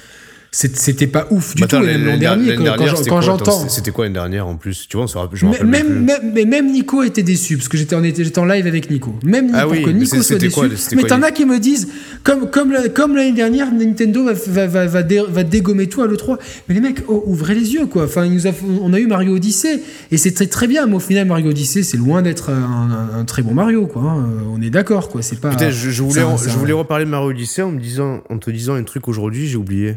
c'était 0.53 1.07
pas 1.07 1.29
ouf 1.31 1.55
du 1.55 1.63
Bah, 1.63 1.69
tout, 1.69 1.77
l'an 1.77 2.19
dernier, 2.19 2.57
quand, 3.09 3.21
j'entends. 3.21 3.69
c'était- 3.69 3.91
quoi 3.93 4.05
l'année 4.05 4.15
dernière 4.15 4.47
en 4.49 4.57
plus? 4.57 4.87
Tu 4.89 4.97
vois, 4.97 5.05
on 5.05 5.07
se 5.07 5.17
rappelle, 5.17 5.39
je 5.39 5.47
me 5.47 5.51
Mais 5.53 5.57
rappelle 5.59 5.71
même, 5.71 5.87
plus. 5.87 6.01
même, 6.01 6.33
mais 6.35 6.45
même 6.45 6.73
Nico 6.73 7.03
était 7.05 7.23
déçu 7.23 7.57
parce 7.57 7.69
que 7.69 7.77
j'étais 7.77 7.95
en, 7.95 8.03
j'étais 8.03 8.39
en 8.39 8.45
live 8.45 8.67
avec 8.67 8.91
Nico. 8.91 9.15
Même 9.25 9.47
Nico, 9.47 9.59
Ah 9.61 9.69
oui, 9.69 9.77
pour 9.79 9.87
que 9.87 9.91
mais 9.93 9.99
Nico 10.01 10.23
soit 10.23 10.39
déçu. 10.39 10.53
quoi, 10.55 10.67
mais 10.97 11.03
t'en 11.05 11.23
as 11.23 11.31
qui 11.31 11.45
me 11.45 11.59
disent, 11.59 11.89
comme, 12.25 12.51
comme, 12.51 12.73
comme 12.93 13.15
l'année 13.17 13.33
dernière, 13.33 13.73
Nintendo 13.73 14.25
va, 14.25 14.33
va, 14.33 14.67
va, 14.67 14.87
va, 14.87 15.03
dé- 15.03 15.23
va 15.29 15.45
dégommer 15.45 15.87
tout 15.89 16.03
à 16.03 16.07
l'E3. 16.09 16.39
Mais 16.69 16.75
les 16.75 16.81
mecs, 16.81 17.05
oh, 17.09 17.23
ouvrez 17.27 17.55
les 17.55 17.75
yeux, 17.75 17.87
quoi. 17.87 18.05
Enfin, 18.05 18.25
il 18.27 18.33
nous 18.33 18.47
a, 18.47 18.51
on 18.83 18.93
a 18.93 18.99
eu 18.99 19.07
Mario 19.07 19.37
Odyssey 19.37 19.81
et 20.11 20.17
c'est 20.17 20.33
très, 20.33 20.47
très 20.47 20.67
bien, 20.67 20.87
mais 20.87 20.97
au 20.97 21.01
final, 21.01 21.27
Mario 21.27 21.51
Odyssey, 21.51 21.83
c'est 21.85 21.97
loin 21.97 22.23
d'être 22.23 22.51
un, 22.51 23.11
un- 23.15 23.21
un 23.21 23.25
très 23.25 23.43
bon 23.43 23.55
Mario, 23.55 23.87
quoi. 23.87 24.03
hein. 24.03 24.27
On 24.53 24.61
est 24.61 24.71
d'accord, 24.71 25.09
quoi. 25.09 25.23
C'est 25.23 25.41
pas. 25.41 25.51
Putain, 25.51 25.71
je, 25.71 25.91
je 25.91 26.03
voulais, 26.03 26.21
ça- 26.23 26.49
je 26.49 26.57
voulais 26.59 26.73
reparler 26.73 27.05
de 27.05 27.11
Mario 27.11 27.31
Odyssey 27.31 27.63
en, 27.63 27.71
me 27.71 27.81
disant, 27.81 28.21
en 28.29 28.39
te 28.39 28.51
disant 28.51 28.75
un 28.75 28.83
truc 28.83 29.07
aujourd'hui, 29.09 29.47
j'ai 29.47 29.57
oublié. 29.57 29.95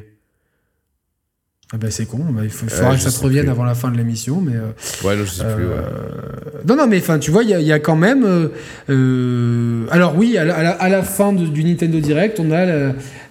Ah 1.76 1.78
bah 1.80 1.88
c'est 1.90 2.06
con, 2.06 2.20
bah, 2.30 2.42
il 2.44 2.52
faudra 2.52 2.94
que 2.96 3.02
ça 3.02 3.12
te 3.12 3.20
revienne 3.24 3.46
plus. 3.46 3.52
avant 3.52 3.64
la 3.64 3.74
fin 3.74 3.90
de 3.90 3.98
l'émission, 3.98 4.40
mais 4.42 4.56
euh, 4.56 4.68
Ouais, 5.04 5.16
non, 5.16 5.26
je 5.26 5.32
sais 5.32 5.44
plus. 5.56 5.64
euh, 5.66 5.76
Ouais. 5.82 6.62
non 6.68 6.76
non 6.76 6.86
mais 6.86 7.00
enfin 7.00 7.18
tu 7.18 7.32
vois 7.32 7.42
il 7.44 7.50
y, 7.50 7.54
a- 7.56 7.60
il 7.60 7.66
y 7.66 7.72
a 7.74 7.80
quand 7.80 7.96
même 7.96 8.24
euh, 8.90 9.86
alors 9.90 10.16
oui 10.16 10.38
à 10.38 10.46
la, 10.46 10.56
à 10.56 10.62
la- 10.64 10.72
à 10.72 10.90
la 10.90 11.02
fin 11.02 11.34
de- 11.34 11.48
du 11.48 11.64
Nintendo 11.64 12.00
Direct 12.00 12.40
on 12.40 12.52
a 12.52 12.66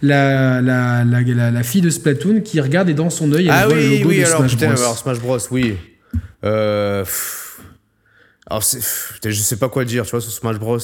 la, 0.03 0.61
la, 0.61 1.62
fille 1.62 1.82
de 1.82 1.90
Splatoon 1.90 2.40
qui 2.40 2.61
regarde 2.61 2.88
et 2.88 2.95
dans 2.95 3.11
son 3.11 3.32
œil 3.32 3.45
elle 3.47 3.53
Ah 3.53 3.66
voit 3.66 3.76
le 3.76 3.80
oui, 3.80 3.99
logo 3.99 4.09
oui, 4.11 4.18
de 4.20 4.24
alors 4.26 4.38
Smash 4.40 4.51
putain, 4.53 4.66
Bros. 4.72 4.82
alors 4.82 4.99
Smash 4.99 5.20
Bros, 5.20 5.38
oui. 5.53 5.76
Euh, 6.45 7.05
alors, 8.51 8.62
je 9.24 9.30
sais 9.32 9.57
pas 9.57 9.68
quoi 9.68 9.84
dire, 9.84 10.05
tu 10.05 10.11
vois, 10.11 10.20
sur 10.20 10.32
Smash 10.32 10.59
Bros. 10.59 10.78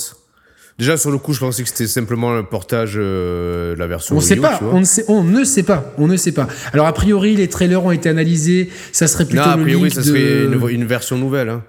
Déjà, 0.79 0.97
sur 0.97 1.11
le 1.11 1.19
coup, 1.19 1.33
je 1.33 1.41
pensais 1.41 1.63
que 1.65 1.69
c'était 1.69 1.89
simplement 1.89 2.33
le 2.37 2.45
portage 2.45 2.93
euh, 2.97 3.75
de 3.75 3.79
la 3.81 3.89
version 3.89 4.15
On 4.15 4.19
Wii 4.21 4.29
sait 4.29 4.37
U, 4.37 4.41
pas, 4.41 4.61
on 4.73 4.79
ne 4.79 4.85
sait, 4.85 5.05
on 5.09 5.25
ne 5.25 5.43
sait 5.43 5.65
pas, 5.65 5.93
on 5.99 6.07
ne 6.07 6.17
sait 6.17 6.31
pas. 6.31 6.47
Alors 6.73 6.87
a 6.87 6.93
priori, 6.93 7.35
les 7.35 7.49
trailers 7.49 7.85
ont 7.85 7.91
été 7.91 8.09
analysés, 8.09 8.71
ça 8.93 9.09
serait 9.09 9.25
plutôt 9.25 9.43
Non, 9.45 9.51
a 9.51 9.59
priori, 9.59 9.91
ça 9.91 10.05
serait 10.05 10.21
de- 10.21 10.51
une, 10.53 10.69
une 10.83 10.85
version 10.87 11.19
nouvelle. 11.19 11.49
Hein. 11.49 11.63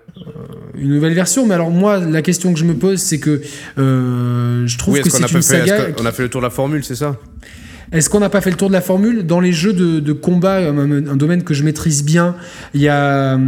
une 0.76 0.90
nouvelle 0.94 1.14
version. 1.16 1.48
Mais 1.48 1.56
alors 1.56 1.72
moi, 1.72 1.98
la 1.98 2.22
question 2.22 2.54
que 2.54 2.60
je 2.60 2.66
me 2.66 2.76
pose, 2.76 3.00
c'est 3.00 3.18
que 3.20 3.42
euh, 3.80 4.68
je 4.68 4.78
trouve 4.78 4.94
Oui, 4.94 5.02
que 5.02 5.10
c'est 5.10 5.22
une 5.22 5.28
fait, 5.28 5.42
saga. 5.42 5.88
est-ce 5.90 5.96
qu'on 5.98 6.06
a 6.06 6.12
fait 6.12 6.24
le 6.24 6.30
tour 6.30 6.42
de 6.42 6.46
la 6.46 6.52
formule, 6.52 6.84
c'est 6.84 6.96
ça? 6.96 7.18
Est-ce 7.92 8.10
qu'on 8.10 8.20
n'a 8.20 8.30
pas 8.30 8.42
fait 8.42 8.52
le 8.52 8.56
tour 8.56 8.68
de 8.68 8.74
la 8.74 8.82
formule 8.82 9.26
Dans 9.26 9.40
les 9.40 9.52
jeux 9.52 9.74
de, 9.74 10.14
combat, 10.14 10.58
un, 10.58 11.08
un 11.08 11.16
domaine 11.16 11.44
que 11.44 11.54
je 11.54 11.64
maîtrise 11.64 12.04
bien, 12.04 12.36
y 12.74 12.88
a, 12.88 13.40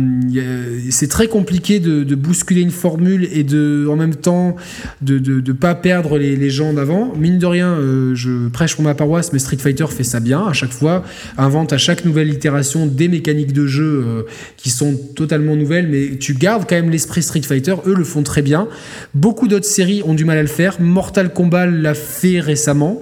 c'est 0.89 1.09
très 1.09 1.27
compliqué 1.27 1.79
de, 1.79 2.15
bousculer 2.15 2.61
une 2.61 2.71
formule 2.71 3.27
et 3.31 3.45
en 3.87 3.95
même 3.95 4.15
temps 4.15 4.55
de 5.01 5.41
ne 5.41 5.53
pas 5.53 5.75
perdre 5.75 6.17
les, 6.17 6.49
gens 6.49 6.73
d'avant. 6.73 7.13
Mine 7.17 7.39
de 7.39 7.45
rien, 7.45 7.69
euh, 7.69 8.13
je 8.15 8.49
prêche 8.49 8.75
pour 8.75 8.83
ma 8.83 8.93
paroisse, 8.93 9.31
mais 9.31 9.39
Street 9.39 9.57
Fighter 9.57 9.85
fait 9.87 10.03
ça 10.03 10.19
bien 10.19 10.45
à 10.45 10.53
chaque 10.53 10.71
fois, 10.71 11.03
invente 11.37 11.71
à 11.71 11.77
chaque 11.77 12.03
nouvelle 12.03 12.29
itération 12.29 12.87
des 12.87 13.07
mécaniques 13.07 13.53
de 13.53 13.67
jeu 13.67 14.03
euh, 14.05 14.23
qui 14.57 14.69
sont 14.69 14.99
totalement 15.15 15.55
nouvelles, 15.55 15.87
mais 15.87 16.17
tu 16.17 16.33
gardes 16.33 16.65
quand 16.67 16.75
même 16.75 16.89
l'esprit 16.89 17.23
Street 17.23 17.41
Fighter, 17.41 17.75
eux 17.85 17.95
le 17.95 18.03
font 18.03 18.23
très 18.23 18.41
bien. 18.41 18.67
Beaucoup 19.13 19.47
d'autres 19.47 19.65
séries 19.65 20.01
ont 20.05 20.13
du 20.13 20.25
mal 20.25 20.37
à 20.37 20.41
le 20.41 20.47
faire. 20.47 20.81
Mortal 20.81 21.31
Kombat 21.31 21.67
l'a 21.67 21.93
fait 21.93 22.39
récemment. 22.39 22.99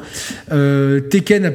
Euh, 0.51 0.99
a 1.33 1.51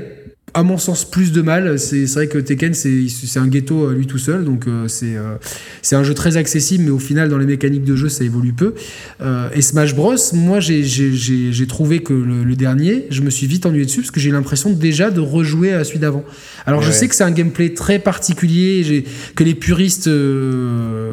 à 0.56 0.62
mon 0.62 0.78
sens 0.78 1.04
plus 1.10 1.32
de 1.32 1.42
mal. 1.42 1.80
C'est 1.80 2.04
vrai 2.04 2.28
que 2.28 2.38
Tekken 2.38 2.74
c'est 2.74 3.38
un 3.40 3.48
ghetto 3.48 3.88
à 3.88 3.92
lui 3.92 4.06
tout 4.06 4.18
seul 4.18 4.44
donc 4.44 4.68
euh, 4.68 4.86
c'est 4.86 5.16
euh, 5.16 5.34
c'est 5.82 5.96
un 5.96 6.04
jeu 6.04 6.14
très 6.14 6.36
accessible 6.36 6.84
mais 6.84 6.90
au 6.90 7.00
final 7.00 7.28
dans 7.28 7.38
les 7.38 7.46
mécaniques 7.46 7.82
de 7.82 7.96
jeu 7.96 8.08
ça 8.08 8.22
évolue 8.22 8.52
peu. 8.52 8.74
Euh, 9.20 9.48
et 9.52 9.62
Smash 9.62 9.96
Bros 9.96 10.14
moi 10.32 10.60
j'ai- 10.60 11.66
trouvé 11.66 12.04
que 12.04 12.12
le, 12.12 12.44
le 12.44 12.54
dernier 12.54 13.06
je 13.10 13.22
me 13.22 13.30
suis 13.30 13.48
vite 13.48 13.66
ennuyé 13.66 13.84
dessus 13.84 14.02
parce 14.02 14.12
que 14.12 14.20
j'ai 14.20 14.30
l'impression 14.30 14.70
déjà 14.70 15.10
de 15.10 15.18
rejouer 15.18 15.72
à 15.72 15.82
celui 15.82 15.98
d'avant. 15.98 16.22
Alors 16.66 16.82
je 16.82 16.92
sais 16.92 17.08
que 17.08 17.16
c'est 17.16 17.24
un 17.24 17.32
gameplay 17.32 17.74
très 17.74 17.98
particulier 17.98 19.04
que 19.34 19.42
les 19.42 19.56
puristes 19.56 20.06
euh, 20.06 21.10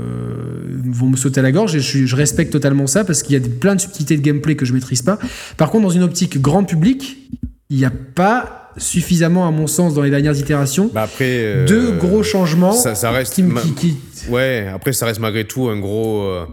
vont 0.86 1.09
me 1.09 1.18
sauter 1.18 1.39
à 1.39 1.43
la 1.43 1.51
gorge 1.51 1.76
et 1.76 1.80
je, 1.80 2.05
je 2.05 2.16
respecte 2.16 2.51
totalement 2.51 2.86
ça 2.86 3.03
parce 3.03 3.24
qu'il 3.24 3.34
y 3.34 3.43
a 3.43 3.47
plein 3.59 3.74
de 3.76 3.82
subtilités 3.82 4.18
de 4.18 4.22
gameplay 4.22 4.55
que 4.55 4.66
je 4.66 4.74
maîtrise 4.74 5.01
pas. 5.01 5.18
Par 5.57 5.72
contre 5.72 5.84
dans 5.86 5.89
une 5.89 6.03
optique 6.03 6.39
grand 6.39 6.64
public 6.64 7.18
il 7.72 7.78
n'y 7.78 7.86
a 7.86 7.91
pas 8.13 8.72
suffisamment, 8.78 9.47
à 9.47 9.51
mon 9.51 9.65
sens, 9.65 9.93
dans 9.95 10.01
les 10.03 10.09
dernières 10.11 10.38
itérations, 10.38 10.89
bah 10.93 11.01
après, 11.03 11.39
euh, 11.43 11.65
de 11.65 11.91
gros 11.97 12.22
changements 12.24 12.72
ça, 12.74 12.93
ça 12.95 13.09
reste. 13.11 13.34
qui, 13.34 13.43
me- 13.43 13.53
ma- 13.53 13.61
qui- 13.61 13.74
qui- 13.74 13.97
Ouais, 14.30 14.67
après, 14.72 14.93
ça 14.93 15.05
reste 15.07 15.19
malgré 15.19 15.45
tout 15.45 15.67
un 15.69 15.80
gros. 15.80 16.22
euh, 16.22 16.45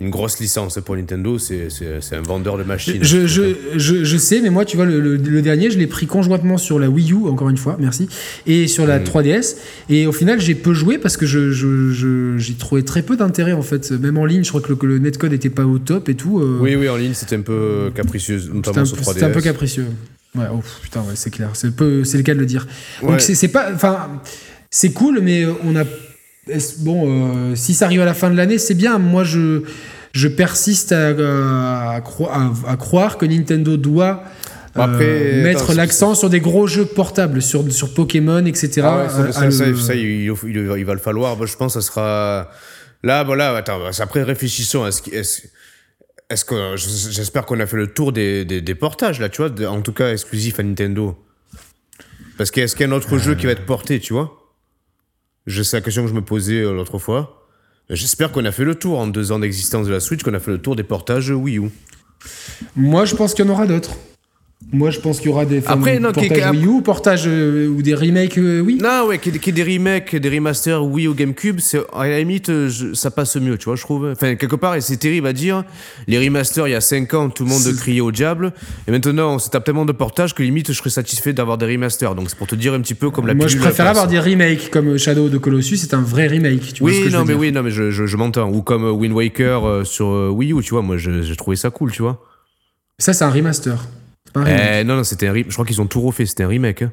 une 0.00 0.08
grosse 0.10 0.38
licence 0.40 0.78
pour 0.84 0.96
Nintendo, 0.96 1.38
c'est 1.38 1.68
un 2.12 2.22
vendeur 2.22 2.56
de 2.56 2.62
machines. 2.64 2.98
Je, 3.02 3.26
je, 3.26 3.42
je, 3.76 4.02
je 4.04 4.16
sais, 4.16 4.40
mais 4.40 4.48
moi, 4.50 4.64
tu 4.64 4.76
vois, 4.76 4.86
le, 4.86 4.98
le- 5.00 5.16
le 5.16 5.42
dernier, 5.42 5.70
je 5.70 5.78
l'ai 5.78 5.86
pris 5.86 6.06
conjointement 6.06 6.56
sur 6.56 6.78
la 6.78 6.88
Wii 6.88 7.12
U, 7.12 7.26
encore 7.28 7.50
une 7.50 7.58
fois, 7.58 7.76
merci, 7.78 8.08
et 8.46 8.66
sur 8.66 8.86
la 8.86 8.98
Mm. 8.98 9.04
3DS. 9.04 9.56
Et 9.90 10.06
au 10.06 10.12
final, 10.12 10.40
j'ai 10.40 10.54
peu 10.54 10.72
joué 10.72 10.96
parce 10.98 11.16
que 11.18 11.26
je, 11.26 11.52
je, 11.52 11.90
je- 11.92 12.38
j'y 12.38 12.54
trouvais 12.54 12.82
très 12.82 13.02
peu 13.02 13.16
d'intérêt, 13.16 13.52
en 13.52 13.62
fait. 13.62 13.90
Même 13.90 14.16
en 14.16 14.24
ligne, 14.24 14.42
je 14.42 14.48
crois 14.48 14.60
que 14.62 14.68
le, 14.70 14.76
que 14.76 14.86
le 14.86 14.98
netcode 14.98 15.32
n'était 15.32 15.50
pas 15.50 15.64
au 15.66 15.78
top 15.78 16.08
et 16.08 16.14
tout. 16.14 16.40
euh, 16.40 16.58
Oui, 16.60 16.74
oui, 16.76 16.88
en 16.88 16.96
ligne, 16.96 17.12
c'était 17.14 17.36
un 17.36 17.42
peu 17.42 17.90
capricieux, 17.94 18.40
notamment 18.52 18.78
un, 18.78 18.84
sur 18.86 18.96
peu- 18.96 19.02
3DS. 19.02 19.12
c'était 19.12 19.26
un 19.26 19.30
peu 19.30 19.40
capricieux. 19.42 19.86
Ouais, 20.34 20.44
oh, 20.52 20.60
putain, 20.82 21.00
ouais, 21.00 21.14
c'est 21.14 21.30
clair. 21.30 21.50
C'est 21.54 21.66
le 21.78 22.22
cas 22.22 22.34
de 22.34 22.40
le 22.40 22.46
dire. 22.46 22.66
Ouais. 23.02 23.10
Donc 23.10 23.20
c'est 23.20 23.48
pas, 23.48 23.70
enfin, 23.74 24.08
c'est 24.70 24.92
cool, 24.92 25.20
mais 25.20 25.44
on 25.64 25.74
a, 25.76 25.82
bon, 26.78 27.52
euh, 27.52 27.54
si 27.54 27.74
ça 27.74 27.84
arrive 27.86 28.00
à 28.00 28.04
la 28.04 28.14
fin 28.14 28.30
de 28.30 28.36
l'année, 28.36 28.58
c'est 28.58 28.74
bien. 28.74 28.98
Moi, 28.98 29.24
je, 29.24 29.62
je 30.12 30.28
persiste 30.28 30.92
à, 30.92 31.90
à, 31.92 32.00
croi- 32.00 32.30
à- 32.32 32.52
à 32.72 32.76
croire 32.76 33.18
que 33.18 33.26
Nintendo 33.26 33.76
doit 33.76 34.22
après, 34.74 35.04
euh, 35.04 35.42
mettre 35.42 35.72
l'accent 35.74 36.14
sur 36.14 36.30
des 36.30 36.40
gros 36.40 36.66
jeux 36.66 36.84
portables, 36.84 37.42
sur, 37.42 37.70
sur 37.72 37.92
Pokémon, 37.94 38.44
etc. 38.46 38.82
Ah 38.84 38.98
ouais, 39.02 39.08
ça, 39.08 39.22
à- 39.24 39.32
ça, 39.32 39.40
à 39.42 39.50
ça, 39.50 39.66
le- 39.66 39.76
ça, 39.76 39.94
il, 39.94 40.02
il- 40.26 40.32
il- 40.44 40.74
il 40.78 40.84
va 40.84 40.94
le 40.94 41.00
falloir. 41.00 41.44
Je 41.46 41.56
pense 41.56 41.74
que 41.74 41.80
ça 41.80 41.86
sera. 41.86 42.50
Là, 43.02 43.24
voilà, 43.24 43.56
attends, 43.56 43.80
après 44.00 44.22
réfléchissons. 44.22 44.86
Est-ce 44.86 45.02
que- 45.02 45.14
est-ce 45.14 45.42
est-ce 46.28 46.44
que 46.44 46.54
j'espère 46.76 47.44
qu'on 47.44 47.58
a 47.58 47.66
fait 47.66 47.76
le 47.76 47.88
tour 47.88 48.12
des, 48.12 48.44
des, 48.44 48.60
des 48.60 48.74
portages 48.76 49.18
là, 49.18 49.28
tu 49.28 49.42
vois, 49.42 49.50
en 49.68 49.80
tout 49.82 49.92
cas 49.92 50.12
exclusif 50.12 50.60
à 50.60 50.62
Nintendo. 50.62 51.16
Parce 52.38 52.52
qu'est-ce 52.52 52.76
qu'il 52.76 52.86
y 52.86 52.88
a 52.88 52.92
un 52.92 52.96
autre 52.96 53.18
jeu 53.18 53.34
qui 53.34 53.46
va 53.46 53.52
être 53.52 53.66
porté, 53.66 53.98
tu 53.98 54.12
vois? 54.12 54.39
Sais 55.46 55.76
la 55.76 55.80
question 55.80 56.02
que 56.02 56.08
je 56.08 56.14
me 56.14 56.22
posais 56.22 56.60
euh, 56.60 56.72
l'autre 56.72 56.98
fois. 56.98 57.48
J'espère 57.88 58.30
qu'on 58.30 58.44
a 58.44 58.52
fait 58.52 58.64
le 58.64 58.76
tour 58.76 58.98
en 58.98 59.06
deux 59.06 59.32
ans 59.32 59.38
d'existence 59.38 59.86
de 59.86 59.92
la 59.92 60.00
Switch, 60.00 60.22
qu'on 60.22 60.34
a 60.34 60.38
fait 60.38 60.52
le 60.52 60.58
tour 60.58 60.76
des 60.76 60.84
portages 60.84 61.30
Wii 61.30 61.58
U. 61.58 61.70
Moi, 62.76 63.04
je 63.04 63.16
pense 63.16 63.34
qu'il 63.34 63.44
y 63.44 63.48
en 63.48 63.52
aura 63.52 63.66
d'autres. 63.66 63.96
Moi, 64.72 64.90
je 64.90 65.00
pense 65.00 65.18
qu'il 65.18 65.30
y 65.30 65.32
aura 65.32 65.46
des 65.46 65.62
Après, 65.66 65.98
non, 65.98 66.12
qui- 66.12 66.28
portages 66.28 66.50
qui- 66.52 66.58
Wii 66.58 66.66
U, 66.78 66.82
portages 66.82 67.24
euh, 67.26 67.66
ou 67.66 67.82
des 67.82 67.94
remakes, 67.94 68.38
euh, 68.38 68.60
oui. 68.60 68.78
Non, 68.80 69.06
ouais, 69.08 69.18
y 69.24 69.28
ait 69.28 69.52
des 69.52 69.62
remakes, 69.64 70.14
des 70.14 70.28
remasters 70.28 70.84
Wii 70.84 71.08
au 71.08 71.14
GameCube, 71.14 71.58
c'est 71.58 71.80
à 71.92 72.06
la 72.06 72.18
limite, 72.20 72.50
euh, 72.50 72.68
je- 72.68 72.92
ça 72.94 73.10
passe 73.10 73.34
mieux, 73.36 73.58
tu 73.58 73.64
vois, 73.64 73.74
je 73.74 73.80
trouve. 73.82 74.06
Enfin, 74.12 74.36
quelque 74.36 74.54
part, 74.54 74.76
et 74.76 74.80
c'est 74.80 74.98
terrible 74.98 75.26
à 75.26 75.32
dire, 75.32 75.64
les 76.06 76.18
remasters, 76.24 76.68
il 76.68 76.70
y 76.70 76.74
a 76.74 76.80
5 76.80 77.12
ans, 77.14 77.30
tout 77.30 77.42
le 77.42 77.50
monde 77.50 77.62
criait 77.78 78.00
au 78.00 78.12
diable, 78.12 78.52
et 78.86 78.92
maintenant, 78.92 79.34
on 79.34 79.38
se 79.40 79.50
tape 79.50 79.64
tellement 79.64 79.86
de 79.86 79.92
portages 79.92 80.34
que 80.36 80.42
limite, 80.44 80.68
je 80.68 80.76
serais 80.76 80.90
satisfait 80.90 81.32
d'avoir 81.32 81.58
des 81.58 81.66
remasters. 81.66 82.14
Donc, 82.14 82.30
c'est 82.30 82.38
pour 82.38 82.46
te 82.46 82.54
dire 82.54 82.72
un 82.72 82.80
petit 82.80 82.94
peu 82.94 83.10
comme 83.10 83.26
la 83.26 83.34
Moi, 83.34 83.48
je 83.48 83.56
préfère 83.58 83.88
avoir 83.88 84.06
des 84.06 84.20
remakes 84.20 84.70
comme 84.70 84.96
Shadow 84.98 85.24
of 85.26 85.32
the 85.32 85.38
Colossus, 85.38 85.78
c'est 85.78 85.94
un 85.94 86.02
vrai 86.02 86.28
remake. 86.28 86.74
Tu 86.74 86.82
vois 86.84 86.92
ce 86.92 86.98
Oui, 86.98 87.04
je 87.06 87.10
non, 87.10 87.18
veux 87.20 87.24
mais 87.24 87.32
dire. 87.32 87.40
oui, 87.40 87.52
non, 87.52 87.62
mais 87.64 87.70
je, 87.72 87.90
je, 87.90 88.06
je 88.06 88.16
m'entends. 88.16 88.48
Ou 88.50 88.62
comme 88.62 88.84
euh, 88.84 88.92
Wind 88.92 89.14
Waker 89.14 89.64
euh, 89.66 89.84
sur 89.84 90.06
euh, 90.10 90.28
Wii 90.28 90.52
U, 90.52 90.62
tu 90.62 90.70
vois, 90.70 90.82
moi, 90.82 90.96
j'ai 90.96 91.34
trouvé 91.34 91.56
ça 91.56 91.70
cool, 91.70 91.90
tu 91.90 92.02
vois. 92.02 92.22
Ça, 92.98 93.14
c'est 93.14 93.24
un 93.24 93.30
remaster. 93.30 93.88
Pas. 94.32 94.44
Eh, 94.80 94.84
non, 94.84 94.96
non, 94.96 95.04
c'était 95.04 95.26
un 95.28 95.32
remake. 95.32 95.50
Je 95.50 95.54
crois 95.54 95.66
qu'ils 95.66 95.80
ont 95.80 95.86
tout 95.86 96.00
refait, 96.00 96.26
c'était 96.26 96.44
un 96.44 96.48
remake. 96.48 96.82
hein. 96.82 96.92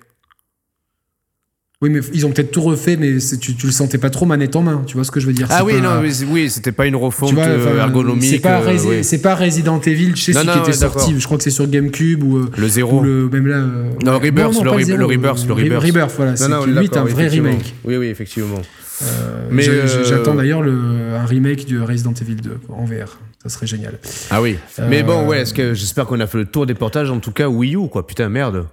Oui, 1.79 1.91
mais 1.91 1.99
ils 2.11 2.25
ont 2.25 2.31
peut-être 2.31 2.49
tout 2.49 2.61
refait, 2.61 2.97
mais 2.97 3.17
tu, 3.39 3.53
tu 3.55 3.67
le 3.67 3.71
sentais 3.71 3.99
pas 3.99 4.09
trop 4.09 4.25
manette 4.25 4.55
en 4.55 4.63
main. 4.63 4.81
Tu 4.87 4.95
vois 4.95 5.03
ce 5.03 5.11
que 5.11 5.19
je 5.19 5.27
veux 5.27 5.33
dire 5.33 5.45
Ah 5.51 5.63
oui, 5.63 5.73
pas- 5.75 5.81
non, 5.81 6.01
mais 6.01 6.09
oui, 6.31 6.49
c'était 6.49 6.71
pas 6.71 6.87
une 6.87 6.95
refonte 6.95 7.33
vois, 7.33 7.43
euh, 7.43 7.59
enfin, 7.71 7.77
ergonomique. 7.77 8.23
C'est 8.23 8.39
pas, 8.39 8.61
euh, 8.63 8.77
oui. 8.83 9.03
c'est 9.03 9.21
pas 9.21 9.35
Resident 9.35 9.79
Evil, 9.81 10.13
je 10.15 10.23
sais 10.23 10.31
Non, 10.33 10.43
non, 10.43 10.53
qui 10.53 10.57
était 10.57 10.67
ouais, 10.69 10.73
sorti. 10.73 11.13
Je 11.19 11.23
crois 11.25 11.37
que 11.37 11.43
c'est 11.43 11.51
sur 11.51 11.67
GameCube 11.67 12.23
ou, 12.23 12.37
euh, 12.37 12.49
Le 12.57 12.67
zéro. 12.67 13.01
ou 13.01 13.03
le 13.03 13.29
même 13.29 13.45
là. 13.45 13.59
Non. 14.03 14.17
Rebirth, 14.17 14.55
le 14.63 14.95
le 14.95 15.05
Rebirth, 15.05 15.45
le 15.47 15.53
Re- 15.53 15.57
Rebirth. 15.65 15.83
Rebirth, 15.83 16.13
voilà. 16.15 16.35
C'est 16.35 16.47
limite 16.65 16.97
un 16.97 17.03
vrai 17.03 17.27
remake. 17.27 17.75
Oui, 17.85 17.95
oui, 17.97 18.07
effectivement. 18.07 18.59
Euh, 19.03 19.47
Mais, 19.51 19.61
j'a- 19.63 19.71
euh, 19.71 20.03
J'attends 20.03 20.35
d'ailleurs 20.35 20.61
le- 20.61 21.15
un 21.15 21.25
remake 21.25 21.67
de 21.67 21.79
Resident 21.79 22.13
Evil 22.19 22.35
2 22.35 22.57
en 22.69 22.85
VR. 22.85 23.19
Ça 23.43 23.49
serait 23.49 23.67
génial. 23.67 23.99
Ah 24.31 24.41
oui. 24.41 24.57
Mais 24.89 25.01
Euh, 25.01 25.03
bon, 25.03 25.27
ouais, 25.27 25.43
que 25.55 25.73
j'espère 25.73 26.05
qu'on 26.05 26.19
a 26.19 26.27
fait 26.27 26.39
le 26.39 26.45
tour 26.45 26.65
des 26.65 26.73
portages, 26.73 27.09
en 27.11 27.19
tout 27.19 27.31
cas 27.31 27.47
Wii 27.47 27.75
U, 27.75 27.87
quoi. 27.89 28.05
Putain, 28.07 28.29
merde. 28.29 28.65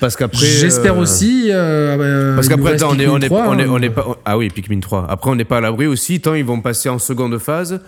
Parce 0.00 0.16
qu'après. 0.16 0.44
J'espère 0.46 0.94
euh, 0.94 1.02
aussi. 1.02 1.48
euh, 1.50 2.30
bah, 2.32 2.34
Parce 2.36 2.48
qu'après, 2.48 2.82
on 2.82 2.98
est, 2.98 3.06
on 3.06 3.18
est, 3.18 3.26
3, 3.26 3.46
on 3.48 3.58
est, 3.58 3.64
hein. 3.64 3.68
on 3.70 3.80
est 3.82 3.90
pas. 3.90 4.18
Ah 4.24 4.38
oui, 4.38 4.48
Pikmin 4.48 4.80
3. 4.80 5.06
Après, 5.08 5.30
on 5.30 5.34
n'est 5.36 5.44
pas 5.44 5.58
à 5.58 5.60
l'abri 5.60 5.86
aussi. 5.86 6.20
Tant 6.20 6.34
ils 6.34 6.44
vont 6.44 6.60
passer 6.60 6.88
en 6.88 6.98
seconde 6.98 7.38
phase, 7.38 7.80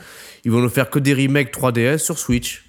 ils 0.44 0.50
vont 0.52 0.60
nous 0.60 0.68
faire 0.68 0.90
que 0.90 0.98
des 0.98 1.14
remakes 1.14 1.52
3DS 1.52 1.98
sur 1.98 2.18
Switch. 2.18 2.64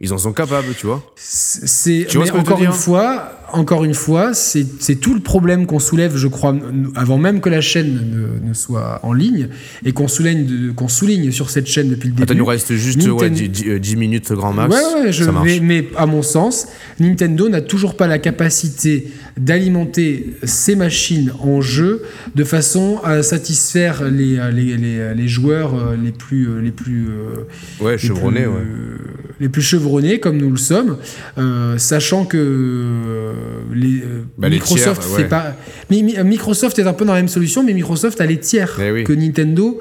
Ils 0.00 0.12
en 0.12 0.18
sont 0.18 0.32
capables, 0.32 0.66
tu 0.76 0.86
vois. 0.86 1.02
C'est 1.16 2.06
Tu 2.08 2.16
vois 2.18 2.26
mais 2.26 2.32
encore 2.32 2.60
une 2.62 2.72
fois, 2.72 3.30
encore 3.52 3.84
une 3.84 3.94
fois, 3.94 4.34
c'est 4.34 4.96
tout 5.00 5.14
le 5.14 5.20
problème 5.20 5.66
qu'on 5.66 5.78
soulève, 5.78 6.16
je 6.16 6.26
crois, 6.26 6.54
avant 6.96 7.16
même 7.16 7.40
que 7.40 7.48
la 7.48 7.60
chaîne 7.60 8.00
ne, 8.42 8.48
ne 8.48 8.52
soit 8.54 8.98
en 9.04 9.12
ligne 9.12 9.48
et 9.84 9.92
qu'on 9.92 10.08
souligne, 10.08 10.44
de- 10.46 10.72
qu'on 10.72 10.88
souligne 10.88 11.30
sur 11.30 11.48
cette 11.48 11.68
chaîne 11.68 11.88
depuis 11.90 12.08
le 12.08 12.14
début. 12.14 12.22
Attends, 12.24 12.34
il 12.34 12.38
nous 12.38 12.44
reste 12.44 12.74
juste 12.74 12.98
Nintendo- 12.98 13.20
ouais, 13.20 13.30
10, 13.30 13.48
10, 13.48 13.68
euh, 13.68 13.78
10 13.78 13.94
minutes 13.96 14.32
grand 14.32 14.52
max. 14.52 14.74
Ouais, 14.74 15.02
ouais, 15.04 15.12
je, 15.12 15.24
ça 15.24 15.32
mais, 15.44 15.60
mais 15.60 15.88
à 15.96 16.06
mon 16.06 16.22
sens, 16.22 16.66
Nintendo 16.98 17.48
n'a 17.48 17.60
toujours 17.60 17.96
pas 17.96 18.08
la 18.08 18.18
capacité 18.18 19.12
d'alimenter 19.36 20.34
ses 20.42 20.74
machines 20.74 21.32
en 21.40 21.60
jeu 21.60 22.02
de 22.34 22.42
façon 22.42 22.98
à 23.04 23.22
satisfaire 23.22 24.10
les, 24.10 24.40
les, 24.52 24.76
les, 24.76 25.14
les 25.14 25.28
joueurs 25.28 25.74
euh, 25.76 25.96
les 25.96 26.10
plus, 26.12 26.48
euh, 26.48 26.60
les 26.60 26.72
plus 26.72 27.06
euh, 27.08 27.44
Ouais, 27.80 27.92
les 27.92 27.98
chevronné, 27.98 28.40
plus, 28.40 28.48
ouais. 28.48 28.54
euh, 28.56 28.96
les 29.40 29.48
plus 29.48 29.62
chevronnés 29.62 29.83
comme 30.20 30.38
nous 30.38 30.50
le 30.50 30.56
sommes, 30.56 30.96
euh, 31.38 31.76
sachant 31.78 32.24
que 32.24 32.36
euh, 32.38 33.32
les, 33.74 34.00
euh, 34.02 34.22
Bah, 34.38 34.48
les 34.48 34.56
Microsoft 34.56 35.02
tiers, 35.02 35.28
pas. 35.28 35.56
Mi- 35.90 36.02
Mi- 36.02 36.16
Microsoft 36.24 36.78
est 36.78 36.86
un 36.86 36.92
peu 36.92 37.04
dans 37.04 37.12
la 37.14 37.20
même 37.20 37.28
solution, 37.28 37.62
mais 37.62 37.72
Microsoft 37.72 38.20
a 38.20 38.26
les 38.26 38.38
tiers 38.38 38.78
Eh 38.82 38.90
oui. 38.90 39.04
que 39.04 39.12
Nintendo. 39.12 39.78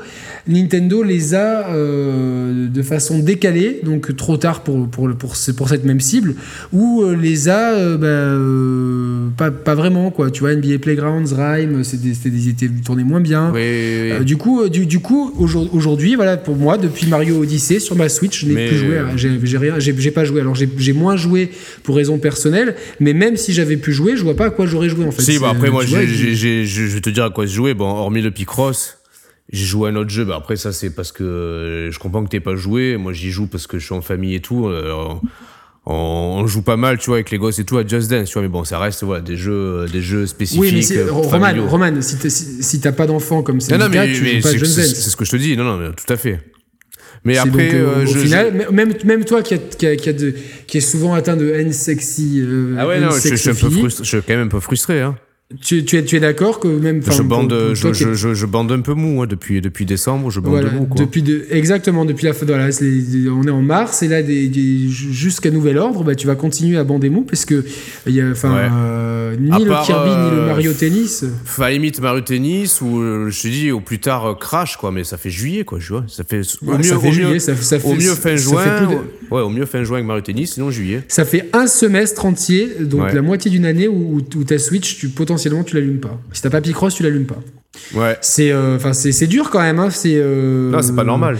Nintendo 0.47 1.03
les 1.03 1.35
a 1.35 1.69
euh, 1.69 2.67
de 2.67 2.81
façon 2.81 3.19
décalée, 3.19 3.79
donc 3.83 4.15
trop 4.15 4.37
tard 4.37 4.61
pour, 4.63 4.87
pour, 4.89 5.09
pour, 5.15 5.35
pour 5.55 5.69
cette 5.69 5.85
même 5.85 5.99
cible, 6.01 6.35
ou 6.73 7.01
euh, 7.03 7.15
les 7.15 7.47
a 7.49 7.73
euh, 7.73 7.97
bah, 7.97 8.07
euh, 8.07 9.27
pas, 9.37 9.51
pas 9.51 9.75
vraiment, 9.75 10.11
quoi. 10.11 10.31
Tu 10.31 10.41
vois, 10.41 10.53
NBA 10.55 10.79
Playgrounds, 10.79 11.33
Rhyme, 11.33 11.83
c'était 11.83 12.13
c'était 12.13 12.29
des 12.29 12.49
étaient 12.49 12.69
tournés 12.83 13.03
moins 13.03 13.21
bien. 13.21 13.51
Oui, 13.53 13.61
oui, 13.61 13.99
oui. 14.03 14.11
Euh, 14.11 14.19
du 14.23 14.37
coup, 14.37 14.67
du, 14.69 14.85
du 14.85 14.99
coup, 14.99 15.33
aujourd- 15.37 15.73
aujourd'hui, 15.73 16.15
voilà, 16.15 16.37
pour 16.37 16.55
moi, 16.55 16.77
depuis 16.77 17.07
Mario 17.07 17.37
Odyssey 17.41 17.79
sur 17.79 17.95
ma 17.95 18.09
Switch, 18.09 18.41
je 18.45 18.51
n'ai 18.51 18.67
plus 18.67 18.77
joué. 18.77 18.97
J'ai 19.43 19.57
rien, 19.57 19.75
j'ai 19.79 20.11
pas 20.11 20.25
joué. 20.25 20.41
Alors 20.41 20.55
j'ai 20.55 20.93
moins 20.93 21.15
joué 21.15 21.49
pour 21.83 21.95
raison 21.95 22.17
personnelle, 22.17 22.75
mais 22.99 23.13
même 23.13 23.37
si 23.37 23.53
j'avais 23.53 23.77
pu 23.77 23.93
jouer, 23.93 24.17
je 24.17 24.23
vois 24.23 24.35
pas 24.35 24.47
à 24.47 24.49
quoi 24.49 24.65
j'aurais 24.65 24.89
joué 24.89 25.05
en 25.05 25.11
fait. 25.11 25.21
Si, 25.21 25.39
bah 25.39 25.49
après, 25.51 25.69
moi, 25.69 25.85
je 25.85 25.95
je 26.65 26.81
vais 26.93 27.01
te 27.01 27.09
dire 27.09 27.25
à 27.25 27.29
quoi 27.29 27.47
se 27.47 27.53
jouer. 27.53 27.73
Bon, 27.73 27.85
hormis 27.85 28.21
le 28.21 28.31
Picross, 28.31 28.97
j'ai 29.53 29.65
joué 29.65 29.87
à 29.89 29.93
un 29.93 29.95
autre 29.95 30.09
jeu. 30.09 30.25
Bah 30.25 30.35
après, 30.37 30.57
ça, 30.57 30.73
c'est 30.73 30.89
parce 30.89 31.11
que 31.13 31.23
euh, 31.23 31.91
je 31.91 31.99
comprends 31.99 32.23
que 32.25 32.29
t'es 32.29 32.41
pas 32.41 32.55
joué. 32.55 32.97
Moi, 32.97 33.13
j'y 33.13 33.31
joue 33.31 33.47
parce 33.47 33.67
que 33.67 33.79
je 33.79 33.85
suis 33.85 33.93
en 33.95 34.01
famille 34.01 34.35
et 34.35 34.41
tout. 34.41 34.67
Euh, 34.67 34.91
on, 35.85 35.93
on 36.41 36.47
joue 36.47 36.61
pas 36.61 36.77
mal, 36.77 36.97
tu 36.97 37.07
vois, 37.07 37.17
avec 37.17 37.29
les 37.31 37.37
gosses 37.37 37.59
et 37.59 37.63
tout 37.65 37.77
à 37.77 37.85
Just 37.85 38.09
Dance, 38.09 38.27
tu 38.29 38.33
vois. 38.33 38.41
Mais 38.41 38.47
bon, 38.47 38.63
ça 38.63 38.79
reste, 38.79 39.03
voilà, 39.03 39.21
des 39.21 39.37
jeux, 39.37 39.85
des 39.91 40.01
jeux 40.01 40.25
spécifiques. 40.25 40.61
Oui, 40.61 40.85
mais 40.89 40.97
euh, 40.97 41.11
Roman. 41.11 41.53
Roman, 41.67 42.01
si 42.01 42.17
t'as 42.17 42.29
si, 42.29 42.63
si 42.63 42.79
t'as 42.81 42.91
pas 42.93 43.05
d'enfant 43.05 43.43
comme 43.43 43.59
c'est 43.61 43.71
Non, 43.73 43.77
le 43.77 43.83
non, 43.85 43.89
mais, 43.89 43.95
cas, 43.97 44.05
tu 44.13 44.21
mais 44.23 44.35
joues 44.41 44.41
pas 44.43 44.57
Just 44.57 44.77
Dance. 44.77 44.85
c'est 44.87 45.09
ce 45.09 45.15
que 45.15 45.25
je 45.25 45.31
te 45.31 45.35
dis. 45.37 45.55
Non, 45.57 45.63
non, 45.65 45.77
mais 45.77 45.89
tout 45.89 46.11
à 46.11 46.17
fait. 46.17 46.39
Mais 47.25 47.37
après, 47.37 47.67
donc, 47.67 47.73
euh, 47.75 47.95
euh, 47.99 48.03
au 48.03 48.05
je, 48.05 48.19
final, 48.19 48.67
même, 48.71 48.93
même 49.05 49.23
toi 49.23 49.41
qui, 49.41 49.53
a- 49.53 49.57
qui, 49.57 49.85
a- 49.87 49.95
qui, 49.95 50.09
a 50.09 50.13
de- 50.13 50.33
qui 50.67 50.77
est 50.79 50.81
souvent 50.81 51.13
atteint 51.13 51.37
de 51.37 51.49
haine 51.51 51.71
sexy, 51.71 52.41
euh, 52.41 52.75
ah 52.77 52.85
ouais, 52.87 52.99
non, 52.99 53.11
je, 53.11 53.29
je 53.29 53.35
suis 53.35 53.49
un 53.49 53.53
peu 53.53 53.69
frustré. 53.69 54.03
Je 54.03 54.09
suis 54.09 54.17
quand 54.17 54.33
même 54.33 54.47
un 54.47 54.49
peu 54.49 54.59
frustré. 54.59 54.99
Hein. 55.01 55.15
Tu, 55.61 55.85
tu 55.85 55.97
es, 55.97 56.03
tu 56.03 56.15
es 56.15 56.19
d'accord 56.19 56.59
que 56.59 56.67
même. 56.67 57.01
Je 57.09 57.21
bande, 57.21 57.71
je, 57.73 57.93
je, 57.93 58.13
je, 58.13 58.33
je 58.33 58.45
bande 58.45 58.71
un 58.71 58.81
peu 58.81 58.93
mou 58.93 59.21
hein, 59.21 59.27
depuis, 59.27 59.61
depuis 59.61 59.85
décembre. 59.85 60.29
Je 60.31 60.39
bande 60.39 60.51
Voilà, 60.53 60.71
mou. 60.71 60.85
Quoi. 60.85 61.03
depuis 61.05 61.21
de, 61.21 61.45
exactement 61.51 62.05
depuis 62.05 62.25
la 62.25 62.33
voilà, 62.33 62.69
on 63.31 63.43
est 63.43 63.51
en 63.51 63.61
mars 63.61 64.03
et 64.03 64.07
là 64.07 64.21
jusqu'à 64.89 65.51
nouvel 65.51 65.77
ordre 65.77 66.03
bah, 66.03 66.15
tu 66.15 66.27
vas 66.27 66.35
continuer 66.35 66.77
à 66.77 66.83
bander 66.83 67.09
mou 67.09 67.21
parce 67.21 67.45
que 67.45 67.63
y 68.07 68.21
a 68.21 68.33
Ouais. 68.53 68.69
euh, 68.71 69.35
ni 69.39 69.51
À 69.51 69.59
le 69.59 69.65
part, 69.69 69.85
Kirby 69.85 70.09
ni 70.09 70.31
le 70.31 70.37
euh, 70.41 70.47
Mario 70.47 70.73
Tennis 70.73 71.25
à 71.67 71.71
limite 71.71 71.99
Mario 72.01 72.21
Tennis 72.21 72.81
ou 72.81 72.99
euh, 73.01 73.29
je 73.29 73.41
te 73.41 73.47
dis 73.47 73.71
au 73.71 73.79
plus 73.79 73.99
tard 73.99 74.25
euh, 74.25 74.33
Crash 74.35 74.77
quoi, 74.77 74.91
mais 74.91 75.03
ça 75.03 75.17
fait 75.17 75.29
juillet 75.29 75.63
quoi, 75.63 75.79
vois. 75.93 76.03
Ça 76.07 76.23
fait 76.23 76.41
au 76.65 76.71
Ouais, 76.71 76.77
mieux, 76.77 76.83
ça 76.83 76.99
fait 76.99 77.07
au 77.07 77.11
juillet 77.11 77.33
mieux, 77.33 77.39
ça, 77.39 77.55
ça 77.55 77.79
fait, 77.79 77.87
au 77.87 77.93
mieux 77.95 78.15
fin 78.15 78.35
juin. 78.35 78.63
de- 78.81 79.33
Ouais, 79.33 79.41
au 79.41 79.49
mieux 79.49 79.65
fin 79.65 79.83
juin 79.83 79.95
avec 79.97 80.07
Mario 80.07 80.21
Tennis, 80.21 80.53
sinon 80.53 80.69
juillet. 80.71 81.01
ça 81.07 81.25
fait 81.25 81.49
un 81.53 81.67
semestre 81.67 82.25
entier 82.25 82.69
donc 82.81 83.13
la 83.13 83.21
moitié 83.21 83.49
d'une 83.51 83.65
année 83.65 83.87
où, 83.87 84.21
où 84.35 84.43
ta 84.43 84.57
Switch 84.59 84.97
tu 84.97 85.09
potentiellement 85.09 85.42
tu 85.65 85.75
l'allumes 85.75 85.99
pas 85.99 86.19
si 86.31 86.41
t'as 86.41 86.49
pas 86.49 86.61
Picross 86.61 86.93
tu 86.95 87.03
l'allumes 87.03 87.25
pas 87.25 87.39
Ouais. 87.95 88.17
c'est 88.21 88.51
euh, 88.51 88.75
enfin 88.75 88.93
c'est 88.93 89.11
c'est 89.11 89.25
dur 89.27 89.49
quand 89.49 89.59
même 89.61 89.79
hein, 89.79 89.89
c'est 89.89 90.13
euh, 90.15 90.69
Non, 90.69 90.81
c'est 90.81 90.95
pas 90.95 91.03
normal. 91.03 91.37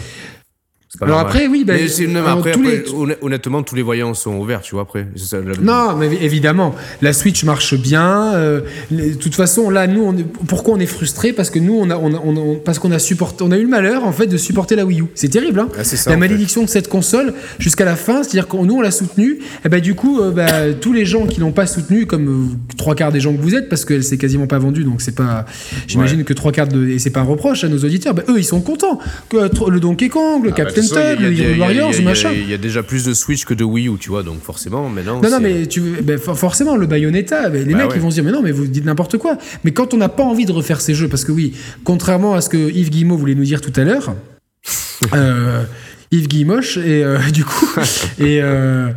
Pas 1.00 1.06
alors 1.06 1.18
normal. 1.22 1.36
après 1.36 1.48
oui 1.48 1.64
bah, 1.66 1.74
Mais 1.76 1.88
c'est- 1.88 2.06
non, 2.06 2.14
mais 2.14 2.20
alors, 2.20 2.38
après, 2.38 2.52
tous 2.52 2.62
les- 2.62 2.78
après, 2.78 2.92
honn- 2.92 3.16
honnêtement, 3.22 3.64
tous 3.64 3.74
les 3.76 3.82
voyants 3.82 4.14
sont 4.14 4.36
ouverts, 4.36 4.62
tu 4.62 4.76
vois. 4.76 4.84
Après, 4.84 5.08
C'est 5.16 5.26
ça, 5.26 5.38
la- 5.40 5.56
Non, 5.58 5.96
mais 5.98 6.08
évidemment, 6.22 6.76
la 7.02 7.14
Switch 7.14 7.44
marche 7.44 7.74
bien. 7.76 8.34
euh, 8.36 8.62
de 8.92 9.14
toute 9.16 9.34
façon, 9.34 9.70
là, 9.72 9.88
nous, 9.88 10.04
on 10.04 10.16
est, 10.16 10.24
pourquoi 10.48 10.76
on 10.76 10.80
est 10.80 10.86
frustré 10.86 11.34
Parce 11.34 11.50
que 11.50 11.58
nous, 11.58 11.74
on 11.74 11.90
a, 11.90 11.98
on 11.98 12.14
a- 12.14 12.22
on 12.24 12.36
a- 12.36 12.56
parce 12.64 12.78
qu'on 12.78 12.92
a 12.92 13.00
supporté, 13.00 13.44
on 13.44 13.52
a 13.52 13.58
eu 13.58 13.64
le 13.64 13.70
malheur 13.70 14.04
en 14.06 14.12
fait 14.12 14.28
de 14.28 14.38
supporter 14.38 14.76
la 14.76 14.86
Wii 14.86 15.02
U. 15.02 15.06
C'est 15.16 15.30
terrible, 15.30 15.60
hein 15.62 15.70
Ah, 15.80 15.84
ça, 15.84 16.12
La 16.12 16.18
malédiction 16.18 16.62
de 16.64 16.70
cette 16.70 16.90
console 16.90 17.34
jusqu'à 17.58 17.86
la 17.86 17.96
fin, 17.96 18.22
c'est-à-dire 18.22 18.48
que 18.48 18.58
nous, 18.58 18.76
on 18.76 18.82
l'a 18.82 18.92
soutenue. 18.92 19.40
Et 19.66 19.70
ben 19.70 19.82
du 19.82 19.96
coup, 19.96 20.20
euh, 20.22 20.30
bah, 20.32 20.74
tous 20.80 20.94
les 20.94 21.06
gens 21.06 21.26
qui 21.26 21.40
l'ont 21.40 21.52
pas 21.52 21.66
soutenue, 21.66 22.06
comme 22.06 22.28
euh, 22.52 22.76
trois 22.78 22.94
quarts 22.94 23.12
des 23.12 23.20
gens 23.20 23.34
que 23.34 23.42
vous 23.42 23.56
êtes, 23.56 23.68
parce 23.68 23.84
qu'elle 23.86 24.04
s'est 24.04 24.18
quasiment 24.20 24.46
pas 24.48 24.60
vendue, 24.60 24.84
donc 24.84 25.02
c'est 25.02 25.16
pas. 25.16 25.46
J'imagine 25.88 26.24
que 26.24 26.34
trois 26.34 26.52
quarts 26.52 26.68
de 26.68 26.88
et 26.88 27.00
c'est 27.00 27.10
pas 27.10 27.22
un 27.22 27.24
reproche 27.24 27.64
à 27.64 27.68
nos 27.70 27.80
auditeurs. 27.80 28.14
bah, 28.14 28.24
eux, 28.30 28.38
ils 28.38 28.44
sont 28.46 28.62
contents 28.62 29.00
que 29.30 29.38
le 29.72 29.80
Donkey 29.80 30.10
Kong, 30.10 30.44
le 30.44 30.50
Ah, 30.50 30.56
bah, 30.56 30.64
Captain 30.66 30.83
façon, 30.90 31.18
il 31.22 31.40
y 31.40 31.46
a- 31.54 31.58
Warriors, 31.58 32.02
machin. 32.04 32.32
Il 32.34 32.50
y 32.52 32.58
déjà 32.58 32.84
plus 32.84 33.06
de 33.06 33.14
Switch 33.14 33.46
que 33.46 33.54
de 33.54 33.64
Wii 33.64 33.88
U, 33.90 33.98
tu 34.00 34.10
vois. 34.10 34.24
Donc 34.24 34.42
forcément, 34.42 34.90
maintenant. 34.90 35.22
Non, 35.22 35.30
non, 35.30 35.40
mais 35.40 35.66
tu, 35.68 35.82
ben, 35.82 36.18
for- 36.20 36.38
forcément, 36.38 36.76
le 36.76 36.86
Bayonetta, 36.88 37.50
ben, 37.50 37.66
les 37.68 37.74
Bah 37.74 37.80
mecs, 37.82 37.90
ouais. 37.92 37.96
ils 37.98 38.02
vont 38.02 38.10
se 38.10 38.16
dire, 38.16 38.24
mais 38.24 38.32
non, 38.32 38.42
mais 38.42 38.52
vous 38.52 38.68
dites 38.68 38.86
n'importe 38.86 39.18
quoi. 39.18 39.38
Mais 39.64 39.72
quand 39.72 39.94
on 39.94 39.98
n'a 39.98 40.10
pas 40.10 40.24
envie 40.24 40.46
de 40.46 40.52
refaire 40.52 40.82
ces 40.82 40.94
jeux, 40.96 41.08
parce 41.08 41.24
que 41.26 41.32
oui, 41.32 41.54
contrairement 41.84 42.34
à 42.36 42.42
ce 42.42 42.50
que 42.50 42.58
Yves 42.58 42.90
Guillemot 42.90 43.18
voulait 43.18 43.36
nous 43.36 43.44
dire 43.46 43.62
tout 43.62 43.74
à 43.76 43.84
l'heure, 43.84 44.16
euh, 45.14 45.64
Yves 46.12 46.28
Guillemoche, 46.28 46.78
et 46.78 47.04
euh, 47.04 47.18
du 47.34 47.44
coup, 47.46 47.68
et. 48.20 48.42
euh, 48.42 48.90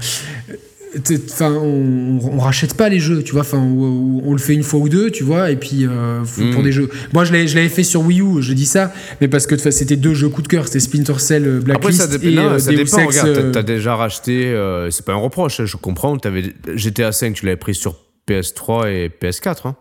Enfin, 1.31 1.53
on, 1.53 2.19
on 2.23 2.39
rachète 2.39 2.75
pas 2.75 2.89
les 2.89 2.99
jeux, 3.01 3.23
tu 3.23 3.33
vois. 3.33 3.43
Enfin, 3.43 3.59
on, 3.59 4.23
on 4.25 4.33
le 4.33 4.39
fait 4.39 4.55
une 4.55 4.63
fois 4.63 4.81
ou 4.81 4.89
deux, 4.89 5.11
tu 5.11 5.25
vois. 5.25 5.51
Et 5.51 5.57
puis 5.57 5.87
euh, 5.87 6.23
pour 6.53 6.61
Mm. 6.61 6.65
des 6.65 6.73
jeux. 6.73 6.89
Moi, 7.13 7.25
je 7.25 7.33
l'avais, 7.33 7.69
fait 7.69 7.83
sur 7.83 8.03
Wii 8.03 8.21
U. 8.21 8.41
Je 8.43 8.53
dis 8.53 8.67
ça, 8.67 8.93
mais 9.21 9.29
parce 9.29 9.47
que 9.47 9.55
de 9.55 9.71
c'était 9.71 9.97
deux 9.97 10.15
jeux 10.15 10.29
coup 10.29 10.43
de 10.43 10.49
cœur. 10.49 10.67
C'était 10.67 10.81
Splinter 10.81 11.19
Cell, 11.19 11.47
euh, 11.47 11.59
Après, 11.59 11.65
Blacklist 11.75 12.01
ça, 12.01 12.07
dépend. 12.07 12.27
et 12.27 12.35
non, 12.35 12.51
euh, 12.53 12.59
ça 12.59 12.71
dépend. 12.73 13.07
Regarde, 13.07 13.53
t'as- 13.53 13.63
déjà 13.63 13.95
racheté. 13.97 14.47
euh, 14.47 14.91
c'est 14.91 15.05
pas 15.05 15.13
un 15.13 15.17
reproche, 15.17 15.61
hein, 15.61 15.67
je 15.67 15.77
comprends. 15.77 16.17
Avais, 16.25 16.55
GTA 16.75 17.13
5, 17.13 17.35
tu 17.35 17.45
l'avais 17.47 17.57
pris 17.57 17.75
sur 17.75 17.97
PS3 18.29 18.89
et 18.91 19.09
PS4. 19.09 19.67
Hein, 19.67 19.77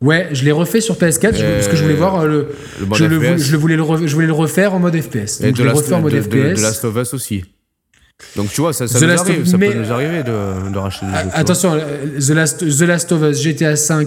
Ouais, 0.00 0.28
je 0.32 0.44
l'ai 0.44 0.50
refait 0.52 0.80
sur 0.80 0.96
PS4 0.96 1.36
je- 1.36 1.44
parce 1.44 1.68
que 1.68 1.76
je 1.76 1.82
voulais 1.82 1.94
voir 1.94 2.26
le. 2.26 2.48
le 2.80 2.86
mode 2.86 2.98
je, 2.98 3.04
le, 3.04 3.36
je 3.38 3.56
voulais 3.56 3.76
le 3.76 3.84
je 4.06 4.14
voulais 4.14 4.26
le 4.26 4.32
refaire 4.32 4.74
en 4.74 4.80
mode 4.80 5.00
FPS. 5.00 5.40
et 5.40 5.48
je 5.48 5.52
de 5.52 5.58
l'ai 5.58 5.64
Last, 5.64 5.76
refait 5.76 5.94
en 5.94 6.00
mode 6.00 6.12
de, 6.12 6.16
de- 6.18 6.22
FPS. 6.22 6.56
de 6.58 6.62
Last 6.62 6.84
of 6.84 6.96
Us 6.96 7.14
aussi. 7.14 7.44
Donc 8.36 8.50
tu 8.50 8.60
vois, 8.62 8.72
ça, 8.72 8.86
nous, 8.86 9.52
of- 9.52 9.58
peut 9.72 9.74
nous 9.78 9.92
arriver 9.92 10.22
de, 10.22 10.70
de 10.72 10.78
racheter 10.78 11.06
des 11.06 11.12
jeux. 11.12 11.18
Attention, 11.34 11.74
euh, 11.74 12.18
The 12.18 12.30
Last, 12.30 12.58
The 12.78 12.82
Last 12.82 13.12
of 13.12 13.22
Us, 13.22 13.42
GTA 13.42 13.74
V, 13.74 14.06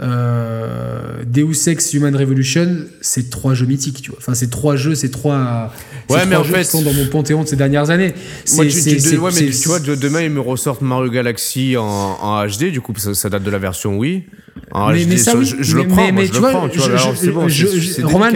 euh, 0.00 1.22
Deus 1.26 1.68
Ex, 1.68 1.92
Human 1.92 2.14
Revolution, 2.14 2.86
c'est 3.00 3.30
trois 3.30 3.54
jeux 3.54 3.66
mythiques, 3.66 4.00
tu 4.02 4.10
vois. 4.10 4.18
Enfin, 4.20 4.34
c'est 4.34 4.50
trois 4.50 4.76
jeux, 4.76 4.94
c'est 4.94 5.10
trois. 5.10 5.72
Ouais, 6.08 6.18
mais 6.24 6.32
trois 6.34 6.38
en 6.40 6.44
jeux 6.44 6.54
fait- 6.54 6.60
qui 6.62 6.70
sont 6.70 6.82
dans 6.82 6.92
mon 6.92 7.06
panthéon 7.06 7.42
de 7.42 7.48
ces 7.48 7.56
dernières 7.56 7.90
années. 7.90 8.14
Moi, 8.54 8.66
tu, 8.66 8.80
tu- 8.80 9.18
ouais, 9.18 9.30
mais 9.34 9.50
tu 9.50 9.68
vois, 9.68 9.80
de- 9.80 9.94
demain 9.94 10.22
ils 10.22 10.30
me 10.30 10.40
ressortent 10.40 10.82
Mario 10.82 11.10
Galaxy 11.10 11.76
en, 11.76 11.84
en 11.84 12.46
HD, 12.46 12.70
du 12.70 12.80
coup 12.80 12.92
ça, 12.96 13.14
ça 13.14 13.28
date 13.28 13.42
de 13.42 13.50
la 13.50 13.58
version 13.58 13.96
Wii. 13.98 14.24
En 14.72 14.90
Mais- 14.90 15.16
ça, 15.16 15.32
je, 15.32 15.38
oui. 15.38 15.54
je 15.60 15.76
le 15.76 15.86
prends, 15.86 16.12
mais- 16.12 16.26
tu 16.26 16.34
le 16.34 16.38
vois, 16.40 16.68
c'est 17.16 18.02
Roman. 18.02 18.26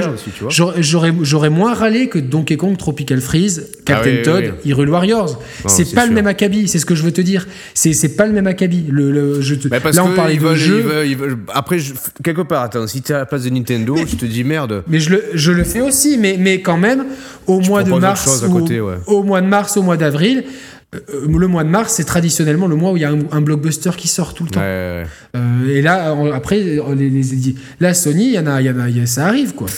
J'aurais- 0.49 1.12
J'aurais 1.23 1.51
moins 1.51 1.75
râlé 1.75 2.09
que 2.09 2.18
Donkey 2.18 2.57
Kong 2.57 2.77
Tropical 2.77 3.20
Freeze, 3.20 3.68
Captain 3.85 4.11
Ah 4.11 4.16
oui, 4.16 4.23
Todd, 4.23 4.45
oui. 4.64 4.70
Hyrule 4.70 4.89
Warriors. 4.91 5.43
c'est 5.66 5.95
pas 5.95 6.07
le 6.07 6.12
même 6.12 6.27
acabit, 6.27 6.68
c'est 6.68 6.79
ce 6.79 6.87
que 6.87 6.95
je 6.95 7.03
veux 7.03 7.12
te 7.12 7.20
dire. 7.20 7.47
C'est 7.75 7.93
c'est 7.93 8.16
pas 8.16 8.27
le 8.27 8.33
même 8.33 8.47
acabit. 8.47 8.85
Le, 8.89 9.11
le, 9.11 9.41
je 9.41 9.55
te- 9.55 9.68
Bah, 9.68 9.79
là, 9.93 10.05
on 10.05 10.14
parlait 10.14 10.37
de 10.37 10.41
veulent- 10.41 10.57
jeux. 10.57 10.79
ils 10.79 10.83
veulent- 10.85 11.07
ils 11.09 11.16
veulent- 11.16 11.39
Après, 11.53 11.79
je- 11.79 11.93
quelque 12.23 12.43
part, 12.43 12.62
attends, 12.62 12.87
si 12.87 13.03
t'es 13.03 13.14
à 13.14 13.18
la 13.18 13.27
place 13.27 13.43
de 13.45 13.51
Nintendo, 13.51 13.97
je 13.97 14.16
te 14.16 14.25
dis 14.25 14.45
merde. 14.45 14.83
Mais 14.89 15.01
je 15.01 15.11
le, 15.11 15.25
je 15.35 15.53
le 15.53 15.64
fais 15.64 15.81
aussi, 15.81 16.16
mais, 16.18 16.37
mais 16.39 16.61
quand 16.61 16.77
même, 16.79 17.05
au 17.47 17.61
mois 17.61 17.83
de 17.83 17.91
mars, 17.93 18.25
chose 18.25 18.45
à 18.45 18.49
ou- 18.49 18.53
côté, 18.61 18.81
ouais. 18.81 18.95
au 19.07 19.23
mois 19.23 19.41
de 19.41 19.47
mars, 19.47 19.77
au 19.77 19.83
mois 19.83 19.97
d'avril, 19.97 20.45
le 20.93 21.47
mois 21.47 21.64
de 21.64 21.70
mars, 21.70 21.95
c'est 21.95 22.05
traditionnellement 22.05 22.66
le 22.66 22.76
mois 22.76 22.93
où 22.93 22.97
il 22.99 23.01
y 23.01 23.05
a 23.05 23.11
un, 23.11 23.20
un 23.30 23.40
blockbuster 23.40 23.90
qui 23.97 24.09
sort 24.09 24.34
tout 24.34 24.45
le 24.45 24.51
Ouais, 24.51 24.55
temps. 24.55 24.61
ouais, 24.61 25.07
Euh, 25.36 25.68
et 25.74 25.80
là, 25.80 26.14
on- 26.14 26.30
après, 26.32 26.61
euh, 26.62 26.95
les, 26.95 27.09
les- 27.09 27.55
là, 27.80 27.95
Sony, 27.95 28.26
il 28.26 28.34
y 28.34 28.38
en 28.38 28.47
a, 28.47 28.61
y 28.61 28.68
en 28.70 28.78
a, 28.78 28.88
y 28.90 29.01
a- 29.01 29.07
ça 29.07 29.26
arrive 29.26 29.55
quoi. 29.55 29.68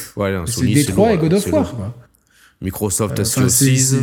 C'est 0.47 0.67
Détroit 0.67 1.13
et 1.13 1.19
God 1.19 1.35
of 1.35 1.53
War. 1.53 1.71
quoi. 1.77 1.95
Microsoft 2.61 3.23
c'est- 3.23 3.97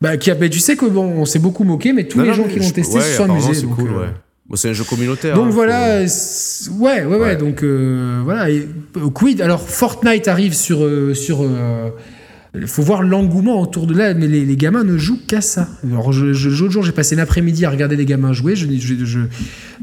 Bah, 0.00 0.16
qui 0.16 0.30
a, 0.30 0.34
bah, 0.34 0.48
tu 0.48 0.60
sais 0.60 0.76
que 0.76 0.86
bon, 0.86 1.04
on 1.04 1.24
s'est 1.24 1.38
beaucoup 1.40 1.64
moqué, 1.64 1.92
mais 1.92 2.06
tous 2.06 2.18
Non, 2.18 2.24
les 2.24 2.30
non, 2.30 2.36
gens 2.36 2.44
mais 2.46 2.52
qui 2.52 2.58
l'ont 2.60 2.70
testé 2.70 3.00
se 3.00 3.16
sont 3.16 3.24
amusés. 3.30 3.54
C'est 3.54 3.62
donc, 3.62 3.76
cool, 3.76 3.90
euh. 3.90 4.06
Bon, 4.48 4.56
c'est 4.56 4.70
un 4.70 4.72
jeu 4.72 4.84
communautaire. 4.84 5.34
Donc 5.34 5.48
hein, 5.48 5.50
voilà, 5.50 5.98
ouais, 6.00 7.04
ouais, 7.04 7.16
ouais, 7.18 7.36
donc 7.36 7.62
euh, 7.62 8.20
voilà. 8.24 8.48
Et, 8.48 8.66
euh, 8.96 9.10
quid 9.10 9.40
Alors 9.42 9.60
Fortnite 9.68 10.28
arrive 10.28 10.54
sur 10.54 10.84
euh, 10.84 11.14
sur. 11.14 11.42
Il 12.60 12.66
faut 12.66 12.82
voir 12.82 13.02
l'engouement 13.02 13.60
autour 13.60 13.86
de 13.86 13.94
là, 13.94 14.14
mais 14.14 14.26
les, 14.26 14.44
les 14.44 14.56
gamins 14.56 14.84
ne 14.84 14.96
jouent 14.98 15.20
qu'à 15.26 15.40
ça. 15.40 15.68
Alors 15.84 16.12
je, 16.12 16.32
je- 16.32 16.48
l'autre 16.50 16.70
jour, 16.72 16.82
j'ai 16.82 16.92
passé 16.92 17.14
l'après-midi 17.16 17.64
à 17.64 17.70
regarder 17.70 17.96
les 17.96 18.04
gamins 18.06 18.32
jouer. 18.32 18.56
Je, 18.56 18.66
je- 18.78 19.04
je- 19.04 19.20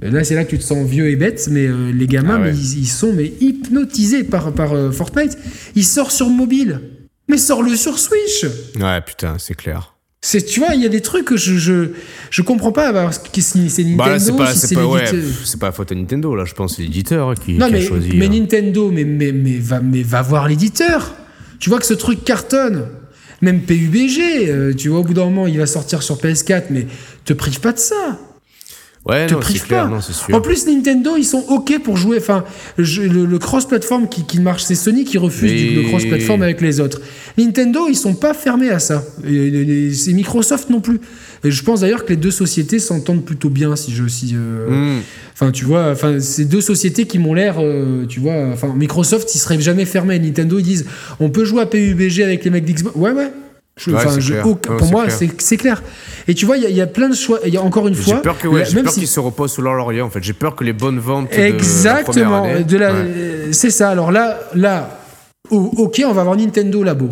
là, 0.01 0.23
c'est 0.23 0.35
là 0.35 0.43
que 0.45 0.49
tu 0.51 0.57
te 0.57 0.63
sens 0.63 0.87
vieux 0.87 1.09
et 1.09 1.15
bête, 1.15 1.47
mais 1.51 1.67
euh, 1.67 1.91
les 1.91 2.07
gamins, 2.07 2.37
Ah 2.37 2.41
ouais. 2.41 2.51
mais 2.53 2.57
ils, 2.57 2.79
ils 2.79 2.87
sont 2.87 3.13
mais 3.13 3.33
hypnotisés 3.41 4.23
par 4.23 4.51
par 4.53 4.73
euh, 4.73 4.91
Fortnite. 4.91 5.37
Il 5.75 5.85
sort 5.85 6.11
sur 6.11 6.29
mobile, 6.29 6.81
mais 7.27 7.37
sors-le 7.37 7.75
sur 7.75 7.97
Switch. 7.99 8.45
Ouais, 8.79 9.01
putain, 9.05 9.35
c'est 9.37 9.55
clair. 9.55 9.91
C'est, 10.21 10.41
tu 10.43 10.59
vois, 10.59 10.73
il 10.73 10.81
y 10.81 10.85
a 10.87 10.89
des 10.89 11.01
trucs 11.01 11.25
que 11.25 11.37
je 11.37 11.53
je, 11.57 11.89
je 12.31 12.41
comprends 12.41 12.71
pas. 12.71 12.91
parce 12.91 13.19
que 13.19 13.41
c'est 13.41 13.59
Nintendo, 13.59 13.95
Bah 13.97 14.09
là, 14.09 14.17
c'est 14.19 14.35
pas, 14.35 14.51
si 14.53 14.59
c'est 14.59 14.67
c'est 14.67 14.75
pas, 14.75 14.87
ouais, 14.87 15.05
c'est 15.43 15.59
pas 15.59 15.67
la 15.67 15.71
faute 15.71 15.91
à 15.91 15.95
Nintendo, 15.95 16.35
là, 16.35 16.45
je 16.45 16.53
pense, 16.55 16.77
c'est 16.77 16.81
l'éditeur 16.81 17.35
qui, 17.35 17.53
Non, 17.53 17.67
qui 17.67 17.73
mais, 17.73 17.77
a 17.77 17.87
choisi. 17.87 18.09
mais 18.15 18.25
hein. 18.25 18.29
Nintendo, 18.29 18.89
mais, 18.91 19.03
mais, 19.03 19.31
mais, 19.31 19.59
va, 19.59 19.81
mais 19.81 20.01
va 20.01 20.23
voir 20.23 20.47
l'éditeur. 20.47 21.13
Tu 21.65 21.71
vois 21.71 21.79
que 21.79 21.87
ce 21.87 21.95
truc 21.95 22.23
cartonne. 22.23 22.89
Même 23.41 23.63
PUBG, 23.63 24.49
euh, 24.49 24.75
tu 24.75 24.89
vois, 24.89 24.99
au 24.99 25.03
bout 25.03 25.15
d'un 25.15 25.25
moment, 25.25 25.47
il 25.47 25.57
va 25.57 25.65
sortir 25.65 26.03
sur 26.03 26.17
PS4, 26.17 26.65
mais 26.69 26.85
te 27.25 27.33
prive 27.33 27.59
pas 27.59 27.71
de 27.71 27.79
ça. 27.79 28.19
Ouais, 29.07 29.27
te 29.27 29.33
non, 29.35 29.39
prive 29.39 29.63
clair, 29.63 29.83
pas. 29.83 29.89
non, 29.91 30.01
c'est 30.01 30.13
sûr. 30.13 30.33
En 30.35 30.41
plus, 30.41 30.65
Nintendo, 30.65 31.11
ils 31.15 31.25
sont 31.25 31.43
OK 31.49 31.77
pour 31.83 31.95
jouer. 31.95 32.17
Enfin, 32.19 32.43
je- 32.79 33.03
le, 33.03 33.25
le 33.25 33.37
cross-platform 33.39 34.09
qui, 34.09 34.25
qui 34.25 34.39
marche, 34.39 34.63
c'est 34.63 34.73
Sony 34.73 35.03
qui 35.03 35.19
refuse 35.19 35.51
Mais- 35.51 35.57
du- 35.69 35.75
le 35.75 35.83
cross-platform 35.83 36.41
avec 36.41 36.59
les 36.59 36.79
autres. 36.79 36.99
Nintendo, 37.37 37.81
ils 37.87 37.95
sont 37.95 38.15
pas 38.15 38.33
fermés 38.33 38.71
à 38.71 38.79
ça. 38.79 39.03
Et, 39.23 39.35
et- 39.35 39.85
et 39.89 39.93
c'est 39.93 40.11
Microsoft 40.13 40.71
non 40.71 40.81
plus. 40.81 40.99
Et 41.43 41.51
je 41.51 41.63
pense 41.63 41.81
d'ailleurs 41.81 42.03
que 42.05 42.09
les 42.09 42.15
deux 42.15 42.31
sociétés 42.31 42.79
s'entendent 42.79 43.23
plutôt 43.23 43.49
bien, 43.51 43.75
si 43.75 43.93
je. 43.93 44.07
Si, 44.07 44.31
euh, 44.35 44.69
Hmm. 44.97 45.01
Enfin, 45.33 45.51
tu 45.51 45.65
vois, 45.65 45.91
enfin, 45.91 46.19
c'est 46.19 46.45
deux 46.45 46.61
sociétés 46.61 47.05
qui 47.05 47.19
m'ont 47.19 47.33
l'air, 47.35 47.57
euh, 47.59 48.05
tu 48.07 48.19
vois, 48.19 48.47
enfin, 48.53 48.73
Microsoft, 48.75 49.35
ils 49.35 49.39
seraient 49.39 49.59
jamais 49.61 49.85
fermés. 49.85 50.17
Nintendo, 50.17 50.57
ils 50.57 50.63
disent, 50.63 50.85
on 51.19 51.29
peut 51.29 51.45
jouer 51.45 51.61
à 51.61 51.65
PUBG 51.67 52.23
avec 52.23 52.43
les 52.43 52.49
mecs 52.49 52.65
d'Xbox. 52.65 52.95
Ouais, 52.95 53.11
ouais. 53.11 53.29
Je- 53.77 53.91
Ouais, 53.91 53.97
pour 54.77 54.89
moi, 54.89 55.05
c'est 55.37 55.57
clair. 55.57 55.83
Et 56.27 56.33
tu 56.33 56.45
vois, 56.45 56.57
il 56.57 56.63
y, 56.63 56.65
a- 56.65 56.69
il 56.69 56.75
y 56.75 56.81
a 56.81 56.87
plein 56.87 57.09
de 57.09 57.15
choix. 57.15 57.39
Il 57.45 57.53
y 57.53 57.57
a 57.57 57.61
encore 57.61 57.87
une 57.87 57.93
J'ai 57.95 58.01
fois, 58.01 58.21
peur 58.21 58.35
ouais, 58.45 58.65
j'ai 58.65 58.81
peur 58.81 58.91
si- 58.91 58.99
qu'ils 59.01 59.07
se 59.07 59.19
reposent 59.19 59.51
sur 59.53 59.61
leur 59.61 59.73
laurier, 59.75 60.01
en 60.01 60.09
fait. 60.09 60.23
J'ai 60.23 60.33
peur 60.33 60.55
que 60.55 60.63
les 60.63 60.73
bonnes 60.73 60.99
ventes 60.99 61.31
de 61.31 61.37
Exactement. 61.39 62.43
année- 62.43 62.63
De 62.63 62.77
la, 62.77 62.91
Ouais. 62.93 62.99
euh, 62.99 63.47
C'est 63.51 63.69
ça. 63.69 63.89
Alors 63.89 64.11
là, 64.11 64.39
là, 64.55 64.99
ok, 65.51 66.01
on 66.05 66.11
va 66.13 66.21
avoir 66.21 66.35
Nintendo 66.35 66.81
Labo. 66.83 67.09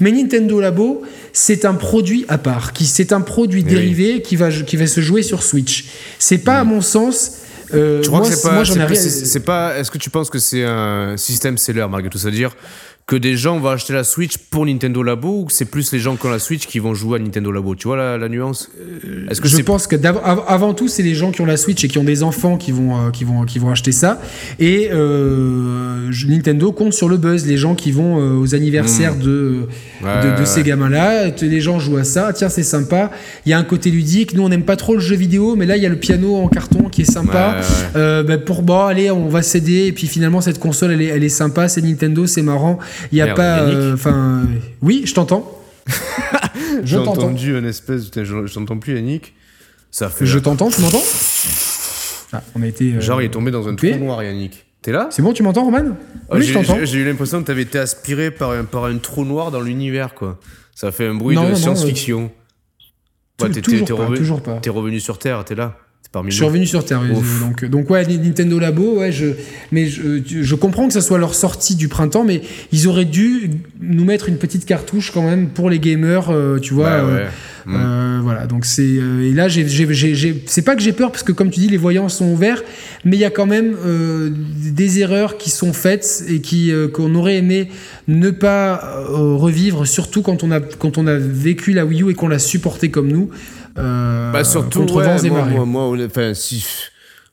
Mais 0.00 0.10
Nintendo 0.12 0.60
Labo, 0.60 1.02
c'est 1.34 1.64
un 1.66 1.74
produit 1.74 2.24
à 2.28 2.38
part. 2.38 2.72
Qui, 2.72 2.86
c'est 2.86 3.12
un 3.12 3.20
produit 3.20 3.60
Eh 3.66 3.68
oui. 3.68 3.74
dérivé 3.74 4.22
qui 4.22 4.36
va, 4.36 4.50
qui 4.50 4.76
va 4.76 4.86
se 4.86 5.00
jouer 5.02 5.22
sur 5.22 5.42
Switch. 5.42 5.84
C'est 6.18 6.38
pas, 6.38 6.58
Mm. 6.58 6.60
à 6.60 6.64
mon 6.64 6.80
sens, 6.80 7.38
Euh, 7.72 8.02
Tu 8.02 8.08
crois 8.08 8.20
moi, 8.20 8.28
que 8.28 8.34
pas, 8.34 8.64
c'est 8.98 9.40
pas, 9.40 9.76
est-ce 9.78 9.90
que 9.90 9.98
tu 9.98 10.08
penses 10.10 10.30
que 10.30 10.38
c'est 10.38 10.62
un 10.64 11.16
système 11.16 11.58
seller 11.58 11.86
malgré 11.90 12.08
tout? 12.10 12.18
C'est-à-dire 12.18 12.54
que 13.06 13.16
des 13.16 13.36
gens 13.36 13.58
vont 13.60 13.68
acheter 13.68 13.92
la 13.92 14.02
Switch 14.02 14.38
pour 14.38 14.64
Nintendo 14.64 15.02
Labo 15.02 15.40
ou 15.40 15.44
que 15.44 15.52
c'est 15.52 15.66
plus 15.66 15.92
les 15.92 15.98
gens 15.98 16.16
qui 16.16 16.24
ont 16.24 16.30
la 16.30 16.38
Switch 16.38 16.66
qui 16.66 16.78
vont 16.78 16.94
jouer 16.94 17.18
à 17.18 17.22
Nintendo 17.22 17.52
Labo? 17.52 17.74
Tu 17.74 17.86
vois 17.86 17.98
la, 17.98 18.16
la 18.16 18.30
nuance? 18.30 18.70
Est-ce 19.30 19.42
que 19.42 19.48
je 19.48 19.58
pense 19.58 19.86
que 19.86 19.96
av- 19.96 20.42
avant 20.48 20.72
tout, 20.72 20.88
c'est 20.88 21.02
les 21.02 21.14
gens 21.14 21.30
qui 21.30 21.42
ont 21.42 21.46
la 21.46 21.58
Switch 21.58 21.84
et 21.84 21.88
qui 21.88 21.98
ont 21.98 22.04
des 22.04 22.22
enfants 22.22 22.56
qui 22.56 22.72
vont, 22.72 22.96
euh, 22.96 23.10
qui 23.10 23.24
vont, 23.24 23.44
qui 23.44 23.58
vont 23.58 23.70
acheter 23.70 23.92
ça. 23.92 24.22
Et 24.58 24.88
euh, 24.90 26.10
Nintendo 26.26 26.72
compte 26.72 26.94
sur 26.94 27.10
le 27.10 27.18
buzz, 27.18 27.46
les 27.46 27.58
gens 27.58 27.74
qui 27.74 27.92
vont 27.92 28.18
euh, 28.18 28.38
aux 28.38 28.54
anniversaires 28.54 29.16
de. 29.16 29.66
Ouais, 30.02 30.36
de, 30.36 30.40
de 30.40 30.44
ces 30.46 30.62
gamins-là. 30.62 31.28
Les 31.42 31.60
gens 31.60 31.78
jouent 31.78 31.98
à 31.98 32.04
ça. 32.04 32.32
Tiens, 32.32 32.48
c'est 32.48 32.62
sympa. 32.62 33.10
Il 33.44 33.50
y 33.50 33.52
a 33.52 33.58
un 33.58 33.64
côté 33.64 33.90
ludique. 33.90 34.34
Nous, 34.34 34.42
on 34.42 34.48
n'aime 34.48 34.64
pas 34.64 34.76
trop 34.76 34.94
le 34.94 35.00
jeu 35.00 35.16
vidéo, 35.16 35.56
mais 35.56 35.66
là, 35.66 35.76
il 35.76 35.82
y 35.82 35.86
a 35.86 35.90
le 35.90 35.98
piano 35.98 36.36
en 36.36 36.48
carton 36.48 36.88
qui 36.88 37.02
est 37.02 37.10
sympa. 37.10 37.50
Ouais, 37.50 37.58
ouais. 37.58 37.96
Euh, 37.96 38.22
bah, 38.22 38.38
pour 38.38 38.62
bon, 38.62 38.80
allez, 38.80 39.10
on 39.10 39.28
va 39.28 39.42
céder. 39.42 39.86
Et 39.88 39.92
puis 39.92 40.06
finalement, 40.06 40.40
cette 40.40 40.58
console, 40.58 40.92
elle 40.92 41.02
est, 41.02 41.06
elle 41.06 41.24
est 41.24 41.28
sympa. 41.28 41.68
C'est 41.68 41.82
Nintendo, 41.82 42.26
c'est 42.26 42.42
marrant. 42.42 42.78
Il 43.12 43.18
y 43.18 43.20
a 43.20 43.26
Merde, 43.26 43.36
pas. 43.36 43.56
Yannick. 43.58 43.74
euh, 43.76 43.94
Enfin, 43.94 44.42
euh, 44.44 44.58
oui, 44.82 45.02
je 45.06 45.14
t'entends. 45.14 45.60
je 45.86 45.92
J'ai 46.84 46.96
entendu 46.98 47.58
une 47.58 47.66
espèce. 47.66 48.10
Je, 48.14 48.24
je 48.46 48.54
t'entends 48.54 48.78
plus, 48.78 48.94
Yannick. 48.94 49.34
Ça 49.90 50.08
fait. 50.08 50.26
Je 50.26 50.38
t'entends. 50.38 50.70
Tu 50.70 50.80
m'entends 50.80 51.02
ah, 52.32 52.42
On 52.56 52.62
a 52.62 52.66
été. 52.66 52.94
euh, 52.94 53.00
Genre, 53.00 53.22
il 53.22 53.26
est 53.26 53.30
tombé 53.30 53.50
dans 53.50 53.66
un 53.68 53.72
coupé. 53.72 53.92
trou 53.92 54.00
noir, 54.04 54.22
Yannick. 54.22 54.66
T'es 54.82 54.92
là? 54.92 55.08
C'est 55.10 55.22
bon, 55.22 55.32
tu 55.32 55.42
m'entends, 55.42 55.64
Roman? 55.64 55.96
Oh, 56.28 56.34
Oui, 56.36 56.42
je 56.44 56.52
t'entends. 56.52 56.76
j'ai- 56.84 56.98
eu 56.98 57.04
l'impression 57.04 57.40
que 57.40 57.46
t'avais 57.46 57.62
été 57.62 57.78
aspiré 57.78 58.30
par 58.30 58.50
un, 58.50 58.64
par 58.64 58.84
un 58.84 58.98
trou 58.98 59.24
noir 59.24 59.50
dans 59.50 59.60
l'univers, 59.60 60.14
quoi. 60.14 60.38
Ça 60.74 60.90
fait 60.92 61.06
un 61.06 61.14
bruit 61.14 61.36
Non, 61.36 61.48
de 61.48 61.54
science-fiction. 61.54 62.30
Tou- 63.38 63.46
Ouais, 63.46 63.50
toujours, 63.60 64.14
toujours 64.14 64.42
pas. 64.42 64.58
T'es 64.60 64.70
revenu 64.70 65.00
sur 65.00 65.18
Terre, 65.18 65.44
t'es 65.44 65.54
là. 65.54 65.76
Parmi 66.12 66.30
Je 66.30 66.36
suis 66.36 66.44
revenu 66.44 66.66
sur 66.66 66.84
Terre. 66.84 67.02
oui, 67.02 67.10
Ouf. 67.16 67.40
Donc, 67.40 67.64
donc 67.64 67.90
ouais, 67.90 68.06
Nintendo 68.06 68.58
Labo, 68.58 68.98
ouais, 68.98 69.10
je, 69.10 69.26
mais 69.72 69.86
je, 69.86 70.20
je 70.24 70.54
comprends 70.54 70.86
que 70.86 70.92
ça 70.92 71.00
soit 71.00 71.18
leur 71.18 71.34
sortie 71.34 71.74
du 71.74 71.88
printemps, 71.88 72.24
mais 72.24 72.42
ils 72.72 72.86
auraient 72.86 73.04
dû 73.04 73.50
nous 73.80 74.04
mettre 74.04 74.28
une 74.28 74.36
petite 74.38 74.64
cartouche 74.64 75.10
quand 75.12 75.22
même 75.22 75.48
pour 75.48 75.70
les 75.70 75.80
gamers, 75.80 76.30
euh, 76.30 76.58
tu 76.60 76.72
vois. 76.74 76.90
Bah, 76.90 77.04
euh. 77.04 77.26
Mm. 77.66 77.74
euh, 77.76 78.20
voilà, 78.22 78.46
donc 78.46 78.66
c'est 78.66 78.82
euh, 78.82 79.22
et 79.22 79.32
là 79.32 79.48
j'ai, 79.48 79.66
c'est 80.46 80.62
pas 80.62 80.76
que 80.76 80.82
j'ai 80.82 80.92
peur 80.92 81.10
parce 81.10 81.22
que 81.22 81.32
comme 81.32 81.50
tu 81.50 81.60
dis 81.60 81.68
les 81.68 81.78
voyants 81.78 82.10
sont 82.10 82.26
ouverts, 82.26 82.62
mais 83.06 83.16
il 83.16 83.20
y 83.20 83.24
a 83.24 83.30
quand 83.30 83.46
même 83.46 83.74
euh, 83.86 84.30
des 84.30 85.00
erreurs 85.00 85.38
qui 85.38 85.48
sont 85.48 85.72
faites 85.72 86.24
et 86.28 86.40
qui 86.40 86.70
euh, 86.70 86.88
qu'on 86.88 87.14
aurait 87.14 87.36
aimé 87.36 87.68
ne 88.06 88.28
pas 88.30 89.06
euh, 89.08 89.34
revivre, 89.34 89.86
surtout 89.86 90.20
quand 90.20 90.44
on 90.44 90.50
a 90.50 90.60
quand 90.60 90.98
on 90.98 91.06
a 91.06 91.16
vécu 91.16 91.72
la 91.72 91.86
Wii 91.86 92.02
U 92.02 92.10
et 92.10 92.14
qu'on 92.14 92.28
l'a 92.28 92.38
supporté 92.38 92.90
comme 92.90 93.08
nous. 93.08 93.30
Euh, 93.78 94.32
Bah 94.32 94.44
surtout, 94.44 94.80
contre 94.80 94.94
ouais, 94.96 95.04
moi, 95.64 95.64
moi, 95.64 96.06
enfin, 96.06 96.34
si, 96.34 96.64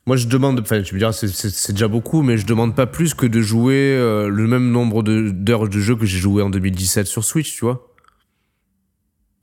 moi 0.05 0.15
je 0.17 0.27
demande, 0.27 0.59
enfin 0.61 0.81
tu 0.81 0.93
me 0.95 0.99
diras 0.99 1.11
c'est- 1.13 1.71
déjà 1.71 1.87
beaucoup, 1.87 2.21
mais 2.21 2.37
je 2.37 2.45
demande 2.45 2.75
pas 2.75 2.87
plus 2.87 3.13
que 3.13 3.25
de 3.25 3.41
jouer 3.41 3.75
euh, 3.97 4.27
le 4.29 4.47
même 4.47 4.71
nombre 4.71 5.03
de- 5.03 5.29
d'heures 5.31 5.67
de 5.69 5.79
jeu 5.79 5.95
que 5.95 6.05
j'ai 6.05 6.17
joué 6.19 6.41
en 6.41 6.49
2017 6.49 7.07
sur 7.07 7.23
Switch, 7.23 7.53
tu 7.55 7.65
vois. 7.65 7.87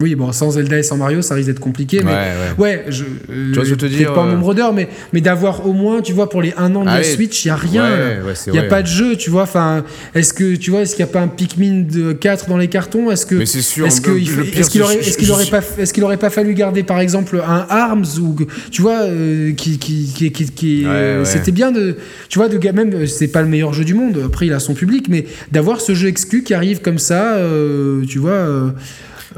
Oui, 0.00 0.14
bon, 0.14 0.30
sans 0.30 0.52
Zelda 0.52 0.78
et 0.78 0.84
sans 0.84 0.96
Mario, 0.96 1.22
ça 1.22 1.34
risque 1.34 1.48
d'être 1.48 1.58
compliqué. 1.58 2.02
Mais 2.04 2.12
ouais. 2.12 2.28
ouais, 2.56 2.84
je. 2.88 3.02
euh, 3.30 3.50
vois 3.52 3.64
ce 3.64 3.70
que 3.70 3.70
je 3.70 3.74
te 3.74 3.80
peut-être 3.80 3.96
dire, 3.96 4.12
pas 4.14 4.20
en 4.20 4.28
euh, 4.28 4.32
nombre 4.34 4.54
d'heures, 4.54 4.72
mais, 4.72 4.88
mais 5.12 5.20
d'avoir 5.20 5.66
au 5.66 5.72
moins, 5.72 6.02
tu 6.02 6.12
vois, 6.12 6.30
pour 6.30 6.40
les 6.40 6.54
un 6.56 6.72
an 6.76 6.82
de 6.82 6.86
la 6.86 6.92
Allez. 6.92 7.04
Switch, 7.04 7.44
il 7.44 7.48
n'y 7.48 7.50
a 7.50 7.56
rien. 7.56 7.90
Ouais, 7.90 8.18
Il 8.46 8.52
n'y 8.52 8.58
a 8.58 8.60
vrai. 8.60 8.68
pas 8.68 8.82
de 8.82 8.86
jeu, 8.86 9.16
tu 9.16 9.28
vois. 9.28 9.42
Enfin, 9.42 9.84
est-ce 10.14 10.32
que 10.32 10.54
tu 10.54 10.70
vois, 10.70 10.82
est-ce 10.82 10.94
qu'il 10.94 11.04
n'y 11.04 11.10
a 11.10 11.12
pas 11.12 11.20
un 11.20 11.26
Pikmin 11.26 11.80
de 11.90 12.12
4 12.12 12.46
dans 12.48 12.58
les 12.58 12.68
cartons? 12.68 13.10
Est-ce 13.10 13.26
que 13.26 13.34
Mais 13.34 13.46
c'est 13.46 13.60
sûr, 13.60 13.86
Est-ce 13.88 14.00
qu'il 14.00 14.82
aurait, 14.82 15.46
pas, 15.46 15.62
est-ce 15.78 15.92
qu'il 15.92 16.04
aurait 16.04 16.16
pas 16.16 16.30
fallu 16.30 16.54
garder 16.54 16.84
par 16.84 17.00
exemple 17.00 17.42
un 17.44 17.66
Arms 17.68 18.06
ou 18.22 18.36
tu 18.70 18.82
vois, 18.82 19.00
euh, 19.02 19.50
qui, 19.54 19.78
qui, 19.78 20.84
euh, 20.86 21.24
c'était 21.24 21.50
bien 21.50 21.72
de, 21.72 21.96
tu 22.28 22.38
vois, 22.38 22.48
de 22.48 22.56
même, 22.70 22.94
euh, 22.94 23.06
c'est 23.06 23.26
pas 23.26 23.42
le 23.42 23.48
meilleur 23.48 23.72
jeu 23.72 23.82
du 23.84 23.94
monde. 23.94 24.22
Après, 24.26 24.46
il 24.46 24.52
a 24.52 24.60
son 24.60 24.74
public, 24.74 25.06
mais 25.08 25.24
d'avoir 25.50 25.80
ce 25.80 25.94
jeu 25.94 26.06
exclu 26.06 26.44
qui 26.44 26.54
arrive 26.54 26.82
comme 26.82 26.98
ça, 26.98 27.34
euh, 27.34 28.04
tu 28.06 28.20
vois. 28.20 28.72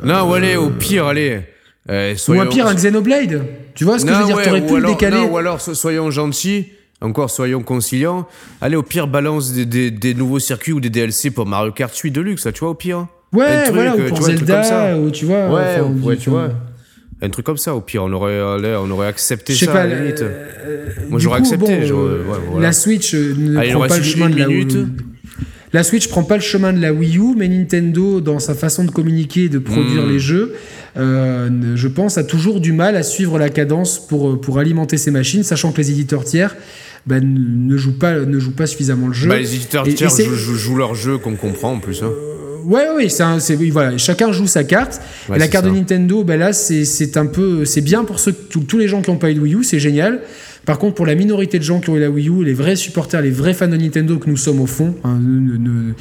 Non, 0.03 0.29
ou 0.29 0.35
allez, 0.35 0.57
au 0.57 0.71
pire, 0.71 1.07
allez. 1.07 1.41
euh, 1.91 2.15
ou 2.29 2.41
un 2.41 2.47
pire, 2.47 2.67
un 2.67 2.75
Xenoblade. 2.75 3.43
Tu 3.75 3.85
vois 3.85 3.99
ce 3.99 4.05
que 4.05 4.11
Non, 4.11 4.17
je 4.17 4.21
veux 4.21 4.27
dire 4.27 4.37
ouais, 4.37 4.45
T'aurais 4.45 4.67
pu 4.67 4.77
le 4.81 4.87
décaler. 4.87 5.17
non, 5.17 5.31
ou 5.33 5.37
alors 5.39 5.61
so- 5.61 5.75
soyons 5.75 6.11
gentils, 6.11 6.67
encore 7.01 7.31
soyons 7.31 7.63
conciliants. 7.63 8.27
Allez, 8.61 8.77
au 8.77 8.83
pire, 8.83 9.07
balance 9.07 9.53
des, 9.53 9.65
des- 9.65 9.91
des 9.91 10.15
nouveaux 10.15 10.39
circuits 10.39 10.73
ou 10.73 10.81
des 10.81 10.91
DLC 10.91 11.31
pour 11.31 11.47
Mario 11.47 11.73
Kart 11.73 11.97
8 11.97 12.11
Deluxe, 12.11 12.47
tu 12.53 12.61
vois, 12.61 12.71
au 12.71 12.75
pire. 12.75 13.07
Ouais, 13.33 13.63
truc, 13.65 13.75
voilà, 13.75 13.95
euh, 13.95 14.09
tu 14.09 14.15
vois, 14.15 14.21
ça. 14.21 14.37
Zelda, 14.37 14.99
ou 14.99 15.11
tu 15.11 15.25
vois. 15.25 15.49
Ouais, 15.49 15.63
enfin, 15.81 15.93
ouais, 16.03 16.17
tu 16.17 16.31
vois. 16.31 16.49
Un 17.23 17.29
truc 17.29 17.45
comme 17.47 17.59
ça, 17.59 17.75
au 17.75 17.81
pire, 17.83 18.03
on 18.05 18.13
aurait, 18.13 18.39
allez, 18.41 18.77
on 18.83 18.91
aurait 18.91 19.07
accepté 19.07 19.53
Je 19.53 19.59
sais 19.61 19.67
ça 19.67 19.73
pas. 19.73 19.81
à 19.83 19.87
la 19.87 20.01
limite. 20.01 20.23
euh, 20.23 20.87
Moi, 21.11 21.19
du 21.19 21.25
j'aurais 21.25 21.39
accepté, 21.41 21.77
bon, 21.81 21.87
j'aurais- 21.87 22.13
ouais, 22.15 22.39
voilà. 22.51 22.67
La 22.67 22.73
Switch 22.73 23.15
ne 23.15 23.59
Allez, 23.59 23.71
prend 23.73 23.87
pas 23.87 23.99
le 23.99 24.03
chemin 24.03 24.31
de 24.31 24.35
minute. 24.35 24.73
La 24.75 24.81
Switch 25.83 26.09
prend 26.09 26.25
pas 26.25 26.37
le 26.37 26.43
chemin 26.43 26.73
de 26.73 26.81
la 26.81 26.93
Wii 26.93 27.17
U, 27.19 27.35
mais 27.37 27.49
Nintendo, 27.49 28.21
dans 28.21 28.39
sa 28.41 28.55
façon 28.55 28.85
de 28.85 28.91
communiquer 28.91 29.45
et 29.45 29.49
de 29.49 29.59
produire 29.59 30.05
Mm. 30.05 30.11
les 30.11 30.19
jeux, 30.19 30.55
euh, 30.97 31.49
je 31.77 31.89
pense, 31.89 32.19
a 32.19 32.25
toujours 32.25 32.61
du 32.61 32.73
mal 32.73 32.97
à 32.97 33.03
suivre 33.03 33.39
la 33.39 33.49
cadence 33.49 33.99
pour, 34.05 34.31
euh, 34.31 34.41
pour 34.41 34.59
alimenter 34.59 34.97
ses 34.97 35.11
machines, 35.11 35.43
sachant 35.45 35.71
que 35.73 35.79
les 35.79 35.91
éditeurs 35.91 36.25
tiers 36.25 36.57
ben, 37.07 37.23
ne, 37.25 37.77
jouent 37.79 37.97
pas, 37.99 38.19
ne 38.21 38.39
jouent 38.39 38.55
pas 38.55 38.67
suffisamment 38.67 39.07
le 39.09 39.15
jeu. 39.15 39.29
Bah, 39.29 39.39
les 39.39 39.55
éditeurs 39.55 39.89
Et- 39.89 39.95
tiers 39.95 40.11
jouent, 40.11 40.35
jouent- 40.35 40.55
jouent 40.57 40.77
leur 40.77 40.95
jeu 40.95 41.17
qu'on 41.17 41.35
comprend 41.35 41.73
en 41.73 41.79
plus. 41.79 42.03
Hein. 42.03 42.11
Ouais, 42.67 42.85
ouais, 42.95 43.09
c'est 43.09 43.23
un- 43.23 43.39
c'est- 43.41 43.57
oui, 43.57 43.71
voilà, 43.71 43.97
chacun 43.97 44.33
joue 44.33 44.47
sa 44.47 44.65
carte. 44.65 45.01
Ouais, 45.31 45.37
et 45.37 45.39
la 45.39 45.49
carte 45.49 45.65
ça. 45.65 45.71
de 45.71 45.75
Nintendo, 45.77 46.25
ben 46.25 46.39
là, 46.39 46.53
c'est 46.53 47.17
un 47.17 47.25
peu, 47.27 47.65
c'est 47.65 47.81
bien 47.81 48.05
pour 48.05 48.19
ceux, 48.21 48.33
tous 48.35 48.77
les 48.77 48.87
gens 48.87 49.01
qui 49.01 49.11
n'ont 49.11 49.17
pas 49.17 49.31
eu 49.31 49.35
de 49.35 49.41
Wii 49.41 49.55
U, 49.55 49.65
c'est 49.65 49.79
génial. 49.81 50.21
Par 50.71 50.79
contre, 50.79 50.95
pour 50.95 51.05
la 51.05 51.17
minorité 51.17 51.59
de 51.59 51.65
gens 51.65 51.81
qui 51.81 51.91
ont 51.91 51.97
eu 51.97 52.01
la 52.01 52.09
Wii 52.11 52.29
U, 52.29 52.45
les 52.45 52.55
vrais 52.55 52.77
supporters, 52.77 53.21
les 53.21 53.33
vrais 53.33 53.55
fans 53.55 53.67
de 53.67 53.77
Nintendo 53.77 54.19
que 54.19 54.31
nous 54.31 54.37
sommes 54.37 54.61
au 54.61 54.67
fond, 54.67 54.95
hein, 55.03 55.19
ne- 55.21 55.57
ne- 55.57 55.93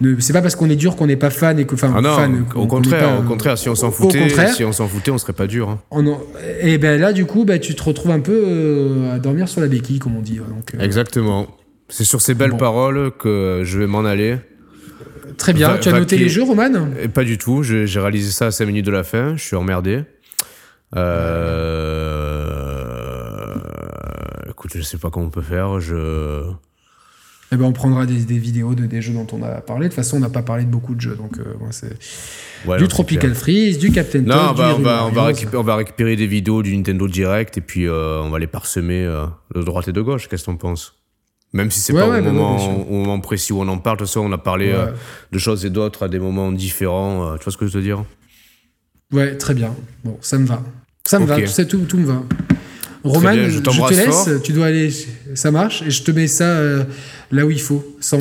ne- 0.00 0.18
c'est 0.20 0.32
pas 0.32 0.42
parce 0.42 0.56
qu'on 0.56 0.68
est 0.68 0.74
dur 0.74 0.96
qu'on 0.96 1.06
n'est 1.06 1.14
pas 1.14 1.30
fan 1.30 1.60
et 1.60 1.64
que, 1.64 1.74
enfin, 1.74 1.92
Ah 1.96 2.00
non, 2.00 2.16
fan, 2.16 2.44
qu'on- 2.52 2.62
au 2.62 2.66
contraire, 2.66 3.08
pas, 3.08 3.18
au 3.20 3.22
contraire, 3.22 3.56
si 3.56 3.68
on 3.68 3.76
s'en 3.76 3.92
foutait, 3.92 4.28
si 4.52 4.64
on 4.64 4.72
s'en 4.72 4.88
foutait, 4.88 5.12
on 5.12 5.18
serait 5.18 5.32
pas 5.32 5.46
dur. 5.46 5.68
hein. 5.70 5.78
on 5.92 6.04
en- 6.08 6.20
et 6.60 6.76
ben 6.78 7.00
là, 7.00 7.12
du 7.12 7.24
coup, 7.24 7.44
ben, 7.44 7.60
tu 7.60 7.76
te 7.76 7.82
retrouves 7.84 8.10
un 8.10 8.18
peu 8.18 8.42
euh, 8.44 9.14
à 9.14 9.20
dormir 9.20 9.48
sur 9.48 9.60
la 9.60 9.68
béquille, 9.68 10.00
comme 10.00 10.16
on 10.16 10.22
dit. 10.22 10.38
Donc, 10.38 10.74
euh, 10.74 10.80
Exactement. 10.84 11.46
C'est 11.88 12.02
sur 12.02 12.20
ces 12.20 12.34
belles 12.34 12.50
Bon. 12.50 12.56
paroles 12.56 13.12
que 13.16 13.60
je 13.62 13.78
vais 13.78 13.86
m'en 13.86 14.04
aller. 14.04 14.38
très 15.38 15.52
bien. 15.52 15.68
Va- 15.68 15.78
tu 15.78 15.88
as 15.88 15.92
noté 15.92 16.16
les 16.18 16.28
jeux, 16.28 16.42
Roman? 16.42 16.88
Et 17.00 17.06
pas 17.06 17.22
du 17.22 17.38
tout, 17.38 17.62
j'ai 17.62 17.86
j'ai 17.86 18.00
réalisé 18.00 18.32
ça 18.32 18.46
à 18.46 18.50
5 18.50 18.66
minutes 18.66 18.86
de 18.86 18.90
la 18.90 19.04
fin, 19.04 19.36
je 19.36 19.42
suis 19.44 19.54
emmerdé. 19.54 20.00
Euh... 20.96 22.15
Écoute, 24.66 24.80
je 24.80 24.84
sais 24.84 24.98
pas 24.98 25.10
comment 25.10 25.26
on 25.26 25.30
peut 25.30 25.42
faire, 25.42 25.78
je... 25.78 26.42
Eh 27.52 27.56
ben, 27.56 27.66
on 27.66 27.72
prendra 27.72 28.04
des, 28.04 28.24
des 28.24 28.38
vidéos 28.38 28.74
de, 28.74 28.84
des 28.86 29.00
jeux 29.00 29.12
dont 29.12 29.26
on 29.30 29.40
a 29.44 29.60
parlé. 29.60 29.84
De 29.84 29.90
toute 29.90 29.94
façon, 29.94 30.16
on 30.16 30.20
n'a 30.20 30.28
pas 30.28 30.42
parlé 30.42 30.64
de 30.64 30.68
beaucoup 30.68 30.96
de 30.96 31.00
jeux, 31.00 31.14
donc 31.14 31.38
euh, 31.38 31.44
ouais, 31.60 31.70
c'est 31.70 31.96
Ouais, 32.66 32.76
du 32.78 32.82
non, 32.82 32.88
Tropical. 32.88 33.36
Freeze, 33.36 33.78
du 33.78 33.92
Captain 33.92 34.24
Toad, 34.24 34.26
Non, 34.26 34.50
du 34.54 34.58
bah, 34.58 34.74
on, 34.76 34.80
va, 34.82 35.06
on, 35.06 35.12
va 35.12 35.26
récupérer, 35.26 35.56
on 35.56 35.62
va 35.62 35.76
récupérer 35.76 36.16
des 36.16 36.26
vidéos 36.26 36.64
du 36.64 36.76
Nintendo 36.76 37.06
Direct 37.06 37.56
et 37.58 37.60
puis 37.60 37.86
euh, 37.86 38.20
on 38.22 38.30
va 38.30 38.40
les 38.40 38.48
parsemer 38.48 39.04
euh, 39.04 39.26
de 39.54 39.62
droite 39.62 39.86
et 39.86 39.92
de 39.92 40.00
gauche. 40.00 40.26
Qu'est-ce 40.28 40.42
que 40.42 40.50
t'en 40.50 40.56
penses? 40.56 40.96
Même 41.52 41.70
si 41.70 41.78
c'est 41.78 41.92
Ouais, 41.92 42.00
pas 42.00 42.08
au, 42.08 42.10
bah 42.10 42.20
moment, 42.20 42.88
au 42.90 42.92
moment 42.92 43.20
précis 43.20 43.52
où 43.52 43.60
on 43.60 43.68
en 43.68 43.78
parle, 43.78 43.98
de 43.98 44.00
toute 44.00 44.08
façon, 44.08 44.22
on 44.22 44.32
a 44.32 44.38
parlé 44.38 44.74
de 45.30 45.38
choses 45.38 45.64
et 45.64 45.70
d'autres 45.70 46.02
à 46.02 46.08
des 46.08 46.18
moments 46.18 46.50
différents. 46.50 47.38
tu 47.38 47.44
vois 47.44 47.52
ce 47.52 47.56
que 47.56 47.68
je 47.68 47.78
veux 47.78 47.84
dire? 47.84 48.02
Ouais, 49.12 49.36
très 49.36 49.54
bien. 49.54 49.72
Bon, 50.02 50.18
ça 50.20 50.36
me 50.36 50.46
va. 50.46 50.60
Ça 51.04 51.20
me 51.20 51.26
va, 51.26 51.40
tout, 51.40 51.64
tout, 51.66 51.84
tout 51.84 51.98
me 51.98 52.06
va. 52.06 52.22
Roman, 53.08 53.32
bien, 53.32 53.48
je 53.48 53.50
je, 53.50 53.60
te 53.60 53.94
laisse, 53.94 54.08
fort. 54.08 54.42
tu 54.42 54.52
dois 54.52 54.66
aller, 54.66 54.90
ça 55.34 55.50
marche, 55.50 55.82
et 55.82 55.90
je 55.90 56.02
te 56.02 56.10
mets 56.10 56.26
ça 56.26 56.44
euh, 56.44 56.84
là 57.30 57.44
où 57.46 57.50
il 57.50 57.60
faut, 57.60 57.96
sans 58.00 58.18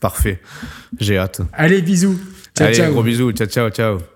Parfait. 0.00 0.40
J'ai 0.98 1.18
hâte. 1.18 1.40
Allez, 1.52 1.82
bisous. 1.82 2.18
Ciao, 2.56 2.66
Allez, 2.68 2.76
ciao. 2.76 2.92
gros 2.92 3.02
bisous. 3.02 3.32
Ciao, 3.32 3.46
ciao, 3.46 3.70
ciao. 3.70 4.13